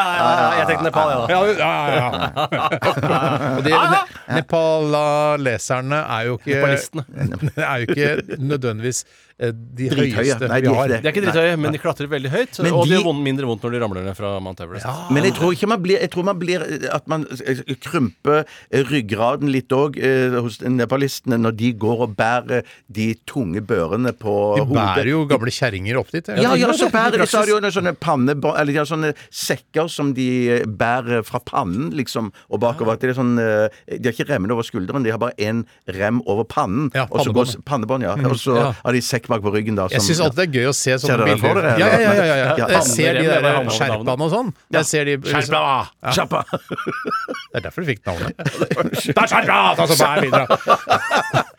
Jeg 0.57 0.70
tenkte 0.72 0.88
Nepal, 0.88 1.11
jeg, 1.11 1.18
da. 1.20 1.26
Ja, 1.28 1.39
ja, 1.45 1.72
ja, 1.91 2.07
ja. 2.47 3.51
Og 3.57 3.63
de 3.68 3.76
ne 3.78 4.01
nepaleserne 4.38 6.01
er 6.18 6.28
jo 6.32 6.38
ikke 6.39 6.55
Nepalistene. 6.57 7.07
er 7.55 7.76
jo 7.76 7.86
ikke 7.89 8.24
nødvendigvis 8.39 9.05
de 9.40 9.88
Drithøye. 9.90 10.14
høyeste 10.18 10.48
Nei, 10.50 10.62
de 10.62 10.68
vi 10.68 10.74
er 10.74 10.78
har. 10.78 10.88
ikke 10.88 10.90
det. 10.90 11.02
De 11.04 11.08
er 11.08 11.14
ikke 11.14 11.22
drithøye, 11.28 11.58
men 11.62 11.72
de 11.72 11.78
klatrer 11.78 12.08
veldig 12.10 12.30
høyt. 12.34 12.60
Men 12.64 12.74
og 12.74 12.84
de 12.86 12.90
de- 12.90 12.96
gjør 12.98 13.04
vond, 13.06 13.20
mindre 13.24 13.46
vondt 13.46 13.62
når 13.62 13.72
de 13.76 13.80
ramler 13.84 14.04
ned 14.08 14.16
fra 14.18 14.40
Mount 14.42 14.60
Everest. 14.66 14.88
Men 15.14 15.24
jeg 15.28 15.34
tror 15.38 15.52
ikke 15.54 15.68
man 15.70 15.82
blir 15.84 16.00
Jeg 16.02 16.10
tror 16.10 16.24
man 16.26 16.40
blir 16.40 16.64
At 16.94 17.08
man 17.08 17.26
eh, 17.46 17.62
krymper 17.80 18.46
eh, 18.72 18.82
ryggraden 18.90 19.52
litt 19.54 19.70
òg 19.70 20.00
hos 20.42 20.58
nepalistene 20.62 21.38
når 21.38 21.56
de 21.60 21.70
går 21.74 22.02
og 22.08 22.16
bærer 22.18 22.64
de 22.90 23.14
tunge 23.30 23.62
børene 23.62 24.12
på 24.18 24.34
De 24.58 24.64
hodet. 24.66 24.74
bærer 24.74 25.10
jo 25.12 25.26
gamle 25.30 25.52
kjerringer 25.54 26.00
opp 26.02 26.10
dit. 26.12 26.28
Ja, 26.28 26.56
ja, 26.58 26.72
så 26.74 26.90
bærer 26.90 27.18
de 27.22 27.28
så 27.30 27.38
har 27.44 27.46
de 27.46 27.52
jo 27.56 27.60
noen 27.62 27.72
sånne 27.76 27.94
pannebånd 28.00 28.58
Eller 28.60 28.74
de 28.74 28.78
har 28.82 28.90
sånne 28.90 29.14
sekker 29.30 29.88
som 29.90 30.14
de 30.18 30.28
eh, 30.50 30.66
bærer 30.66 31.24
fra 31.28 31.40
pannen, 31.46 31.92
liksom, 31.94 32.32
og 32.50 32.60
bakover. 32.64 32.94
At 32.98 33.02
det 33.06 33.12
er 33.14 33.20
sånn 33.22 33.38
eh, 33.38 33.70
De 33.98 34.02
har 34.10 34.14
ikke 34.18 34.30
remmen 34.34 34.52
over 34.52 34.64
skulderen, 34.66 35.04
de 35.06 35.12
har 35.14 35.22
bare 35.22 35.38
én 35.38 35.64
rem 35.94 36.22
over 36.26 36.44
pannen. 36.44 36.90
Ja, 36.96 37.06
og 37.12 37.22
så 37.22 37.30
pannebånd. 37.32 37.54
går- 37.54 37.64
Pannebånd, 37.68 38.04
ja. 38.04 38.16
Og 38.28 38.36
så 38.42 38.56
Ja. 38.58 38.72
har 38.84 38.94
de 38.94 39.02
sekk 39.02 39.27
bak 39.32 39.42
på 39.46 39.52
ryggen, 39.54 39.76
da. 39.78 39.88
Jeg 39.92 40.02
som- 40.02 40.08
syns 40.10 40.22
alltid 40.26 40.38
det 40.38 40.46
er 40.48 40.54
gøy 40.60 40.68
å 40.70 40.76
se 40.76 40.92
sånne 41.04 41.18
dere 41.18 41.36
bilder. 41.36 41.62
dere, 41.62 41.80
Ja, 41.80 41.88
ja, 41.88 42.00
ja, 42.02 42.26
ja, 42.26 42.36
ja. 42.58 42.68
Jeg 42.68 42.84
ser 42.84 43.14
de 43.14 43.26
der 43.28 43.44
skjerpene 43.78 44.22
og 44.28 44.32
sånn. 44.32 44.54
Jeg 44.72 44.86
ser 44.86 45.04
de 45.06 45.18
Skjerpa! 45.18 45.90
Skjerpa! 46.14 46.42
Det 46.48 47.56
er 47.56 47.62
derfor 47.68 47.82
du 47.82 47.88
fikk 47.92 48.02
navnet. 48.08 48.34
Da 49.18 49.22
er 49.24 49.30
skjerpa! 49.32 49.58
Ta 49.78 49.84
så 49.88 49.96
bær 50.00 50.22
videre. 50.26 50.46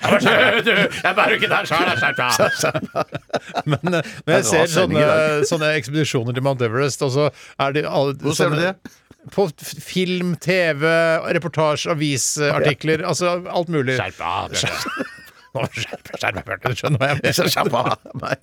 Jeg 0.09 1.15
bærer 1.19 1.35
ikke 1.37 1.51
der 1.51 1.65
sjøl, 1.69 1.87
Men 3.67 3.95
eh, 3.99 4.03
når 4.27 4.33
jeg 4.39 4.45
ser 4.53 4.73
sånne, 4.73 5.05
sånne 5.49 5.75
ekspedisjoner 5.79 6.35
til 6.37 6.43
Mount 6.47 6.63
Everest, 6.65 7.03
og 7.07 7.13
så 7.15 7.29
er 7.61 7.77
de 7.77 7.85
alle 7.89 8.15
Hvor 8.23 8.35
ser 8.37 8.55
du 8.55 8.61
det? 8.63 8.75
På 9.35 9.49
film, 9.61 10.37
TV, 10.41 10.87
reportasje, 11.37 11.91
avisartikler. 11.93 13.03
Altså 13.05 13.35
alt 13.51 13.69
mulig. 13.69 13.99
Skjerp 13.99 14.21
av. 14.25 14.53
Skjerp 15.75 16.13
deg, 16.23 16.43
Bjarte. 16.47 16.73
Du 16.73 16.77
skjønner 16.79 16.99
hva 17.03 17.07
jeg 17.13 17.17
mener. 17.23 17.97
Meg. 18.23 18.39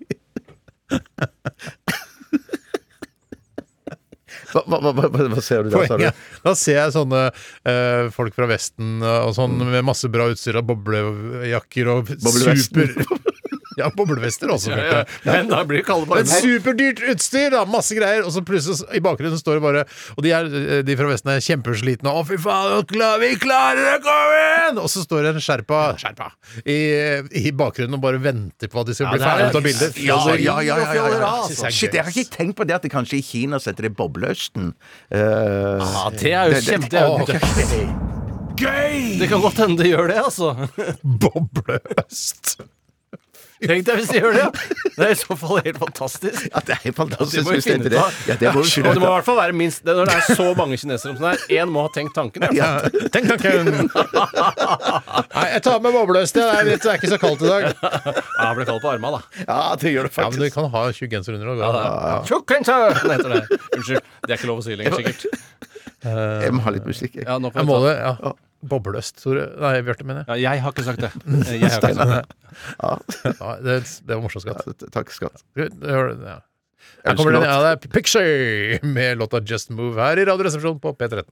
Hva, 4.55 4.61
hva, 4.71 4.91
hva, 4.95 5.09
hva, 5.09 5.41
ser 5.43 5.65
du 5.65 5.71
der, 5.73 5.87
sa 5.89 5.97
du? 5.99 6.05
Da 6.45 6.53
ser 6.55 6.77
jeg 6.77 6.93
sånne 6.95 7.21
eh, 7.27 8.07
folk 8.15 8.35
fra 8.37 8.47
Vesten 8.47 9.01
eh, 9.03 9.21
og 9.27 9.33
sånn 9.35 9.55
Mm. 9.55 9.71
med 9.73 9.85
masse 9.87 10.07
bra 10.11 10.27
utstyr 10.31 10.59
og 10.59 10.67
boblejakker 10.69 11.89
og 11.91 12.09
super 12.21 12.91
Ja, 13.81 13.89
boblevester 13.91 14.51
også. 14.53 14.71
Ja, 14.71 14.83
ja. 14.87 14.99
Men 15.27 15.49
da 15.51 15.61
blir 15.67 15.81
det 15.81 15.87
kalde 15.87 16.07
Men 16.07 16.29
superdyrt 16.29 17.01
utstyr, 17.11 17.49
da! 17.51 17.65
Masse 17.69 17.97
greier. 17.97 18.23
Og 18.23 18.31
så 18.31 18.43
plutselig 18.45 18.85
i 18.95 19.01
bakgrunnen 19.03 19.39
står 19.39 19.59
det 19.59 19.63
bare 19.65 19.83
Og 20.15 20.23
de, 20.23 20.31
er, 20.35 20.47
de 20.87 20.95
fra 20.95 21.09
Vesten 21.09 21.33
er 21.33 21.43
kjempeslitne. 21.43 22.11
Å, 22.11 22.23
fy 22.27 22.39
faen, 22.41 22.85
vi 23.21 23.31
klarer 23.41 23.81
det! 23.81 23.97
Kom 24.05 24.35
igjen! 24.37 24.81
Og 24.83 24.87
så 24.91 25.03
står 25.03 25.27
det 25.27 25.33
en 25.35 25.43
sherpa, 25.43 25.81
sherpa 25.99 26.31
i, 26.63 26.77
i 27.41 27.51
bakgrunnen 27.55 27.97
og 27.97 28.03
bare 28.03 28.21
venter 28.23 28.71
på 28.71 28.81
at 28.81 28.89
de 28.89 28.95
skal 28.97 29.11
bli 29.11 29.19
er- 29.19 29.27
ferdig 29.27 29.45
med 29.45 29.51
å 29.51 29.57
ta 29.57 29.63
bilder. 29.67 29.99
Ja, 30.05 30.19
ja, 30.31 30.37
ja, 30.39 30.57
ja, 30.63 30.79
ja, 30.79 30.89
fjoller, 30.93 31.19
ja. 31.19 31.33
altså. 31.43 31.71
Shit, 31.75 31.97
jeg 31.97 32.07
har 32.07 32.15
ikke 32.15 32.35
tenkt 32.37 32.59
på 32.59 32.67
det 32.67 32.77
at 32.79 32.87
det 32.87 32.93
kanskje 32.93 33.19
i 33.19 33.23
Kina 33.25 33.59
setter 33.61 33.89
det 33.89 33.95
bobleøsten. 33.99 34.73
Uh, 35.11 35.83
ah, 35.83 36.09
det 36.15 36.31
er 36.31 36.55
jo 36.55 36.63
kjempe... 36.65 36.93
Dø- 36.95 38.13
det 38.55 39.27
kan 39.27 39.41
godt 39.43 39.59
hende 39.59 39.83
det 39.83 39.89
gjør 39.91 40.07
det, 40.13 40.19
altså. 40.23 40.53
Bobleøst. 41.25 42.55
Tenk 43.67 43.85
deg 43.87 43.95
hvis 43.99 44.09
de 44.13 44.19
gjør 44.21 44.33
det. 44.35 44.43
ja. 44.45 44.49
Det 44.95 45.05
er 45.05 45.11
i 45.11 45.17
så 45.19 45.35
fall 45.37 45.57
helt 45.65 45.77
fantastisk. 45.81 46.45
Ja, 46.53 46.59
det 46.65 46.71
er 46.75 46.79
helt 46.83 46.85
Det 46.85 46.95
fantastisk 46.95 47.43
må 47.45 47.51
vi 47.51 47.55
hvis 47.57 47.65
det 47.65 47.73
finne 47.73 47.85
er 47.85 47.87
ut 47.87 47.91
det. 47.95 47.99
av. 47.99 48.11
Ja, 48.29 48.35
det 48.39 48.53
må 48.55 48.61
vi 48.63 48.81
Og 48.85 48.93
det 48.95 49.01
må 49.01 49.05
i 49.05 49.09
av. 49.09 49.15
hvert 49.15 49.25
fall 49.27 49.39
være 49.41 49.55
minst 49.59 49.83
det, 49.85 49.95
Når 49.97 50.05
det 50.11 50.15
er 50.15 50.35
så 50.39 50.47
mange 50.55 50.77
kinesere 50.79 51.15
som 51.17 51.25
det 51.25 51.31
er, 51.33 51.63
én 51.65 51.71
må 51.75 51.81
ha 51.85 51.89
tenkt 51.95 52.13
tanken. 52.15 52.43
i 52.43 52.47
hvert 52.47 52.55
fall. 52.55 53.01
Ja, 53.03 53.09
tenk 53.15 53.25
tanken. 53.33 53.89
Nei, 55.35 55.45
jeg 55.55 55.61
tar 55.65 55.79
med 55.83 55.91
bobleøst. 55.95 56.35
Det 56.37 56.43
er, 56.45 56.63
det 56.69 56.77
er 56.85 56.99
ikke 56.99 57.11
så 57.11 57.19
kaldt 57.21 57.43
i 57.45 57.49
dag. 57.51 57.67
Ja, 57.83 58.47
det 58.49 58.55
ble 58.59 58.67
kaldt 58.69 58.83
på 58.85 58.91
armene, 58.93 59.19
da. 59.19 59.43
Ja, 59.47 59.59
det 59.81 59.91
gjør 59.95 60.07
det 60.09 60.13
Ja, 60.15 60.29
men 60.29 60.39
du 60.39 60.45
faktisk. 60.45 60.55
kan 60.55 60.69
ha 60.75 60.85
tjukkenser 60.95 61.35
under. 61.35 61.47
og- 61.55 62.45
genser, 62.47 62.95
det 63.03 63.11
heter 63.17 63.29
det. 63.35 63.59
Unnskyld. 63.75 64.01
Det 64.25 64.31
er 64.31 64.37
ikke 64.39 64.47
lov 64.51 64.59
å 64.59 64.63
si 64.65 64.75
lenger, 64.79 64.95
sikkert. 64.99 65.25
Jeg 66.05 66.53
må 66.53 66.61
ha 66.65 66.69
litt 66.75 66.85
musikk. 66.85 67.15
jeg. 67.15 67.25
Ja, 67.27 67.37
nå 67.39 67.51
Jeg 67.51 67.61
får 67.61 67.65
må 67.65 67.79
ta. 67.79 67.85
det, 67.89 67.95
ja. 67.99 68.33
Bobleøst, 68.65 69.19
Tore. 69.21 69.45
Nei, 69.61 69.75
Bjarte, 69.85 70.05
mener 70.07 70.23
jeg. 70.23 70.41
Ja, 70.41 70.51
jeg 70.55 70.63
har 70.63 70.73
ikke 70.73 70.85
sagt 70.87 71.03
det. 71.03 71.11
Jeg 71.51 71.69
har 71.69 71.79
ikke 71.79 71.93
sagt 71.93 71.99
det. 71.99 72.23
Ja, 73.39 73.55
det, 73.61 73.79
det 74.07 74.15
var 74.15 74.21
morsomt, 74.23 74.45
skatt. 74.47 74.65
Ja, 74.65 74.91
Takk, 74.95 75.11
skatt. 75.13 75.43
Ja. 75.57 76.39
Her 77.05 77.17
kommer 77.17 77.35
den, 77.35 77.43
ja, 77.45 77.57
det 77.61 77.71
er 77.75 77.91
Picture 77.93 78.79
med 78.85 79.17
låta 79.21 79.41
Just 79.45 79.69
Move 79.73 80.01
her 80.01 80.17
i 80.21 80.25
Radioresepsjonen 80.25 80.79
på 80.81 80.93
P13. 80.97 81.25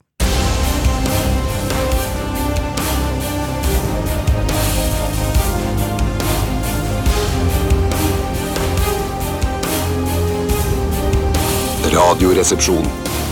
Radioresepsjon. 11.93 12.86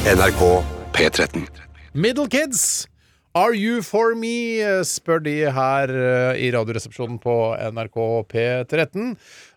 NRK 0.05 0.63
P13. 0.93 1.47
Middle 1.93 2.27
Kids, 2.27 2.87
Are 3.34 3.53
You 3.55 3.79
For 3.79 4.11
Me? 4.19 4.59
spør 4.84 5.21
de 5.23 5.38
her 5.55 5.91
eh, 5.95 6.41
i 6.43 6.49
Radioresepsjonen 6.51 7.15
på 7.23 7.36
NRK 7.71 7.95
P13. 8.27 9.13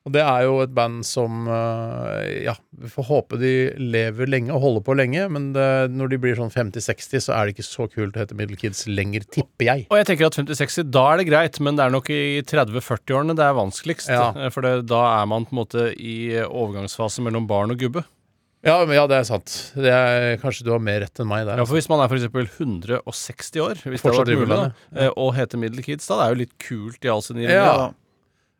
Og 0.06 0.12
det 0.14 0.20
er 0.22 0.44
jo 0.44 0.60
et 0.62 0.70
band 0.76 1.00
som 1.08 1.48
eh, 1.50 2.44
Ja, 2.44 2.54
vi 2.78 2.90
får 2.92 3.08
håpe 3.08 3.38
de 3.40 3.50
lever 3.80 4.30
lenge 4.30 4.54
og 4.54 4.62
holder 4.62 4.84
på 4.86 4.94
lenge, 5.00 5.26
men 5.32 5.50
det, 5.56 5.66
når 5.90 6.12
de 6.12 6.20
blir 6.22 6.38
sånn 6.38 6.54
50-60, 6.54 7.24
så 7.26 7.34
er 7.34 7.48
det 7.50 7.56
ikke 7.56 7.66
så 7.66 7.88
kult 7.90 8.14
å 8.14 8.22
hete 8.22 8.38
Middle 8.38 8.60
Kids 8.60 8.84
lenger, 8.86 9.26
tipper 9.26 9.66
jeg. 9.72 9.86
Og 9.90 9.98
jeg 9.98 10.10
tenker 10.12 10.30
at 10.30 10.38
50-60, 10.38 10.90
da 10.94 11.06
er 11.10 11.22
det 11.24 11.28
greit, 11.32 11.58
men 11.64 11.74
det 11.80 11.88
er 11.88 11.96
nok 11.96 12.12
i 12.14 12.22
30-40-årene 12.46 13.34
det 13.40 13.48
er 13.48 13.58
vanskeligst. 13.58 14.12
Ja. 14.14 14.28
Eh, 14.38 14.52
For 14.54 14.62
det, 14.62 14.76
da 14.92 15.02
er 15.16 15.26
man 15.34 15.48
på 15.50 15.56
en 15.56 15.64
måte 15.64 15.88
i 15.98 16.18
overgangsfase 16.46 17.26
mellom 17.26 17.50
barn 17.50 17.74
og 17.74 17.82
gubbe. 17.82 18.06
Ja, 18.64 18.78
men, 18.86 18.94
ja, 18.96 19.04
det 19.10 19.18
er 19.20 19.26
sant. 19.28 19.52
Det 19.76 19.90
er, 19.92 20.36
kanskje 20.40 20.64
du 20.64 20.70
har 20.72 20.80
mer 20.80 21.02
rett 21.04 21.20
enn 21.20 21.28
meg 21.28 21.44
der. 21.46 21.58
Ja, 21.60 21.66
for 21.68 21.76
Hvis 21.76 21.88
man 21.92 22.00
er 22.00 22.08
for 22.08 22.16
eksempel 22.16 22.46
160 22.48 23.60
år, 23.60 23.74
hvis 23.84 24.00
det 24.00 24.08
har 24.08 24.18
hadde 24.22 24.38
vært 24.38 24.48
mulig, 24.48 24.56
da, 24.56 25.00
eh, 25.04 25.10
og 25.20 25.34
heter 25.36 25.60
Middle 25.60 25.84
Kids, 25.84 26.06
da 26.08 26.16
det 26.22 26.24
er 26.26 26.34
jo 26.34 26.40
litt 26.44 26.54
kult 26.64 27.04
i 27.04 27.12
all 27.12 27.22
sin 27.26 27.42
Ja. 27.44 27.50
ironi. 27.52 27.94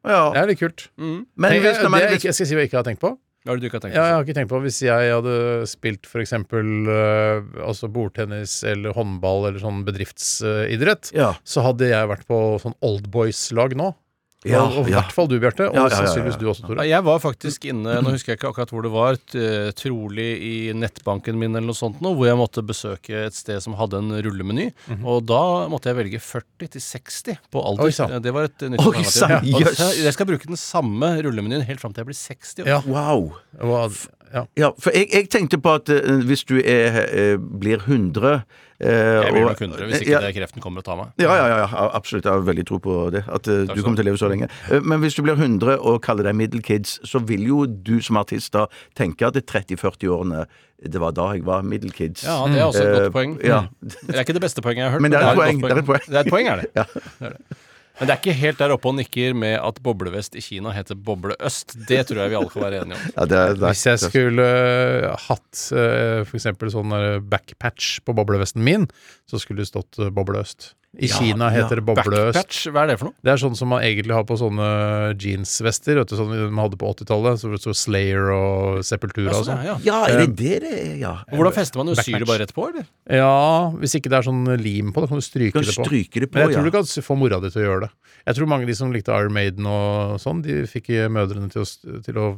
Ja. 0.04 0.22
Det 0.34 0.40
er 0.42 0.46
litt 0.52 0.60
kult. 0.60 0.88
Men 1.00 1.24
Tenk, 1.40 1.62
det, 1.64 1.78
det 1.80 2.18
ikke, 2.18 2.28
jeg 2.28 2.34
skal 2.36 2.46
si 2.50 2.54
hva 2.58 2.60
jeg 2.66 2.68
ikke 2.68 2.82
har 2.82 2.88
tenkt 2.90 3.00
på. 3.00 3.14
Hva 3.44 3.52
er 3.52 3.60
du 3.60 3.66
ikke 3.68 3.76
har 3.76 3.84
tenkt 3.84 3.96
Ja, 3.96 4.00
på? 4.00 4.08
jeg 4.08 4.14
har 4.16 4.22
ikke 4.24 4.34
tenkt 4.38 4.48
på 4.54 4.60
Hvis 4.64 4.78
jeg 4.80 5.08
hadde 5.12 5.34
spilt 5.68 6.06
for 6.08 6.22
eksempel 6.22 6.88
øh, 6.88 7.42
altså 7.68 7.90
bordtennis 7.92 8.62
eller 8.64 8.94
håndball 8.96 9.48
eller 9.50 9.60
sånn 9.60 9.82
bedriftsidrett, 9.84 11.10
ja. 11.16 11.34
så 11.44 11.64
hadde 11.66 11.90
jeg 11.90 12.08
vært 12.08 12.24
på 12.28 12.38
sånn 12.62 12.76
oldboys-lag 12.84 13.76
nå. 13.76 13.90
Ja, 14.44 14.60
og 14.66 14.74
og 14.82 14.88
i 14.88 14.92
ja. 14.92 15.00
hvert 15.00 15.12
fall 15.16 15.28
du, 15.30 15.38
Bjarte. 15.40 15.68
Og 15.70 15.74
Ja, 15.74 15.84
ja, 15.84 15.88
ja, 15.88 15.94
ja. 15.94 16.00
sannsynligvis 16.02 16.36
du 16.40 16.46
også, 16.50 16.66
Tore. 16.68 16.84
Jeg 16.88 17.04
var 17.06 17.18
faktisk 17.22 17.64
inne, 17.70 17.94
nå 18.04 18.12
husker 18.12 18.32
jeg 18.34 18.38
ikke 18.40 18.50
akkurat 18.52 18.72
hvor 18.74 18.82
det 18.84 18.90
var, 18.92 19.16
t- 19.16 19.72
trolig 19.80 20.26
i 20.44 20.54
nettbanken 20.76 21.38
min 21.40 21.54
eller 21.56 21.70
noe 21.70 21.78
sånt 21.78 22.02
nå, 22.04 22.12
hvor 22.18 22.28
jeg 22.28 22.36
måtte 22.36 22.64
besøke 22.66 23.24
et 23.26 23.34
sted 23.38 23.62
som 23.64 23.76
hadde 23.80 24.02
en 24.02 24.12
rullemeny. 24.26 24.68
Og 25.02 25.24
da 25.24 25.40
måtte 25.72 25.88
jeg 25.92 25.96
velge 26.02 26.20
40 26.20 26.68
til 26.76 26.84
60 26.84 27.38
på 27.50 27.64
alder. 27.64 27.88
Oi, 27.88 28.20
det 28.20 28.34
var 28.36 28.50
et 28.50 28.66
nytt 28.74 28.84
Oi, 28.84 28.96
alternativ. 29.00 29.70
så 29.80 29.88
Jeg 30.04 30.12
skal 30.18 30.28
bruke 30.28 30.46
den 30.52 30.60
samme 30.60 31.14
rullemenyen 31.24 31.64
helt 31.64 31.80
fram 31.80 31.94
til 31.96 32.04
jeg 32.04 32.12
blir 32.12 32.20
60 32.20 32.62
år. 32.66 32.68
Ja. 32.68 32.82
Wow. 32.84 33.32
Ja. 34.32 34.44
Ja, 34.56 34.70
for 34.78 34.90
jeg, 34.96 35.08
jeg 35.12 35.28
tenkte 35.30 35.58
på 35.62 35.74
at 35.78 35.88
eh, 35.92 36.22
hvis 36.26 36.44
du 36.48 36.56
er, 36.58 36.96
eh, 37.06 37.36
blir 37.38 37.78
100 37.84 38.42
eh, 38.80 38.88
Jeg 38.88 39.32
blir 39.32 39.44
og- 39.44 39.50
nok 39.52 39.60
100 39.60 39.86
hvis 39.86 40.00
ikke 40.02 40.10
ja, 40.10 40.20
det 40.24 40.32
kreften 40.34 40.60
kommer 40.64 40.78
og 40.82 40.84
tar 40.88 40.96
meg. 40.96 41.12
Ja, 41.22 41.34
ja, 41.38 41.44
ja, 41.52 41.58
ja, 41.70 41.84
absolutt. 41.94 42.24
Jeg 42.24 42.32
har 42.32 42.40
veldig 42.48 42.64
tro 42.66 42.78
på 42.82 42.96
det. 43.14 43.22
At 43.28 43.46
eh, 43.46 43.62
du 43.70 43.82
kommer 43.82 43.96
til 44.00 44.06
å 44.06 44.08
leve 44.10 44.18
så 44.18 44.30
lenge. 44.32 44.48
Eh, 44.70 44.80
Men 44.82 45.00
hvis 45.04 45.14
du 45.14 45.22
blir 45.22 45.36
100 45.38 45.78
og 45.78 46.00
kaller 46.02 46.24
deg 46.26 46.34
middle 46.34 46.62
kids, 46.62 46.98
så 47.04 47.20
vil 47.22 47.46
jo 47.46 47.66
du 47.66 48.00
som 48.02 48.16
artist 48.16 48.52
da 48.52 48.66
tenke 48.98 49.26
at 49.28 49.34
det 49.38 49.46
30-40-årene 49.46 50.46
Det 50.84 51.00
var 51.00 51.12
da 51.16 51.30
jeg 51.32 51.44
var 51.46 51.62
middle 51.62 51.90
kids. 51.94 52.24
Ja, 52.26 52.42
det 52.50 52.58
er 52.58 52.64
også 52.66 52.82
et 52.82 52.88
Eh, 52.90 53.02
godt 53.04 53.12
poeng. 53.14 53.38
Ja. 53.44 53.62
Det 53.80 54.16
er 54.16 54.24
ikke 54.26 54.34
det 54.36 54.42
beste 54.42 54.60
poenget 54.60 54.82
jeg 54.82 54.90
har 54.90 54.98
hørt. 54.98 55.00
Men 55.06 55.10
det 55.14 55.20
er 55.22 55.30
et 55.30 55.36
poeng, 55.38 55.60
det 55.62 55.70
er 55.70 55.78
et 55.78 55.86
poeng. 55.86 56.02
Det 56.10 56.16
er 56.16 56.20
et 56.26 56.32
poeng, 56.34 56.48
er 56.48 56.56
det. 56.56 56.66
Ja. 56.74 56.84
Det 56.90 57.28
er 57.30 57.30
det. 57.38 57.56
Men 57.98 58.08
det 58.08 58.14
er 58.14 58.20
ikke 58.22 58.34
helt 58.34 58.58
der 58.58 58.74
oppe 58.74 58.90
og 58.90 58.96
nikker 58.98 59.36
med 59.38 59.54
at 59.54 59.76
boblevest 59.84 60.34
i 60.34 60.42
Kina 60.42 60.72
heter 60.74 60.98
bobleøst. 60.98 61.76
Det 61.86 62.00
tror 62.08 62.24
jeg 62.24 62.32
vi 62.32 62.38
alle 62.40 62.50
kan 62.50 62.64
være 62.64 62.80
enige 62.82 62.98
om. 62.98 63.04
Ja, 63.14 63.26
det 63.30 63.38
er, 63.38 63.54
det 63.54 63.62
er, 63.62 63.66
Hvis 63.70 63.86
jeg 63.86 64.00
skulle 64.02 64.46
øh, 64.50 65.10
hatt 65.28 65.60
øh, 65.70 66.24
for 66.26 66.40
eksempel 66.40 66.72
sånn 66.74 66.94
øh, 66.98 67.20
backpatch 67.22 68.00
på 68.02 68.16
boblevesten 68.18 68.66
min, 68.66 68.88
så 69.30 69.38
skulle 69.38 69.62
det 69.62 69.70
stått 69.70 70.02
øh, 70.02 70.10
Boble 70.14 70.42
Øst. 70.42 70.72
I 70.94 71.08
Ja, 71.10 71.16
Kina 71.18 71.48
ja. 71.50 71.62
heter 71.64 71.80
det 71.80 71.84
bobleøst. 71.88 72.36
Backpatch, 72.36 72.58
hva 72.70 72.84
er 72.84 72.92
det 72.92 72.98
for 73.00 73.08
noe? 73.10 73.16
Det 73.24 73.32
er 73.32 73.40
sånn 73.42 73.56
som 73.58 73.68
man 73.72 73.82
egentlig 73.82 74.14
har 74.14 74.22
på 74.28 74.36
sånne 74.38 74.68
jeansvester, 75.18 75.98
vet 75.98 76.12
du, 76.12 76.16
sånn 76.18 76.30
man 76.54 76.62
hadde 76.68 76.78
på 76.78 76.90
80-tallet. 76.92 77.40
Så, 77.42 77.50
så 77.62 77.74
Slayer 77.74 78.30
og 78.34 78.84
Sepultura 78.86 79.32
og 79.32 79.40
Altså, 79.40 79.50
sånn. 79.50 79.64
ja. 79.66 79.74
ja, 79.82 79.98
er 80.12 80.22
det 80.22 80.36
det 80.38 80.60
det? 80.64 80.74
Ja. 81.02 81.16
Hvordan 81.32 81.56
fester 81.56 81.80
man 81.82 81.90
det? 81.90 81.98
Syr 82.04 82.20
det 82.22 82.28
bare 82.30 82.44
rett 82.44 82.54
på, 82.54 82.68
eller? 82.70 82.86
Ja, 83.10 83.70
hvis 83.80 83.96
ikke 83.98 84.12
det 84.12 84.20
er 84.20 84.28
sånn 84.28 84.44
lim 84.62 84.92
på, 84.94 85.02
da 85.04 85.10
kan 85.10 85.18
du 85.18 85.26
stryke 85.26 85.56
Kan 85.58 85.66
det 85.66 85.74
på. 85.74 85.84
stryke 85.88 86.22
det 86.24 86.30
på, 86.30 86.38
Men 86.38 86.46
jeg 86.48 86.56
tror 86.58 86.64
ja. 86.64 86.70
du 86.70 86.76
kan 86.78 87.06
få 87.10 87.18
mora 87.18 87.40
di 87.42 87.50
til 87.54 87.64
å 87.64 87.66
gjøre 87.68 87.86
det. 87.88 87.92
Jeg 88.24 88.38
tror 88.38 88.48
mange 88.48 88.64
av 88.64 88.70
de 88.70 88.74
som 88.78 88.92
likte 88.94 89.12
Iron 89.12 89.34
Maiden 89.36 89.66
og 89.68 90.14
sånn, 90.22 90.38
de 90.46 90.62
fikk 90.70 90.86
mødrene 91.12 91.50
til 91.52 91.60
å, 91.60 92.00
til 92.06 92.16
å 92.22 92.28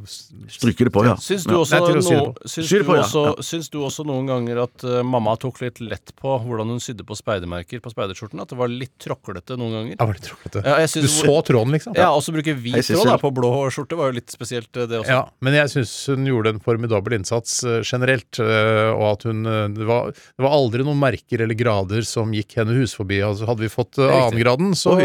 Stryke 0.51 0.83
det 0.87 0.91
på, 0.91 1.03
ja. 1.07 1.13
Syns 1.21 1.45
du, 1.47 1.53
også, 1.55 1.77
Nei, 1.79 1.93
no, 1.95 2.33
syns, 2.43 2.67
Sy 2.67 2.81
du 2.81 2.83
på, 2.87 2.95
også, 2.99 3.23
Ja. 3.29 3.33
syns 3.45 3.69
du 3.71 3.77
også 3.85 4.03
noen 4.07 4.27
ganger 4.27 4.63
at 4.65 4.83
uh, 4.83 4.99
mamma 5.07 5.35
tok 5.39 5.61
litt 5.63 5.79
lett 5.83 6.11
på 6.19 6.33
hvordan 6.43 6.73
hun 6.75 6.81
sydde 6.83 7.05
på 7.07 7.15
speidermerker 7.15 7.79
på 7.83 7.91
speiderskjorten? 7.93 8.41
At 8.47 8.53
det 8.55 8.59
var 8.61 8.71
litt 8.71 8.93
tråklete 9.03 9.57
noen 9.59 9.73
ganger? 9.75 9.95
Ja, 9.99 10.05
var 10.07 10.15
litt 10.15 10.27
tråklete. 10.29 10.61
Ja, 10.63 10.75
jeg 10.79 11.03
Du 11.03 11.09
så 11.11 11.33
tråden, 11.43 11.73
liksom? 11.75 11.95
Ja, 11.99 12.07
også 12.15 12.31
bruke 12.31 12.53
hvit 12.55 12.79
tråd 12.87 13.09
da, 13.11 13.17
på 13.19 13.31
blå 13.35 13.49
skjorte 13.75 13.97
var 13.99 14.13
jo 14.13 14.15
litt 14.21 14.31
spesielt, 14.31 14.69
eh, 14.79 14.87
det 14.87 15.01
også. 15.01 15.11
Ja, 15.11 15.25
men 15.43 15.57
jeg 15.57 15.71
syns 15.73 15.91
hun 16.13 16.23
gjorde 16.29 16.53
en 16.55 16.61
formidabel 16.63 17.17
innsats 17.17 17.57
eh, 17.67 17.81
generelt. 17.83 18.39
eh, 18.39 18.91
og 18.93 19.03
at 19.17 19.25
hun 19.27 19.43
det 19.75 19.85
var, 19.87 20.13
det 20.15 20.43
var 20.45 20.55
aldri 20.55 20.85
noen 20.87 20.99
merker 21.01 21.43
eller 21.43 21.57
grader 21.59 22.05
som 22.07 22.31
gikk 22.35 22.55
henne 22.61 22.75
hus 22.77 22.95
forbi. 22.95 23.19
Altså, 23.25 23.45
hadde 23.49 23.65
vi 23.65 23.69
fått 23.71 23.99
uh, 23.99 24.07
annengraden, 24.07 24.71
så, 24.77 24.95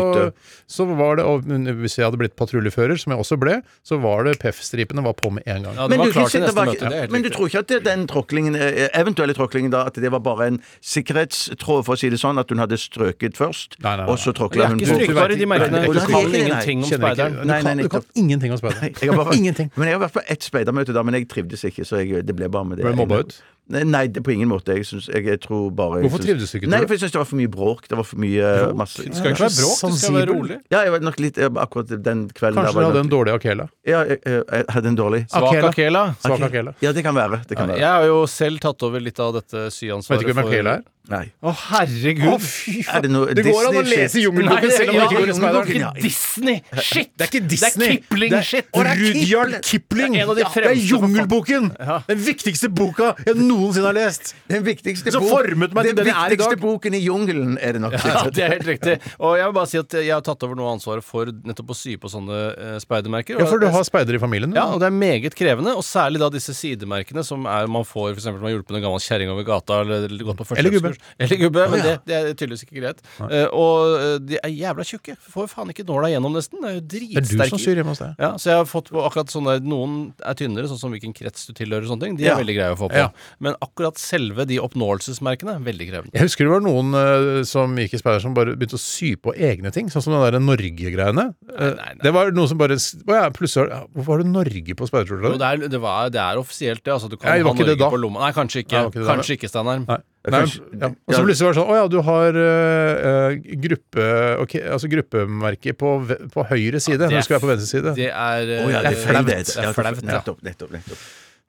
så 0.70 0.86
var 0.86 1.18
det 1.18 1.24
og 1.26 1.42
Hvis 1.82 1.98
jeg 1.98 2.06
hadde 2.06 2.20
blitt 2.20 2.36
patruljefører, 2.38 2.94
som 3.00 3.12
jeg 3.14 3.20
også 3.24 3.38
ble, 3.42 3.58
så 3.86 3.98
var 4.02 4.24
det 4.28 4.36
PEF-stripene 4.42 5.02
var 5.04 5.16
på 5.18 5.32
med 5.34 5.42
en 5.50 5.66
gang. 5.66 5.74
Ja, 5.74 5.88
det 5.88 5.96
Men 5.96 5.98
var 6.04 6.06
du, 6.06 6.12
klart 6.16 6.32
det 6.36 6.42
neste 6.44 6.56
var 6.56 6.70
møte, 6.70 6.78
ikke- 6.78 6.92
det 6.94 7.02
er 7.02 7.12
men 7.16 7.22
du 7.26 7.30
tror 7.34 7.50
ikke 7.50 7.62
at 7.64 7.68
det- 7.74 7.82
den 7.84 8.06
tråklingen, 8.06 8.54
eventuelle 8.94 9.34
tråklingen 9.34 9.70
da, 9.74 9.84
at 9.90 9.94
det 9.98 10.10
var 10.12 10.20
bare 10.20 10.46
en 10.52 10.62
sikkerhetstråd, 10.80 11.84
for 11.84 11.94
å 11.94 11.98
si 11.98 12.08
det 12.12 12.20
sånn, 12.20 12.38
at 12.40 12.48
hun 12.52 12.58
hadde 12.62 12.78
strøket 12.80 13.31
først, 13.36 13.76
Nei, 13.82 13.96
nei, 13.96 14.04
nei. 14.04 14.12
og 14.12 14.18
så 14.18 14.32
tråkla 14.36 14.66
hun 14.68 14.78
på- 14.80 14.86
strykbare, 14.86 15.36
de 15.38 15.46
merkene. 15.46 15.82
Du 15.86 16.00
kan 16.00 16.34
ingenting 16.34 16.82
om 16.84 16.90
speideren. 16.90 17.32
Du, 17.40 17.44
Nei, 17.44 17.62
nei, 17.62 17.74
kan, 17.74 17.78
du 17.78 17.88
kan 17.88 18.02
ingenting 18.14 18.52
om 18.52 18.58
speideren. 18.58 18.94
jeg 19.00 19.12
har 19.14 19.32
Ingenting. 19.32 19.70
Men 19.76 19.88
jeg 19.88 19.98
har 19.98 20.04
vært 20.08 20.12
på 20.18 20.24
ett 20.28 20.42
speidermøte 20.44 20.92
da, 20.92 21.02
men 21.02 21.14
jeg 21.14 21.28
trivdes 21.28 21.64
ikke, 21.64 21.84
så 21.88 21.96
jeg, 22.02 22.26
det 22.26 22.36
ble 22.36 22.48
bare 22.48 22.64
med 22.64 22.76
det. 22.78 22.84
Ble 22.86 22.96
mobba 22.96 23.20
ut? 23.24 23.42
Nei, 23.72 24.06
det, 24.12 24.22
på 24.24 24.32
ingen 24.34 24.50
måte. 24.50 24.76
Jeg, 24.76 24.86
synes, 24.86 25.08
jeg, 25.08 25.24
jeg 25.26 25.40
tror 25.40 25.70
bare 25.74 26.00
jeg 26.00 26.06
Hvorfor 26.06 26.20
synes- 26.22 26.28
trivdes 26.28 26.52
du 26.52 26.58
ikke, 26.58 26.70
Nei, 26.72 26.80
for 26.84 26.94
jeg 26.94 27.02
syns 27.04 27.14
det 27.14 27.20
var 27.22 27.28
for 27.30 27.40
mye 27.40 27.52
bråk. 27.52 27.88
Det 27.88 27.98
var 27.98 28.06
for 28.08 28.22
mye 28.22 28.52
masse 28.78 29.06
Det 29.06 29.16
skal 29.16 29.32
ikke 29.32 29.44
være 29.46 29.56
bråk, 29.58 29.80
det 29.82 30.00
skal 30.02 30.18
være 30.18 30.30
rolig. 30.32 30.58
Ja, 30.74 30.84
jeg 30.86 30.94
var 30.96 31.06
nok 31.08 31.20
litt 31.24 31.38
eh, 31.38 31.50
Akkurat 31.62 31.88
den 31.88 32.24
kvelden 32.30 32.60
Kanskje 32.60 32.74
du 32.76 32.84
hadde 32.84 32.98
nok... 32.98 33.04
en 33.04 33.12
dårlig 33.16 33.34
akela? 33.38 33.68
Ja, 33.88 34.04
jeg, 34.06 34.20
jeg, 34.26 34.64
hadde 34.76 34.92
en 34.92 34.98
dårlig. 34.98 35.22
Svak 35.32 35.48
Akela. 35.50 35.68
akela. 35.72 36.04
Svak 36.22 36.46
akela. 36.48 36.74
Ja, 36.84 36.92
det 36.92 37.04
kan 37.04 37.14
være. 37.16 37.42
Det 37.48 37.56
kan 37.58 37.74
Jeg 37.76 37.88
har 37.88 38.06
jo 38.08 38.24
selv 38.30 38.60
tatt 38.62 38.82
over 38.86 39.00
litt 39.00 39.20
av 39.22 39.34
dette 39.40 39.68
syansvaret. 39.74 40.20
Vet 40.22 40.28
ikke 40.28 40.40
hvem 40.40 40.52
akela 40.52 40.78
er? 40.80 40.88
Nei. 41.10 41.24
Å, 41.42 41.50
herregud! 41.50 42.38
fy 42.46 42.76
Er 42.86 43.02
det 43.02 43.08
noe 43.10 43.32
Det 43.34 43.42
går 43.42 43.66
an 43.72 43.78
å 43.80 43.82
lese 43.82 44.20
Jungelboken 44.22 44.70
selv 44.70 44.92
om 44.92 44.98
man 45.00 45.08
ikke 45.08 45.16
går. 45.18 45.30
Jungelboken. 45.32 45.86
Disney-shit! 45.98 47.10
Det 47.18 47.26
er 47.26 47.30
ikke 47.32 47.48
Disney. 47.50 47.72
Det 47.72 47.88
er 47.88 47.96
Kipling-shit. 47.96 48.68
Det 48.70 48.84
Rudyard 49.00 49.56
Kipling. 49.66 50.14
Det 50.14 50.20
er 50.20 50.22
en 50.22 50.30
av 50.30 50.38
de 50.38 50.44
Det 50.44 50.46
er 50.46 50.54
fremste 50.54 50.86
Jungelboken! 50.92 51.66
Den 52.06 52.22
viktigste 52.22 52.70
boka 52.70 53.10
jeg 53.26 53.34
noensinne 53.62 53.88
har 53.88 53.96
lest. 53.96 54.34
Den 54.50 54.64
viktigste, 54.66 55.12
Som 55.14 55.22
bok- 55.24 55.32
formet 55.38 55.72
meg 55.74 55.86
til 55.88 55.94
den 55.94 56.04
den 56.04 56.10
jeg 56.12 56.18
er 56.18 56.26
i 56.26 56.36
viktigste 56.36 56.56
dag. 56.58 56.62
boken 56.66 56.94
i 56.98 57.00
jungelen, 57.06 57.54
er 57.62 57.72
det 57.78 57.82
nok. 57.84 57.94
Ja, 58.02 58.22
det 58.28 58.42
er 58.44 58.52
helt 58.56 58.66
riktig. 58.68 58.98
Og 59.22 59.36
jeg 59.38 59.46
vil 59.46 59.54
bare 59.56 59.70
si 59.70 59.78
at 59.80 59.96
jeg 60.02 60.10
har 60.12 60.20
tatt 60.26 60.42
over 60.46 60.58
noe 60.58 60.68
av 60.72 60.76
ansvaret 60.78 61.04
for 61.06 61.30
nettopp 61.32 61.70
å 61.72 61.76
sy 61.78 61.96
på 62.02 62.10
sånne 62.12 62.38
eh, 62.52 62.76
speidermerker. 62.82 63.38
Ja, 63.40 63.46
for 63.48 63.62
du 63.62 63.68
har 63.72 63.84
speider 63.88 64.18
i 64.18 64.20
familien? 64.22 64.50
du. 64.52 64.58
Ja, 64.58 64.66
og 64.74 64.80
det 64.82 64.88
er 64.90 64.96
meget 64.96 65.36
krevende, 65.38 65.74
og 65.78 65.84
særlig 65.86 66.18
da 66.22 66.28
disse 66.34 66.52
sidemerkene 66.56 67.24
som 67.24 67.46
er, 67.46 67.66
man 67.70 67.84
får 67.86 68.12
f.eks. 68.16 68.26
når 68.28 68.38
man 68.40 68.48
har 68.50 68.54
hjulpet 68.56 68.76
en 68.80 68.84
gammel 68.88 69.00
kjerring 69.06 69.30
over 69.32 69.46
gata 69.46 69.80
eller, 69.84 70.06
eller 70.10 70.24
gått 70.28 70.40
på 70.42 70.46
Eller 70.58 70.74
gubbe. 70.74 70.92
førstehjelpskurs. 70.92 71.16
Eller 71.22 71.40
gubbe. 71.44 71.66
Men 71.72 71.84
det, 71.86 71.94
det 72.10 72.16
er 72.18 72.28
tydeligvis 72.34 72.64
ikke 72.66 72.80
greit. 72.82 73.00
Eh, 73.30 73.46
og 73.54 73.96
eh, 74.00 74.16
de 74.32 74.40
er 74.42 74.54
jævla 74.56 74.84
tjukke. 74.88 75.16
Får 75.32 75.48
faen 75.52 75.70
ikke 75.72 75.86
nåla 75.88 76.10
gjennom, 76.12 76.34
nesten. 76.36 76.60
Det 76.62 76.68
er 76.70 76.74
jo 76.74 76.82
Det 76.82 77.00
er 77.02 77.06
du 77.06 77.20
dritsterke. 77.22 77.52
som 77.54 77.62
syr 77.62 77.80
hjemme 77.80 77.94
hos 77.94 78.02
deg. 78.02 78.14
Ja, 78.18 78.32
så 78.42 78.50
jeg 78.52 78.58
har 78.60 78.68
fått 78.68 78.90
på 78.92 79.04
akkurat 79.06 79.30
sånne 79.32 79.56
Noen 79.62 79.96
er 80.26 80.34
tynnere, 80.38 80.66
sånn 80.70 80.80
som 80.80 80.92
hvilken 80.94 81.14
krets 81.16 81.46
du 81.46 81.52
tilhører. 81.56 81.86
og 81.86 81.90
sånne 81.94 82.06
ting 82.08 82.16
De 82.18 82.24
er 82.26 82.32
Ja. 82.32 82.36
veldig 82.40 82.56
greie 82.56 82.72
å 82.74 82.78
få 82.80 82.88
på. 82.90 82.96
Ja. 82.98 83.08
Men 83.42 83.56
akkurat 83.64 83.98
selve 83.98 84.44
de 84.46 84.60
oppnåelsesmerkene 84.62 85.56
er 85.56 85.64
veldig 85.66 85.88
krevende. 85.88 86.14
Jeg 86.14 86.28
husker 86.28 86.46
det 86.46 86.52
var 86.52 86.62
noen 86.62 86.94
uh, 86.94 87.40
som 87.48 87.74
gikk 87.80 87.96
i 87.96 88.00
speider 88.00 88.22
som 88.22 88.36
bare 88.36 88.54
begynte 88.54 88.78
å 88.78 88.82
sy 88.82 89.12
på 89.18 89.34
egne 89.34 89.72
ting. 89.74 89.90
Sånn 89.90 90.04
som 90.04 90.14
den 90.14 90.22
der 90.22 90.38
Norge-greiene. 90.42 91.26
Eh. 91.50 91.82
Det 92.04 92.12
var 92.14 92.30
noe 92.36 92.50
som 92.50 92.60
bare 92.60 92.78
Å 92.78 93.16
ja, 93.18 93.26
plutselig 93.34 93.68
ja, 93.72 93.82
Hvorfor 93.90 94.14
har 94.14 94.22
du 94.22 94.30
Norge 94.30 94.76
på 94.78 94.88
speiderskjorta? 94.88 95.34
Det, 95.42 95.50
er, 95.50 95.74
det, 95.74 95.82
var, 95.82 96.12
det 96.14 96.22
er 96.22 96.38
offisielt, 96.38 96.84
det. 96.84 96.94
Altså, 96.94 97.10
du 97.10 97.18
kan 97.18 97.32
Nei, 97.32 97.42
ha 97.42 97.50
ikke 97.50 97.66
det 97.66 97.76
Norge 97.76 97.92
på 97.96 98.00
lomma. 98.04 98.22
Nei, 98.22 98.32
kanskje 98.36 98.62
ikke. 98.62 98.78
Nei, 98.78 98.94
ikke 98.94 99.06
kanskje 99.10 99.38
ikke, 99.38 99.50
Steinar. 99.50 99.84
Nei. 99.90 100.00
Ja. 100.22 100.38
Og 100.86 101.16
så 101.16 101.22
plutselig 101.26 101.48
var 101.48 101.56
det 101.56 101.58
sånn 101.58 101.70
Å 101.72 101.76
ja, 101.80 101.86
du 101.90 101.96
har 102.06 102.36
eh, 102.38 103.32
gruppe 103.58 104.04
okay, 104.38 104.60
Altså 104.70 104.86
gruppemerke 104.92 105.74
på, 105.74 105.96
på 106.30 106.44
høyre 106.46 106.78
side. 106.78 107.00
det 107.00 107.08
Når 107.08 107.16
er 107.16 107.24
du 107.24 107.26
skal 107.26 107.40
være 107.40 107.42
på 107.42 107.50
venstre 107.50 107.70
side. 107.72 107.96
Det 107.98 108.06
er, 108.06 108.52
Å 108.62 108.70
ja, 108.70 108.84
det 108.86 108.94
er 108.94 109.00
flaut. 109.02 109.32
Det 109.32 109.40
Ja, 109.58 109.72
ja. 109.72 109.94
Nettopp, 110.12 110.44
nettopp, 110.46 110.76
nettopp. 110.78 111.08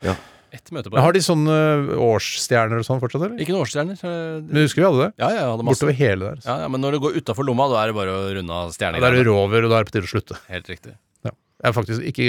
Ja. 0.09 0.17
Ett 0.53 0.69
møte 0.71 0.89
på 0.91 0.93
Men 0.93 1.01
Har 1.01 1.13
de 1.15 1.21
sånne 1.25 1.55
årsstjerner 1.97 2.77
og 2.77 2.85
sånn 2.85 2.99
fortsatt, 3.01 3.23
eller? 3.25 3.39
Ikke 3.41 3.55
noen 3.55 3.65
årsstjerner. 3.65 3.97
eh, 4.05 4.41
Men 4.45 4.61
husker 4.67 4.83
vi 4.83 4.85
hadde 4.89 5.01
det? 5.07 5.11
Ja, 5.17 5.29
ja, 5.33 5.39
jeg 5.41 5.49
hadde 5.53 5.65
masse. 5.65 5.81
Bortover 5.81 5.97
hele 5.97 6.27
der. 6.29 6.43
Ja, 6.45 6.57
ja, 6.61 6.67
men 6.69 6.81
når 6.85 6.91
det 6.97 7.01
går 7.07 7.17
utafor 7.17 7.47
lomma, 7.47 7.65
da 7.73 7.81
er 7.81 7.87
det 7.89 7.95
bare 7.97 8.13
å 8.13 8.27
runde 8.37 8.53
av 8.53 8.69
stjernegreiene. 8.75 9.01
da 9.01 9.09
er 9.09 9.17
det 9.23 9.25
rover, 9.31 9.65
og 9.65 9.69
da 9.73 9.79
er 9.79 9.83
det 9.83 9.89
på 9.91 9.95
tide 9.97 10.05
å 10.05 10.13
slutte. 10.13 10.37
Helt 10.53 10.69
riktig. 10.69 10.93
Ja. 11.25 11.31
Jeg 11.63 11.69
er 11.71 11.75
faktisk 11.77 12.01
ikke, 12.11 12.23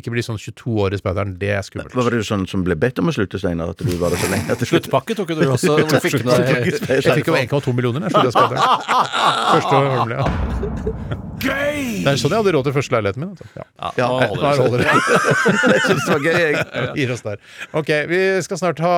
ikke 0.00 0.10
bli 0.14 0.22
sånn 0.24 0.38
22 0.40 0.74
år 0.80 0.94
i 0.96 0.98
speideren. 0.98 1.36
Det 1.38 1.50
er 1.54 1.62
skummelt. 1.62 1.92
Hva 1.94 2.02
Var 2.08 2.10
det 2.18 2.24
sånn 2.26 2.46
som 2.48 2.64
ble 2.64 2.74
bedt 2.74 2.98
om 2.98 3.06
å 3.10 3.12
slutte, 3.14 3.38
Steinar? 3.38 3.70
At 3.70 3.76
du 3.84 3.94
var 4.00 4.10
det 4.10 4.18
så 4.18 4.30
lenge? 4.32 4.50
At 4.50 4.58
det 4.58 4.66
slutt- 4.66 4.88
Sluttpakke 4.88 5.14
tok 5.14 5.28
jo 5.28 5.34
du 5.38 5.46
også. 5.52 5.76
Hvor 5.78 5.88
du 5.88 6.00
fikk 6.08 6.24
med 6.24 6.34
deg 6.34 6.66
Jeg 7.04 7.22
fikk 7.22 7.26
jo 7.30 7.36
1,2 7.36 7.74
millioner 7.76 8.08
jeg 8.08 8.16
sluttet 8.16 8.32
i 8.32 8.38
speideren. 8.40 8.64
Første 9.54 11.27
Holmlia. 11.42 12.04
Det 12.04 12.12
er 12.12 12.20
sånn 12.20 12.32
jeg 12.34 12.40
hadde 12.42 12.52
råd 12.56 12.66
til 12.68 12.74
første 12.76 12.94
leiligheten 12.94 13.22
min. 13.24 13.34
vet. 13.38 13.58
Ja. 13.58 13.90
Ja, 13.98 14.06
nå 14.08 14.28
holder 14.32 14.62
holder 14.62 14.82
det. 14.82 14.94
Jeg 15.74 15.82
synes 15.84 16.04
det 16.04 16.14
var 16.14 16.24
gøy, 16.24 16.38
jeg. 16.38 16.88
Gir 16.98 17.12
oss 17.14 17.22
der. 17.26 17.38
Ok, 17.78 17.92
vi 18.10 18.20
skal 18.46 18.60
snart 18.60 18.80
ha 18.84 18.94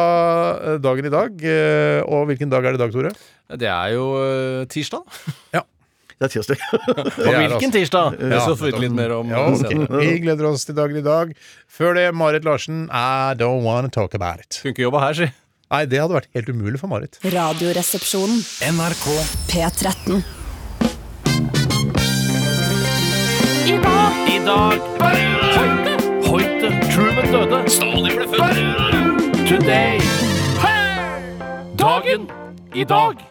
eh, 0.72 0.78
dagen 0.82 1.08
i 1.08 1.12
dag. 1.12 1.42
eh, 1.44 2.00
Og 2.06 2.26
hvilken 2.30 2.50
dag 2.52 2.64
er 2.64 2.76
det 2.76 2.80
i 2.80 2.82
dag, 2.84 2.94
Tore? 2.94 3.12
Det 3.60 3.68
er 3.68 3.92
jo 3.96 4.06
tirsdag. 4.70 5.20
Ja. 5.56 5.62
Det 6.20 6.28
er 6.28 6.32
tirsdag. 6.34 6.64
Og 6.76 7.30
hvilken 7.32 7.54
altså. 7.56 7.70
tirsdag? 7.78 8.18
Ja. 8.20 8.40
skal 8.44 8.54
vi 8.54 8.58
få 8.60 8.68
vite 8.70 8.82
litt 8.84 8.96
mer 8.96 9.14
om 9.16 9.30
Ja, 9.32 9.44
okay. 9.50 9.78
Vi 9.88 10.18
gleder 10.26 10.50
oss 10.50 10.66
til 10.68 10.76
dagen 10.76 11.00
i 11.00 11.04
dag. 11.04 11.32
Før 11.68 11.96
det, 11.96 12.08
Marit 12.14 12.44
Larsen, 12.44 12.86
I 12.92 13.32
don't 13.40 13.64
wanna 13.64 13.88
talk 13.88 14.14
about 14.18 14.40
it. 14.44 14.60
Kunne 14.62 14.76
ikke 14.76 14.84
jobba 14.88 15.00
her, 15.08 15.16
si. 15.22 15.30
Nei, 15.70 15.84
det 15.86 16.00
hadde 16.02 16.16
vært 16.18 16.28
helt 16.34 16.48
umulig 16.50 16.80
for 16.82 16.90
Marit. 16.92 17.16
Radioresepsjonen. 17.24 18.40
NRK 18.74 19.06
P13. 19.52 20.20
Dag 24.50 24.80
Hoite, 24.98 25.92
Hoite, 26.26 26.68
Truman 26.90 27.28
døde. 27.30 27.58
Stalin 27.70 28.16
ble 28.18 28.26
født. 28.32 29.44
Today. 29.46 30.00
Dagen 31.78 32.26
i 32.74 32.86
dag. 32.88 33.26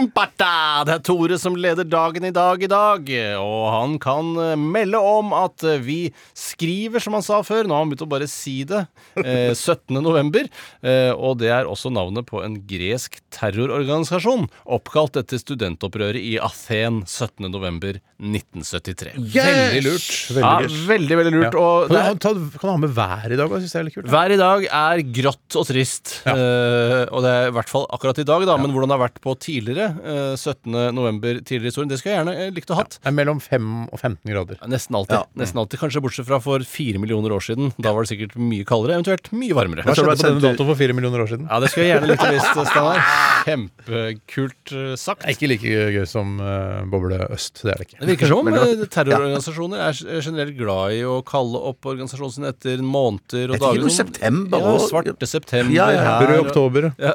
Det 0.00 0.92
er 0.94 1.00
Tore 1.04 1.36
som 1.36 1.56
leder 1.58 1.84
dagen 1.84 2.24
i 2.24 2.30
dag 2.32 2.62
i 2.62 2.68
dag, 2.70 3.10
og 3.42 3.64
han 3.74 3.96
kan 4.00 4.30
eh, 4.40 4.54
melde 4.56 5.00
om 5.02 5.34
at 5.36 5.64
eh, 5.66 5.82
vi 5.82 5.98
skriver, 6.32 7.02
som 7.02 7.18
han 7.18 7.24
sa 7.26 7.42
før, 7.44 7.66
nå 7.68 7.74
har 7.74 7.82
han 7.82 7.90
begynt 7.90 8.06
å 8.06 8.08
bare 8.08 8.28
si 8.30 8.62
det, 8.70 8.84
eh, 9.20 9.50
17. 9.58 9.98
november, 9.98 10.46
eh, 10.80 11.10
og 11.12 11.42
det 11.42 11.50
er 11.52 11.68
også 11.68 11.92
navnet 11.92 12.30
på 12.30 12.40
en 12.46 12.56
gresk 12.70 13.18
terrororganisasjon, 13.34 14.46
oppkalt 14.78 15.20
etter 15.20 15.42
studentopprøret 15.42 16.22
i 16.22 16.38
Athen 16.40 17.02
17. 17.04 17.50
november 17.50 18.00
1973. 18.20 19.14
Veldig 19.16 19.80
lurt. 19.86 20.08
Veldig 20.36 20.44
Ja, 20.44 20.86
veldig, 20.90 21.16
veldig 21.20 21.32
lurt. 21.34 21.56
Og 21.60 21.88
Kan 21.88 21.90
du, 21.90 21.96
er, 21.96 22.04
ha- 22.04 22.58
kan 22.60 22.68
du 22.68 22.70
ha 22.70 22.76
med 22.82 22.94
været 22.96 23.32
i 23.32 23.38
dag? 23.40 23.50
Jeg 23.56 23.64
synes 23.64 23.72
det 23.72 23.80
er 23.80 23.86
litt 23.88 23.96
kult. 23.96 24.10
Været 24.12 24.34
i 24.36 24.40
dag 24.40 24.66
er 24.80 25.02
grått 25.20 25.56
og 25.60 25.66
trist. 25.70 26.14
Eh, 26.28 27.04
og 27.10 27.24
det 27.24 27.30
er 27.32 27.48
i 27.50 27.54
hvert 27.56 27.72
fall 27.72 27.86
akkurat 27.96 28.20
i 28.20 28.26
dag, 28.28 28.44
da. 28.48 28.56
Men 28.60 28.74
hvordan 28.74 28.92
det 28.92 28.98
har 28.98 29.04
vært 29.06 29.20
på 29.24 29.34
tidligere, 29.40 29.88
uh, 30.04 30.36
17. 30.36 30.92
november 30.96 31.40
tidligere 31.40 31.70
i 31.70 31.72
historien, 31.72 31.90
det 31.90 31.98
skulle 32.00 32.14
jeg 32.14 32.20
gjerne 32.20 32.36
eh, 32.46 32.52
likt 32.56 32.70
å 32.74 32.78
hatt. 32.78 32.98
Det 33.00 33.10
er 33.10 33.16
mellom 33.16 33.40
5 33.40 33.70
og 33.88 33.98
15 33.98 34.32
grader. 34.34 34.60
Nesten 34.70 34.98
alltid. 35.00 35.24
Nesten 35.40 35.62
alltid. 35.62 35.80
Kanskje 35.80 36.02
bortsett 36.04 36.28
fra 36.28 36.40
for 36.44 36.60
4 36.66 37.00
millioner 37.02 37.32
år 37.36 37.44
siden. 37.44 37.72
Da 37.80 37.94
var 37.96 38.04
det 38.04 38.12
sikkert 38.12 38.36
mye 38.40 38.66
kaldere, 38.68 38.98
eventuelt 39.00 39.32
mye 39.32 39.56
varmere. 39.56 39.86
Hva 39.86 39.96
skjedde 39.96 40.16
på 40.16 40.26
denne 40.28 40.44
datoen 40.44 40.70
for 40.72 40.80
4 40.80 40.96
millioner 40.98 41.24
år 41.24 41.32
siden? 41.32 41.48
Ja, 41.50 41.60
det 41.62 41.72
skulle 41.72 41.88
jeg 41.88 41.96
gjerne 41.96 42.12
likt 42.12 42.26
å 42.26 42.32
visst, 42.36 42.60
Steinar. 42.70 43.02
Kjempekult 43.46 44.72
eh, 44.76 44.94
sagt. 45.00 45.24
Det 45.24 45.30
er 45.32 45.36
ikke 45.38 45.50
like 45.50 45.74
gøy 45.96 46.06
som 46.08 46.36
uh, 46.42 46.82
Boble 46.90 47.18
Øst. 47.30 47.62
Det 47.64 47.72
er 47.74 47.80
det 47.82 47.88
ikke. 47.88 48.00
Virker 48.10 48.30
som 48.30 48.48
eh, 48.54 48.84
terrororganisasjoner 48.94 49.82
er 49.86 50.00
er 50.16 50.24
generelt 50.26 50.56
glad 50.58 50.94
i 50.96 51.00
å 51.06 51.18
kalle 51.26 51.60
opp 51.70 51.88
organisasjonen 51.92 52.34
sin 52.36 52.48
etter 52.50 52.82
måneder 52.84 53.50
og 53.52 53.56
Jeg 53.56 53.60
tenker 53.60 53.66
dager. 53.66 53.86
noe 53.86 53.96
september 53.96 54.58
Ja, 54.64 54.74
og- 54.74 54.86
svarte 54.90 55.28
september 55.30 55.74
Ja, 55.74 55.88
ja. 55.94 56.18
Brød 56.20 56.30
Rød 56.30 56.46
oktober. 56.50 56.88
Ja. 56.98 57.12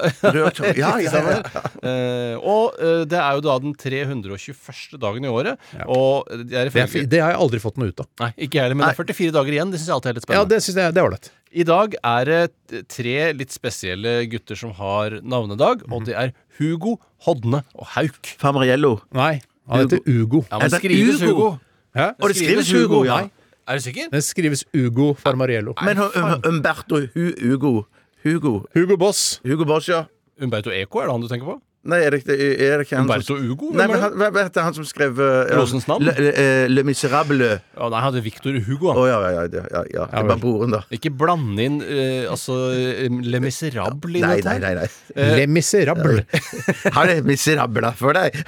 Ja, 0.76 0.91
ja, 1.06 1.22
ja. 1.22 1.64
Eh, 1.86 2.36
og 2.42 2.76
eh, 2.80 3.04
det 3.09 3.20
er 3.22 3.38
jo 3.39 3.46
da 3.46 3.58
den 3.63 3.74
321. 3.78 5.00
dagen 5.01 5.26
i 5.26 5.32
året. 5.32 5.59
Og 5.88 6.28
det 6.50 6.54
er 6.66 6.70
Det, 6.70 7.20
har 7.22 7.34
jeg 7.36 7.39
aldri 7.39 7.59
fått 7.63 7.78
noe 7.82 7.89
ut 7.92 8.00
av. 8.04 8.08
Nei, 8.22 8.32
ikke 8.38 8.59
jeg 8.59 8.67
heller, 8.67 8.76
men 8.80 8.88
det 8.89 8.96
er 8.96 9.01
44 9.04 9.36
dager 9.36 9.58
igjen. 9.58 9.72
Det 9.74 9.80
syns 9.82 9.89
jeg 9.92 9.96
alltid 10.00 10.09
er 10.12 10.17
litt 10.20 10.28
spennende. 10.28 10.43
Ja, 10.46 10.51
det 10.55 10.62
synes 10.63 10.80
jeg 10.82 10.93
det 10.96 11.01
er 11.04 11.09
ålreit. 11.09 11.32
I 11.55 11.63
dag 11.63 11.93
er 12.04 12.26
det 12.28 12.82
tre 12.92 13.13
litt 13.34 13.54
spesielle 13.55 14.16
gutter 14.28 14.58
som 14.59 14.74
har 14.76 15.20
navnedag, 15.24 15.86
og 15.88 16.04
det 16.09 16.16
er 16.20 16.34
Hugo, 16.59 16.97
Hodne 17.26 17.62
og 17.76 17.88
Hauk. 17.96 18.34
Famariello. 18.42 18.97
Nei, 19.16 19.38
han 19.70 19.79
heter 19.79 20.00
Ugo. 20.08 20.43
Ja, 20.51 20.58
men 20.59 20.70
det 20.70 20.78
skrives 20.78 21.21
Ugo. 21.21 21.33
Hugo. 21.33 21.58
Hæ? 21.96 22.08
Og 22.21 22.29
det 22.29 22.36
skrives 22.37 22.71
Hugo, 22.71 23.04
ja. 23.04 23.20
Er 23.67 23.74
du 23.78 23.82
sikker? 23.82 24.09
det 24.12 24.24
skrives 24.24 24.66
Ugo 24.75 25.13
Farmariello. 25.13 25.74
Men 25.82 25.97
Umberto, 25.97 26.50
Humberto 26.50 26.96
Hu 27.16 27.32
Hugo 27.42 27.86
Hugo 28.24 28.66
Hugo 28.75 28.97
Boss. 28.97 29.42
Hugo 29.46 29.66
Boss, 29.66 29.89
ja. 29.89 30.04
Umberto 30.42 30.70
Eco, 30.70 31.00
er 31.00 31.04
det 31.04 31.12
han 31.12 31.21
du 31.21 31.28
tenker 31.28 31.46
på? 31.46 31.62
Nei, 31.86 31.99
er 32.01 32.16
det 32.16 32.24
ikke 32.24 32.36
er 32.36 32.79
det 32.79 32.86
ikke 32.87 32.97
han 32.97 33.05
Umberto 33.05 33.36
Ugo? 33.37 33.67
Nei, 33.78 33.86
men 33.91 34.01
han, 34.01 34.13
det? 34.17 34.29
hva 34.33 34.43
heter 34.47 34.63
han 34.66 34.74
som 34.74 34.86
skrev 34.89 35.20
uh, 35.21 35.45
Rosens 35.53 35.86
navn? 35.86 36.07
Le, 36.07 36.13
le, 36.17 36.45
le 36.71 36.83
Miserable. 36.87 37.49
Å, 37.78 37.89
nei, 37.93 37.99
han 38.01 38.09
heter 38.09 38.25
Victor 38.25 38.57
Hugo. 38.66 38.89
Å 38.89 39.03
oh, 39.03 39.05
ja, 39.05 39.20
ja, 39.21 39.43
ja, 39.45 39.66
ja, 39.70 39.83
ja. 39.93 40.05
Det 40.09 40.24
bare 40.32 40.41
broren, 40.41 40.74
da. 40.74 40.82
Ikke 40.95 41.12
blande 41.13 41.67
inn 41.67 41.78
uh, 41.83 42.32
altså 42.33 42.57
eh, 42.74 43.05
Le 43.05 43.41
Miserable 43.43 44.17
i 44.17 44.24
Nei, 44.24 44.39
dette. 44.41 44.55
nei, 44.63 44.74
nei, 44.74 44.74
nei. 44.82 44.87
Uh, 45.13 45.36
Le 45.37 45.45
Miserable. 45.51 46.25
Har 46.97 47.12
det 47.12 47.20
Miserable 47.28 47.93
for 48.01 48.17
deg? 48.17 48.39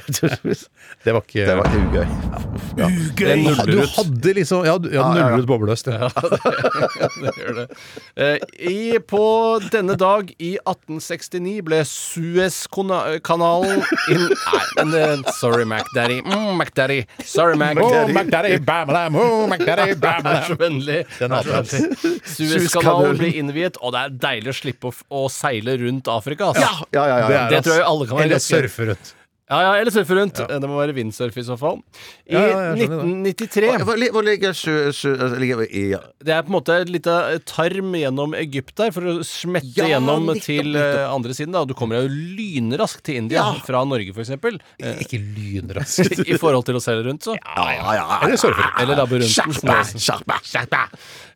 Det 1.03 1.13
var 1.13 1.21
ikke 1.21 1.43
Det 1.45 1.55
var 1.59 1.67
ikke 1.67 1.81
ugøy. 1.83 2.07
Det 2.77 2.87
Du 3.17 3.23
nuller 3.43 3.81
ut. 3.83 3.93
hadde 3.97 4.33
liksom 4.37 4.65
Ja, 4.65 4.77
du, 4.81 4.89
ja, 4.93 5.03
ah, 5.03 5.13
ja, 5.13 5.21
ja. 5.21 5.29
nuller 5.35 5.45
ut 5.45 5.49
bobløst. 5.51 5.91
Ja. 5.93 6.09
det 7.21 7.33
gjør 7.37 7.61
det. 7.61 7.67
Uh, 8.17 8.37
i, 8.71 8.97
på 9.05 9.23
denne 9.71 9.97
dag 9.99 10.31
i 10.41 10.55
1869 10.63 11.61
ble 11.67 11.83
Suez-kanalen 13.27 13.83
inn 14.09 14.27
Nei, 14.77 14.85
men 14.85 15.23
Sorry, 15.33 15.65
MacDaddy. 15.65 16.21
Mm, 16.21 16.57
MacDaddy. 16.57 17.05
Sorry, 17.23 17.57
Mac. 17.57 17.77
Oh, 17.81 18.07
McDaddy, 18.07 18.59
bamalam, 18.59 19.15
oh, 19.15 19.47
McDaddy, 19.47 19.85
Det 19.85 19.91
er 19.91 19.95
bamalam. 19.95 20.43
så 20.47 20.55
vennlig. 20.55 21.05
Det. 21.19 22.21
Suezkanalen 22.35 23.17
blir 23.19 23.37
innviet, 23.41 23.77
og 23.81 23.93
det 23.95 24.05
er 24.05 24.17
deilig 24.27 24.53
å 24.53 24.57
slippe 24.61 24.91
å, 24.91 24.95
å 25.09 25.27
seile 25.31 25.77
rundt 25.81 26.09
Afrika. 26.11 26.51
Altså. 26.53 26.87
Ja, 26.93 27.05
ja, 27.05 27.05
ja. 27.07 27.27
Det 27.27 27.35
ja. 27.35 27.45
er 27.45 27.55
Det 27.55 27.63
tror 27.67 27.79
jeg 27.79 27.87
alle 27.91 28.07
kan 28.09 28.21
være 28.21 28.29
Eller 28.29 28.43
surfe 28.43 28.91
rundt. 28.91 29.13
Ja, 29.47 29.57
ja, 29.63 29.69
eller 29.79 29.93
surfe 29.95 30.11
rundt. 30.17 30.41
Det 30.43 30.67
må 30.67 30.75
være 30.75 30.91
windsurf 30.97 31.37
i 31.39 31.43
så 31.47 31.55
fall. 31.59 31.77
I 32.27 32.33
Ja, 32.35 32.41
ja, 32.51 32.63
1993 32.75 33.69
Hvor 33.87 33.95
li- 33.95 34.09
ligger 34.27 34.51
sjø... 34.51 34.73
altså, 34.89 35.39
ligger 35.39 35.61
i 35.71 35.83
ja. 35.93 36.01
Det 36.19 36.33
er 36.35 36.41
på 36.43 36.51
en 36.51 36.57
måte 36.57 36.75
et 36.81 36.91
lite 36.91 37.13
tarm 37.47 37.95
gjennom 37.95 38.35
Egypt 38.35 38.75
der 38.75 38.91
for 38.91 39.07
å 39.07 39.13
smette 39.23 39.71
Ja, 39.77 39.87
gjennom 39.93 40.27
litt, 40.33 40.43
til 40.43 40.73
nettopp. 40.73 40.99
eh, 40.99 41.13
andre 41.15 41.31
siden. 41.37 41.53
da 41.55 41.63
Du 41.63 41.73
kommer 41.79 42.01
jo 42.03 42.09
lynraskt 42.11 43.05
til 43.07 43.21
India 43.21 43.39
Ja. 43.39 43.53
fra 43.63 43.85
Norge, 43.87 44.11
f.eks. 44.11 44.35
Eh, 44.35 44.99
Ikke 45.05 45.21
lynraskt. 45.23 46.19
I 46.27 46.35
forhold 46.37 46.65
til 46.67 46.75
å 46.75 46.83
seile 46.83 47.07
rundt, 47.07 47.23
så. 47.23 47.37
Ja, 47.39 47.69
ja, 47.71 47.95
ja. 48.01 48.19
Eller 48.27 48.35
surfe. 48.43 48.67
Eller 48.83 48.99
labbe 48.99 49.21
rundt. 49.23 49.31
det 49.31 49.63
også- 49.63 50.03
Skjerpa, 50.03 50.41
skjerpa. 50.43 50.83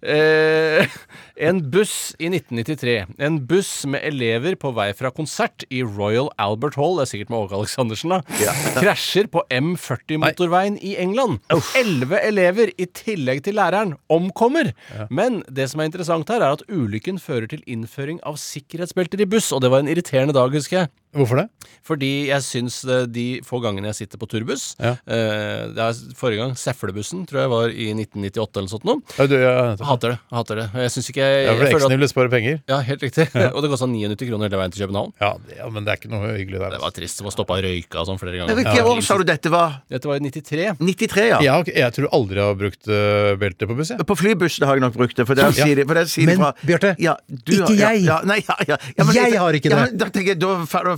Eh, 0.01 0.87
en 1.47 1.59
buss 1.71 2.15
i 2.17 2.29
1993. 2.31 3.05
En 3.21 3.37
buss 3.45 3.71
med 3.85 4.01
elever 4.07 4.57
på 4.59 4.71
vei 4.73 4.89
fra 4.97 5.11
konsert 5.13 5.65
i 5.69 5.83
Royal 5.85 6.31
Albert 6.41 6.77
Hall, 6.79 6.97
det 6.97 7.05
er 7.05 7.11
sikkert 7.11 7.33
med 7.33 7.39
Åge 7.43 7.59
Aleksandersen, 7.59 8.15
da, 8.15 8.21
krasjer 8.81 9.29
på 9.31 9.43
M40-motorveien 9.53 10.79
i 10.81 10.95
England. 11.01 11.39
Elleve 11.77 12.21
elever, 12.25 12.73
i 12.81 12.87
tillegg 12.97 13.43
til 13.45 13.57
læreren, 13.59 13.95
omkommer. 14.11 14.71
Men 15.13 15.41
det 15.49 15.69
som 15.71 15.81
er 15.81 15.91
interessant 15.91 16.33
her, 16.33 16.41
er 16.41 16.57
at 16.57 16.65
ulykken 16.71 17.21
fører 17.21 17.49
til 17.51 17.63
innføring 17.69 18.21
av 18.27 18.39
sikkerhetsbelter 18.41 19.21
i 19.21 19.29
buss, 19.29 19.51
og 19.53 19.61
det 19.63 19.73
var 19.73 19.85
en 19.85 19.91
irriterende 19.91 20.35
dag, 20.37 20.53
husker 20.55 20.83
jeg. 20.83 20.93
Hvorfor 21.11 21.41
det? 21.41 21.47
Fordi 21.85 22.09
jeg 22.29 22.43
syns 22.45 22.77
eh, 22.85 23.03
de 23.09 23.25
få 23.45 23.59
gangene 23.63 23.89
jeg 23.91 23.97
sitter 24.03 24.19
på 24.21 24.27
turbuss 24.29 24.75
Ja. 24.79 24.93
eh, 25.09 25.67
det 25.73 25.81
er 25.81 25.97
Forrige 26.17 26.39
gang 26.43 26.53
Seflebussen, 26.59 27.25
tror 27.27 27.41
jeg 27.41 27.51
var 27.51 27.73
i 27.73 27.87
1998 27.95 28.59
eller 28.61 28.67
noe 28.67 28.71
sånt 28.71 28.85
noe. 28.87 29.01
Ja, 29.17 29.25
du, 29.27 29.35
ja, 29.35 29.53
Jeg 29.73 29.87
hater 29.89 30.13
det. 30.13 30.17
jeg 30.21 30.37
hater 30.37 30.61
det 30.61 30.67
Jeg 30.83 30.93
syns 30.95 31.09
ikke 31.11 31.25
jeg, 31.25 31.41
ja, 31.43 31.51
for 31.51 31.65
jeg 31.65 31.73
føler 31.73 31.77
eksen 31.81 31.87
at, 31.91 31.95
ville 31.97 32.09
spare 32.11 32.31
penger. 32.31 32.59
Ja, 32.71 32.79
helt 32.87 33.05
riktig. 33.05 33.27
og 33.55 33.59
det 33.65 33.71
kosta 33.73 33.89
99 33.91 34.29
kroner 34.29 34.47
hele 34.47 34.61
veien 34.61 34.75
til 34.75 34.85
København. 34.85 35.13
Ja, 35.21 35.31
det, 35.47 35.57
ja, 35.59 35.69
men 35.73 35.87
det 35.87 35.93
er 35.93 36.01
ikke 36.01 36.13
noe 36.13 36.31
hyggelig 36.37 36.61
der. 36.61 36.75
Det 36.77 36.81
var 36.85 36.95
trist. 36.95 37.19
Det 37.19 37.27
var 37.27 37.35
stoppa 37.35 37.57
og 37.59 37.65
røyka 37.65 38.01
og 38.03 38.09
sånn 38.11 38.21
flere 38.21 38.39
ganger. 38.39 38.59
Hvilket 38.61 38.91
år 38.93 39.03
sa 39.05 39.17
du 39.19 39.25
dette 39.27 39.51
var? 39.53 39.81
Dette 39.91 40.11
var 40.11 40.21
i 40.21 40.25
93. 40.29 40.69
93, 40.79 41.27
ja. 41.27 41.41
Ja, 41.43 41.57
okay. 41.59 41.75
jeg 41.81 41.97
tror 41.97 42.09
aldri 42.15 42.39
jeg 42.39 42.47
har 42.47 42.59
brukt 42.61 42.91
uh, 42.91 43.33
belte 43.41 43.67
på 43.69 43.77
buss. 43.81 43.91
Jeg. 43.95 44.07
På 44.07 44.17
flybussen 44.19 44.67
har 44.69 44.79
jeg 44.79 44.85
nok 44.85 44.95
brukt 44.95 45.17
det. 45.19 45.27
For 45.27 45.37
der 45.37 45.51
sier 45.55 45.81
de, 45.81 45.87
for 45.89 45.99
der 45.99 46.09
sier 46.11 46.29
de 46.29 46.37
Men, 46.37 46.45
fra, 46.45 46.53
Bjarte, 46.63 46.95
ikke 47.01 47.75
jeg. 47.75 48.07
Nei, 48.31 48.39
Jeg 48.41 49.39
har 49.41 49.57
ikke 49.59 49.71
ja, 49.71 49.75
det. 49.75 49.81
men 49.81 49.99
Da 49.99 50.07
tenker 50.13 50.33
jeg, 50.33 50.39
da 50.41 50.53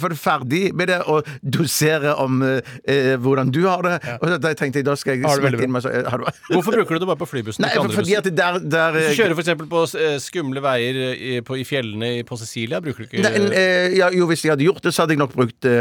er 0.07 0.13
er 0.13 0.15
du 0.15 0.21
ferdig 0.21 0.61
med 0.75 0.89
det 0.91 0.99
å 1.09 1.19
dosere 1.41 2.13
om 2.21 2.41
eh, 2.43 3.13
hvordan 3.21 3.51
du 3.53 3.63
har 3.67 3.84
det. 3.85 3.95
Og 4.19 4.34
da 4.43 4.53
tenkte 4.57 4.81
jeg, 4.81 4.88
da 4.88 4.95
skal 4.99 5.17
jeg 5.17 5.25
Har 5.25 5.41
det 5.41 5.63
inn 5.63 5.73
meg 5.73 5.85
så, 5.85 5.91
eh, 5.93 6.07
har 6.09 6.21
du, 6.21 6.27
Hvorfor 6.53 6.77
bruker 6.77 6.97
du 6.97 7.03
det 7.03 7.09
bare 7.09 7.21
på 7.21 7.30
flybussen? 7.30 7.65
Nei, 7.65 7.73
for, 7.75 7.88
andre 7.88 7.99
fordi 8.01 8.17
at 8.19 8.30
der, 8.30 8.59
der 8.61 8.97
Hvis 8.97 9.07
eh, 9.07 9.13
du 9.13 9.21
kjører 9.21 9.38
f.eks. 9.38 9.65
på 9.73 9.84
eh, 10.01 10.17
skumle 10.23 10.63
veier 10.63 10.99
i, 11.13 11.34
på, 11.45 11.57
i 11.61 11.65
fjellene 11.67 12.11
på 12.27 12.39
Sicilia, 12.41 12.81
bruker 12.84 13.05
du 13.05 13.09
ikke 13.09 13.23
Nei, 13.25 13.34
eh, 13.59 13.97
ja, 13.99 14.09
jo, 14.13 14.27
Hvis 14.31 14.45
jeg 14.45 14.53
hadde 14.55 14.67
gjort 14.67 14.84
det, 14.85 14.93
så 14.95 15.05
hadde 15.05 15.17
jeg 15.17 15.23
nok 15.23 15.35
brukt 15.35 15.59
det 15.63 15.77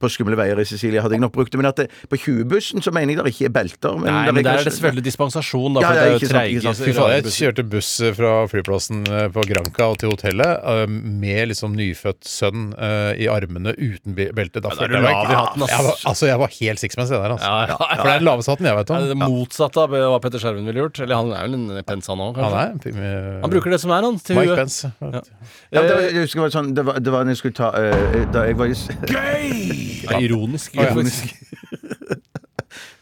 på 0.00 0.10
skumle 0.12 0.38
veier 0.38 0.60
i 0.60 0.66
Sicilia. 0.68 1.04
hadde 1.04 1.18
jeg 1.18 1.24
nok 1.24 1.34
brukt 1.36 1.54
det, 1.54 1.60
Men 1.62 1.70
at 1.72 1.82
det, 1.82 1.88
på 2.10 2.20
20-bussen 2.20 2.84
så 2.84 2.92
mener 2.94 3.16
jeg 3.16 3.26
det 3.26 3.34
ikke 3.34 3.50
er 3.50 3.54
belter. 3.54 3.98
Men 4.00 4.12
Nei, 4.12 4.24
men 4.32 4.46
der 4.46 4.60
er 4.60 4.66
det 4.66 4.74
selvfølgelig 4.76 5.06
dispensasjon, 5.06 5.78
da. 5.78 5.84
Ja, 5.84 5.88
For 5.88 5.96
ja, 5.96 6.02
det 6.02 6.06
er 6.06 6.16
jo 6.16 6.32
treige 6.32 6.74
jeg 7.16 7.34
kjørte 7.36 7.64
buss 7.70 7.90
eh, 8.04 8.14
fra 8.16 8.32
flyplassen 8.50 9.04
eh, 9.08 9.26
på 9.32 9.44
Granca 9.48 9.90
og 9.92 10.00
til 10.00 10.12
hotellet 10.12 10.64
eh, 10.72 10.84
med 10.88 11.52
liksom 11.52 11.76
nyfødt 11.76 12.26
sønn 12.26 12.70
i 12.76 13.26
i 13.26 13.28
armene 13.46 13.72
uten 13.78 14.14
be- 14.18 14.28
belte. 14.36 14.60
Da 14.60 14.68
følte 14.74 14.98
jeg 14.98 15.02
lav 15.06 15.24
i 15.24 15.28
meg 15.30 15.36
hatten, 15.38 15.62
ass. 15.62 15.70
jeg 15.72 15.84
var, 15.86 15.94
Altså, 16.12 16.26
jeg 16.26 16.38
var 16.42 16.52
helt 16.58 16.82
six 16.82 16.96
mens 17.00 17.10
jeg 17.14 17.22
der, 17.22 17.30
altså. 17.36 17.46
Ja, 17.46 17.60
ja, 17.62 17.76
ja. 17.80 17.96
For 17.96 18.02
det 18.02 18.12
er 18.12 18.18
den 18.20 18.28
laveste 18.28 18.50
hatten 18.52 18.66
jeg 18.66 18.76
vet 18.82 18.90
om. 18.90 18.96
det 19.06 19.08
det 19.14 19.18
motsatte 19.22 19.82
av 19.86 19.96
hva 19.96 20.20
Petter 20.26 20.42
Skjerven 20.42 20.66
ville 20.66 20.82
gjort. 20.84 21.00
Eller 21.06 21.16
han 21.22 21.32
er 21.32 21.46
vel 21.46 21.54
en 21.78 21.84
pens, 21.86 22.06
han 22.12 22.18
òg, 22.26 22.36
Han 22.42 22.58
er 22.60 22.90
eh, 22.92 23.40
Han 23.46 23.50
bruker 23.54 23.70
det 23.70 23.80
som 23.80 23.90
er, 23.96 24.02
han. 24.10 24.18
Til 24.18 24.36
Mike. 24.36 24.56
Pence. 24.60 24.90
Ja, 25.00 25.22
Ja, 25.70 25.82
det 25.82 25.90
var, 25.94 26.02
jeg 26.10 26.22
husker 26.26 26.40
det 26.40 26.44
var 26.46 26.54
sånn 26.56 26.74
Det 26.76 26.84
var, 26.86 26.98
det 27.02 27.12
var 27.12 27.24
når 27.26 27.34
jeg 27.34 27.40
skulle 27.40 27.56
ta 27.58 27.68
uh, 27.74 28.32
Da 28.32 28.44
jeg 28.46 28.56
var 28.58 28.66
i 28.66 28.74
s- 28.76 28.88
Ja, 30.06 30.18
ironisk. 30.22 30.74
ja. 30.76 30.90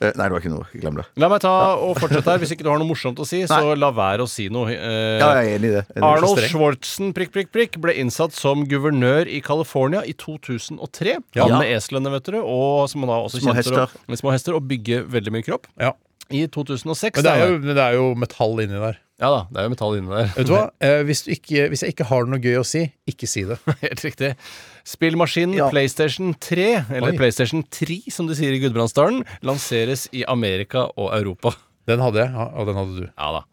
Eh, 0.05 0.13
Nei, 0.19 0.27
det 0.29 0.35
var 0.37 0.41
ikke 0.45 0.53
noe. 0.53 0.67
Glem 0.75 0.99
det. 1.01 1.05
La 1.23 1.29
meg 1.33 1.41
ta 1.45 1.53
og 1.81 1.97
fortsette 2.01 2.25
her. 2.35 2.39
Hvis 2.43 2.53
ikke 2.55 2.65
du 2.67 2.71
har 2.73 2.79
noe 2.83 2.89
morsomt 2.89 3.19
å 3.23 3.27
si, 3.29 3.43
så 3.51 3.75
la 3.79 3.91
være 3.97 4.27
å 4.27 4.29
si 4.31 4.49
noe. 4.53 4.71
Eh, 4.75 5.19
Ja, 5.21 5.31
jeg 5.41 5.53
er 5.55 5.59
enig 5.59 5.71
i 5.71 5.75
det. 5.79 5.85
Er 5.97 6.07
Arnold. 6.09 6.43
Schwartzen 6.51 7.13
prikk, 7.17 7.33
prikk, 7.35 7.51
prikk, 7.55 7.81
ble 7.85 7.95
innsatt 8.03 8.33
som 8.37 8.65
guvernør 8.71 9.29
i 9.31 9.41
California 9.45 10.03
i 10.07 10.13
2003. 10.15 11.19
Ja. 11.35 11.47
Han 11.49 11.59
med 11.61 11.73
eslene, 11.77 12.11
vet 12.15 12.31
du, 12.35 12.39
og 12.43 12.89
som 12.93 13.05
han 13.05 13.13
da 13.15 13.21
også 13.27 13.41
Små 13.43 13.53
kjent 13.55 13.63
hester. 13.65 13.99
med 14.09 14.19
små 14.21 14.33
hester, 14.35 14.55
og 14.59 14.67
bygge 14.69 15.05
veldig 15.09 15.33
mye 15.35 15.47
kropp. 15.47 15.67
Ja. 15.81 15.93
I 16.31 16.47
2006 16.49 17.17
Men 17.21 17.25
det 17.27 17.33
er, 17.35 17.49
jo, 17.51 17.59
men 17.61 17.75
det 17.77 17.83
er 17.85 17.95
jo 17.99 18.15
metall 18.15 18.61
inni 18.65 18.79
der. 18.81 19.01
Ja 19.23 19.29
da, 19.31 19.41
det 19.53 19.61
er 19.61 19.67
jo 19.69 19.73
metall 19.75 19.97
inni 19.99 20.11
der. 20.11 20.31
Vet 20.35 20.47
du 20.49 20.53
hva? 20.57 20.63
Eh, 20.83 21.03
hvis, 21.07 21.23
du 21.27 21.31
ikke, 21.37 21.69
hvis 21.71 21.83
jeg 21.85 21.95
ikke 21.95 22.07
har 22.11 22.27
noe 22.27 22.41
gøy 22.43 22.57
å 22.59 22.65
si, 22.67 22.85
ikke 23.11 23.29
si 23.31 23.45
det. 23.47 23.59
Helt 23.85 24.03
riktig. 24.05 24.33
Spillmaskinen 24.85 25.57
Ja. 25.57 25.69
PlayStation 25.73 26.35
3, 26.35 26.67
eller 26.99 27.13
Oi. 27.13 27.19
PlayStation 27.21 27.63
3 27.73 28.01
som 28.13 28.27
de 28.29 28.35
sier 28.39 28.57
i 28.57 28.61
Gudbrandsdalen, 28.65 29.23
lanseres 29.47 30.09
i 30.13 30.25
Amerika 30.29 30.89
og 30.99 31.13
Europa. 31.17 31.55
Den 31.89 32.01
hadde 32.01 32.23
jeg, 32.25 32.33
ja, 32.35 32.49
og 32.57 32.67
den 32.69 32.81
hadde 32.81 32.97
du. 33.03 33.07
Ja 33.13 33.31
da. 33.39 33.45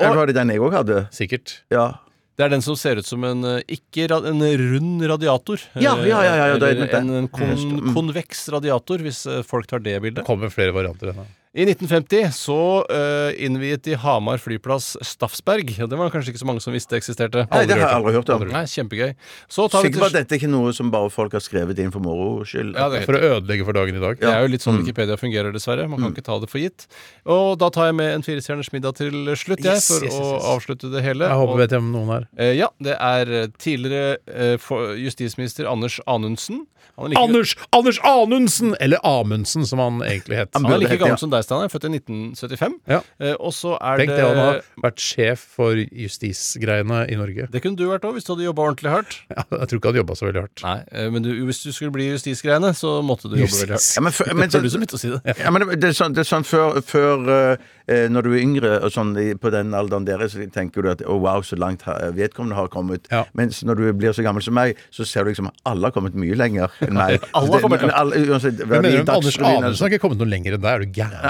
Eller 0.00 0.18
var 0.18 0.26
det 0.28 0.34
den 0.36 0.50
jeg 0.50 0.60
òg 0.64 0.74
hadde? 0.74 1.04
Sikkert. 1.14 1.60
Ja. 1.72 1.86
Det 2.34 2.42
er 2.48 2.50
den 2.50 2.64
som 2.66 2.74
ser 2.74 2.98
ut 2.98 3.06
som 3.06 3.22
en 3.28 3.44
eh, 3.46 3.60
ikke 3.76 4.08
ra 4.10 4.16
en 4.26 4.40
rund 4.42 5.04
radiator. 5.06 5.60
Ja, 5.78 5.92
ja, 6.02 6.18
ja, 6.26 6.32
ja, 6.34 6.46
ja, 6.50 6.56
det 6.58 6.66
er 6.66 6.74
Eller 6.74 6.90
det. 6.90 6.98
en, 6.98 7.10
en 7.22 7.28
kon 7.30 7.52
Mm. 7.54 7.92
konveks 7.94 8.48
radiator, 8.50 8.98
hvis 9.06 9.20
eh, 9.30 9.44
folk 9.46 9.68
tar 9.70 9.78
det 9.84 9.94
bildet. 10.02 10.24
Det 10.24 10.26
kommer 10.26 10.50
flere 10.50 10.74
varianter 10.74 11.12
ennå. 11.12 11.28
I 11.54 11.62
1950 11.68 12.32
så 12.34 12.54
uh, 12.82 13.30
innviet 13.38 13.84
de 13.86 13.94
Hamar 14.02 14.40
flyplass 14.42 14.96
Staffsberg. 15.06 15.68
Og 15.84 15.90
det 15.92 15.98
var 16.00 16.10
kanskje 16.10 16.32
ikke 16.32 16.40
så 16.42 16.48
mange 16.48 16.62
som 16.64 16.74
visste 16.74 16.96
eksisterte. 16.98 17.44
Nei, 17.52 17.60
det 17.70 17.76
har 17.78 17.84
jeg 17.92 17.98
aldri 18.00 18.14
hørt 18.16 18.32
om. 18.34 18.42
Nei, 18.50 18.64
Kjempegøy. 18.66 19.12
Så 19.46 19.68
tar 19.70 19.84
vi 19.84 19.92
Sikker 19.92 20.02
på 20.02 20.08
at 20.08 20.14
til 20.16 20.18
dette 20.24 20.38
ikke 20.40 20.48
er 20.48 20.52
noe 20.56 20.72
som 20.74 20.90
bare 20.90 21.12
folk 21.14 21.36
har 21.38 21.44
skrevet 21.44 21.78
inn 21.78 21.92
for 21.94 22.02
moro 22.02 22.42
skyld? 22.42 22.74
ja, 22.74 22.88
det, 22.90 23.04
For 23.06 23.14
å 23.14 23.22
ødelegge 23.36 23.68
for 23.68 23.78
dagen 23.78 24.00
i 24.00 24.02
dag. 24.02 24.18
det 24.18 24.32
er 24.32 24.42
jo 24.42 24.50
litt 24.50 24.64
Mm. 24.64 24.66
sånn 24.66 24.82
Wikipedia 24.82 25.16
fungerer, 25.20 25.52
dessverre. 25.54 25.86
Man 25.88 26.02
kan 26.02 26.10
ikke 26.16 26.26
ta 26.26 26.40
det 26.42 26.50
for 26.50 26.58
gitt. 26.58 26.88
Og 27.24 27.54
da 27.62 27.70
tar 27.70 27.86
jeg 27.92 27.98
med 28.02 28.14
en 28.16 28.26
firestjerners 28.26 28.72
middag 28.74 28.96
til 28.98 29.12
slutt, 29.38 29.62
jeg, 29.62 29.78
Yes, 29.78 29.88
for 29.94 30.02
yes, 30.02 30.10
yes, 30.10 30.20
å 30.26 30.42
avslutte 30.56 30.90
det 30.90 31.04
hele. 31.06 31.28
Jeg 31.30 31.38
håper 31.38 31.54
Og- 31.54 31.58
vet 31.62 31.70
jeg 31.70 31.78
om 31.86 31.92
noen 31.94 32.10
her. 32.16 32.26
Uh, 32.34 32.50
ja, 32.58 32.68
det 32.82 32.98
er 32.98 33.30
eh, 33.30 33.46
tidligere 33.62 34.18
uh, 34.26 34.96
justisminister 34.98 35.70
Anders 35.70 36.00
Anundsen. 36.10 36.66
Han 36.96 37.06
er 37.06 37.10
like, 37.10 37.22
Anders 37.22 37.54
Anders 37.72 37.98
Anundsen! 38.04 38.74
Eller 38.80 38.98
Amundsen, 39.02 39.66
som 39.66 39.78
han 39.82 40.02
egentlig 40.02 40.38
het. 40.38 40.50
han 40.54 40.66
er 40.66 40.78
like 40.82 40.98
gammel 41.00 41.16
ja. 41.16 41.20
som 41.20 41.32
deg, 41.32 41.44
Steinar. 41.46 41.70
Født 41.72 41.86
i 41.88 41.90
1975. 41.96 42.76
Ja. 42.90 43.00
Eh, 43.18 43.34
og 43.34 43.54
så 43.56 43.74
er 43.80 44.02
Tenk 44.02 44.12
det 44.12 44.18
det, 44.20 44.28
han 44.28 44.40
har 44.40 44.60
vært 44.84 45.02
sjef 45.02 45.44
for 45.56 45.78
justisgreiene 45.78 47.04
i 47.10 47.18
Norge. 47.18 47.48
Det 47.52 47.62
kunne 47.64 47.78
du 47.80 47.86
vært 47.90 48.06
òg, 48.06 48.16
hvis 48.18 48.28
du 48.28 48.34
hadde 48.34 48.48
jobba 48.48 48.68
ordentlig 48.70 48.94
hardt. 48.94 49.20
Ja, 49.34 49.42
jeg 49.50 49.66
tror 49.70 49.80
ikke 49.80 49.90
han 49.90 49.96
jobba 49.98 50.14
så 50.14 50.26
veldig 50.28 50.42
hardt. 50.44 50.62
Nei, 50.62 50.76
eh, 50.94 51.08
men 51.10 51.24
du, 51.24 51.30
hvis 51.48 51.62
du 51.64 51.70
skulle 51.74 51.94
bli 51.94 52.06
justisgreiene, 52.12 52.70
så 52.78 52.92
måtte 53.02 53.26
du 53.26 53.34
jobbe 53.40 53.50
veldig 53.50 53.74
hardt. 53.74 53.88
Ja, 53.96 54.02
men, 54.04 54.14
for, 54.14 54.30
men, 54.30 54.52
Det 54.52 54.60
du 54.62 54.68
å 54.68 55.00
si 55.00 55.10
det. 55.10 55.34
Ja, 55.40 55.50
men 55.54 55.66
det, 55.72 55.90
er 55.90 55.96
sånn, 55.96 56.14
det 56.14 56.22
er 56.22 56.28
sånn 56.28 56.46
før, 56.46 56.78
før 56.86 57.32
eh, 57.34 58.06
Når 58.12 58.26
du 58.26 58.30
er 58.30 58.40
yngre 58.40 58.70
og 58.86 58.92
sånn 58.94 59.12
på 59.40 59.50
den 59.52 59.74
alderen 59.76 60.06
deres, 60.06 60.36
så 60.36 60.46
tenker 60.54 60.84
du 60.84 60.90
at 60.92 61.02
å 61.02 61.18
wow, 61.20 61.42
så 61.44 61.58
langt 61.58 61.82
vedkommende 62.14 62.56
har 62.56 62.70
kommet. 62.72 63.08
Ja. 63.12 63.24
Mens 63.36 63.60
når 63.66 63.80
du 63.80 63.84
blir 63.98 64.14
så 64.16 64.24
gammel 64.24 64.44
som 64.44 64.56
meg, 64.56 64.78
så 64.94 65.06
ser 65.08 65.26
du 65.26 65.32
liksom 65.32 65.50
alle 65.68 65.90
har 65.90 65.96
kommet 65.96 66.16
mye 66.18 66.38
lenger 66.38 66.73
enn 66.82 66.94
meg. 66.96 67.22
Alle 67.38 67.60
kommer 67.62 67.78
til 67.82 67.90
å 67.90 68.04
uansett, 68.34 68.58
Men 68.66 68.82
mener 68.82 69.04
du 69.04 69.12
Anders 69.14 69.38
Anundsen 69.38 69.84
har 69.86 69.92
ikke 69.94 70.02
kommet 70.02 70.18
noe 70.22 70.30
lenger 70.30 70.56
enn 70.56 70.62
deg? 70.64 70.70
Er 70.74 70.84
du 70.84 70.98
gæren? 70.98 71.20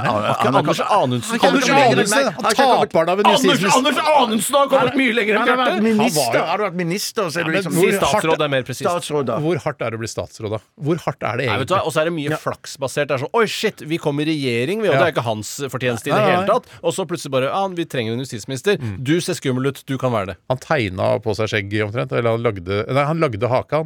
Anders 0.55 0.81
Anundsen 0.85 1.41
Anders 1.45 1.69
Anundsen! 1.75 2.31
Han 2.35 3.31
justisminister! 3.33 3.79
Anders 3.79 4.01
Anundsen 4.15 4.59
har 4.59 4.69
kommet 4.73 4.99
mye 5.01 5.15
lenger 5.19 5.39
Han 5.41 5.49
har 5.53 5.61
vært 5.65 5.83
minister! 5.85 6.39
jo- 6.39 6.45
Har 6.49 6.59
du 6.59 6.65
vært 6.69 6.79
minister, 6.81 7.29
så 7.31 7.41
er 7.41 7.45
du 7.49 7.53
liksom 7.57 7.79
statsråd, 7.99 8.45
er 8.45 8.53
mer 8.55 8.63
presist. 8.67 8.85
statsråd, 8.89 9.27
da. 9.31 9.39
Hvor 9.45 9.61
hardt 9.65 9.81
er 9.85 9.91
det 9.95 9.99
å 9.99 10.03
bli 10.05 10.11
statsråd, 10.11 10.51
da? 10.57 10.61
Hvor 10.89 11.03
hardt 11.05 11.23
er 11.23 11.43
det 11.43 11.49
Nei, 11.51 11.59
vet 11.61 11.69
du 11.69 11.75
hva? 11.75 11.81
egentlig? 11.81 11.87
Og 11.87 11.93
så 11.97 12.01
er 12.05 12.11
det 12.11 12.15
mye 12.19 12.41
flaksbasert. 12.45 13.09
Det 13.11 13.17
er 13.19 13.25
sånn 13.25 13.35
Oi, 13.41 13.45
shit, 13.51 13.85
vi 13.91 13.99
kom 14.01 14.21
i 14.21 14.29
regjering, 14.29 14.83
vi, 14.85 14.89
og 14.89 14.95
Ja. 14.95 15.01
det 15.05 15.09
er 15.09 15.15
ikke 15.17 15.27
hans 15.29 15.55
fortjeneste 15.73 16.09
i 16.09 16.13
det 16.13 16.19
Nei, 16.21 16.27
nei, 16.29 16.37
hele 16.37 16.47
tatt. 16.49 16.71
Og 16.83 16.95
så 16.97 17.07
plutselig 17.09 17.33
bare 17.37 17.51
Ja, 17.53 17.67
vi 17.69 17.85
trenger 17.85 18.13
en 18.17 18.23
justisminister. 18.25 18.79
Du 19.03 19.15
ser 19.21 19.35
skummel 19.39 19.67
ut, 19.73 19.83
du 19.87 19.97
kan 19.99 20.13
være 20.15 20.33
det. 20.33 20.37
Han 20.51 20.59
tegna 20.63 21.19
på 21.25 21.35
seg 21.37 21.49
skjegg 21.53 21.75
omtrent. 21.87 22.13
Eller 22.13 22.31
han 22.37 22.43
lagde, 22.45 22.85
nei, 22.89 23.05
han 23.05 23.21
lagde 23.21 23.49
haka 23.51 23.85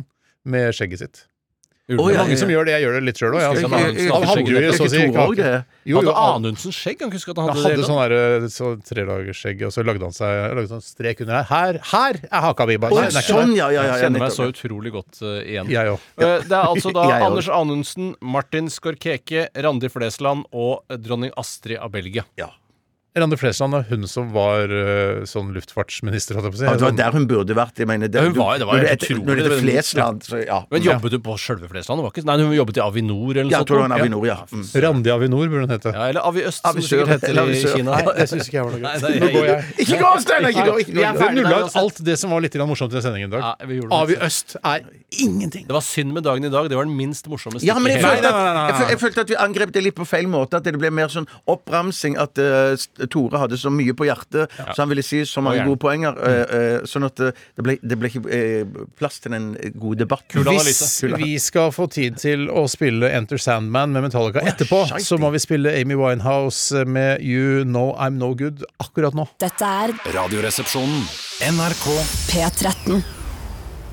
med 0.49 0.73
skjegget 0.77 0.99
sitt. 1.03 1.25
Det 1.89 1.97
er 1.97 2.11
ja, 2.13 2.21
mange 2.21 2.35
ja. 2.35 2.37
som 2.37 2.51
gjør 2.53 2.67
det. 2.69 2.73
Jeg 2.75 2.85
gjør 2.85 2.95
det 2.99 3.01
litt 3.07 3.21
sjøl 3.23 3.35
òg. 3.39 3.45
Han, 3.49 4.25
hadde 4.29 4.53
jo 4.53 4.73
så 4.77 4.85
å 4.85 4.91
si 4.93 4.99
Ikke? 5.09 5.53
Jo, 5.89 6.03
hadde 6.03 6.15
Anundsen 6.21 6.75
skjegg? 6.77 7.01
Han 7.01 7.15
at 7.17 7.23
han 7.25 7.39
han 7.39 7.49
hadde 7.49 7.63
hadde 7.65 7.87
sånn 7.87 8.01
hele 8.03 8.19
tatt. 8.19 8.43
der, 8.45 8.53
så 8.53 8.73
tredagersskjegg, 8.91 9.65
og 9.65 9.73
så 9.73 9.85
lagde 9.89 10.05
han 10.05 10.13
seg 10.19 10.43
lagde 10.59 10.69
sånn 10.75 10.85
strek 10.85 11.23
under 11.25 11.39
her. 11.39 11.49
Her, 11.49 11.81
her 11.95 12.21
er 12.29 12.45
haka 12.45 12.69
mi! 12.69 12.77
Ikke 12.77 13.25
sånn, 13.25 13.57
ja, 13.57 13.71
ja, 13.73 13.87
ja. 13.87 13.87
Jeg 13.95 14.05
kjenner 14.05 14.27
meg 14.27 14.37
så 14.37 14.51
utrolig 14.53 14.93
godt 14.99 15.23
uh, 15.25 15.39
igjen. 15.41 15.73
Jeg 15.73 15.95
òg. 15.95 16.05
Uh, 16.21 16.27
Det 16.45 16.61
er 16.61 16.61
altså 16.61 16.93
da 16.93 17.09
Anders 17.31 17.49
Anundsen, 17.49 18.13
Martin 18.37 18.69
Skorkeke, 18.73 19.49
Randi 19.57 19.89
Flesland 19.93 20.45
og 20.53 20.85
eh, 20.93 21.01
dronning 21.01 21.33
Astrid 21.41 21.81
av 21.81 21.97
Belgia. 21.97 22.29
Ja. 22.37 22.53
Randi 23.17 23.39
Flesland 23.41 23.75
er 23.75 23.87
hun 23.89 24.05
som 24.07 24.29
var 24.35 24.69
uh, 24.69 25.25
sånn 25.27 25.49
luftfartsminister, 25.57 26.37
holdt 26.37 26.51
jeg 26.51 26.53
på 26.53 26.59
å 26.59 26.61
si. 26.61 26.67
Ja, 26.69 26.75
det 26.77 26.85
var 26.85 26.97
der 26.99 27.15
hun 27.17 27.25
burde 27.31 27.55
vært. 27.57 27.81
Jeg 27.81 27.89
mener, 27.89 28.11
det, 28.13 28.21
Ja, 28.21 28.29
hun 28.29 28.37
var- 28.37 28.59
det 28.61 28.67
var 28.69 28.79
når 28.79 28.93
utrolig, 28.95 29.25
Når 29.25 29.35
det 29.41 29.45
heter 29.47 29.63
Flesland, 29.63 30.23
så 30.29 30.41
ja. 30.45 30.59
Men 30.71 30.83
jobbet 30.83 31.17
hun 31.17 31.23
på 31.25 31.37
sjølve 31.41 31.71
Flesland? 31.73 31.99
Det 31.99 32.05
var 32.05 32.13
ikke, 32.13 32.25
nei, 32.29 32.37
hun 32.45 32.53
jobbet 32.59 32.77
i 32.77 32.83
Avinor 32.85 33.33
eller 33.33 33.49
noe 33.49 33.51
Ja, 33.51 33.59
sånt. 33.59 33.69
tror. 33.73 33.97
Avinor, 33.99 34.27
ja. 34.29 34.37
Mm. 34.53 34.67
Randi 34.85 35.11
Avinor 35.11 35.49
burde 35.49 35.65
hun 35.65 35.75
hete. 35.75 35.95
Ja, 35.97 36.09
eller 36.13 36.21
Avi 36.29 36.45
Øst, 36.45 36.63
som 36.63 36.77
det 36.77 36.85
sikkert 36.85 37.09
heter 37.09 37.29
eller 37.33 37.49
i 37.49 37.63
Kina. 37.65 37.91
Nei, 37.97 38.05
det 38.19 38.29
syns 38.29 38.47
ikke 38.47 38.59
jeg 38.59 38.65
var 38.69 38.73
noe 38.77 38.83
gøy. 38.85 39.19
Nå 39.19 39.33
går 39.35 39.49
jeg. 39.49 39.65
Ikke 39.79 39.99
gå, 40.05 40.13
Steinar! 40.21 40.53
Vi 40.89 41.35
nulla 41.41 41.59
ut 41.65 41.77
alt 41.83 42.05
det 42.05 42.19
som 42.19 42.31
var 42.31 42.45
litt 42.45 42.55
morsomt 42.69 42.93
i 42.93 43.03
sendingen 43.03 43.33
i 43.33 43.37
dag. 43.39 43.43
Ja, 43.43 43.67
vi 43.67 43.81
gjorde 43.81 43.91
det. 43.91 43.99
Avi 43.99 44.17
Øst 44.29 44.57
er 44.63 44.85
ingenting. 45.11 45.67
Det 45.67 45.73
var 45.73 45.81
synd 45.83 46.13
med 46.13 46.23
dagen 46.25 46.45
i 46.45 46.53
dag. 46.53 46.69
Det 46.69 46.77
var 46.77 46.85
den 46.85 46.97
minst 46.97 47.27
morsomme 47.29 47.61
Ja, 47.65 47.79
men 47.79 47.93
jeg 47.93 48.05
følte, 48.05 48.29
at, 48.29 48.91
jeg 48.93 49.01
følte 49.01 49.21
at 49.25 49.29
vi 49.33 49.39
angrep 49.41 49.73
det 49.73 49.83
litt 49.83 49.97
på 49.97 50.07
feil 50.07 50.29
måte. 50.29 50.61
At 50.61 50.65
det 50.69 50.77
ble 50.79 50.91
mer 50.93 51.09
sånn 51.09 51.27
oppramsing. 51.49 52.19
At 52.21 52.37
Tore 53.13 53.43
hadde 53.43 53.59
så 53.61 53.71
mye 53.73 53.95
på 53.97 54.09
hjertet, 54.09 54.53
så 54.59 54.83
han 54.83 54.91
ville 54.91 55.05
si 55.07 55.23
så 55.29 55.43
mange 55.45 55.65
gode 55.67 55.81
poenger. 55.83 56.19
Uh, 56.19 56.87
sånn 56.89 57.07
at 57.09 57.21
eh, 57.23 57.37
det 57.59 57.65
ble, 57.65 57.77
det 57.83 57.99
ble 57.99 58.11
ikke 58.11 58.85
plass 58.99 59.21
til 59.25 59.37
en 59.37 59.51
god 59.79 60.03
debatt. 60.03 60.27
Hvis 60.49 60.83
vi 61.19 61.35
skal 61.43 61.73
få 61.75 61.89
tid 61.93 62.19
til 62.21 62.49
å 62.51 62.67
spille 62.71 63.11
Enter 63.15 63.41
Sandman 63.41 63.95
med 63.95 64.09
Metallica 64.09 64.43
etterpå, 64.45 64.85
så 65.03 65.21
må 65.21 65.33
vi 65.35 65.43
spille 65.43 65.75
Amy 65.81 65.99
Winehouse 65.99 66.85
med 66.89 67.25
You 67.25 67.65
Know 67.69 67.95
I'm 67.97 68.19
No 68.21 68.35
Good 68.39 68.67
akkurat 68.83 69.17
nå. 69.19 69.29
Dette 69.43 69.75
er 69.85 69.95
Radioresepsjonen. 70.15 71.07
NRK 71.53 71.87
P13. 72.33 73.18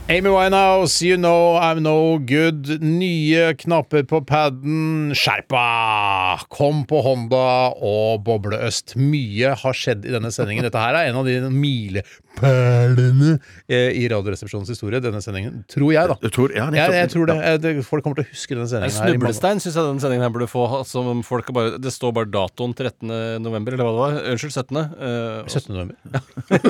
Amy 0.08 0.30
Winehouse, 0.30 1.02
You 1.02 1.18
Know 1.18 1.58
I'm 1.58 1.80
No 1.82 2.20
Good. 2.20 2.68
Nye 2.84 3.56
knapper 3.58 4.04
på 4.06 4.20
paden. 4.22 5.10
Skjerpa! 5.18 6.38
Kom 6.54 6.84
på 6.86 7.00
Honda 7.02 7.72
og 7.74 8.22
Boble 8.28 8.60
Øst. 8.68 8.94
Mye 9.02 9.56
har 9.58 9.74
skjedd 9.74 10.06
i 10.06 10.14
denne 10.14 10.30
sendingen. 10.30 10.62
Dette 10.68 10.78
her 10.78 10.94
er 10.94 11.10
en 11.10 11.18
av 11.18 11.26
de 11.26 11.50
milepælene 11.50 13.40
eh, 13.66 13.98
i 13.98 14.04
Radioresepsjonens 14.14 14.70
historie. 14.76 15.02
Denne 15.02 15.24
sendingen, 15.26 15.64
tror 15.74 15.90
jeg, 15.96 16.12
da. 16.14 16.20
Jeg 16.22 16.36
tror, 16.38 16.54
ja, 16.54 16.68
Jeg, 16.78 16.94
jeg 17.00 17.12
tror 17.16 17.34
det. 17.34 17.74
Folk 17.90 18.06
kommer 18.06 18.22
til 18.22 18.28
å 18.28 18.32
huske 18.36 18.54
denne 18.54 18.70
sendingen. 18.70 18.94
En 18.94 19.10
i 19.10 19.18
snublestein 19.18 19.64
syns 19.66 19.74
jeg 19.74 19.90
denne 19.90 20.06
sendingen 20.06 20.28
her 20.28 20.36
burde 20.38 20.50
få. 20.54 20.68
Som 20.86 21.26
folk 21.26 21.50
bare, 21.50 21.82
det 21.82 21.96
står 21.98 22.14
bare 22.20 22.30
datoen 22.30 22.78
13. 22.78 23.10
november, 23.42 23.74
eller 23.74 23.90
hva 23.90 23.98
det 23.98 24.22
var. 24.22 24.22
Unnskyld, 24.36 24.54
17. 24.54 24.86
Uh, 25.02 25.50
17. 25.50 25.74
november. 25.74 25.98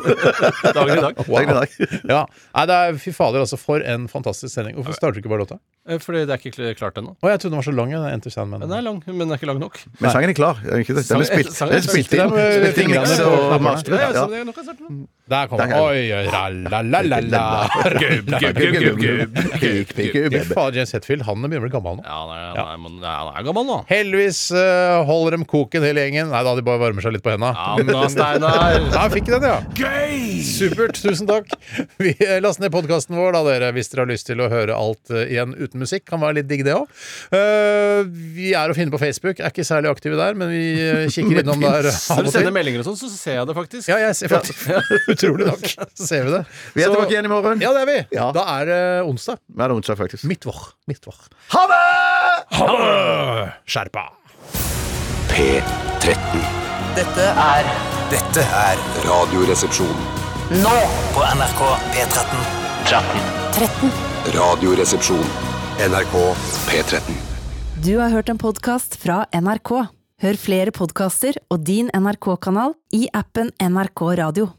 dagen 0.80 0.96
i 0.96 1.04
dag. 1.10 1.22
Wow. 1.28 1.36
Dagen 1.36 1.52
i 1.52 1.60
dag. 1.60 1.78
Ja. 2.16 2.24
Nei, 2.56 2.68
det 2.72 2.80
er, 2.80 3.04
fy 3.04 3.12
fader, 3.26 3.44
altså. 3.44 3.60
For 3.60 3.84
en 3.84 4.08
fantastisk 4.12 4.54
sending. 4.54 4.78
Hvorfor 4.80 4.96
starter 4.98 5.18
du 5.18 5.24
ikke 5.24 5.34
bare 5.34 5.44
låta? 5.44 5.60
Eh, 5.90 6.00
Fordi 6.02 6.24
det 6.30 6.38
er 6.38 6.46
ikke 6.52 6.72
klart 6.80 7.02
ennå. 7.02 7.18
Å, 7.20 7.34
jeg 7.34 7.42
trodde 7.44 7.56
den 7.56 7.60
var 7.62 7.68
så 7.68 7.76
lang. 7.76 7.92
den 7.98 8.08
Enter 8.14 8.34
Sandman. 8.34 8.64
Den 8.66 8.78
er 8.78 8.86
lang, 8.86 9.02
men 9.10 9.26
den 9.26 9.36
er 9.36 9.42
ikke 9.42 9.52
lang 9.52 9.62
nok. 9.66 9.82
Men 10.00 10.14
sangen 10.16 10.32
er 10.32 10.38
klar. 10.38 10.62
Den 10.64 10.86
er 10.86 11.28
spilt, 11.28 11.52
inn 11.52 11.60
Spilt 11.60 11.76
inn 11.76 11.90
spilt 11.90 12.16
inn. 12.16 12.32
Spilt 12.32 12.32
inn 12.32 12.32
Spilt 12.56 12.82
inn, 12.86 12.96
Spilt 12.96 13.20
inn 13.20 13.28
og. 13.28 13.92
Ja, 13.92 14.10
ja, 14.16 15.06
Ja. 15.28 15.42
er. 15.42 15.48
Der 15.48 15.48
kommer. 15.48 15.74
Oi, 15.90 16.14
oi, 16.14 16.26
la-la-la-la. 16.30 17.70
Gubb, 17.98 18.30
gubb, 18.30 19.00
gubb. 19.02 20.36
Fader, 20.52 20.76
James 20.78 20.92
Hetfield, 20.94 21.24
han 21.26 21.42
begynner 21.42 21.64
å 21.64 21.66
bli 21.66 21.72
gammel 21.74 21.98
nå. 21.98 22.04
Ja, 22.06 22.18
han 22.20 22.30
er, 22.36 22.60
han 22.62 22.86
er, 22.86 23.00
er, 23.02 23.16
han 23.26 23.40
er 23.40 23.48
gammel 23.48 23.66
nå. 23.66 23.78
Heldigvis 23.90 24.42
eh, 24.54 25.00
holder 25.10 25.38
dem 25.38 25.46
koken 25.50 25.86
hele 25.86 26.04
gjengen. 26.06 26.30
Nei 26.30 26.44
da, 26.46 26.54
de 26.58 26.66
bare 26.66 26.82
varmer 26.84 27.02
seg 27.06 27.16
litt 27.16 27.26
på 27.26 27.34
henda. 27.34 27.54
da, 27.82 28.06
Steinar. 28.14 28.78
Ja, 28.96 29.06
fikk 29.12 29.28
den, 29.32 29.44
ja. 29.50 29.58
Supert. 30.46 31.00
Tusen 31.02 31.28
takk. 31.30 31.50
Vi 32.02 32.14
eh, 32.22 32.38
Last 32.44 32.62
ned 32.62 32.72
podkasten 32.74 33.18
vår 33.18 33.34
da, 33.36 33.42
dere, 33.50 33.72
hvis 33.76 33.90
dere 33.92 34.06
har 34.06 34.12
lyst 34.14 34.30
til 34.30 34.44
å 34.46 34.50
høre 34.52 34.78
alt 34.78 35.10
eh, 35.14 35.26
igjen 35.34 35.56
uten 35.58 35.82
musikk. 35.82 36.06
Kan 36.10 36.22
være 36.22 36.40
litt 36.40 36.50
digg, 36.52 36.64
det 36.68 36.76
òg. 36.78 36.86
vi 38.38 38.52
er 38.56 38.70
å 38.72 38.78
finne 38.78 38.94
på 38.94 39.02
Facebook. 39.02 39.42
Er 39.42 39.50
ikke 39.50 39.66
særlig 39.68 39.90
aktive 39.92 40.20
der, 40.20 40.38
men 40.38 40.54
vi 40.54 40.64
eh, 40.86 41.10
kikker 41.10 41.40
innom 41.44 41.66
der 41.66 41.90
Når 41.90 42.24
du 42.26 42.30
og 42.30 42.34
sender 42.38 42.54
meldinger 42.56 42.86
og 42.86 42.92
sånn, 42.92 43.02
så 43.02 43.12
ser 43.18 43.40
jeg 43.42 43.50
det 43.50 43.58
faktisk. 43.58 43.90
Ja, 43.90 44.00
jeg 44.06 44.20
ser 44.22 44.36
faktisk 44.38 45.15
Utrolig 45.16 45.48
nok. 45.50 45.66
Så 45.98 46.08
ser 46.12 46.28
vi 46.28 46.36
det. 46.36 46.44
Vi 46.76 46.84
er 46.84 46.90
Så- 46.90 46.94
tilbake 46.96 47.16
igjen 47.16 47.26
i 47.30 47.32
morgen. 47.32 47.64
Ja, 47.64 47.72
det 47.76 47.82
er 47.86 47.90
vi. 47.92 47.98
Ja. 48.20 48.28
Da 48.36 48.44
er 48.60 48.70
det 48.70 48.80
onsdag. 49.08 49.40
Ja, 49.50 49.64
det 49.64 49.72
er 49.72 49.76
onsdag, 49.80 49.98
faktisk. 50.04 50.28
Midtvår. 50.30 50.62
Midtvår. 50.92 51.18
Ha 51.56 51.64
det! 51.72 51.82
Ha 52.60 52.70
det! 52.76 53.50
Skjerpa! 53.72 54.06
P13. 55.36 56.46
Dette 56.96 57.26
er 57.42 57.68
Dette 58.12 58.44
er 58.56 58.80
Radioresepsjon. 59.04 59.98
nå 60.62 60.76
på 61.16 61.24
NRK 61.36 61.62
P13. 61.96 62.46
13. 62.86 63.26
13. 63.58 63.92
Radioresepsjon. 64.36 65.26
NRK 65.90 66.16
P13. 66.70 67.18
Du 67.84 67.98
har 68.00 68.14
hørt 68.14 68.30
en 68.32 68.40
podkast 68.40 68.96
fra 69.02 69.26
NRK. 69.36 69.74
Hør 70.24 70.38
flere 70.40 70.72
podkaster 70.72 71.36
og 71.52 71.66
din 71.68 71.90
NRK-kanal 71.92 72.72
i 72.96 73.10
appen 73.14 73.50
NRK 73.60 74.06
Radio. 74.22 74.54